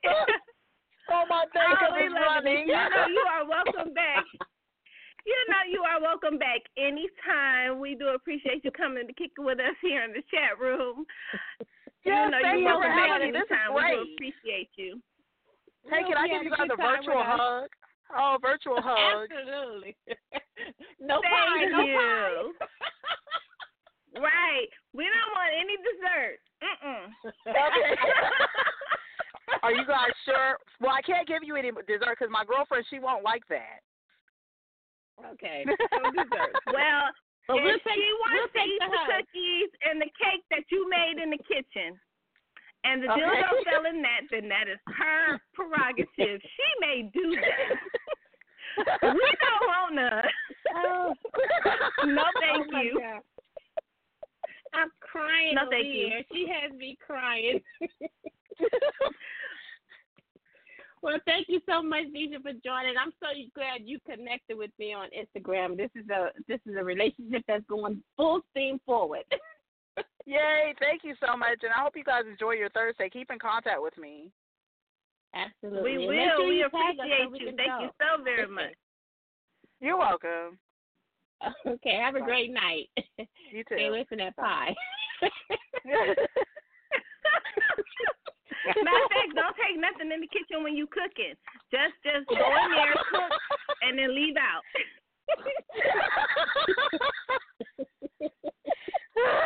My 1.61 1.69
makeup 1.77 1.93
we 1.93 2.03
is 2.09 2.13
love 2.13 2.21
it. 2.21 2.49
running. 2.49 2.67
You 2.67 2.73
know 2.89 3.05
you 3.07 3.23
are 3.29 3.43
welcome 3.47 3.93
back. 3.93 4.25
You 5.21 5.37
know 5.53 5.61
you 5.69 5.83
are 5.85 6.01
welcome 6.01 6.39
back 6.41 6.61
anytime. 6.81 7.77
We 7.79 7.93
do 7.93 8.07
appreciate 8.17 8.65
you 8.65 8.71
coming 8.73 9.05
to 9.05 9.13
kick 9.13 9.29
it 9.37 9.41
with 9.45 9.59
us 9.61 9.77
here 9.79 10.01
in 10.03 10.13
the 10.17 10.23
chat 10.33 10.57
room. 10.59 11.05
Yes, 12.03 12.25
you 12.25 12.31
know 12.33 12.41
you're 12.41 12.65
welcome 12.81 12.89
back 12.89 13.09
having 13.21 13.29
me. 13.29 13.37
This 13.37 13.45
is 13.45 13.53
anytime. 13.53 13.77
We 13.77 13.85
do 13.93 14.01
appreciate 14.17 14.69
you. 14.81 14.97
Hey, 15.85 16.01
can 16.09 16.17
I 16.17 16.25
give 16.25 16.41
you 16.41 16.49
guys 16.49 16.65
a 16.73 16.75
virtual 16.75 17.21
hug? 17.21 17.69
Oh, 18.09 18.41
virtual 18.41 18.81
hug. 18.81 19.29
Absolutely. 19.29 19.93
no 20.97 21.21
Thank 21.21 21.29
pie, 21.29 21.69
no 21.69 21.85
you. 21.85 22.57
pie. 22.57 22.65
right. 24.25 24.69
We 24.97 25.05
don't 25.05 25.31
want 25.37 25.53
any 25.53 25.77
dessert. 25.85 26.41
Mm-mm. 26.65 27.13
Okay. 27.45 27.93
Are 29.63 29.71
you 29.71 29.85
guys 29.85 30.09
sure? 30.25 30.57
Well, 30.79 30.91
I 30.91 31.01
can't 31.01 31.27
give 31.27 31.43
you 31.43 31.55
any 31.55 31.71
dessert 31.87 32.17
because 32.17 32.31
my 32.31 32.43
girlfriend 32.45 32.85
she 32.89 32.99
won't 32.99 33.23
like 33.23 33.43
that. 33.49 33.79
Okay. 35.33 35.65
No 36.01 36.09
dessert. 36.11 36.53
Well, 36.73 37.09
But 37.47 37.57
if 37.57 37.63
we'll 37.63 37.79
take- 37.85 37.93
she 37.93 38.09
wants 38.21 38.33
we'll 38.33 38.47
to 38.49 38.53
take 38.57 38.67
eat 38.67 38.81
the 38.81 38.89
the 38.89 39.03
cookies 39.05 39.69
and 39.85 40.01
the 40.01 40.09
cake 40.17 40.43
that 40.49 40.63
you 40.71 40.89
made 40.89 41.21
in 41.21 41.29
the 41.29 41.37
kitchen, 41.45 41.93
and 42.83 43.03
the 43.03 43.11
Okay. 43.11 43.21
dildo 43.21 43.63
fell 43.69 43.85
in 43.85 44.01
that, 44.01 44.21
then 44.31 44.49
that 44.49 44.67
is 44.67 44.79
her 44.97 45.37
prerogative. 45.53 46.41
She 46.41 46.67
may 46.79 47.09
do 47.13 47.37
that. 47.37 47.77
we 49.13 49.29
don't 49.37 49.67
want 49.67 49.93
none. 49.95 50.23
Oh. 50.75 51.13
No, 52.05 52.23
thank 52.39 52.65
Oh, 52.73 52.81
you. 52.81 52.99
God. 52.99 53.21
I'm 54.73 54.89
crying 55.01 55.55
No, 55.55 55.63
over 55.63 55.71
thank 55.71 55.85
you. 55.85 56.07
here. 56.07 56.23
She 56.31 56.47
has 56.49 56.71
me 56.73 56.97
crying. 57.05 57.59
Well, 61.01 61.17
thank 61.25 61.47
you 61.49 61.59
so 61.67 61.81
much, 61.81 62.05
Deja, 62.13 62.39
for 62.41 62.53
joining. 62.63 62.95
I'm 62.99 63.13
so 63.19 63.27
glad 63.55 63.81
you 63.85 63.99
connected 64.09 64.57
with 64.57 64.71
me 64.79 64.93
on 64.93 65.09
Instagram. 65.09 65.77
This 65.77 65.89
is 65.95 66.07
a 66.09 66.29
this 66.47 66.59
is 66.65 66.75
a 66.79 66.83
relationship 66.83 67.43
that's 67.47 67.65
going 67.67 68.01
full 68.15 68.41
steam 68.51 68.79
forward. 68.85 69.23
Yay! 70.25 70.73
Thank 70.79 71.03
you 71.03 71.15
so 71.25 71.35
much, 71.35 71.59
and 71.63 71.71
I 71.75 71.81
hope 71.81 71.93
you 71.97 72.03
guys 72.03 72.23
enjoy 72.29 72.51
your 72.51 72.69
Thursday. 72.69 73.09
Keep 73.09 73.31
in 73.31 73.39
contact 73.39 73.81
with 73.81 73.97
me. 73.97 74.31
Absolutely. 75.33 75.97
We 75.97 76.07
will. 76.07 76.37
sure 76.37 76.47
we 76.47 76.55
you 76.57 76.67
so 76.71 76.77
appreciate 76.77 77.31
we 77.31 77.39
you. 77.39 77.45
can 77.47 77.55
Thank 77.57 77.69
go. 77.71 77.79
you 77.81 77.89
so 77.99 78.23
very 78.23 78.47
much. 78.59 78.73
You're 79.79 79.97
welcome. 79.97 80.57
Okay, 81.65 81.95
have 81.99 82.13
a 82.15 82.19
Bye. 82.19 82.25
great 82.25 82.51
night. 82.53 82.87
You 83.51 83.63
too. 83.67 83.73
Stay 83.75 83.87
away 83.87 84.05
from 84.07 84.19
that 84.19 84.35
pie. 84.35 84.75
Matter 88.65 89.05
of 89.05 89.11
fact, 89.11 89.33
don't 89.33 89.57
take 89.57 89.77
nothing 89.79 90.11
in 90.11 90.21
the 90.21 90.29
kitchen 90.29 90.63
when 90.63 90.75
you 90.75 90.85
cooking. 90.87 91.33
Just 91.73 91.97
just 92.05 92.27
go 92.29 92.37
in 92.37 92.71
there, 92.71 92.93
cook, 93.09 93.31
and 93.81 93.97
then 93.97 94.13
leave 94.13 94.37
out. 94.37 94.61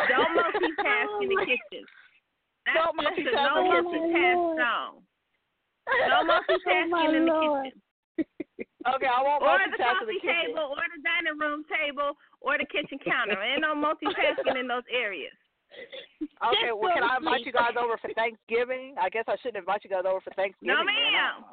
Don't 0.10 0.32
multitask 0.36 1.12
in 1.22 1.30
the 1.30 1.40
kitchen. 1.46 1.84
That's 2.66 2.76
Don't 2.76 2.98
just 2.98 3.30
multitask 3.30 3.40
no 3.40 3.64
multitask 3.72 4.42
song. 4.60 5.06
No 6.10 6.18
multitasking 6.26 7.16
in 7.16 7.26
the 7.26 7.36
kitchen. 7.40 7.82
Okay, 8.86 9.10
I 9.10 9.18
won't 9.22 9.42
Or 9.42 9.58
the 9.66 9.78
coffee 9.82 10.22
the 10.22 10.28
table, 10.28 10.78
or 10.78 10.86
the 10.94 11.02
dining 11.02 11.40
room 11.42 11.66
table, 11.74 12.14
or 12.42 12.58
the 12.58 12.66
kitchen 12.70 13.00
counter. 13.02 13.42
Ain't 13.42 13.62
no 13.62 13.74
multitasking 13.74 14.60
in 14.60 14.68
those 14.68 14.86
areas. 14.94 15.34
Okay, 16.22 16.72
well, 16.76 16.94
can 16.94 17.04
I 17.04 17.18
invite 17.18 17.42
sleep. 17.44 17.48
you 17.48 17.54
guys 17.54 17.76
over 17.80 17.98
for 17.98 18.10
Thanksgiving? 18.14 18.96
I 19.00 19.10
guess 19.10 19.26
I 19.28 19.36
shouldn't 19.38 19.58
invite 19.58 19.84
you 19.84 19.90
guys 19.90 20.04
over 20.08 20.22
for 20.22 20.32
Thanksgiving. 20.36 20.76
No, 20.76 20.84
then, 20.86 21.14
ma'am. 21.14 21.44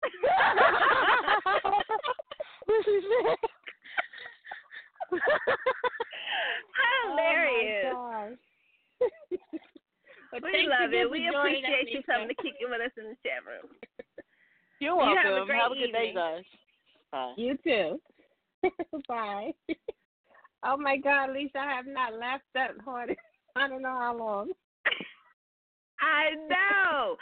Hilarious. 7.08 7.94
Oh, 7.96 8.28
But 10.32 10.42
we 10.44 10.64
love 10.68 10.92
you 10.92 11.00
it. 11.06 11.10
We 11.10 11.26
appreciate 11.28 11.90
you 11.90 12.02
coming 12.04 12.28
to 12.28 12.34
kick 12.36 12.54
it 12.60 12.70
with 12.70 12.80
us 12.80 12.92
in 12.96 13.02
the 13.04 13.16
chat 13.26 13.42
room. 13.44 13.66
You're 14.78 14.92
You 14.92 14.96
welcome. 14.96 15.16
have 15.16 15.42
a 15.42 15.46
great 15.46 15.60
good 15.76 15.92
day, 15.92 16.12
guys. 16.14 16.44
Bye. 17.10 17.32
You 17.36 17.58
too. 17.64 18.00
Bye. 19.08 19.52
oh 20.64 20.76
my 20.76 20.96
God, 20.98 21.30
Lisa, 21.32 21.58
I 21.58 21.72
have 21.74 21.86
not 21.86 22.14
laughed 22.14 22.44
that 22.54 22.70
hard. 22.84 23.16
I 23.56 23.68
don't 23.68 23.82
know 23.82 23.98
how 23.98 24.16
long. 24.16 24.52
I 26.00 26.34
know. 26.48 27.16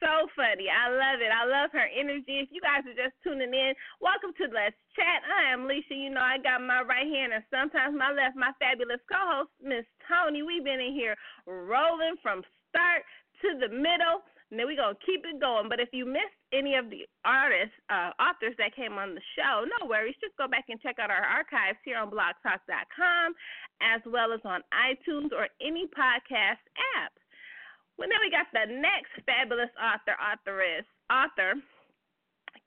So 0.00 0.28
funny. 0.36 0.68
I 0.68 0.92
love 0.92 1.20
it. 1.24 1.32
I 1.32 1.48
love 1.48 1.72
her 1.72 1.88
energy. 1.88 2.44
If 2.44 2.52
you 2.52 2.60
guys 2.60 2.84
are 2.84 2.96
just 2.96 3.16
tuning 3.24 3.52
in, 3.52 3.72
welcome 4.04 4.36
to 4.36 4.52
Let's 4.52 4.76
Chat. 4.92 5.24
I 5.24 5.48
am 5.48 5.64
Lissha. 5.64 5.96
You 5.96 6.12
know, 6.12 6.20
I 6.20 6.36
got 6.36 6.60
my 6.60 6.84
right 6.84 7.08
hand 7.08 7.32
and 7.32 7.44
sometimes 7.48 7.96
my 7.96 8.12
left, 8.12 8.36
my 8.36 8.52
fabulous 8.60 9.00
co 9.08 9.16
host, 9.16 9.52
Miss 9.64 9.88
Toni. 10.04 10.44
We've 10.44 10.64
been 10.64 10.80
in 10.80 10.92
here 10.92 11.16
rolling 11.48 12.20
from 12.20 12.44
start 12.68 13.04
to 13.40 13.48
the 13.60 13.72
middle. 13.72 14.24
And 14.54 14.62
then 14.62 14.70
we're 14.70 14.78
going 14.78 14.94
to 14.94 15.02
keep 15.02 15.26
it 15.26 15.42
going. 15.42 15.66
But 15.66 15.82
if 15.82 15.90
you 15.90 16.06
missed 16.06 16.38
any 16.54 16.78
of 16.78 16.86
the 16.86 17.10
artists, 17.26 17.74
uh, 17.90 18.14
authors 18.22 18.54
that 18.62 18.70
came 18.78 18.94
on 19.02 19.18
the 19.18 19.26
show, 19.34 19.66
no 19.66 19.90
worries. 19.90 20.14
Just 20.22 20.38
go 20.38 20.46
back 20.46 20.70
and 20.70 20.78
check 20.78 21.02
out 21.02 21.10
our 21.10 21.26
archives 21.26 21.82
here 21.82 21.98
on 21.98 22.06
blogtalk.com 22.06 23.34
as 23.82 23.98
well 24.06 24.30
as 24.30 24.38
on 24.46 24.62
iTunes 24.70 25.34
or 25.34 25.50
any 25.58 25.90
podcast 25.90 26.62
app. 26.94 27.10
Well, 27.98 28.06
then 28.06 28.22
we 28.22 28.30
got 28.30 28.46
the 28.54 28.70
next 28.70 29.18
fabulous 29.26 29.74
author, 29.74 30.14
authoress, 30.22 30.86
author, 31.10 31.58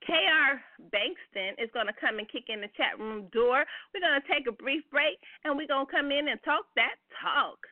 K.R. 0.04 0.60
Bankston 0.92 1.56
is 1.56 1.72
going 1.72 1.88
to 1.88 1.96
come 1.96 2.20
and 2.20 2.28
kick 2.28 2.52
in 2.52 2.60
the 2.60 2.68
chat 2.76 3.00
room 3.00 3.32
door. 3.32 3.64
We're 3.96 4.04
going 4.04 4.20
to 4.20 4.28
take 4.28 4.44
a 4.44 4.52
brief 4.52 4.84
break 4.92 5.16
and 5.48 5.56
we're 5.56 5.72
going 5.72 5.88
to 5.88 5.92
come 5.96 6.12
in 6.12 6.28
and 6.28 6.40
talk 6.44 6.68
that 6.76 7.00
talk. 7.24 7.64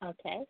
Okay. 0.00 0.48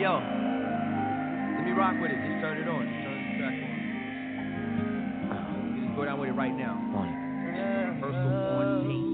Yo, 0.00 0.14
let 1.56 1.64
me 1.64 1.72
rock 1.72 1.94
with 2.00 2.10
it. 2.10 2.16
Just 2.16 2.40
turn 2.40 2.58
it 2.58 2.68
on. 2.68 2.86
Just 2.88 3.02
turn 3.04 3.18
the 3.28 3.38
track 3.38 3.54
on. 3.54 3.70
Just 5.84 5.96
go 5.96 6.04
down 6.04 6.18
with 6.20 6.28
it 6.30 6.32
right 6.32 6.54
now. 6.56 6.78
Rehearsal 7.44 8.12
on 8.12 8.84
tape. 8.88 9.11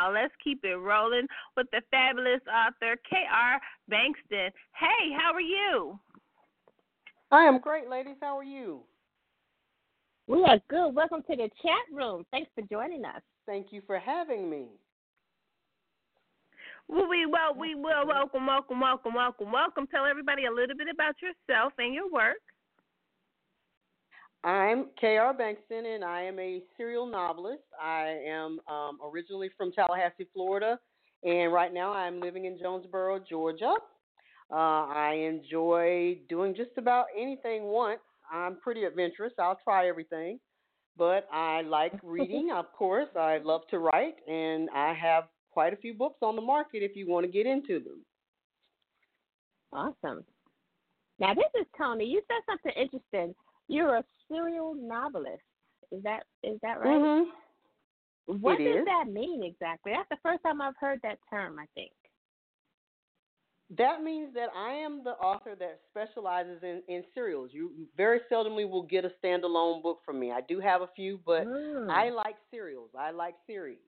Now. 0.00 0.12
Let's 0.12 0.34
keep 0.42 0.64
it 0.64 0.76
rolling 0.76 1.26
with 1.56 1.66
the 1.72 1.82
fabulous 1.90 2.40
author 2.48 2.96
K.R. 3.08 3.60
Bankston. 3.90 4.50
Hey, 4.72 5.12
how 5.16 5.32
are 5.32 5.40
you? 5.40 5.98
I 7.30 7.44
am 7.44 7.60
great, 7.60 7.88
ladies. 7.88 8.16
How 8.20 8.38
are 8.38 8.44
you? 8.44 8.80
We 10.26 10.42
are 10.44 10.60
good. 10.68 10.94
Welcome 10.94 11.22
to 11.30 11.36
the 11.36 11.48
chat 11.62 11.84
room. 11.92 12.24
Thanks 12.30 12.50
for 12.54 12.62
joining 12.70 13.04
us. 13.04 13.22
Thank 13.46 13.68
you 13.70 13.82
for 13.86 13.98
having 13.98 14.48
me. 14.48 14.66
Well, 16.88 17.08
we 17.08 17.24
well 17.24 17.54
we 17.56 17.76
will 17.76 18.06
welcome, 18.06 18.46
welcome, 18.46 18.80
welcome, 18.80 19.14
welcome, 19.14 19.52
welcome. 19.52 19.86
Tell 19.86 20.06
everybody 20.06 20.46
a 20.46 20.50
little 20.50 20.76
bit 20.76 20.88
about 20.92 21.14
yourself 21.22 21.72
and 21.78 21.94
your 21.94 22.10
work. 22.10 22.42
I'm 24.42 24.86
K.R. 24.98 25.34
Bankston, 25.34 25.94
and 25.94 26.02
I 26.02 26.22
am 26.22 26.38
a 26.38 26.62
serial 26.76 27.06
novelist. 27.06 27.62
I 27.80 28.16
am 28.26 28.58
um, 28.68 28.98
originally 29.04 29.50
from 29.56 29.70
Tallahassee, 29.70 30.28
Florida, 30.32 30.78
and 31.22 31.52
right 31.52 31.74
now 31.74 31.92
I'm 31.92 32.20
living 32.20 32.46
in 32.46 32.58
Jonesboro, 32.58 33.20
Georgia. 33.28 33.74
Uh, 34.50 34.54
I 34.54 35.28
enjoy 35.28 36.18
doing 36.30 36.54
just 36.54 36.70
about 36.78 37.06
anything 37.18 37.64
once. 37.64 38.00
I'm 38.32 38.56
pretty 38.56 38.84
adventurous. 38.84 39.34
I'll 39.38 39.60
try 39.62 39.88
everything, 39.88 40.40
but 40.96 41.28
I 41.30 41.60
like 41.62 41.92
reading, 42.02 42.50
of 42.54 42.72
course. 42.72 43.08
I 43.18 43.38
love 43.44 43.62
to 43.70 43.78
write, 43.78 44.16
and 44.26 44.70
I 44.74 44.94
have 44.94 45.24
quite 45.50 45.74
a 45.74 45.76
few 45.76 45.92
books 45.92 46.18
on 46.22 46.34
the 46.34 46.42
market 46.42 46.82
if 46.82 46.96
you 46.96 47.06
want 47.06 47.26
to 47.26 47.30
get 47.30 47.44
into 47.44 47.78
them. 47.78 48.04
Awesome. 49.70 50.24
Now 51.18 51.34
this 51.34 51.60
is 51.60 51.66
Toni. 51.76 52.06
You 52.06 52.22
said 52.26 52.40
something 52.50 52.72
interesting. 52.74 53.34
You're 53.68 53.96
a 53.96 54.04
serial 54.30 54.74
novelist. 54.74 55.42
Is 55.92 56.02
that 56.02 56.24
is 56.42 56.58
that 56.62 56.78
right? 56.80 56.88
Mm-hmm. 56.88 57.30
What 58.40 58.60
It 58.60 58.64
does 58.64 58.80
is. 58.80 58.84
that 58.86 59.12
mean 59.12 59.42
exactly? 59.42 59.92
That's 59.92 60.08
the 60.08 60.18
first 60.22 60.42
time 60.42 60.60
I've 60.62 60.76
heard 60.78 61.00
that 61.02 61.18
term. 61.28 61.58
I 61.58 61.66
think. 61.74 61.90
That 63.78 64.02
means 64.02 64.34
that 64.34 64.48
I 64.56 64.72
am 64.72 65.04
the 65.04 65.12
author 65.12 65.54
that 65.56 65.78
specializes 65.90 66.60
in, 66.64 66.82
in 66.88 67.04
serials. 67.14 67.50
You 67.52 67.70
very 67.96 68.20
seldomly 68.30 68.68
will 68.68 68.82
get 68.82 69.04
a 69.04 69.12
standalone 69.22 69.80
book 69.80 70.00
from 70.04 70.18
me. 70.18 70.32
I 70.32 70.40
do 70.40 70.58
have 70.58 70.82
a 70.82 70.88
few, 70.96 71.20
but 71.24 71.46
Mm. 71.46 71.88
I 71.88 72.10
like 72.10 72.34
serials. 72.50 72.90
I 72.98 73.12
like 73.12 73.36
series. 73.46 73.78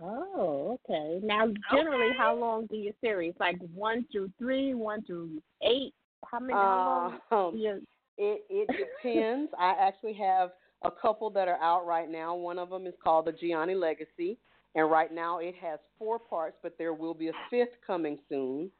Oh, 0.00 0.78
okay. 0.88 1.20
Now, 1.22 1.48
generally, 1.70 2.06
Okay. 2.10 2.16
how 2.16 2.34
long 2.34 2.66
do 2.66 2.76
your 2.76 2.94
series? 3.00 3.34
Like 3.38 3.58
one 3.74 4.06
through 4.10 4.30
three, 4.38 4.74
one 4.74 5.02
through 5.02 5.42
eight? 5.62 5.92
How 6.24 6.38
many? 6.40 6.54
how 6.54 7.20
long? 7.30 7.48
Um, 7.48 7.56
you- 7.56 7.86
It 8.24 8.44
it 8.48 8.68
depends. 8.68 9.50
I 9.58 9.74
actually 9.80 10.12
have 10.12 10.50
a 10.84 10.90
couple 10.92 11.28
that 11.30 11.48
are 11.48 11.60
out 11.60 11.84
right 11.84 12.08
now. 12.08 12.36
One 12.36 12.56
of 12.56 12.70
them 12.70 12.86
is 12.86 12.94
called 13.02 13.26
the 13.26 13.32
Gianni 13.32 13.74
Legacy, 13.74 14.38
and 14.76 14.88
right 14.88 15.12
now 15.12 15.38
it 15.38 15.56
has 15.60 15.80
four 15.98 16.20
parts, 16.20 16.56
but 16.62 16.76
there 16.78 16.94
will 16.94 17.14
be 17.14 17.28
a 17.28 17.32
fifth 17.50 17.74
coming 17.84 18.18
soon. 18.28 18.70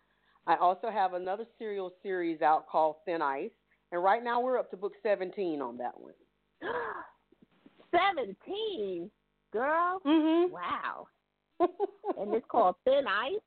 I 0.47 0.55
also 0.57 0.91
have 0.91 1.15
another 1.15 1.45
serial 1.59 1.93
series 2.05 2.41
out 2.41 2.69
called 2.69 2.97
Thin 3.05 3.21
Ice, 3.21 3.51
and 3.91 4.03
right 4.03 4.23
now 4.23 4.41
we're 4.41 4.59
up 4.59 4.71
to 4.71 4.77
book 4.77 4.93
17 5.03 5.61
on 5.61 5.77
that 5.79 6.01
one. 6.01 6.15
Seventeen, 7.91 9.11
girl. 9.53 10.01
Mm-hmm. 10.07 10.53
Wow. 10.53 11.09
and 11.61 12.33
it's 12.33 12.47
called 12.49 12.77
Thin 12.85 13.07
Ice. 13.09 13.41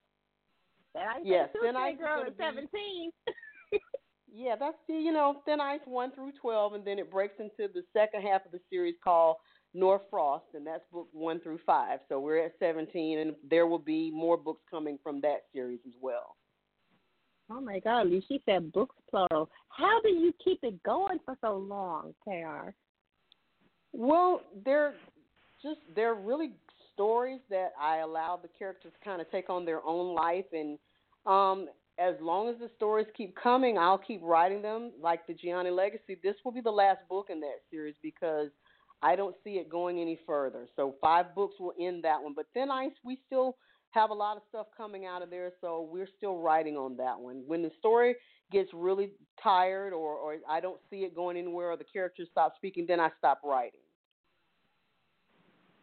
Thin 0.91 1.03
Ice. 1.03 1.22
Yes, 1.23 1.49
Thin 1.61 1.77
Ice 1.77 1.97
girl 1.97 2.23
gonna 2.23 2.35
seventeen. 2.38 3.11
Yeah, 4.36 4.56
that's 4.60 4.78
the 4.88 4.95
you 4.95 5.14
know 5.14 5.41
Thin 5.45 5.62
Ice 5.62 5.80
one 5.86 6.12
through 6.12 6.34
twelve, 6.41 6.74
and 6.74 6.84
then 6.84 6.99
it 6.99 7.10
breaks 7.10 7.36
into 7.40 7.72
the 7.74 7.84
second 7.94 8.22
half 8.22 8.45
of 8.45 8.52
the 8.52 8.60
series 8.70 8.95
called 9.02 9.38
North 9.74 10.02
Frost, 10.10 10.45
and 10.53 10.68
that's 10.68 10.84
book 10.91 11.07
one 11.14 11.40
through 11.40 11.60
five. 11.66 11.99
So 12.10 12.20
we're 12.20 12.45
at 12.45 12.53
seventeen, 12.60 13.20
and 13.20 13.36
there 13.49 13.66
will 13.66 13.80
be 13.80 14.12
more 14.12 14.36
books 14.36 14.62
coming 14.70 14.99
from 15.02 15.22
that 15.22 15.44
series 15.53 15.80
as 15.88 15.94
well. 16.02 16.36
Oh 17.49 17.62
my 17.62 17.80
God, 17.80 18.07
she 18.28 18.41
said 18.45 18.74
books 18.74 18.95
plural. 19.10 19.49
How 19.70 20.02
do 20.02 20.10
you 20.10 20.34
keep 20.44 20.60
it 20.64 20.84
going 20.84 21.20
for 21.24 21.38
so 21.40 21.56
long, 21.56 22.14
Kr? 22.22 22.72
Well, 23.94 24.41
they're 24.66 24.95
just 25.62 25.80
they're 25.95 26.16
really 26.16 26.52
stories 26.94 27.40
that 27.49 27.72
I 27.80 27.98
allow 27.99 28.38
the 28.41 28.49
characters 28.57 28.91
to 28.99 29.06
kind 29.06 29.22
of 29.22 29.32
take 29.32 29.49
on 29.49 29.64
their 29.64 29.86
own 29.86 30.14
life, 30.14 30.45
and 30.52 30.78
um, 31.26 31.68
as 31.97 32.15
long 32.19 32.49
as 32.49 32.55
the 32.59 32.69
stories 32.76 33.07
keep 33.15 33.35
coming, 33.35 33.77
I'll 33.77 33.97
keep 33.97 34.22
writing 34.23 34.61
them. 34.61 34.91
Like 35.01 35.26
the 35.27 35.34
Gianni 35.34 35.69
Legacy, 35.69 36.17
this 36.23 36.35
will 36.43 36.51
be 36.51 36.61
the 36.61 36.72
last 36.72 36.99
book 37.09 37.27
in 37.30 37.39
that 37.41 37.61
series 37.72 37.95
because 38.01 38.49
I 39.01 39.15
don't 39.15 39.35
see 39.43 39.51
it 39.51 39.69
going 39.69 39.99
any 39.99 40.19
further. 40.26 40.67
So 40.76 40.95
five 41.01 41.34
books 41.35 41.55
will 41.59 41.73
end 41.80 42.03
that 42.03 42.22
one, 42.22 42.34
but 42.35 42.47
then 42.53 42.69
I 42.69 42.89
we 43.03 43.19
still 43.27 43.57
have 43.91 44.09
a 44.09 44.13
lot 44.13 44.35
of 44.35 44.43
stuff 44.49 44.67
coming 44.76 45.05
out 45.05 45.22
of 45.22 45.30
there, 45.30 45.51
so 45.61 45.88
we're 45.89 46.09
still 46.17 46.38
writing 46.38 46.76
on 46.76 46.97
that 46.97 47.17
one. 47.17 47.43
When 47.47 47.61
the 47.61 47.72
story 47.80 48.15
gets 48.51 48.69
really 48.73 49.11
tired 49.41 49.93
or, 49.93 50.15
or 50.15 50.35
I 50.49 50.59
don't 50.59 50.80
see 50.89 50.97
it 50.97 51.15
going 51.15 51.38
anywhere 51.38 51.72
or 51.72 51.77
the 51.77 51.85
characters 51.85 52.27
stop 52.31 52.55
speaking, 52.57 52.85
then 52.88 52.99
I 52.99 53.09
stop 53.17 53.39
writing. 53.43 53.80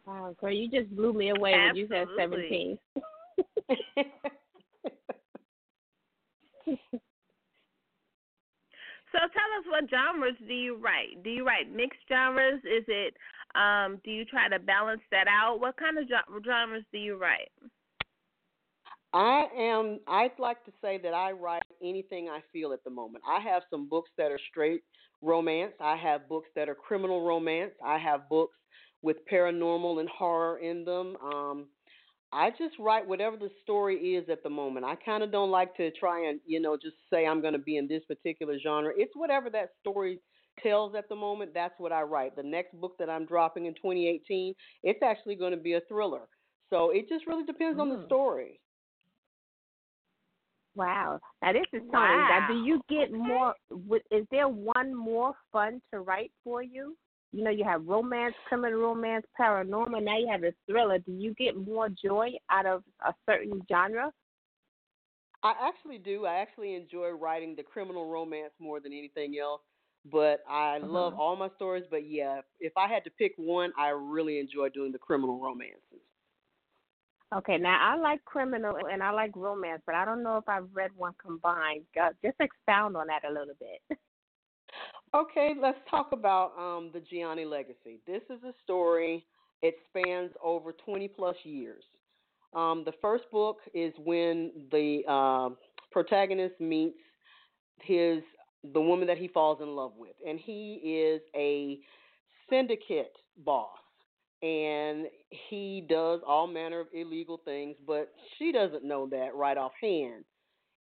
Wow, 0.05 0.35
girl, 0.39 0.51
you 0.51 0.69
just 0.69 0.95
blew 0.95 1.13
me 1.13 1.29
away 1.29 1.53
when 1.53 1.75
you 1.75 1.87
said 1.89 2.07
seventeen. 2.17 2.77
So 9.13 9.19
tell 9.19 9.51
us 9.59 9.65
what 9.69 9.89
genres 9.91 10.35
do 10.47 10.53
you 10.53 10.75
write? 10.75 11.23
Do 11.23 11.29
you 11.29 11.45
write 11.45 11.71
mixed 11.71 11.99
genres? 12.09 12.59
Is 12.65 12.83
it 12.87 13.13
um 13.53 14.01
do 14.03 14.09
you 14.09 14.25
try 14.25 14.49
to 14.49 14.57
balance 14.57 15.01
that 15.11 15.27
out? 15.27 15.59
What 15.59 15.77
kind 15.77 15.99
of 15.99 16.05
genres 16.43 16.83
do 16.91 16.97
you 16.97 17.15
write? 17.15 17.51
I 19.13 19.45
am. 19.55 19.99
I'd 20.07 20.39
like 20.39 20.65
to 20.65 20.71
say 20.81 20.97
that 21.03 21.13
I 21.13 21.31
write 21.31 21.61
anything 21.83 22.29
I 22.29 22.39
feel 22.51 22.73
at 22.73 22.83
the 22.83 22.89
moment. 22.89 23.23
I 23.29 23.39
have 23.41 23.61
some 23.69 23.87
books 23.87 24.09
that 24.17 24.31
are 24.31 24.39
straight 24.49 24.81
romance. 25.21 25.73
I 25.79 25.95
have 25.95 26.27
books 26.27 26.49
that 26.55 26.67
are 26.67 26.75
criminal 26.75 27.25
romance. 27.25 27.73
I 27.85 27.99
have 27.99 28.27
books 28.27 28.57
with 29.03 29.17
paranormal 29.31 29.99
and 29.99 30.09
horror 30.09 30.57
in 30.57 30.83
them. 30.83 31.15
Um, 31.17 31.67
I 32.33 32.49
just 32.49 32.77
write 32.79 33.07
whatever 33.07 33.37
the 33.37 33.49
story 33.61 34.15
is 34.15 34.27
at 34.29 34.41
the 34.43 34.49
moment. 34.49 34.85
I 34.85 34.95
kind 34.95 35.23
of 35.23 35.31
don't 35.31 35.51
like 35.51 35.75
to 35.77 35.91
try 35.91 36.27
and 36.29 36.39
you 36.45 36.59
know 36.59 36.75
just 36.75 36.95
say 37.11 37.25
I'm 37.27 37.41
going 37.41 37.53
to 37.53 37.59
be 37.59 37.77
in 37.77 37.87
this 37.87 38.03
particular 38.05 38.57
genre. 38.59 38.91
It's 38.97 39.15
whatever 39.15 39.49
that 39.51 39.69
story 39.81 40.19
tells 40.61 40.95
at 40.95 41.07
the 41.09 41.15
moment. 41.15 41.51
That's 41.53 41.73
what 41.77 41.91
I 41.91 42.01
write. 42.01 42.35
The 42.35 42.43
next 42.43 42.79
book 42.79 42.93
that 42.99 43.09
I'm 43.09 43.25
dropping 43.25 43.65
in 43.65 43.73
2018, 43.75 44.53
it's 44.83 44.99
actually 45.03 45.35
going 45.35 45.51
to 45.51 45.57
be 45.57 45.73
a 45.73 45.81
thriller. 45.87 46.27
So 46.69 46.89
it 46.89 47.07
just 47.07 47.27
really 47.27 47.43
depends 47.45 47.79
on 47.79 47.89
the 47.89 47.97
Mm. 47.97 48.05
story. 48.05 48.59
Wow. 50.75 51.19
Now 51.41 51.53
this 51.53 51.67
is 51.71 51.81
Toni. 51.91 52.17
Now, 52.17 52.47
do 52.47 52.63
you 52.63 52.81
get 52.89 53.11
more? 53.11 53.53
Is 54.09 54.25
there 54.31 54.47
one 54.47 54.93
more 54.95 55.35
fun 55.51 55.81
to 55.91 55.99
write 55.99 56.31
for 56.43 56.63
you? 56.63 56.97
You 57.33 57.43
know, 57.43 57.49
you 57.51 57.65
have 57.65 57.87
romance, 57.87 58.35
criminal 58.47 58.79
romance, 58.79 59.25
paranormal. 59.39 60.03
Now 60.03 60.17
you 60.19 60.29
have 60.31 60.43
a 60.43 60.53
thriller. 60.67 60.99
Do 60.99 61.11
you 61.11 61.33
get 61.33 61.57
more 61.57 61.89
joy 61.89 62.31
out 62.51 62.65
of 62.67 62.83
a 63.05 63.13
certain 63.27 63.61
genre? 63.69 64.11
I 65.43 65.53
actually 65.61 65.97
do. 65.99 66.25
I 66.25 66.35
actually 66.35 66.75
enjoy 66.75 67.09
writing 67.09 67.55
the 67.55 67.63
criminal 67.63 68.07
romance 68.09 68.53
more 68.59 68.79
than 68.79 68.93
anything 68.93 69.37
else. 69.41 69.61
But 70.05 70.43
I 70.49 70.79
love 70.79 71.13
Uh-huh. 71.13 71.21
all 71.21 71.35
my 71.35 71.49
stories. 71.55 71.85
But 71.89 72.09
yeah, 72.09 72.41
if 72.59 72.73
I 72.77 72.87
had 72.87 73.03
to 73.05 73.09
pick 73.11 73.33
one, 73.37 73.73
I 73.77 73.89
really 73.89 74.39
enjoy 74.39 74.69
doing 74.69 74.91
the 74.91 74.99
criminal 74.99 75.39
romances. 75.41 76.01
Okay, 77.35 77.57
now 77.57 77.79
I 77.81 77.95
like 77.97 78.23
criminal 78.25 78.75
and 78.91 79.01
I 79.01 79.11
like 79.11 79.35
romance, 79.35 79.81
but 79.85 79.95
I 79.95 80.05
don't 80.05 80.23
know 80.23 80.37
if 80.37 80.47
I've 80.47 80.69
read 80.73 80.91
one 80.95 81.13
combined. 81.23 81.85
Uh, 81.99 82.09
just 82.23 82.37
expound 82.39 82.95
on 82.95 83.07
that 83.07 83.25
a 83.27 83.33
little 83.33 83.55
bit. 83.59 83.99
Okay, 85.15 85.53
let's 85.61 85.77
talk 85.91 86.09
about 86.11 86.53
um, 86.57 86.89
the 86.91 86.99
Gianni 86.99 87.45
legacy. 87.45 87.99
This 88.07 88.23
is 88.31 88.43
a 88.43 88.53
story. 88.63 89.23
It 89.61 89.75
spans 89.89 90.31
over 90.43 90.71
20 90.71 91.07
plus 91.09 91.35
years. 91.43 91.83
Um, 92.55 92.81
the 92.83 92.93
first 92.99 93.25
book 93.31 93.57
is 93.75 93.93
when 94.03 94.51
the 94.71 95.01
uh, 95.07 95.49
protagonist 95.91 96.59
meets 96.59 96.97
his 97.81 98.23
the 98.73 98.81
woman 98.81 99.05
that 99.07 99.17
he 99.17 99.27
falls 99.27 99.59
in 99.61 99.75
love 99.75 99.91
with, 99.97 100.15
and 100.25 100.39
he 100.39 100.75
is 100.83 101.21
a 101.35 101.79
syndicate 102.49 103.13
boss, 103.45 103.77
and 104.41 105.07
he 105.49 105.85
does 105.89 106.21
all 106.25 106.47
manner 106.47 106.79
of 106.79 106.87
illegal 106.93 107.41
things, 107.43 107.75
but 107.85 108.13
she 108.37 108.53
doesn't 108.53 108.85
know 108.85 109.07
that 109.09 109.35
right 109.35 109.57
offhand 109.57 110.23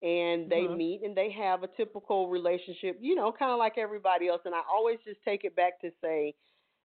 and 0.02 0.50
they 0.50 0.66
Mhm. 0.66 0.76
meet 0.76 1.02
and 1.02 1.16
they 1.16 1.30
have 1.30 1.62
a 1.62 1.68
typical 1.68 2.28
relationship, 2.28 2.98
you 3.00 3.14
know, 3.14 3.32
kind 3.32 3.52
of 3.52 3.58
like 3.58 3.78
everybody 3.78 4.28
else. 4.28 4.42
And 4.44 4.54
I 4.54 4.62
always 4.70 4.98
just 5.04 5.22
take 5.24 5.44
it 5.44 5.54
back 5.54 5.80
to 5.80 5.90
say 6.00 6.34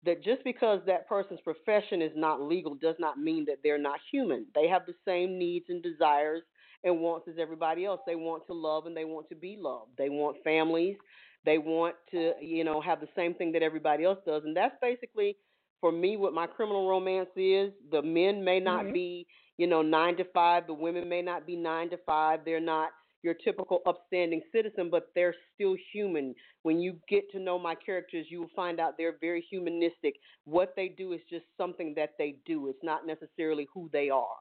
that 0.04 0.22
just 0.22 0.42
because 0.44 0.80
that 0.86 1.08
person's 1.08 1.40
profession 1.40 2.02
is 2.02 2.12
not 2.16 2.40
legal 2.40 2.74
does 2.74 2.96
not 2.98 3.18
mean 3.18 3.44
that 3.46 3.58
they're 3.62 3.78
not 3.78 4.00
human. 4.10 4.46
They 4.54 4.68
have 4.68 4.86
the 4.86 4.94
same 5.04 5.38
needs 5.38 5.66
and 5.68 5.82
desires 5.82 6.42
and 6.82 7.00
wants 7.00 7.28
as 7.28 7.36
everybody 7.38 7.84
else. 7.86 8.00
They 8.06 8.16
want 8.16 8.46
to 8.46 8.52
love 8.52 8.86
and 8.86 8.96
they 8.96 9.04
want 9.04 9.28
to 9.30 9.34
be 9.34 9.56
loved. 9.58 9.92
They 9.96 10.10
want 10.10 10.42
families. 10.44 10.96
They 11.44 11.58
want 11.58 11.94
to, 12.10 12.32
you 12.40 12.64
know, 12.64 12.80
have 12.80 13.00
the 13.00 13.08
same 13.14 13.34
thing 13.34 13.52
that 13.52 13.62
everybody 13.62 14.04
else 14.04 14.18
does. 14.26 14.42
And 14.44 14.56
that's 14.56 14.74
basically 14.82 15.36
for 15.80 15.92
me 15.92 16.16
what 16.16 16.32
my 16.34 16.46
criminal 16.46 16.88
romance 16.88 17.30
is. 17.36 17.72
The 17.90 18.02
men 18.02 18.42
may 18.44 18.60
not 18.60 18.86
Mhm. 18.86 18.92
be, 18.92 19.26
you 19.56 19.66
know, 19.66 19.82
nine 19.82 20.16
to 20.16 20.24
five. 20.24 20.66
The 20.66 20.74
women 20.74 21.08
may 21.08 21.22
not 21.22 21.46
be 21.46 21.56
nine 21.56 21.90
to 21.90 21.98
five. 21.98 22.44
They're 22.44 22.60
not 22.60 22.90
your 23.24 23.34
typical 23.34 23.80
upstanding 23.86 24.42
citizen, 24.52 24.90
but 24.90 25.10
they're 25.14 25.34
still 25.54 25.74
human. 25.92 26.34
When 26.62 26.78
you 26.78 26.96
get 27.08 27.30
to 27.32 27.40
know 27.40 27.58
my 27.58 27.74
characters, 27.74 28.26
you 28.28 28.40
will 28.40 28.50
find 28.54 28.78
out 28.78 28.94
they're 28.98 29.16
very 29.18 29.40
humanistic. 29.50 30.16
What 30.44 30.74
they 30.76 30.88
do 30.88 31.14
is 31.14 31.20
just 31.30 31.46
something 31.56 31.94
that 31.96 32.10
they 32.18 32.36
do. 32.44 32.68
It's 32.68 32.84
not 32.84 33.06
necessarily 33.06 33.66
who 33.72 33.88
they 33.92 34.10
are. 34.10 34.36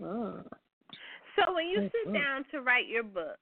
Mm. 0.00 0.44
So 1.36 1.54
when 1.54 1.68
you 1.68 1.88
sit 1.92 2.08
Mhm. 2.08 2.14
down 2.14 2.44
to 2.50 2.60
write 2.60 2.88
your 2.88 3.04
book, 3.04 3.38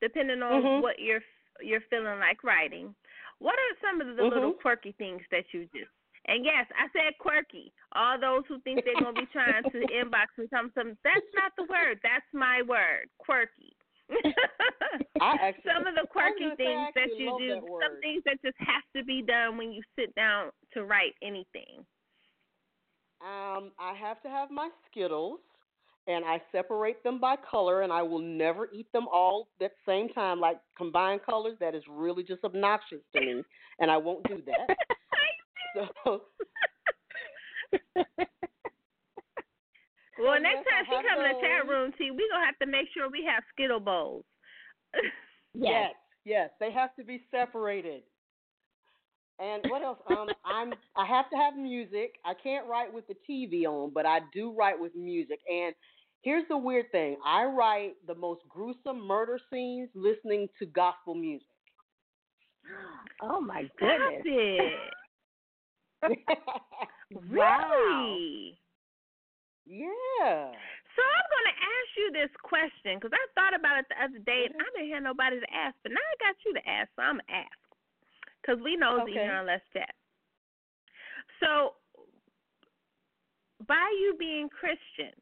depending 0.00 0.42
on 0.42 0.62
Mhm. 0.62 0.82
what 0.82 0.98
you're 1.00 1.24
you're 1.60 1.80
feeling 1.82 2.18
like 2.18 2.42
writing, 2.44 2.94
what 3.38 3.58
are 3.58 3.76
some 3.80 4.00
of 4.00 4.16
the 4.16 4.22
little 4.22 4.52
Mhm. 4.52 4.60
quirky 4.60 4.92
things 4.92 5.22
that 5.30 5.52
you 5.52 5.66
do? 5.66 5.86
And 6.28 6.44
yes, 6.44 6.66
I 6.78 6.86
said 6.92 7.18
quirky. 7.18 7.72
All 7.94 8.18
those 8.20 8.44
who 8.48 8.60
think 8.60 8.84
they're 8.84 8.94
gonna 9.00 9.12
be 9.12 9.26
trying 9.32 9.64
to 9.64 9.78
inbox 9.98 10.30
me 10.38 10.46
some 10.50 10.70
some 10.74 10.96
that's 11.02 11.32
not 11.34 11.52
the 11.56 11.64
word. 11.64 11.98
That's 12.02 12.26
my 12.32 12.62
word. 12.62 13.10
Quirky. 13.18 13.74
I 15.20 15.34
actually- 15.40 15.72
some 15.74 15.86
of 15.86 15.94
the 15.94 16.06
quirky 16.06 16.44
gonna 16.44 16.56
say, 16.56 16.76
I 16.76 16.90
things 16.92 16.94
that 16.94 17.18
you 17.18 17.36
do, 17.38 17.48
that 17.54 17.62
some 17.82 18.00
things 18.00 18.22
that 18.26 18.38
just 18.44 18.56
have 18.58 18.84
to 18.96 19.04
be 19.04 19.22
done 19.22 19.56
when 19.56 19.72
you 19.72 19.82
sit 19.98 20.14
down 20.14 20.50
to 20.74 20.84
write 20.84 21.14
anything. 21.22 21.84
Um, 23.20 23.70
I 23.78 23.94
have 23.94 24.20
to 24.22 24.28
have 24.28 24.50
my 24.50 24.68
Skittles, 24.90 25.38
and 26.08 26.24
I 26.24 26.42
separate 26.50 27.02
them 27.04 27.20
by 27.20 27.36
color, 27.36 27.82
and 27.82 27.92
I 27.92 28.02
will 28.02 28.18
never 28.18 28.68
eat 28.72 28.90
them 28.92 29.06
all 29.12 29.48
at 29.60 29.70
the 29.70 29.90
same 29.90 30.08
time, 30.08 30.40
like 30.40 30.58
combined 30.76 31.20
colors. 31.28 31.56
That 31.60 31.74
is 31.74 31.82
really 31.88 32.24
just 32.24 32.42
obnoxious 32.44 33.00
to 33.14 33.20
me, 33.20 33.42
and 33.78 33.90
I 33.90 33.96
won't 33.96 34.26
do 34.28 34.42
that. 34.46 34.76
so, 36.04 36.22
Well, 40.18 40.36
So, 40.36 40.42
next 40.42 40.64
time 40.68 40.84
she 40.86 40.94
have 40.94 41.04
come 41.04 41.24
in 41.24 41.32
the 41.32 41.40
chat 41.40 41.68
room, 41.68 41.92
T, 41.98 42.10
we 42.10 42.28
gonna 42.30 42.44
have 42.44 42.58
to 42.58 42.66
make 42.66 42.86
sure 42.92 43.08
we 43.10 43.24
have 43.24 43.42
Skittle 43.52 43.80
bowls. 43.80 44.24
yes, 45.54 45.94
yes, 46.24 46.50
they 46.60 46.70
have 46.72 46.94
to 46.96 47.04
be 47.04 47.22
separated. 47.30 48.02
And 49.38 49.62
what 49.70 49.82
else? 49.82 49.98
Um, 50.08 50.28
I'm 50.44 50.74
I 50.96 51.06
have 51.06 51.28
to 51.30 51.36
have 51.36 51.56
music. 51.56 52.14
I 52.24 52.34
can't 52.34 52.66
write 52.68 52.92
with 52.92 53.04
the 53.08 53.16
TV 53.28 53.64
on, 53.64 53.90
but 53.92 54.06
I 54.06 54.20
do 54.32 54.52
write 54.52 54.78
with 54.78 54.94
music. 54.94 55.40
And 55.50 55.74
here's 56.22 56.46
the 56.48 56.56
weird 56.58 56.92
thing: 56.92 57.16
I 57.24 57.44
write 57.44 57.94
the 58.06 58.14
most 58.14 58.42
gruesome 58.48 59.00
murder 59.06 59.40
scenes 59.50 59.88
listening 59.94 60.48
to 60.58 60.66
gospel 60.66 61.14
music. 61.14 61.46
Oh 63.22 63.40
my 63.40 63.68
Stop 63.76 64.24
goodness! 64.24 64.70
Really? 67.28 68.58
Yeah. 69.66 70.58
So 70.96 71.00
I'm 71.00 71.28
going 71.32 71.48
to 71.48 71.58
ask 71.62 71.88
you 71.96 72.08
this 72.12 72.32
question 72.42 72.98
because 72.98 73.14
I 73.14 73.24
thought 73.32 73.54
about 73.54 73.78
it 73.80 73.86
the 73.88 74.00
other 74.02 74.20
day 74.24 74.44
and 74.50 74.54
mm-hmm. 74.54 74.64
I 74.64 74.68
didn't 74.76 74.94
have 74.94 75.06
nobody 75.06 75.40
to 75.40 75.50
ask, 75.54 75.76
but 75.82 75.92
now 75.92 76.02
I 76.02 76.16
got 76.20 76.36
you 76.44 76.52
to 76.54 76.64
ask, 76.68 76.90
so 76.96 77.02
I'm 77.02 77.16
going 77.16 77.30
to 77.30 77.34
ask 77.46 77.60
because 78.42 78.58
we 78.62 78.76
know 78.76 79.00
Okay. 79.00 79.12
here 79.12 79.32
on 79.32 79.46
Let's 79.46 79.64
Chat. 79.72 79.94
So, 81.40 81.78
by 83.66 83.86
you 84.00 84.16
being 84.18 84.48
Christian, 84.50 85.14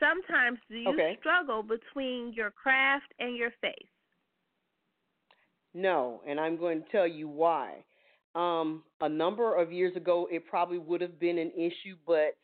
sometimes 0.00 0.58
do 0.68 0.76
you 0.76 0.92
Okay. 0.92 1.16
struggle 1.20 1.62
between 1.62 2.32
your 2.34 2.50
craft 2.50 3.12
and 3.18 3.36
your 3.36 3.50
faith? 3.60 3.88
No, 5.72 6.20
and 6.26 6.40
I'm 6.40 6.56
going 6.56 6.82
to 6.82 6.88
tell 6.90 7.06
you 7.06 7.28
why. 7.28 7.84
Um, 8.34 8.84
a 9.00 9.08
number 9.08 9.56
of 9.56 9.72
years 9.72 9.96
ago, 9.96 10.28
it 10.30 10.46
probably 10.46 10.78
would 10.78 11.00
have 11.00 11.18
been 11.18 11.38
an 11.38 11.50
issue, 11.56 11.96
but 12.06 12.36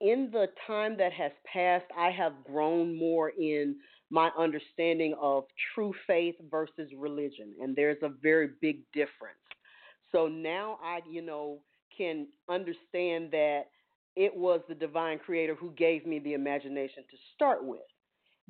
in 0.00 0.30
the 0.32 0.48
time 0.66 0.96
that 0.98 1.12
has 1.12 1.32
passed, 1.50 1.86
I 1.96 2.10
have 2.10 2.32
grown 2.44 2.96
more 2.96 3.30
in 3.30 3.76
my 4.10 4.30
understanding 4.38 5.14
of 5.20 5.44
true 5.74 5.94
faith 6.06 6.34
versus 6.50 6.90
religion, 6.96 7.54
and 7.62 7.74
there's 7.74 8.02
a 8.02 8.10
very 8.22 8.50
big 8.60 8.80
difference. 8.92 9.38
So 10.10 10.28
now 10.28 10.78
I, 10.84 11.00
you 11.10 11.22
know, 11.22 11.60
can 11.96 12.26
understand 12.50 13.30
that 13.30 13.62
it 14.16 14.36
was 14.36 14.60
the 14.68 14.74
divine 14.74 15.18
creator 15.18 15.54
who 15.54 15.70
gave 15.72 16.06
me 16.06 16.18
the 16.18 16.34
imagination 16.34 17.04
to 17.10 17.16
start 17.34 17.64
with. 17.64 17.80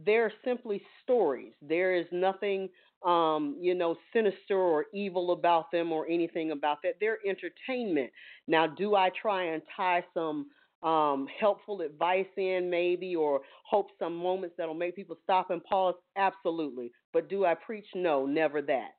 They're 0.05 0.33
simply 0.45 0.83
stories. 1.03 1.53
There 1.61 1.95
is 1.95 2.07
nothing 2.11 2.69
um, 3.05 3.57
you 3.61 3.75
know, 3.75 3.97
sinister 4.13 4.59
or 4.59 4.87
evil 4.95 5.33
about 5.33 5.71
them 5.71 5.93
or 5.93 6.07
anything 6.09 6.51
about 6.53 6.79
that. 6.83 6.95
They're 7.01 7.19
entertainment. 7.27 8.11
Now, 8.47 8.67
do 8.67 8.95
I 8.95 9.11
try 9.21 9.45
and 9.45 9.63
tie 9.77 10.05
some 10.15 10.47
um, 10.83 11.27
helpful 11.39 11.81
advice 11.81 12.27
in, 12.37 12.69
maybe, 12.71 13.15
or 13.15 13.41
hope 13.65 13.89
some 13.99 14.17
moments 14.17 14.57
that'll 14.59 14.75
make 14.75 14.97
people 14.97 15.17
stop 15.23 15.51
and 15.51 15.63
pause? 15.65 15.95
Absolutely. 16.17 16.93
But 17.13 17.29
do 17.29 17.45
I 17.45 17.55
preach? 17.55 17.87
No, 17.95 18.27
never 18.27 18.63
that. 18.63 18.91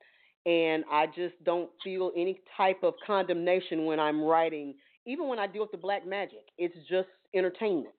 And 0.46 0.84
I 0.92 1.08
just 1.08 1.42
don't 1.44 1.70
feel 1.84 2.12
any 2.18 2.40
type 2.58 2.84
of 2.84 2.94
condemnation 3.06 3.86
when 3.86 4.00
I'm 4.00 4.22
writing, 4.22 4.76
even 5.06 5.28
when 5.28 5.40
I 5.40 5.48
deal 5.48 5.62
with 5.62 5.72
the 5.72 5.78
black 5.78 6.06
magic. 6.06 6.46
It's 6.58 6.76
just 6.90 7.08
entertainment. 7.34 7.96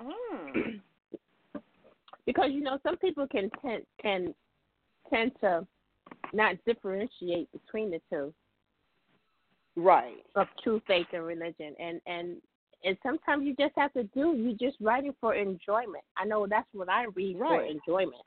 Mm. 0.00 0.80
Because 2.26 2.50
you 2.50 2.60
know 2.60 2.78
some 2.82 2.96
people 2.96 3.26
can 3.26 3.50
tend 3.62 3.82
can 4.00 4.34
tend 5.10 5.32
to 5.40 5.66
not 6.32 6.56
differentiate 6.66 7.48
between 7.52 7.90
the 7.90 8.00
two. 8.10 8.32
Right. 9.76 10.24
of 10.36 10.46
true 10.62 10.80
faith 10.86 11.06
and 11.12 11.24
religion. 11.24 11.74
And 11.80 12.00
and 12.06 12.36
and 12.84 12.96
sometimes 13.02 13.44
you 13.44 13.54
just 13.58 13.74
have 13.76 13.92
to 13.94 14.04
do 14.04 14.34
you 14.36 14.56
just 14.60 14.76
writing 14.80 15.14
for 15.20 15.34
enjoyment. 15.34 16.04
I 16.16 16.24
know 16.24 16.46
that's 16.48 16.68
what 16.72 16.88
i 16.88 17.06
read 17.14 17.38
for 17.38 17.64
enjoyment. 17.64 18.22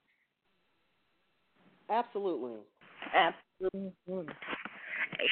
Absolutely. 1.90 2.58
absolutely 3.16 4.34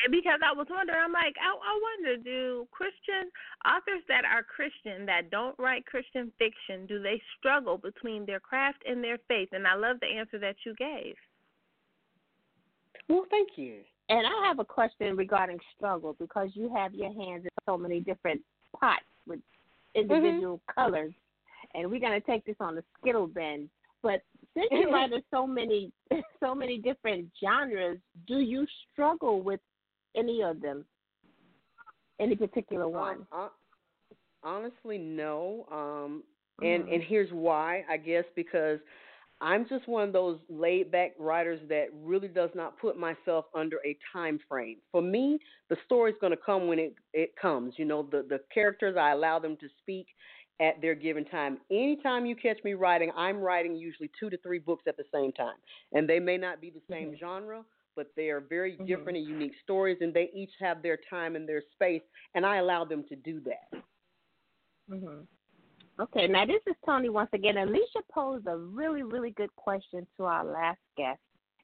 Because 0.09 0.39
I 0.43 0.53
was 0.53 0.67
wondering, 0.69 0.99
I'm 1.03 1.11
like, 1.13 1.35
I, 1.41 1.51
I 1.51 1.79
wonder, 1.81 2.23
do 2.23 2.67
Christian 2.71 3.29
authors 3.65 4.03
that 4.07 4.23
are 4.25 4.43
Christian 4.43 5.05
that 5.05 5.29
don't 5.31 5.57
write 5.59 5.85
Christian 5.85 6.31
fiction, 6.37 6.85
do 6.87 7.01
they 7.01 7.21
struggle 7.37 7.77
between 7.77 8.25
their 8.25 8.39
craft 8.39 8.83
and 8.87 9.03
their 9.03 9.17
faith? 9.27 9.49
And 9.51 9.67
I 9.67 9.75
love 9.75 9.97
the 10.01 10.07
answer 10.07 10.39
that 10.39 10.55
you 10.65 10.73
gave. 10.75 11.15
Well, 13.07 13.25
thank 13.29 13.49
you. 13.55 13.81
and 14.09 14.25
i 14.25 14.47
have 14.47 14.59
a 14.59 14.65
question 14.65 15.15
regarding 15.15 15.59
struggle 15.75 16.15
because 16.19 16.49
you 16.53 16.71
have 16.75 16.93
your 16.93 17.13
hands 17.13 17.43
in 17.43 17.49
so 17.65 17.77
many 17.77 17.99
different 17.99 18.41
pots 18.79 19.03
with 19.27 19.39
individual 19.95 20.57
mm-hmm. 20.57 20.81
colors 20.81 21.13
and 21.73 21.89
we're 21.89 21.99
going 21.99 22.19
to 22.19 22.25
take 22.25 22.45
this 22.45 22.55
on 22.59 22.75
the 22.75 22.83
skittle 22.99 23.27
bend 23.27 23.69
but 24.03 24.21
since 24.53 24.67
you 24.71 24.89
write 24.91 25.11
so 25.31 25.47
many 25.47 25.91
so 26.39 26.53
many 26.53 26.77
different 26.77 27.27
genres 27.43 27.97
do 28.27 28.39
you 28.39 28.65
struggle 28.91 29.41
with 29.41 29.59
any 30.15 30.41
of 30.41 30.61
them 30.61 30.85
any 32.19 32.35
particular 32.35 32.87
one 32.87 33.25
Um, 33.31 33.49
honestly, 34.43 34.97
no. 34.97 35.67
Um, 35.71 36.23
and 36.61 36.83
Mhm. 36.83 36.93
and 36.93 37.03
here's 37.03 37.31
why. 37.31 37.83
I 37.89 37.97
guess 37.97 38.25
because 38.35 38.79
I'm 39.41 39.67
just 39.67 39.87
one 39.87 40.07
of 40.07 40.13
those 40.13 40.39
laid 40.49 40.91
back 40.91 41.11
writers 41.19 41.59
that 41.69 41.87
really 41.93 42.29
does 42.29 42.51
not 42.55 42.79
put 42.79 42.97
myself 42.97 43.45
under 43.53 43.77
a 43.85 43.97
time 44.13 44.39
frame. 44.47 44.77
For 44.91 45.01
me, 45.01 45.39
the 45.69 45.77
story's 45.85 46.15
going 46.21 46.31
to 46.31 46.37
come 46.37 46.67
when 46.67 46.79
it 46.79 46.95
it 47.13 47.35
comes. 47.35 47.73
You 47.77 47.85
know, 47.85 48.03
the 48.03 48.23
the 48.29 48.39
characters 48.53 48.95
I 48.97 49.11
allow 49.11 49.39
them 49.39 49.57
to 49.57 49.67
speak 49.79 50.07
at 50.61 50.81
their 50.81 50.95
given 50.95 51.25
time. 51.25 51.59
Anytime 51.69 52.25
you 52.25 52.35
catch 52.35 52.63
me 52.63 52.73
writing, 52.75 53.11
I'm 53.17 53.39
writing 53.39 53.75
usually 53.75 54.09
two 54.17 54.29
to 54.29 54.37
three 54.37 54.59
books 54.59 54.85
at 54.87 54.95
the 54.95 55.03
same 55.13 55.33
time, 55.33 55.57
and 55.91 56.07
they 56.07 56.19
may 56.19 56.37
not 56.37 56.61
be 56.61 56.69
the 56.69 56.81
same 56.89 57.11
Mhm. 57.11 57.19
genre, 57.19 57.65
but 57.95 58.11
they 58.15 58.29
are 58.29 58.41
very 58.41 58.77
Mhm. 58.77 58.87
different 58.87 59.17
and 59.17 59.27
unique 59.27 59.55
stories, 59.63 59.97
and 60.01 60.13
they 60.13 60.29
each 60.33 60.53
have 60.59 60.81
their 60.81 60.97
time 61.09 61.35
and 61.35 61.47
their 61.47 61.61
space, 61.73 62.03
and 62.33 62.45
I 62.45 62.57
allow 62.57 62.85
them 62.85 63.03
to 63.09 63.15
do 63.15 63.39
that. 63.41 63.83
hmm 64.89 65.21
Okay, 65.97 66.27
now 66.27 66.45
this 66.45 66.61
is 66.67 66.75
Toni 66.85 67.07
once 67.07 67.29
again. 67.31 67.55
Alicia 67.57 68.01
posed 68.11 68.47
a 68.47 68.57
really, 68.57 69.03
really 69.03 69.31
good 69.31 69.55
question 69.55 70.05
to 70.17 70.25
our 70.25 70.43
last 70.43 70.81
guest, 70.97 71.21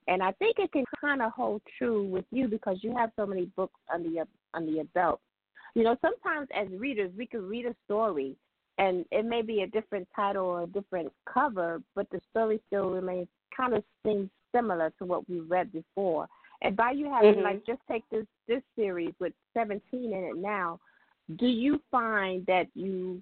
and 0.07 0.23
I 0.23 0.31
think 0.33 0.57
it 0.57 0.71
can 0.71 0.85
kind 1.01 1.21
of 1.21 1.33
hold 1.33 1.61
true 1.77 2.07
with 2.07 2.25
you 2.31 2.47
because 2.47 2.81
you 2.81 2.95
have 2.95 3.11
so 3.17 3.25
many 3.25 3.45
books 3.57 3.79
under 3.93 4.07
your 4.07 4.25
under 4.53 4.71
your 4.71 4.85
belt. 4.85 5.19
You 5.75 5.83
know, 5.83 5.97
sometimes 6.01 6.47
as 6.55 6.69
readers, 6.79 7.11
we 7.17 7.27
can 7.27 7.45
read 7.45 7.65
a 7.65 7.75
story, 7.85 8.37
and 8.77 9.05
it 9.11 9.25
may 9.25 9.41
be 9.41 9.63
a 9.63 9.67
different 9.67 10.07
title 10.15 10.45
or 10.45 10.63
a 10.63 10.67
different 10.67 11.11
cover, 11.31 11.81
but 11.93 12.09
the 12.09 12.21
story 12.29 12.61
still 12.67 12.89
remains 12.89 13.27
kind 13.55 13.73
of 13.73 13.83
seems 14.05 14.29
similar 14.53 14.91
to 14.99 15.05
what 15.05 15.27
we 15.29 15.39
read 15.39 15.71
before. 15.71 16.27
And 16.61 16.75
by 16.75 16.91
you 16.91 17.11
having 17.11 17.35
Mhm. 17.35 17.43
like 17.43 17.65
just 17.65 17.81
take 17.87 18.07
this 18.09 18.25
this 18.47 18.63
series 18.75 19.13
with 19.19 19.33
17 19.53 20.13
in 20.13 20.23
it 20.23 20.37
now, 20.37 20.79
do 21.37 21.47
you 21.47 21.81
find 21.89 22.45
that 22.45 22.67
you 22.75 23.21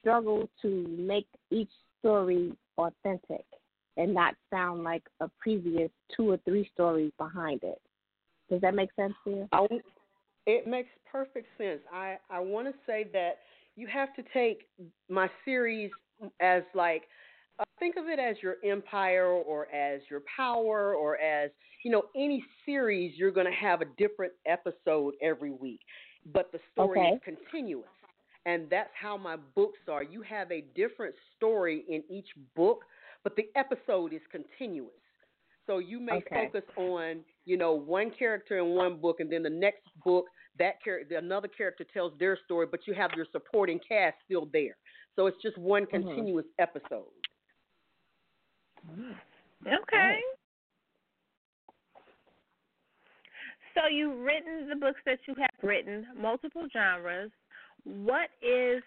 struggle 0.00 0.48
to 0.62 0.86
make 0.88 1.26
each 1.50 1.72
story 1.98 2.56
authentic 2.78 3.44
and 3.96 4.14
not 4.14 4.36
sound 4.50 4.84
like 4.84 5.02
a 5.20 5.28
previous 5.38 5.90
two 6.14 6.30
or 6.30 6.36
three 6.38 6.68
stories 6.72 7.12
behind 7.18 7.62
it? 7.62 7.80
Does 8.48 8.60
that 8.62 8.74
make 8.74 8.92
sense 8.94 9.14
to 9.24 9.30
you? 9.30 9.48
I, 9.52 9.66
it 10.46 10.66
makes 10.66 10.88
perfect 11.10 11.46
sense. 11.58 11.80
I, 11.92 12.16
I 12.30 12.40
want 12.40 12.68
to 12.68 12.74
say 12.86 13.08
that 13.12 13.38
you 13.76 13.86
have 13.86 14.14
to 14.16 14.22
take 14.32 14.66
my 15.08 15.28
series 15.44 15.90
as 16.40 16.62
like, 16.74 17.02
think 17.78 17.96
of 17.96 18.06
it 18.08 18.18
as 18.18 18.36
your 18.42 18.56
empire 18.64 19.26
or 19.26 19.66
as 19.74 20.00
your 20.10 20.22
power 20.36 20.94
or 20.94 21.16
as, 21.18 21.50
you 21.84 21.90
know, 21.90 22.02
any 22.16 22.44
series, 22.66 23.16
you're 23.16 23.30
going 23.30 23.46
to 23.46 23.52
have 23.52 23.80
a 23.80 23.86
different 23.96 24.32
episode 24.46 25.14
every 25.22 25.50
week. 25.50 25.80
But 26.32 26.50
the 26.52 26.58
story 26.72 27.00
is 27.06 27.14
continuous. 27.24 27.88
And 28.46 28.68
that's 28.70 28.90
how 29.00 29.16
my 29.16 29.36
books 29.36 29.78
are. 29.88 30.02
You 30.02 30.22
have 30.22 30.50
a 30.50 30.62
different 30.74 31.14
story 31.36 31.84
in 31.88 32.02
each 32.08 32.28
book, 32.56 32.84
but 33.22 33.36
the 33.36 33.48
episode 33.56 34.12
is 34.12 34.22
continuous. 34.30 34.92
So 35.66 35.78
you 35.78 36.00
may 36.00 36.18
Okay. 36.18 36.46
focus 36.46 36.64
on, 36.76 37.20
you 37.44 37.58
know, 37.58 37.72
one 37.74 38.10
character 38.10 38.58
in 38.58 38.68
one 38.74 38.96
book, 39.00 39.20
and 39.20 39.30
then 39.30 39.42
the 39.42 39.50
next 39.50 39.82
book, 40.02 40.24
that 40.58 40.82
character, 40.82 41.18
another 41.18 41.48
character 41.48 41.84
tells 41.92 42.12
their 42.18 42.38
story, 42.46 42.66
but 42.70 42.86
you 42.86 42.94
have 42.94 43.10
your 43.14 43.26
supporting 43.32 43.78
cast 43.86 44.16
still 44.24 44.48
there. 44.52 44.76
So 45.14 45.26
it's 45.26 45.36
just 45.42 45.58
one 45.58 45.84
Mhm. 45.92 45.92
continuous 45.92 46.46
episode. 46.58 47.17
Okay. 49.66 50.20
So 53.74 53.88
you've 53.90 54.18
written 54.18 54.68
the 54.68 54.76
books 54.76 55.00
that 55.06 55.18
you 55.26 55.34
have 55.38 55.50
written, 55.62 56.06
multiple 56.20 56.66
genres. 56.72 57.30
What 57.84 58.30
is 58.42 58.82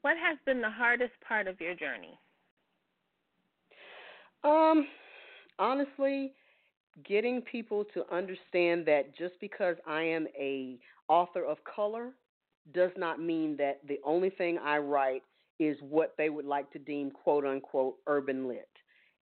what 0.00 0.16
has 0.16 0.38
been 0.44 0.60
the 0.60 0.70
hardest 0.70 1.12
part 1.26 1.46
of 1.46 1.60
your 1.60 1.74
journey? 1.74 2.18
Um, 4.44 4.86
honestly, 5.58 6.32
getting 7.06 7.40
people 7.40 7.84
to 7.94 8.04
understand 8.12 8.84
that 8.86 9.16
just 9.16 9.34
because 9.40 9.76
I 9.86 10.02
am 10.02 10.26
a 10.38 10.78
author 11.08 11.44
of 11.44 11.58
color 11.64 12.10
does 12.74 12.90
not 12.96 13.20
mean 13.20 13.56
that 13.56 13.80
the 13.86 13.98
only 14.04 14.30
thing 14.30 14.58
I 14.58 14.78
write 14.78 15.22
is 15.58 15.76
what 15.80 16.14
they 16.18 16.28
would 16.28 16.44
like 16.44 16.70
to 16.72 16.78
deem 16.78 17.10
quote 17.10 17.44
unquote 17.44 17.96
urban 18.06 18.48
lit. 18.48 18.68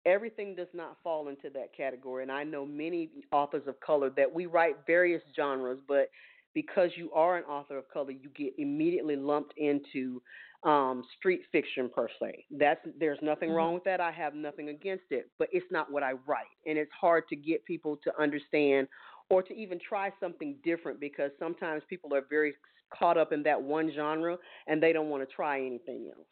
Everything 0.09 0.55
does 0.55 0.68
not 0.72 0.97
fall 1.02 1.28
into 1.28 1.51
that 1.51 1.76
category. 1.76 2.22
And 2.22 2.32
I 2.32 2.43
know 2.43 2.64
many 2.64 3.10
authors 3.30 3.62
of 3.68 3.78
color 3.80 4.10
that 4.16 4.32
we 4.32 4.47
write 4.47 4.76
various 4.86 5.22
genres, 5.36 5.78
but 5.86 6.09
because 6.55 6.90
you 6.97 7.12
are 7.12 7.36
an 7.36 7.44
author 7.44 7.76
of 7.78 7.89
color, 7.90 8.10
you 8.10 8.30
get 8.35 8.55
immediately 8.59 9.16
lumped 9.16 9.55
into 9.59 10.22
um, 10.64 11.05
street 11.18 11.43
fiction 11.52 11.90
per 11.94 12.09
se. 12.20 12.47
That's 12.51 12.80
there's 12.98 13.18
nothing 13.22 13.51
wrong 13.51 13.74
with 13.74 13.85
that. 13.85 14.01
I 14.01 14.10
have 14.10 14.35
nothing 14.35 14.70
against 14.70 15.05
it, 15.10 15.30
but 15.39 15.48
it's 15.52 15.66
not 15.70 15.93
what 15.93 16.02
I 16.02 16.12
write, 16.26 16.47
and 16.66 16.78
it's 16.78 16.90
hard 16.98 17.28
to 17.28 17.36
get 17.36 17.64
people 17.64 17.98
to 18.02 18.12
understand 18.20 18.89
or 19.30 19.43
to 19.43 19.55
even 19.55 19.78
try 19.78 20.10
something 20.18 20.56
different 20.64 20.98
because 21.01 21.30
sometimes 21.39 21.82
people 21.89 22.14
are 22.14 22.24
very 22.30 22.55
caught 22.98 23.18
up 23.18 23.32
in 23.32 23.43
that 23.43 23.60
one 23.62 23.93
genre 23.94 24.36
and 24.66 24.82
they 24.82 24.93
don't 24.93 25.10
want 25.10 25.28
to 25.28 25.35
try 25.35 25.60
anything 25.60 26.10
else. 26.16 26.26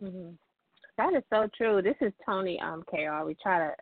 hmm 0.00 0.34
That 0.96 1.14
is 1.14 1.22
so 1.30 1.48
true. 1.56 1.82
This 1.82 1.96
is 2.00 2.12
Toni 2.24 2.60
um 2.60 2.84
KR. 2.90 3.24
We 3.24 3.34
try 3.42 3.58
to 3.58 3.72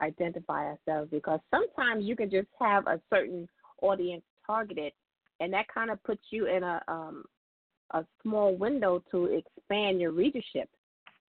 identify 0.00 0.64
ourselves 0.66 1.10
because 1.10 1.40
sometimes 1.50 2.04
you 2.04 2.16
can 2.16 2.30
just 2.30 2.48
have 2.58 2.86
a 2.86 3.00
certain 3.10 3.46
audience 3.82 4.22
targeted 4.46 4.92
and 5.40 5.52
that 5.52 5.66
kind 5.72 5.90
of 5.90 6.02
puts 6.04 6.22
you 6.30 6.46
in 6.46 6.62
a 6.62 6.82
um 6.88 7.24
a 7.92 8.04
small 8.22 8.54
window 8.56 9.02
to 9.10 9.26
expand 9.26 10.00
your 10.00 10.12
readership. 10.12 10.68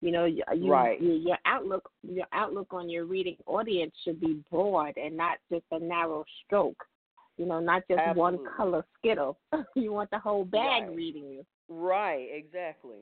You 0.02 0.10
know, 0.10 0.24
you, 0.24 0.42
you, 0.54 0.70
Right. 0.70 1.00
you, 1.00 1.12
your 1.12 1.38
outlook 1.46 1.90
your 2.02 2.26
outlook 2.32 2.72
on 2.72 2.90
your 2.90 3.04
reading 3.04 3.36
audience 3.46 3.94
should 4.04 4.20
be 4.20 4.42
broad 4.50 4.96
and 4.96 5.16
not 5.16 5.38
just 5.50 5.64
a 5.70 5.78
narrow 5.78 6.24
stroke. 6.44 6.84
You 7.38 7.46
know, 7.46 7.60
not 7.60 7.82
just 7.88 8.16
one 8.16 8.38
color 8.56 8.84
skittle. 8.98 9.38
you 9.74 9.92
want 9.92 10.10
the 10.10 10.18
whole 10.18 10.44
bag 10.44 10.84
Right. 10.84 10.96
reading 10.96 11.24
you. 11.30 11.46
Right, 11.68 12.28
exactly. 12.32 12.98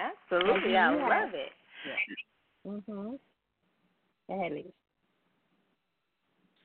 Absolutely, 0.00 0.76
I 0.76 0.94
Yeah. 0.94 1.08
love 1.08 1.34
it. 1.34 1.52
Mhm. 2.66 3.18
Go 4.28 4.34
ahead, 4.34 4.72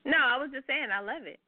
No, 0.04 0.16
I 0.16 0.38
was 0.38 0.50
just 0.50 0.66
saying 0.66 0.90
I 0.90 1.00
love 1.00 1.26
it. 1.26 1.40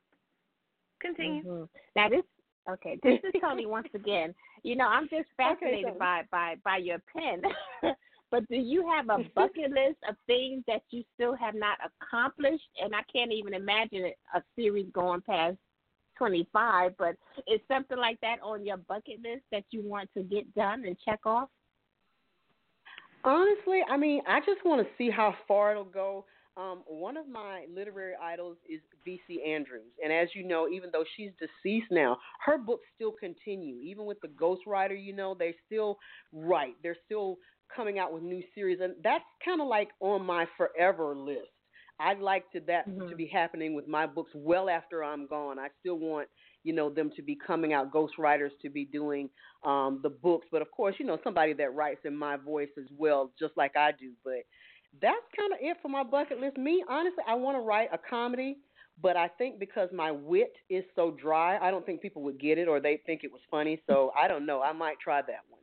Continue. 1.00 1.42
Mhm. 1.42 1.68
Now 1.96 2.08
this 2.08 2.24
okay, 2.68 2.96
this 3.02 3.20
is 3.24 3.32
Toni 3.40 3.66
once 3.66 3.88
again. 3.94 4.34
You 4.62 4.76
know, 4.76 4.86
I'm 4.86 5.08
just 5.08 5.28
fascinated 5.36 5.84
Toni. 5.84 5.98
by 5.98 6.22
by 6.30 6.56
by 6.56 6.76
your 6.76 6.98
pen. 7.00 7.42
but 8.30 8.46
do 8.48 8.56
you 8.56 8.86
have 8.88 9.08
a 9.08 9.24
bucket 9.34 9.70
list 9.80 9.98
of 10.08 10.16
things 10.26 10.62
that 10.66 10.82
you 10.90 11.02
still 11.14 11.34
have 11.34 11.54
not 11.54 11.78
accomplished? 11.84 12.68
And 12.80 12.94
I 12.94 13.02
can't 13.04 13.32
even 13.32 13.54
imagine 13.54 14.12
a 14.34 14.42
series 14.54 14.90
going 14.92 15.22
past 15.22 15.56
25. 16.16 16.92
But 16.98 17.16
is 17.46 17.60
something 17.68 17.98
like 17.98 18.20
that 18.20 18.36
on 18.42 18.64
your 18.64 18.76
bucket 18.76 19.20
list 19.22 19.42
that 19.50 19.64
you 19.70 19.82
want 19.82 20.10
to 20.14 20.22
get 20.22 20.52
done 20.54 20.84
and 20.84 20.96
check 21.04 21.20
off? 21.24 21.48
Honestly, 23.24 23.80
I 23.88 23.96
mean, 23.96 24.22
I 24.26 24.40
just 24.40 24.64
want 24.64 24.84
to 24.84 24.92
see 24.98 25.08
how 25.08 25.34
far 25.46 25.70
it'll 25.70 25.84
go. 25.84 26.24
Um, 26.56 26.82
one 26.86 27.16
of 27.16 27.28
my 27.28 27.64
literary 27.72 28.14
idols 28.20 28.58
is 28.68 28.80
V.C. 29.06 29.42
Andrews, 29.46 29.92
and 30.04 30.12
as 30.12 30.28
you 30.34 30.46
know, 30.46 30.68
even 30.68 30.90
though 30.92 31.04
she's 31.16 31.30
deceased 31.38 31.90
now, 31.90 32.18
her 32.44 32.58
books 32.58 32.84
still 32.94 33.12
continue. 33.12 33.76
Even 33.76 34.04
with 34.04 34.18
the 34.20 34.28
ghostwriter, 34.28 35.02
you 35.02 35.14
know, 35.14 35.34
they 35.38 35.54
still 35.64 35.98
write. 36.30 36.74
They're 36.82 36.96
still 37.06 37.38
coming 37.74 37.98
out 37.98 38.12
with 38.12 38.22
new 38.22 38.42
series, 38.54 38.80
and 38.82 38.94
that's 39.02 39.24
kind 39.42 39.62
of 39.62 39.66
like 39.66 39.88
on 40.00 40.26
my 40.26 40.46
forever 40.58 41.16
list. 41.16 41.48
I'd 42.02 42.20
like 42.20 42.50
to 42.52 42.60
that 42.66 42.86
to 43.08 43.14
be 43.16 43.26
happening 43.26 43.74
with 43.74 43.86
my 43.86 44.06
books 44.06 44.32
well 44.34 44.68
after 44.68 45.04
I'm 45.04 45.26
gone. 45.26 45.58
I 45.58 45.68
still 45.80 45.98
want 45.98 46.28
you 46.64 46.72
know 46.72 46.90
them 46.90 47.10
to 47.16 47.22
be 47.22 47.36
coming 47.36 47.72
out, 47.72 47.92
ghostwriters 47.92 48.50
to 48.62 48.70
be 48.70 48.84
doing 48.84 49.28
um, 49.64 50.00
the 50.02 50.10
books, 50.10 50.46
but 50.50 50.62
of 50.62 50.70
course, 50.70 50.96
you 50.98 51.06
know 51.06 51.18
somebody 51.24 51.52
that 51.54 51.74
writes 51.74 52.00
in 52.04 52.16
my 52.16 52.36
voice 52.36 52.70
as 52.78 52.86
well, 52.96 53.32
just 53.38 53.56
like 53.56 53.76
I 53.76 53.92
do. 53.92 54.12
But 54.24 54.44
that's 55.00 55.24
kind 55.38 55.52
of 55.52 55.58
it 55.60 55.76
for 55.82 55.88
my 55.88 56.02
bucket 56.02 56.40
list. 56.40 56.56
Me, 56.56 56.84
honestly, 56.88 57.24
I 57.26 57.34
want 57.34 57.56
to 57.56 57.60
write 57.60 57.88
a 57.92 57.98
comedy, 57.98 58.58
but 59.00 59.16
I 59.16 59.28
think 59.28 59.58
because 59.58 59.88
my 59.92 60.10
wit 60.10 60.52
is 60.68 60.84
so 60.94 61.10
dry, 61.12 61.58
I 61.58 61.70
don't 61.70 61.84
think 61.86 62.02
people 62.02 62.22
would 62.22 62.40
get 62.40 62.58
it 62.58 62.68
or 62.68 62.80
they 62.80 63.00
think 63.06 63.24
it 63.24 63.32
was 63.32 63.40
funny. 63.50 63.80
So 63.86 64.12
I 64.20 64.28
don't 64.28 64.46
know. 64.46 64.62
I 64.62 64.72
might 64.72 65.00
try 65.02 65.22
that 65.22 65.44
one 65.48 65.61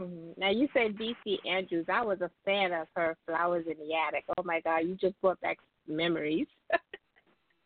Mhm. 0.00 0.36
Now 0.38 0.50
you 0.50 0.68
said 0.72 0.96
V.C. 0.96 1.38
Andrews. 1.48 1.86
I 1.88 2.02
was 2.02 2.20
a 2.20 2.30
fan 2.44 2.72
of 2.72 2.88
her 2.96 3.16
Flowers 3.26 3.66
in 3.66 3.76
the 3.78 3.94
Attic. 3.94 4.24
Oh 4.36 4.42
my 4.42 4.60
God, 4.60 4.78
you 4.78 4.94
just 4.96 5.20
brought 5.20 5.40
back 5.40 5.58
memories. 5.86 6.46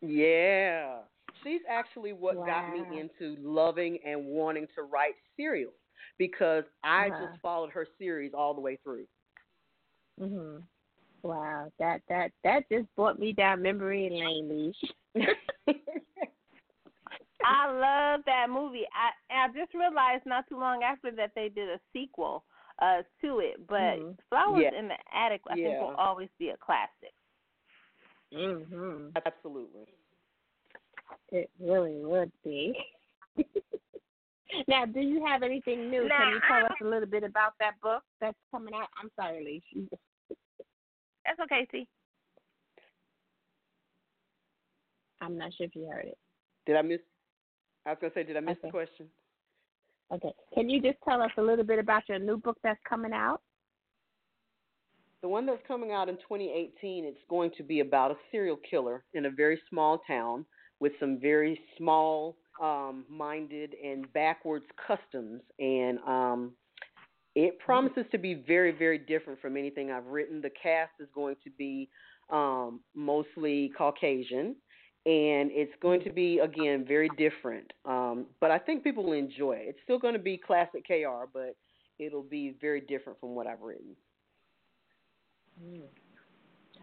Yeah. 0.01 0.99
She's 1.43 1.61
actually 1.69 2.13
what 2.13 2.35
got 2.45 2.69
me 2.69 2.99
into 2.99 3.35
loving 3.41 3.99
and 4.05 4.25
wanting 4.25 4.67
to 4.75 4.83
write 4.83 5.15
serials 5.35 5.73
because 6.17 6.63
I 6.83 7.09
Uh-huh. 7.09 7.27
just 7.27 7.41
followed 7.41 7.71
her 7.71 7.87
series 7.97 8.33
all 8.33 8.53
the 8.53 8.61
way 8.61 8.77
through. 8.83 9.05
Mhm. 10.19 10.63
Wow, 11.23 11.71
that 11.79 12.01
that 12.07 12.31
that 12.43 12.67
just 12.69 12.93
brought 12.95 13.19
me 13.19 13.33
down 13.33 13.61
memory 13.61 14.09
lane, 14.09 14.49
Leash. 14.49 14.93
I 17.47 17.71
love 17.71 18.25
that 18.25 18.49
movie. 18.49 18.85
I 18.93 19.11
I 19.33 19.47
just 19.47 19.73
realized 19.73 20.25
not 20.25 20.47
too 20.49 20.59
long 20.59 20.83
after 20.83 21.11
that 21.11 21.31
they 21.33 21.49
did 21.49 21.69
a 21.69 21.79
sequel 21.93 22.43
uh 22.81 23.03
to 23.21 23.39
it, 23.39 23.65
but 23.67 23.97
Mhm. 23.99 24.17
Flowers 24.29 24.63
Yeah. 24.63 24.77
in 24.77 24.87
the 24.89 24.97
Attic 25.13 25.41
I 25.47 25.55
think 25.55 25.79
will 25.79 25.95
always 25.97 26.29
be 26.37 26.49
a 26.49 26.57
classic. 26.57 27.13
Mhm. 28.33 29.15
Absolutely. 29.25 29.87
It 31.31 31.49
really 31.59 31.99
would 32.03 32.31
be. 32.43 32.77
now, 34.67 34.85
do 34.85 34.99
you 34.99 35.25
have 35.25 35.43
anything 35.43 35.89
new? 35.89 36.09
Can 36.09 36.29
you 36.33 36.41
tell 36.47 36.65
us 36.65 36.73
a 36.81 36.85
little 36.85 37.07
bit 37.07 37.23
about 37.23 37.53
that 37.59 37.79
book 37.81 38.03
that's 38.19 38.37
coming 38.51 38.73
out? 38.73 38.89
I'm 39.01 39.09
sorry, 39.15 39.43
Leash. 39.43 39.87
That's 41.25 41.39
okay, 41.41 41.65
T. 41.71 41.87
I'm 45.21 45.37
not 45.37 45.53
sure 45.53 45.65
if 45.65 45.75
you 45.75 45.87
heard 45.89 46.05
it. 46.05 46.17
Did 46.65 46.75
I 46.75 46.81
miss? 46.81 46.99
I 47.87 47.91
was 47.91 47.97
gonna 48.01 48.13
say, 48.13 48.23
did 48.23 48.35
I 48.35 48.41
miss 48.41 48.57
the 48.61 48.69
question? 48.69 49.07
Okay. 50.13 50.31
Can 50.53 50.69
you 50.69 50.81
just 50.81 50.97
tell 51.07 51.21
us 51.21 51.31
a 51.37 51.41
little 51.41 51.65
bit 51.65 51.79
about 51.79 52.03
your 52.09 52.19
new 52.19 52.37
book 52.37 52.57
that's 52.63 52.79
coming 52.87 53.13
out? 53.13 53.41
The 55.21 55.27
one 55.27 55.45
that's 55.45 55.61
coming 55.67 55.91
out 55.91 56.09
in 56.09 56.15
2018, 56.15 57.05
it's 57.05 57.17
going 57.29 57.51
to 57.57 57.63
be 57.63 57.79
about 57.79 58.11
a 58.11 58.15
serial 58.31 58.57
killer 58.69 59.03
in 59.13 59.25
a 59.25 59.29
very 59.29 59.59
small 59.69 60.01
town 60.07 60.45
with 60.79 60.91
some 60.99 61.19
very 61.19 61.59
small 61.77 62.37
um, 62.61 63.05
minded 63.09 63.73
and 63.83 64.11
backwards 64.13 64.65
customs. 64.85 65.41
And 65.59 65.97
um, 65.99 66.51
it 67.35 67.57
promises 67.59 68.05
to 68.11 68.17
be 68.17 68.35
very, 68.35 68.71
very 68.71 68.99
different 68.99 69.41
from 69.41 69.57
anything 69.57 69.91
I've 69.91 70.05
written. 70.05 70.41
The 70.41 70.51
cast 70.61 70.91
is 70.99 71.07
going 71.15 71.35
to 71.43 71.49
be 71.57 71.89
um, 72.29 72.81
mostly 72.95 73.71
Caucasian. 73.77 74.55
And 75.07 75.51
it's 75.53 75.71
going 75.81 76.01
to 76.03 76.09
be, 76.11 76.39
again, 76.39 76.83
very 76.85 77.09
different. 77.17 77.71
Um, 77.85 78.25
but 78.41 78.51
I 78.51 78.59
think 78.59 78.83
people 78.83 79.05
will 79.05 79.13
enjoy 79.13 79.53
it. 79.53 79.65
It's 79.69 79.79
still 79.85 79.99
going 79.99 80.15
to 80.15 80.19
be 80.19 80.35
classic 80.37 80.85
KR, 80.85 81.29
but 81.33 81.55
it'll 81.97 82.23
be 82.23 82.55
very 82.59 82.81
different 82.81 83.17
from 83.21 83.33
what 83.33 83.47
I've 83.47 83.61
written. 83.61 83.95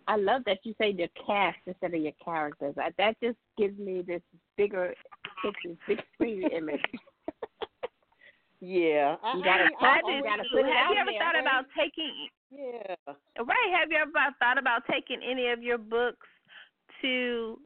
I 0.08 0.16
love 0.16 0.40
that 0.46 0.58
you 0.64 0.74
say 0.80 0.90
your 0.92 1.08
cast 1.26 1.58
instead 1.66 1.92
of 1.92 2.00
your 2.00 2.12
characters. 2.24 2.74
I, 2.78 2.90
that 2.96 3.16
just 3.22 3.36
gives 3.58 3.78
me 3.78 4.02
this 4.06 4.22
bigger 4.56 4.94
picture, 5.42 5.76
big 5.86 5.98
screen 6.14 6.48
image. 6.56 6.80
Yeah, 8.60 9.16
I, 9.22 9.36
You 9.36 9.44
gotta 9.44 9.64
I, 9.64 9.68
put- 10.00 10.10
I, 10.10 10.20
gotta 10.22 10.42
Have 10.42 10.46
put 10.50 10.60
it 10.66 10.72
out 10.76 10.90
you 10.94 11.00
ever 11.00 11.10
there, 11.10 11.20
thought 11.20 11.34
right? 11.34 11.40
about 11.42 11.64
taking 11.78 12.12
Yeah. 12.50 12.94
right? 13.44 13.70
Have 13.78 13.90
you 13.90 13.98
ever 13.98 14.10
thought 14.38 14.56
about 14.58 14.82
taking 14.90 15.20
any 15.22 15.48
of 15.50 15.62
your 15.62 15.76
books 15.78 16.26
to 17.02 17.58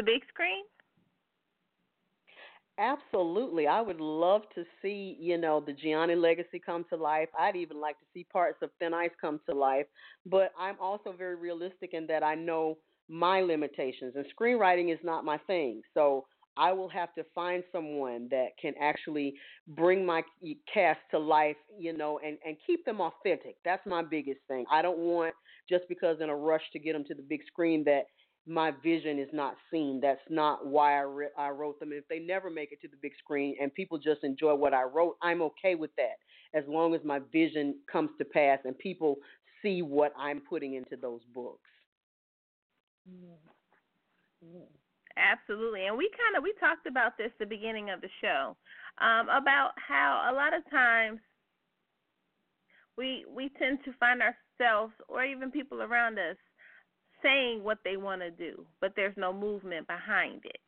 the 0.00 0.12
big 0.12 0.22
screen? 0.28 0.64
Absolutely. 2.78 3.66
I 3.66 3.82
would 3.82 4.00
love 4.00 4.42
to 4.54 4.64
see, 4.80 5.16
you 5.20 5.36
know, 5.36 5.60
the 5.60 5.74
Gianni 5.74 6.14
legacy 6.14 6.58
come 6.64 6.86
to 6.88 6.96
life. 6.96 7.28
I'd 7.38 7.56
even 7.56 7.78
like 7.78 7.98
to 7.98 8.06
see 8.14 8.24
parts 8.24 8.56
of 8.62 8.70
Thin 8.78 8.94
Ice 8.94 9.10
come 9.20 9.40
to 9.46 9.54
life. 9.54 9.84
But 10.24 10.52
I'm 10.58 10.76
also 10.80 11.12
very 11.12 11.34
realistic 11.36 11.90
in 11.92 12.06
that 12.06 12.22
I 12.22 12.34
know 12.34 12.78
my 13.08 13.40
limitations, 13.40 14.14
and 14.16 14.24
screenwriting 14.34 14.92
is 14.92 15.00
not 15.02 15.24
my 15.24 15.36
thing. 15.46 15.82
So 15.92 16.26
I 16.56 16.72
will 16.72 16.88
have 16.88 17.12
to 17.14 17.24
find 17.34 17.62
someone 17.72 18.28
that 18.30 18.50
can 18.60 18.72
actually 18.80 19.34
bring 19.68 20.06
my 20.06 20.22
cast 20.72 21.00
to 21.10 21.18
life, 21.18 21.56
you 21.78 21.92
know, 21.92 22.20
and, 22.24 22.38
and 22.46 22.56
keep 22.66 22.84
them 22.84 23.00
authentic. 23.00 23.56
That's 23.64 23.84
my 23.86 24.02
biggest 24.02 24.40
thing. 24.48 24.64
I 24.70 24.80
don't 24.80 24.98
want 24.98 25.34
just 25.68 25.84
because 25.88 26.18
in 26.20 26.30
a 26.30 26.36
rush 26.36 26.62
to 26.72 26.78
get 26.78 26.94
them 26.94 27.04
to 27.08 27.14
the 27.14 27.22
big 27.22 27.40
screen 27.46 27.84
that 27.84 28.04
my 28.46 28.72
vision 28.82 29.18
is 29.18 29.28
not 29.32 29.54
seen. 29.70 30.00
That's 30.00 30.20
not 30.28 30.66
why 30.66 30.98
I, 30.98 31.02
re- 31.02 31.28
I 31.38 31.50
wrote 31.50 31.78
them. 31.78 31.92
If 31.92 32.08
they 32.08 32.18
never 32.18 32.50
make 32.50 32.72
it 32.72 32.80
to 32.82 32.88
the 32.88 32.96
big 33.00 33.12
screen 33.18 33.56
and 33.60 33.72
people 33.72 33.98
just 33.98 34.24
enjoy 34.24 34.54
what 34.54 34.74
I 34.74 34.82
wrote, 34.82 35.16
I'm 35.22 35.42
okay 35.42 35.74
with 35.74 35.90
that 35.96 36.16
as 36.54 36.64
long 36.66 36.94
as 36.94 37.00
my 37.04 37.20
vision 37.32 37.76
comes 37.90 38.10
to 38.18 38.24
pass 38.24 38.58
and 38.64 38.76
people 38.78 39.16
see 39.62 39.82
what 39.82 40.12
I'm 40.18 40.40
putting 40.40 40.74
into 40.74 40.96
those 40.96 41.20
books. 41.34 41.60
Absolutely. 45.16 45.86
And 45.86 45.96
we 45.96 46.10
kind 46.16 46.36
of 46.36 46.42
we 46.42 46.54
talked 46.58 46.86
about 46.86 47.18
this 47.18 47.30
the 47.38 47.46
beginning 47.46 47.90
of 47.90 48.00
the 48.00 48.08
show 48.20 48.56
um, 49.00 49.28
about 49.28 49.72
how 49.76 50.30
a 50.30 50.34
lot 50.34 50.54
of 50.54 50.68
times 50.70 51.20
we 52.96 53.24
we 53.28 53.50
tend 53.58 53.78
to 53.84 53.92
find 54.00 54.22
ourselves 54.22 54.92
or 55.08 55.24
even 55.24 55.50
people 55.50 55.82
around 55.82 56.18
us 56.18 56.36
saying 57.22 57.62
what 57.62 57.78
they 57.84 57.96
want 57.96 58.20
to 58.22 58.30
do, 58.30 58.64
but 58.80 58.92
there's 58.96 59.16
no 59.16 59.32
movement 59.32 59.86
behind 59.86 60.42
it. 60.44 60.58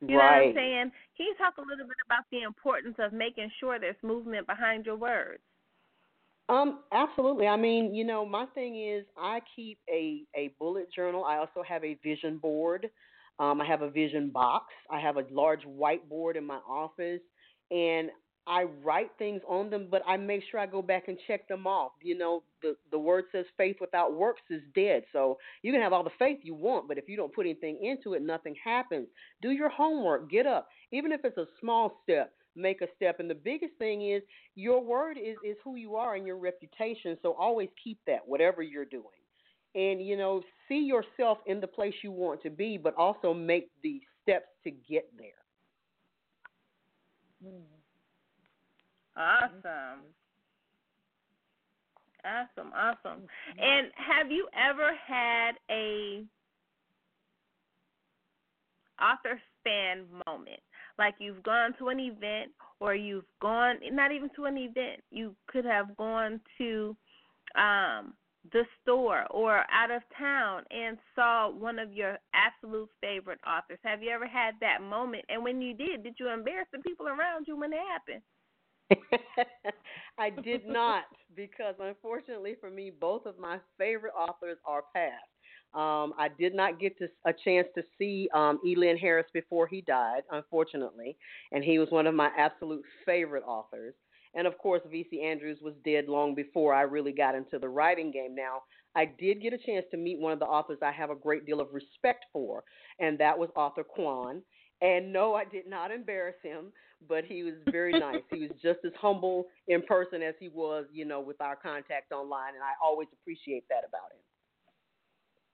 You 0.00 0.16
know 0.16 0.18
what 0.18 0.24
I'm 0.24 0.54
saying? 0.54 0.92
Can 1.16 1.26
you 1.26 1.34
talk 1.38 1.54
a 1.58 1.60
little 1.60 1.86
bit 1.86 1.96
about 2.06 2.24
the 2.30 2.42
importance 2.42 2.94
of 3.00 3.12
making 3.12 3.50
sure 3.58 3.80
there's 3.80 3.96
movement 4.02 4.46
behind 4.46 4.86
your 4.86 4.96
words? 4.96 5.40
Um, 6.48 6.80
absolutely. 6.92 7.46
I 7.46 7.56
mean, 7.56 7.94
you 7.94 8.04
know, 8.04 8.24
my 8.24 8.46
thing 8.54 8.80
is 8.80 9.04
I 9.18 9.40
keep 9.54 9.78
a 9.90 10.22
a 10.34 10.54
bullet 10.58 10.88
journal. 10.94 11.24
I 11.24 11.36
also 11.36 11.62
have 11.68 11.84
a 11.84 11.98
vision 12.02 12.38
board. 12.38 12.88
Um, 13.38 13.60
I 13.60 13.66
have 13.66 13.82
a 13.82 13.90
vision 13.90 14.30
box. 14.30 14.66
I 14.90 15.00
have 15.00 15.16
a 15.16 15.24
large 15.30 15.62
whiteboard 15.64 16.36
in 16.36 16.44
my 16.44 16.58
office, 16.68 17.20
and 17.70 18.08
I 18.48 18.64
write 18.82 19.10
things 19.18 19.42
on 19.48 19.70
them. 19.70 19.88
But 19.90 20.02
I 20.06 20.16
make 20.16 20.42
sure 20.50 20.58
I 20.60 20.66
go 20.66 20.82
back 20.82 21.08
and 21.08 21.18
check 21.26 21.46
them 21.48 21.66
off. 21.66 21.92
You 22.02 22.16
know, 22.16 22.42
the 22.62 22.76
the 22.90 22.98
word 22.98 23.24
says 23.32 23.44
faith 23.56 23.76
without 23.80 24.14
works 24.14 24.42
is 24.50 24.62
dead. 24.74 25.04
So 25.12 25.38
you 25.62 25.72
can 25.72 25.82
have 25.82 25.92
all 25.92 26.04
the 26.04 26.10
faith 26.18 26.38
you 26.42 26.54
want, 26.54 26.88
but 26.88 26.98
if 26.98 27.08
you 27.08 27.16
don't 27.16 27.34
put 27.34 27.46
anything 27.46 27.78
into 27.82 28.14
it, 28.14 28.22
nothing 28.22 28.54
happens. 28.62 29.08
Do 29.42 29.50
your 29.50 29.68
homework. 29.68 30.30
Get 30.30 30.46
up, 30.46 30.68
even 30.92 31.12
if 31.12 31.20
it's 31.24 31.38
a 31.38 31.46
small 31.60 32.00
step 32.02 32.32
make 32.58 32.82
a 32.82 32.86
step. 32.96 33.20
And 33.20 33.30
the 33.30 33.34
biggest 33.34 33.74
thing 33.78 34.10
is 34.10 34.22
your 34.54 34.82
word 34.82 35.16
is, 35.16 35.36
is 35.44 35.56
who 35.64 35.76
you 35.76 35.94
are 35.96 36.16
and 36.16 36.26
your 36.26 36.36
reputation. 36.36 37.16
So 37.22 37.34
always 37.38 37.68
keep 37.82 37.98
that, 38.06 38.20
whatever 38.26 38.62
you're 38.62 38.84
doing. 38.84 39.04
And, 39.74 40.04
you 40.04 40.16
know, 40.16 40.42
see 40.66 40.80
yourself 40.80 41.38
in 41.46 41.60
the 41.60 41.66
place 41.66 41.94
you 42.02 42.10
want 42.10 42.42
to 42.42 42.50
be, 42.50 42.78
but 42.78 42.94
also 42.96 43.32
make 43.32 43.70
the 43.82 44.00
steps 44.22 44.48
to 44.64 44.70
get 44.70 45.08
there. 45.16 45.28
Hmm. 47.42 47.77
Awesome. 49.18 50.06
Awesome, 52.24 52.72
awesome. 52.74 53.22
And 53.58 53.88
have 53.96 54.30
you 54.30 54.48
ever 54.54 54.90
had 55.06 55.52
a 55.70 56.24
author 59.00 59.40
fan 59.64 60.04
moment? 60.26 60.60
Like 60.98 61.14
you've 61.18 61.42
gone 61.42 61.74
to 61.78 61.88
an 61.88 62.00
event 62.00 62.50
or 62.80 62.94
you've 62.94 63.24
gone 63.40 63.76
not 63.92 64.12
even 64.12 64.30
to 64.36 64.44
an 64.44 64.56
event. 64.56 65.02
You 65.10 65.34
could 65.48 65.64
have 65.64 65.96
gone 65.96 66.40
to 66.58 66.96
um 67.54 68.14
the 68.52 68.64
store 68.82 69.24
or 69.30 69.64
out 69.70 69.90
of 69.90 70.02
town 70.16 70.62
and 70.70 70.96
saw 71.14 71.50
one 71.50 71.78
of 71.78 71.92
your 71.92 72.18
absolute 72.34 72.88
favorite 73.00 73.40
authors. 73.46 73.78
Have 73.82 74.02
you 74.02 74.10
ever 74.10 74.26
had 74.26 74.54
that 74.60 74.80
moment? 74.80 75.24
And 75.28 75.42
when 75.42 75.60
you 75.60 75.74
did, 75.74 76.02
did 76.02 76.14
you 76.18 76.28
embarrass 76.28 76.68
the 76.72 76.78
people 76.78 77.08
around 77.08 77.46
you 77.46 77.56
when 77.58 77.72
it 77.72 77.80
happened? 77.92 78.22
I 80.18 80.30
did 80.30 80.66
not 80.66 81.04
because 81.36 81.74
unfortunately 81.80 82.54
for 82.60 82.70
me, 82.70 82.90
both 82.90 83.26
of 83.26 83.38
my 83.38 83.58
favorite 83.78 84.14
authors 84.18 84.58
are 84.66 84.82
passed. 84.94 85.24
Um, 85.74 86.14
I 86.18 86.28
did 86.38 86.54
not 86.54 86.80
get 86.80 86.96
to, 86.98 87.08
a 87.26 87.32
chance 87.44 87.68
to 87.74 87.82
see 87.98 88.28
um, 88.34 88.58
Elin 88.66 88.96
Harris 88.96 89.26
before 89.34 89.66
he 89.66 89.82
died, 89.82 90.22
unfortunately, 90.30 91.16
and 91.52 91.62
he 91.62 91.78
was 91.78 91.90
one 91.90 92.06
of 92.06 92.14
my 92.14 92.30
absolute 92.38 92.82
favorite 93.04 93.44
authors. 93.46 93.94
And 94.34 94.46
of 94.46 94.56
course, 94.58 94.80
V.C. 94.90 95.22
Andrews 95.22 95.58
was 95.62 95.74
dead 95.84 96.06
long 96.08 96.34
before 96.34 96.72
I 96.72 96.82
really 96.82 97.12
got 97.12 97.34
into 97.34 97.58
the 97.58 97.68
writing 97.68 98.10
game. 98.10 98.34
Now, 98.34 98.62
I 98.94 99.04
did 99.18 99.42
get 99.42 99.52
a 99.52 99.58
chance 99.58 99.84
to 99.90 99.96
meet 99.98 100.18
one 100.18 100.32
of 100.32 100.38
the 100.38 100.46
authors 100.46 100.78
I 100.82 100.92
have 100.92 101.10
a 101.10 101.14
great 101.14 101.44
deal 101.44 101.60
of 101.60 101.68
respect 101.72 102.24
for, 102.32 102.64
and 102.98 103.18
that 103.18 103.38
was 103.38 103.50
author 103.54 103.84
Quan. 103.84 104.42
And 104.80 105.12
no, 105.12 105.34
I 105.34 105.44
did 105.44 105.66
not 105.66 105.90
embarrass 105.90 106.36
him, 106.42 106.72
but 107.06 107.24
he 107.24 107.42
was 107.42 107.54
very 107.70 107.92
nice. 107.98 108.22
he 108.30 108.40
was 108.40 108.50
just 108.62 108.80
as 108.84 108.92
humble 109.00 109.46
in 109.68 109.82
person 109.82 110.22
as 110.22 110.34
he 110.40 110.48
was, 110.48 110.86
you 110.92 111.04
know, 111.04 111.20
with 111.20 111.40
our 111.40 111.56
contact 111.56 112.12
online, 112.12 112.54
and 112.54 112.62
I 112.62 112.72
always 112.82 113.08
appreciate 113.20 113.64
that 113.68 113.84
about 113.88 114.10
him. 114.10 114.20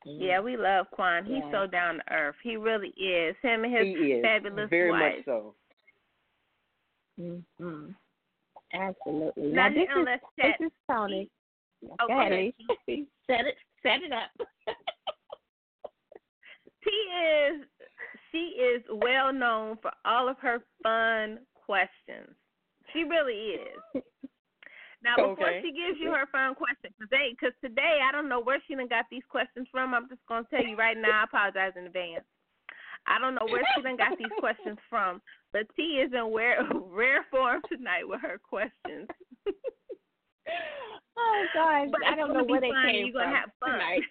Yeah, 0.07 0.41
we 0.41 0.57
love 0.57 0.87
Quan. 0.91 1.25
He's 1.25 1.43
Yeah. 1.45 1.51
so 1.51 1.67
down 1.67 1.97
to 1.97 2.13
earth. 2.13 2.37
He 2.43 2.57
really 2.57 2.91
is. 2.91 3.35
Him 3.43 3.65
and 3.65 3.73
his 3.75 3.87
he 3.97 4.13
is 4.13 4.23
fabulous 4.23 4.69
very 4.69 4.91
wife. 4.91 5.17
much 5.17 5.25
so. 5.25 5.55
Mm-hmm. 7.19 7.91
Absolutely. 8.75 9.53
Now, 9.53 9.69
Now, 9.69 9.75
this 9.75 9.89
is 9.89 10.05
let's 10.05 10.25
this 10.37 10.67
is 10.67 10.73
Toni. 10.91 11.31
Oh, 11.85 11.97
Go 12.01 12.07
go 12.09 12.21
ahead, 12.21 12.33
ahead. 12.33 12.53
Lee. 12.89 13.07
Set 13.27 13.47
it 13.47 13.57
set 13.83 14.03
it 14.03 14.13
up. 14.13 14.31
T 16.85 16.91
is 16.91 17.65
she 18.35 18.59
is 18.59 18.83
well 18.91 19.33
known 19.33 19.79
for 19.81 19.93
all 20.05 20.29
of 20.29 20.37
her 20.41 20.59
fun 20.83 21.39
questions. 21.55 22.35
She 22.93 23.05
really 23.05 23.55
is. 23.63 24.03
Now, 25.05 25.17
before 25.17 25.49
Okay. 25.49 25.61
she 25.63 25.71
gives 25.73 26.01
you 26.01 26.11
her 26.11 26.27
fun 26.33 26.55
question 26.55 26.91
today, 27.01 27.31
because 27.31 27.55
today 27.63 28.01
I 28.03 28.11
don't 28.11 28.29
know 28.29 28.41
where 28.41 28.61
she 28.67 28.75
done 28.75 28.89
got 28.89 29.05
these 29.11 29.23
questions 29.29 29.69
from. 29.71 29.95
I'm 29.95 30.09
just 30.09 30.23
gonna 30.29 30.47
tell 30.51 30.65
you 30.67 30.77
right 30.77 30.97
now. 30.97 31.21
I 31.21 31.25
apologize 31.25 31.73
in 31.77 31.87
advance. 31.87 32.25
I 33.07 33.19
don't 33.21 33.35
know 33.35 33.47
where 33.47 33.63
she 33.77 33.83
done 33.83 33.97
got 33.97 34.19
these 34.19 34.33
questions 34.41 34.79
from, 34.89 35.21
but 35.53 35.67
T 35.77 36.01
is 36.01 36.13
in 36.13 36.35
rare 36.35 36.67
rare 36.91 37.25
form 37.31 37.61
tonight 37.71 38.09
with 38.09 38.21
her 38.21 38.39
questions. 38.39 39.09
Oh 41.17 41.47
gosh, 41.55 41.89
But 41.93 42.05
I 42.05 42.17
don't 42.17 42.33
know 42.35 42.43
where 42.45 42.61
they 42.61 42.71
fun. 42.71 42.85
came 42.87 43.07
You're 43.07 43.13
gonna 43.15 43.35
have 43.35 43.51
fun. 43.61 43.71
tonight. 43.71 44.03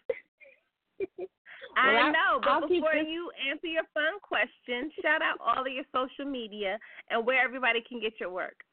I 1.75 1.93
Well, 1.93 2.05
I- 2.05 2.11
know, 2.11 2.39
but 2.39 2.49
I'll 2.49 2.67
before 2.67 2.95
you 2.95 3.31
answer 3.49 3.67
your 3.67 3.83
fun 3.93 4.19
question, 4.21 4.91
shout 5.01 5.21
out 5.21 5.37
all 5.39 5.61
of 5.61 5.67
your 5.71 5.85
social 5.91 6.25
media 6.25 6.79
and 7.09 7.25
where 7.25 7.43
everybody 7.43 7.81
can 7.81 7.99
get 7.99 8.19
your 8.19 8.29
work. 8.29 8.63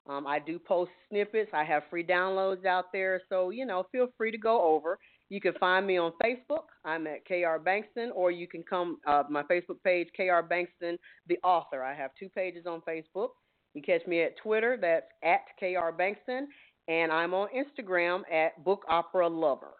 Um, 0.08 0.26
I 0.26 0.40
do 0.40 0.58
post 0.58 0.90
snippets. 1.08 1.50
I 1.54 1.62
have 1.64 1.84
free 1.88 2.04
downloads 2.04 2.66
out 2.66 2.92
there, 2.92 3.20
so 3.28 3.50
you 3.50 3.64
know, 3.64 3.84
feel 3.92 4.08
free 4.18 4.32
to 4.32 4.38
go 4.38 4.60
over. 4.62 4.98
You 5.32 5.40
can 5.40 5.54
find 5.54 5.86
me 5.86 5.96
on 5.96 6.12
Facebook. 6.22 6.64
I'm 6.84 7.06
at 7.06 7.24
KR 7.24 7.56
Bankston, 7.56 8.10
or 8.14 8.30
you 8.30 8.46
can 8.46 8.62
come 8.62 8.98
uh, 9.06 9.22
my 9.30 9.42
Facebook 9.44 9.82
page, 9.82 10.08
KR 10.14 10.46
Bankston, 10.46 10.98
the 11.26 11.38
author. 11.42 11.82
I 11.82 11.94
have 11.94 12.10
two 12.20 12.28
pages 12.28 12.66
on 12.66 12.82
Facebook. 12.86 13.28
You 13.72 13.80
catch 13.80 14.06
me 14.06 14.20
at 14.20 14.36
Twitter. 14.36 14.76
That's 14.78 15.06
at 15.24 15.46
KR 15.58 15.88
Bankston, 15.98 16.48
and 16.86 17.10
I'm 17.10 17.32
on 17.32 17.48
Instagram 17.48 18.30
at 18.30 18.62
Book 18.62 18.84
Opera 18.90 19.26
Lover. 19.26 19.72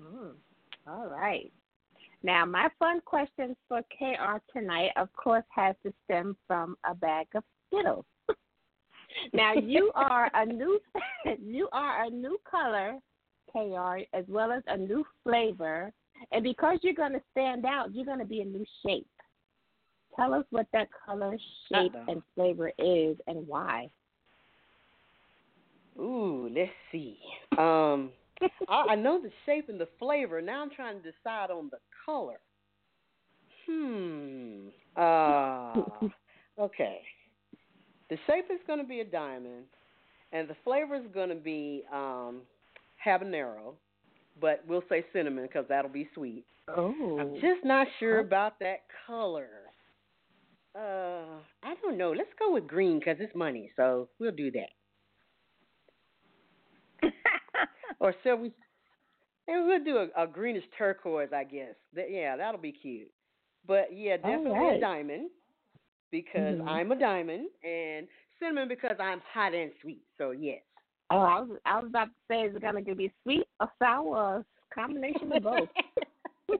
Mm, 0.00 0.34
all 0.86 1.08
right. 1.08 1.52
Now, 2.22 2.44
my 2.44 2.68
fun 2.78 3.00
question 3.04 3.56
for 3.66 3.82
KR 3.98 4.38
tonight, 4.56 4.92
of 4.94 5.08
course, 5.14 5.42
has 5.48 5.74
to 5.84 5.92
stem 6.04 6.36
from 6.46 6.76
a 6.88 6.94
bag 6.94 7.26
of 7.34 7.42
Skittles. 7.66 8.04
now, 9.32 9.52
you 9.54 9.90
are 9.96 10.30
a 10.34 10.46
new, 10.46 10.78
you 11.42 11.68
are 11.72 12.04
a 12.04 12.10
new 12.10 12.38
color, 12.48 13.00
KR, 13.52 14.00
as 14.16 14.24
well 14.28 14.52
as 14.52 14.62
a 14.66 14.76
new 14.76 15.04
flavor, 15.24 15.92
and 16.32 16.42
because 16.42 16.78
you're 16.82 16.94
going 16.94 17.12
to 17.12 17.22
stand 17.32 17.64
out, 17.64 17.94
you're 17.94 18.06
going 18.06 18.18
to 18.18 18.24
be 18.24 18.40
a 18.40 18.44
new 18.44 18.64
shape. 18.84 19.06
Tell 20.16 20.34
us 20.34 20.44
what 20.50 20.66
that 20.72 20.88
color, 21.06 21.36
shape, 21.72 21.94
Uh-oh. 21.94 22.12
and 22.12 22.22
flavor 22.34 22.72
is, 22.78 23.16
and 23.26 23.46
why. 23.46 23.88
Ooh, 25.98 26.50
let's 26.54 26.70
see. 26.92 27.18
Um, 27.58 28.10
I, 28.68 28.86
I 28.90 28.94
know 28.94 29.20
the 29.20 29.30
shape 29.46 29.68
and 29.68 29.80
the 29.80 29.88
flavor. 29.98 30.40
Now 30.40 30.62
I'm 30.62 30.70
trying 30.70 31.00
to 31.00 31.12
decide 31.12 31.50
on 31.50 31.70
the 31.70 31.78
color. 32.04 32.38
Hmm. 33.66 34.68
Uh, 34.96 35.82
okay. 36.58 37.00
The 38.08 38.16
shape 38.26 38.46
is 38.52 38.60
going 38.66 38.80
to 38.80 38.86
be 38.86 39.00
a 39.00 39.04
diamond, 39.04 39.66
and 40.32 40.48
the 40.48 40.56
flavor 40.64 40.96
is 40.96 41.04
going 41.14 41.28
to 41.28 41.36
be 41.36 41.84
um, 41.92 42.42
habanero, 43.06 43.74
but 44.40 44.62
we'll 44.66 44.84
say 44.88 45.04
cinnamon 45.12 45.44
because 45.46 45.66
that'll 45.68 45.90
be 45.90 46.08
sweet. 46.14 46.44
Oh. 46.68 47.18
I'm 47.18 47.34
just 47.34 47.64
not 47.64 47.86
sure 47.98 48.18
about 48.20 48.58
that 48.60 48.80
color. 49.06 49.48
Uh, 50.74 51.40
I 51.64 51.74
don't 51.82 51.98
know. 51.98 52.12
Let's 52.12 52.30
go 52.38 52.52
with 52.52 52.66
green 52.68 52.98
because 53.00 53.16
it's 53.18 53.34
money, 53.34 53.70
so 53.76 54.08
we'll 54.20 54.30
do 54.32 54.50
that. 54.52 54.70
or 58.00 58.14
shall 58.22 58.36
we? 58.36 58.52
And 59.48 59.66
we'll 59.66 59.82
do 59.82 59.96
a, 59.96 60.22
a 60.24 60.26
greenish 60.28 60.62
turquoise, 60.78 61.30
I 61.34 61.42
guess. 61.44 61.74
That, 61.94 62.10
yeah, 62.10 62.36
that'll 62.36 62.60
be 62.60 62.72
cute. 62.72 63.08
But 63.66 63.88
yeah, 63.92 64.16
definitely 64.16 64.50
right. 64.52 64.76
a 64.76 64.80
diamond 64.80 65.30
because 66.10 66.58
Mhm. 66.58 66.68
I'm 66.68 66.92
a 66.92 66.96
diamond, 66.98 67.48
and 67.64 68.06
cinnamon 68.38 68.68
because 68.68 68.96
I'm 69.00 69.20
hot 69.32 69.54
and 69.54 69.72
sweet. 69.82 70.02
So 70.18 70.30
yes. 70.30 70.62
Oh, 71.10 71.18
I 71.18 71.40
was 71.40 71.58
I 71.66 71.80
was 71.80 71.88
about 71.88 72.04
to 72.04 72.10
say, 72.28 72.42
is 72.42 72.54
it 72.54 72.62
gonna 72.62 72.82
be 72.82 73.12
sweet 73.22 73.48
or 73.58 73.68
sour 73.78 74.06
or 74.06 74.44
combination 74.72 75.32
of 75.32 75.42
both? 75.42 75.68
Let 76.48 76.58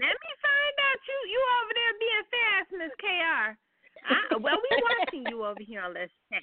me 0.00 0.10
find 0.40 0.76
out 0.78 1.00
you 1.08 1.18
you 1.28 1.40
over 1.58 1.74
there 1.74 1.94
being 1.98 2.26
fast, 2.30 2.70
Miss 2.78 2.94
Kr. 2.98 3.58
I, 4.08 4.36
well, 4.36 4.56
we 4.56 4.68
watching 4.98 5.24
you 5.28 5.44
over 5.44 5.60
here 5.60 5.82
on 5.82 5.94
Let's 5.94 6.12
Chat. 6.32 6.42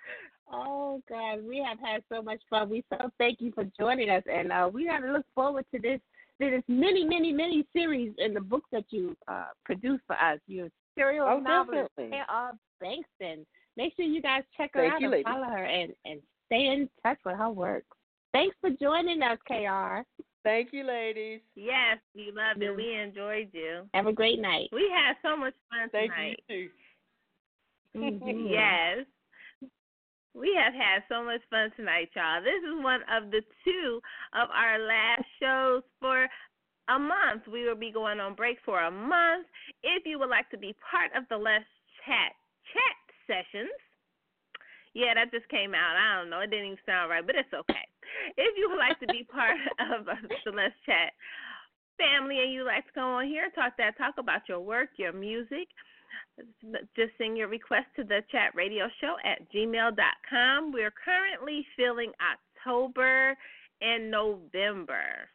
oh 0.53 1.03
God, 1.09 1.45
we 1.47 1.65
have 1.67 1.79
had 1.81 2.03
so 2.11 2.23
much 2.23 2.41
fun. 2.51 2.69
We 2.71 2.85
so 2.91 3.11
thank 3.19 3.41
you 3.41 3.53
for 3.53 3.65
joining 3.79 4.11
us, 4.11 4.23
and 4.31 4.53
uh, 4.53 4.69
we 4.73 4.87
got 4.87 5.01
to 5.01 5.13
look 5.13 5.27
forward 5.35 5.65
to 5.75 5.81
this 5.81 6.01
There's 6.39 6.63
many, 6.69 7.05
many, 7.05 7.33
many 7.33 7.67
series 7.73 8.13
in 8.19 8.35
the 8.35 8.41
book 8.41 8.65
that 8.73 8.85
you 8.91 9.17
uh, 9.27 9.47
produced 9.65 10.03
for 10.07 10.17
us. 10.17 10.39
Your 10.47 10.69
serial 10.95 11.27
Oh, 11.29 11.39
novelist, 11.41 11.91
definitely. 11.97 12.19
K.R. 12.19 12.53
Bankston. 12.83 13.45
Make 13.77 13.95
sure 13.97 14.05
you 14.05 14.23
guys 14.23 14.43
check 14.57 14.71
her 14.75 14.81
Thank 14.83 14.95
out 14.95 15.01
you, 15.01 15.07
and 15.07 15.12
lady. 15.12 15.25
follow 15.25 15.45
her, 15.45 15.65
and 15.65 15.93
and 16.05 16.21
stay 16.47 16.66
in 16.66 16.89
touch 17.03 17.19
with 17.25 17.37
her 17.37 17.51
work. 17.51 17.85
Thanks 18.33 18.57
for 18.61 18.71
joining 18.71 19.23
us, 19.23 19.39
Kr. 19.47 20.03
Thank 20.45 20.73
you, 20.73 20.85
ladies. 20.85 21.41
Yes, 21.57 21.99
we 22.15 22.31
loved 22.35 22.62
it. 22.62 22.75
We 22.77 22.95
enjoyed 22.95 23.49
you. 23.53 23.89
Have 23.95 24.07
a 24.07 24.12
great 24.12 24.41
night. 24.41 24.69
We 24.73 24.91
had 24.95 25.15
so 25.23 25.37
much 25.37 25.55
fun 25.71 25.89
Thank 25.91 26.12
tonight. 26.12 26.41
Thank 26.49 26.61
you 26.61 26.69
too. 27.95 28.25
Mhm. 28.25 28.51
yes. 28.51 29.07
We 30.35 30.53
have 30.61 30.75
had 30.75 31.05
so 31.09 31.23
much 31.25 31.41
fun 31.49 31.71
tonight, 31.77 32.11
y'all. 32.16 32.43
This 32.43 32.59
is 32.69 32.83
one 32.83 33.01
of 33.09 33.31
the 33.31 33.41
two 33.65 34.01
of 34.35 34.49
our 34.53 34.81
last 34.81 35.23
shows 35.41 35.83
for 36.01 36.27
a 36.89 36.98
month. 36.98 37.47
We 37.51 37.65
will 37.66 37.78
be 37.78 37.90
going 37.90 38.20
on 38.20 38.35
break 38.35 38.59
for 38.65 38.81
a 38.81 38.90
month. 38.90 39.47
If 39.82 40.05
you 40.06 40.19
would 40.19 40.31
like 40.31 40.51
to 40.51 40.59
be 40.59 40.74
part 40.90 41.11
of 41.16 41.28
the 41.28 41.36
Let's 41.36 41.65
Chat 42.05 42.36
chat 42.73 42.97
sessions, 43.27 43.73
yeah, 44.93 45.15
that 45.15 45.32
just 45.32 45.48
came 45.48 45.74
out. 45.74 45.97
I 45.97 46.20
don't 46.20 46.31
know. 46.31 46.40
It 46.40 46.51
didn't 46.51 46.66
even 46.66 46.86
sound 46.86 47.11
right, 47.11 47.24
but 47.24 47.35
it's 47.35 47.52
okay. 47.52 47.86
If 48.36 48.56
you 48.56 48.69
would 48.70 48.78
like 48.78 49.01
to 49.01 49.09
be 49.09 49.24
part 49.24 49.56
of 49.90 50.06
the 50.06 50.52
Let's 50.52 50.77
Chat 50.86 51.12
family 51.98 52.43
and 52.43 52.52
you 52.52 52.65
like 52.65 52.86
to 52.86 52.93
come 52.93 53.23
on 53.23 53.27
here 53.27 53.51
talk 53.55 53.77
that 53.78 53.97
talk 53.97 54.15
about 54.19 54.48
your 54.48 54.61
work, 54.61 54.90
your 54.97 55.12
music, 55.12 55.69
just 56.97 57.12
send 57.19 57.36
your 57.36 57.48
request 57.48 57.86
to 57.97 58.05
the 58.05 58.20
chat 58.31 58.55
radio 58.55 58.86
show 59.01 59.15
at 59.24 59.51
gmail.com. 59.52 60.73
We're 60.73 60.93
currently 60.93 61.66
filling 61.77 62.12
October 62.20 63.36
and 63.81 64.11
November. 64.11 65.28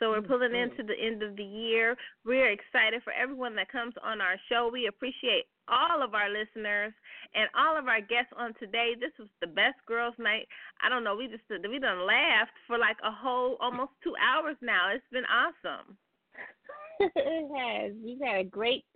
So 0.00 0.08
we're 0.08 0.22
pulling 0.22 0.54
into 0.56 0.82
the 0.82 0.98
end 0.98 1.22
of 1.22 1.36
the 1.36 1.44
year. 1.44 1.94
We're 2.24 2.50
excited 2.50 3.02
for 3.04 3.12
everyone 3.12 3.54
that 3.56 3.70
comes 3.70 3.92
on 4.02 4.22
our 4.22 4.36
show. 4.48 4.70
We 4.72 4.86
appreciate 4.86 5.44
all 5.68 6.02
of 6.02 6.14
our 6.14 6.30
listeners 6.30 6.94
and 7.34 7.48
all 7.54 7.78
of 7.78 7.86
our 7.86 8.00
guests 8.00 8.32
on 8.36 8.54
today. 8.58 8.94
This 8.98 9.12
was 9.18 9.28
the 9.42 9.46
best 9.46 9.76
girls' 9.86 10.14
night. 10.18 10.48
I 10.82 10.88
don't 10.88 11.04
know. 11.04 11.16
We 11.16 11.28
just 11.28 11.44
we 11.50 11.78
done 11.78 12.06
laughed 12.06 12.56
for 12.66 12.78
like 12.78 12.96
a 13.04 13.12
whole 13.12 13.58
almost 13.60 13.92
two 14.02 14.14
hours 14.16 14.56
now. 14.62 14.88
It's 14.90 15.04
been 15.12 15.28
awesome. 15.28 15.98
it 17.00 17.48
has. 17.54 17.92
We've 18.02 18.26
had 18.26 18.40
a 18.40 18.48
great 18.48 18.86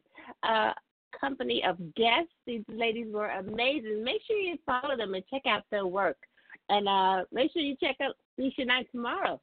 uh, 0.43 0.73
company 1.21 1.63
of 1.69 1.77
guests. 1.95 2.33
These 2.47 2.65
ladies 2.69 3.13
were 3.13 3.29
amazing. 3.29 4.03
Make 4.03 4.23
sure 4.27 4.39
you 4.39 4.57
follow 4.65 4.97
them 4.97 5.13
and 5.13 5.25
check 5.29 5.43
out 5.47 5.65
their 5.71 5.87
work. 5.87 6.17
And 6.71 6.89
uh, 6.89 7.25
make 7.31 7.53
sure 7.53 7.61
you 7.61 7.77
check 7.79 7.97
out 8.01 8.15
Nisha 8.41 8.67
Night 8.67 8.87
tomorrow 8.91 9.39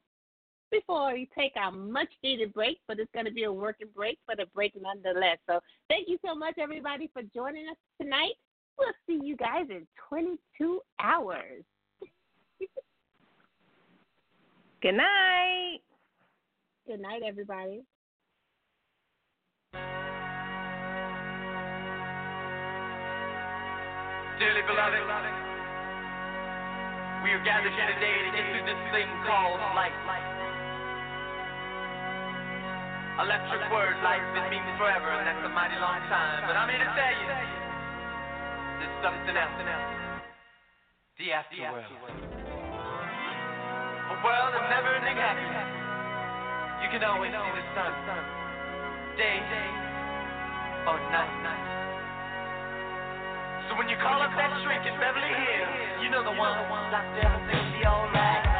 before 0.72 1.12
we 1.12 1.28
take 1.38 1.52
our 1.56 1.70
much 1.70 2.08
needed 2.24 2.52
break, 2.52 2.78
but 2.88 2.98
it's 2.98 3.12
going 3.12 3.26
to 3.26 3.32
be 3.32 3.44
a 3.44 3.52
working 3.52 3.86
break, 3.94 4.18
but 4.26 4.40
a 4.40 4.46
break 4.46 4.72
nonetheless. 4.80 5.38
So 5.48 5.60
thank 5.88 6.08
you 6.08 6.18
so 6.24 6.34
much, 6.34 6.54
everybody, 6.58 7.08
for 7.12 7.22
joining 7.34 7.68
us 7.68 7.76
tonight. 8.00 8.32
We'll 8.78 8.88
see 9.06 9.20
you 9.24 9.36
guys 9.36 9.66
in 9.68 9.86
22 10.08 10.80
hours. 10.98 11.62
Good 14.82 14.94
night. 14.94 15.80
Good 16.86 17.00
night, 17.00 17.22
everybody. 17.24 17.84
Dearly 24.40 24.62
beloved, 24.66 25.06
we 27.22 27.30
are 27.30 27.44
gathered 27.44 27.70
here 27.70 27.86
today 27.94 28.16
to 28.26 28.30
get 28.34 28.42
through 28.50 28.66
this 28.66 28.82
thing 28.90 29.06
called 29.24 29.60
life. 29.76 30.31
Electric 33.12 33.60
word, 33.68 33.92
life, 34.00 34.24
it 34.24 34.48
means 34.48 34.64
forever, 34.80 35.12
and 35.12 35.28
that's 35.28 35.44
a 35.44 35.52
mighty 35.52 35.76
long 35.76 36.00
time. 36.08 36.48
But 36.48 36.56
I'm 36.56 36.64
here 36.72 36.80
to 36.80 36.90
tell 36.96 37.12
you, 37.12 37.28
there's 38.80 38.98
something 39.04 39.36
else. 39.36 39.52
The 41.20 41.28
afterworld. 41.36 41.92
A 44.08 44.16
world 44.24 44.52
of 44.56 44.64
never-ending 44.64 45.18
happiness. 45.20 45.70
You 46.80 46.88
can 46.88 47.04
always 47.04 47.30
see 47.30 47.52
the 47.52 47.64
sun, 47.76 47.92
day 49.20 49.38
or 50.88 50.98
night. 51.12 51.68
So 53.68 53.76
when 53.76 53.92
you 53.92 53.96
call 54.00 54.24
up 54.24 54.32
that 54.40 54.56
shrink 54.64 54.88
in 54.88 54.96
Beverly 54.98 55.30
Hills, 55.30 56.02
you 56.02 56.08
know 56.10 56.24
the 56.24 56.32
one. 56.32 56.58
Doctor, 56.90 57.28
everything 57.28 57.76
be 57.76 57.86
alright. 57.86 58.51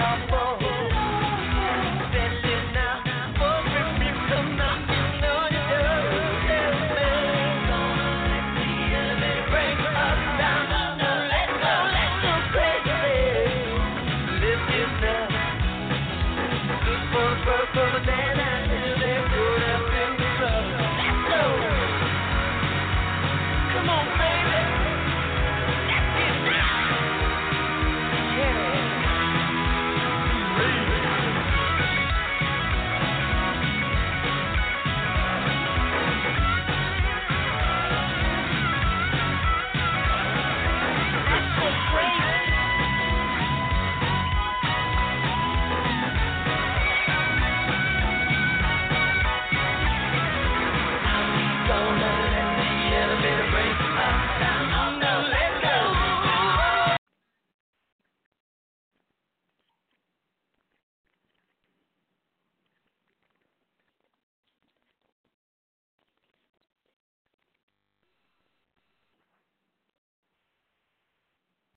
What's 0.00 0.22
it 0.24 0.29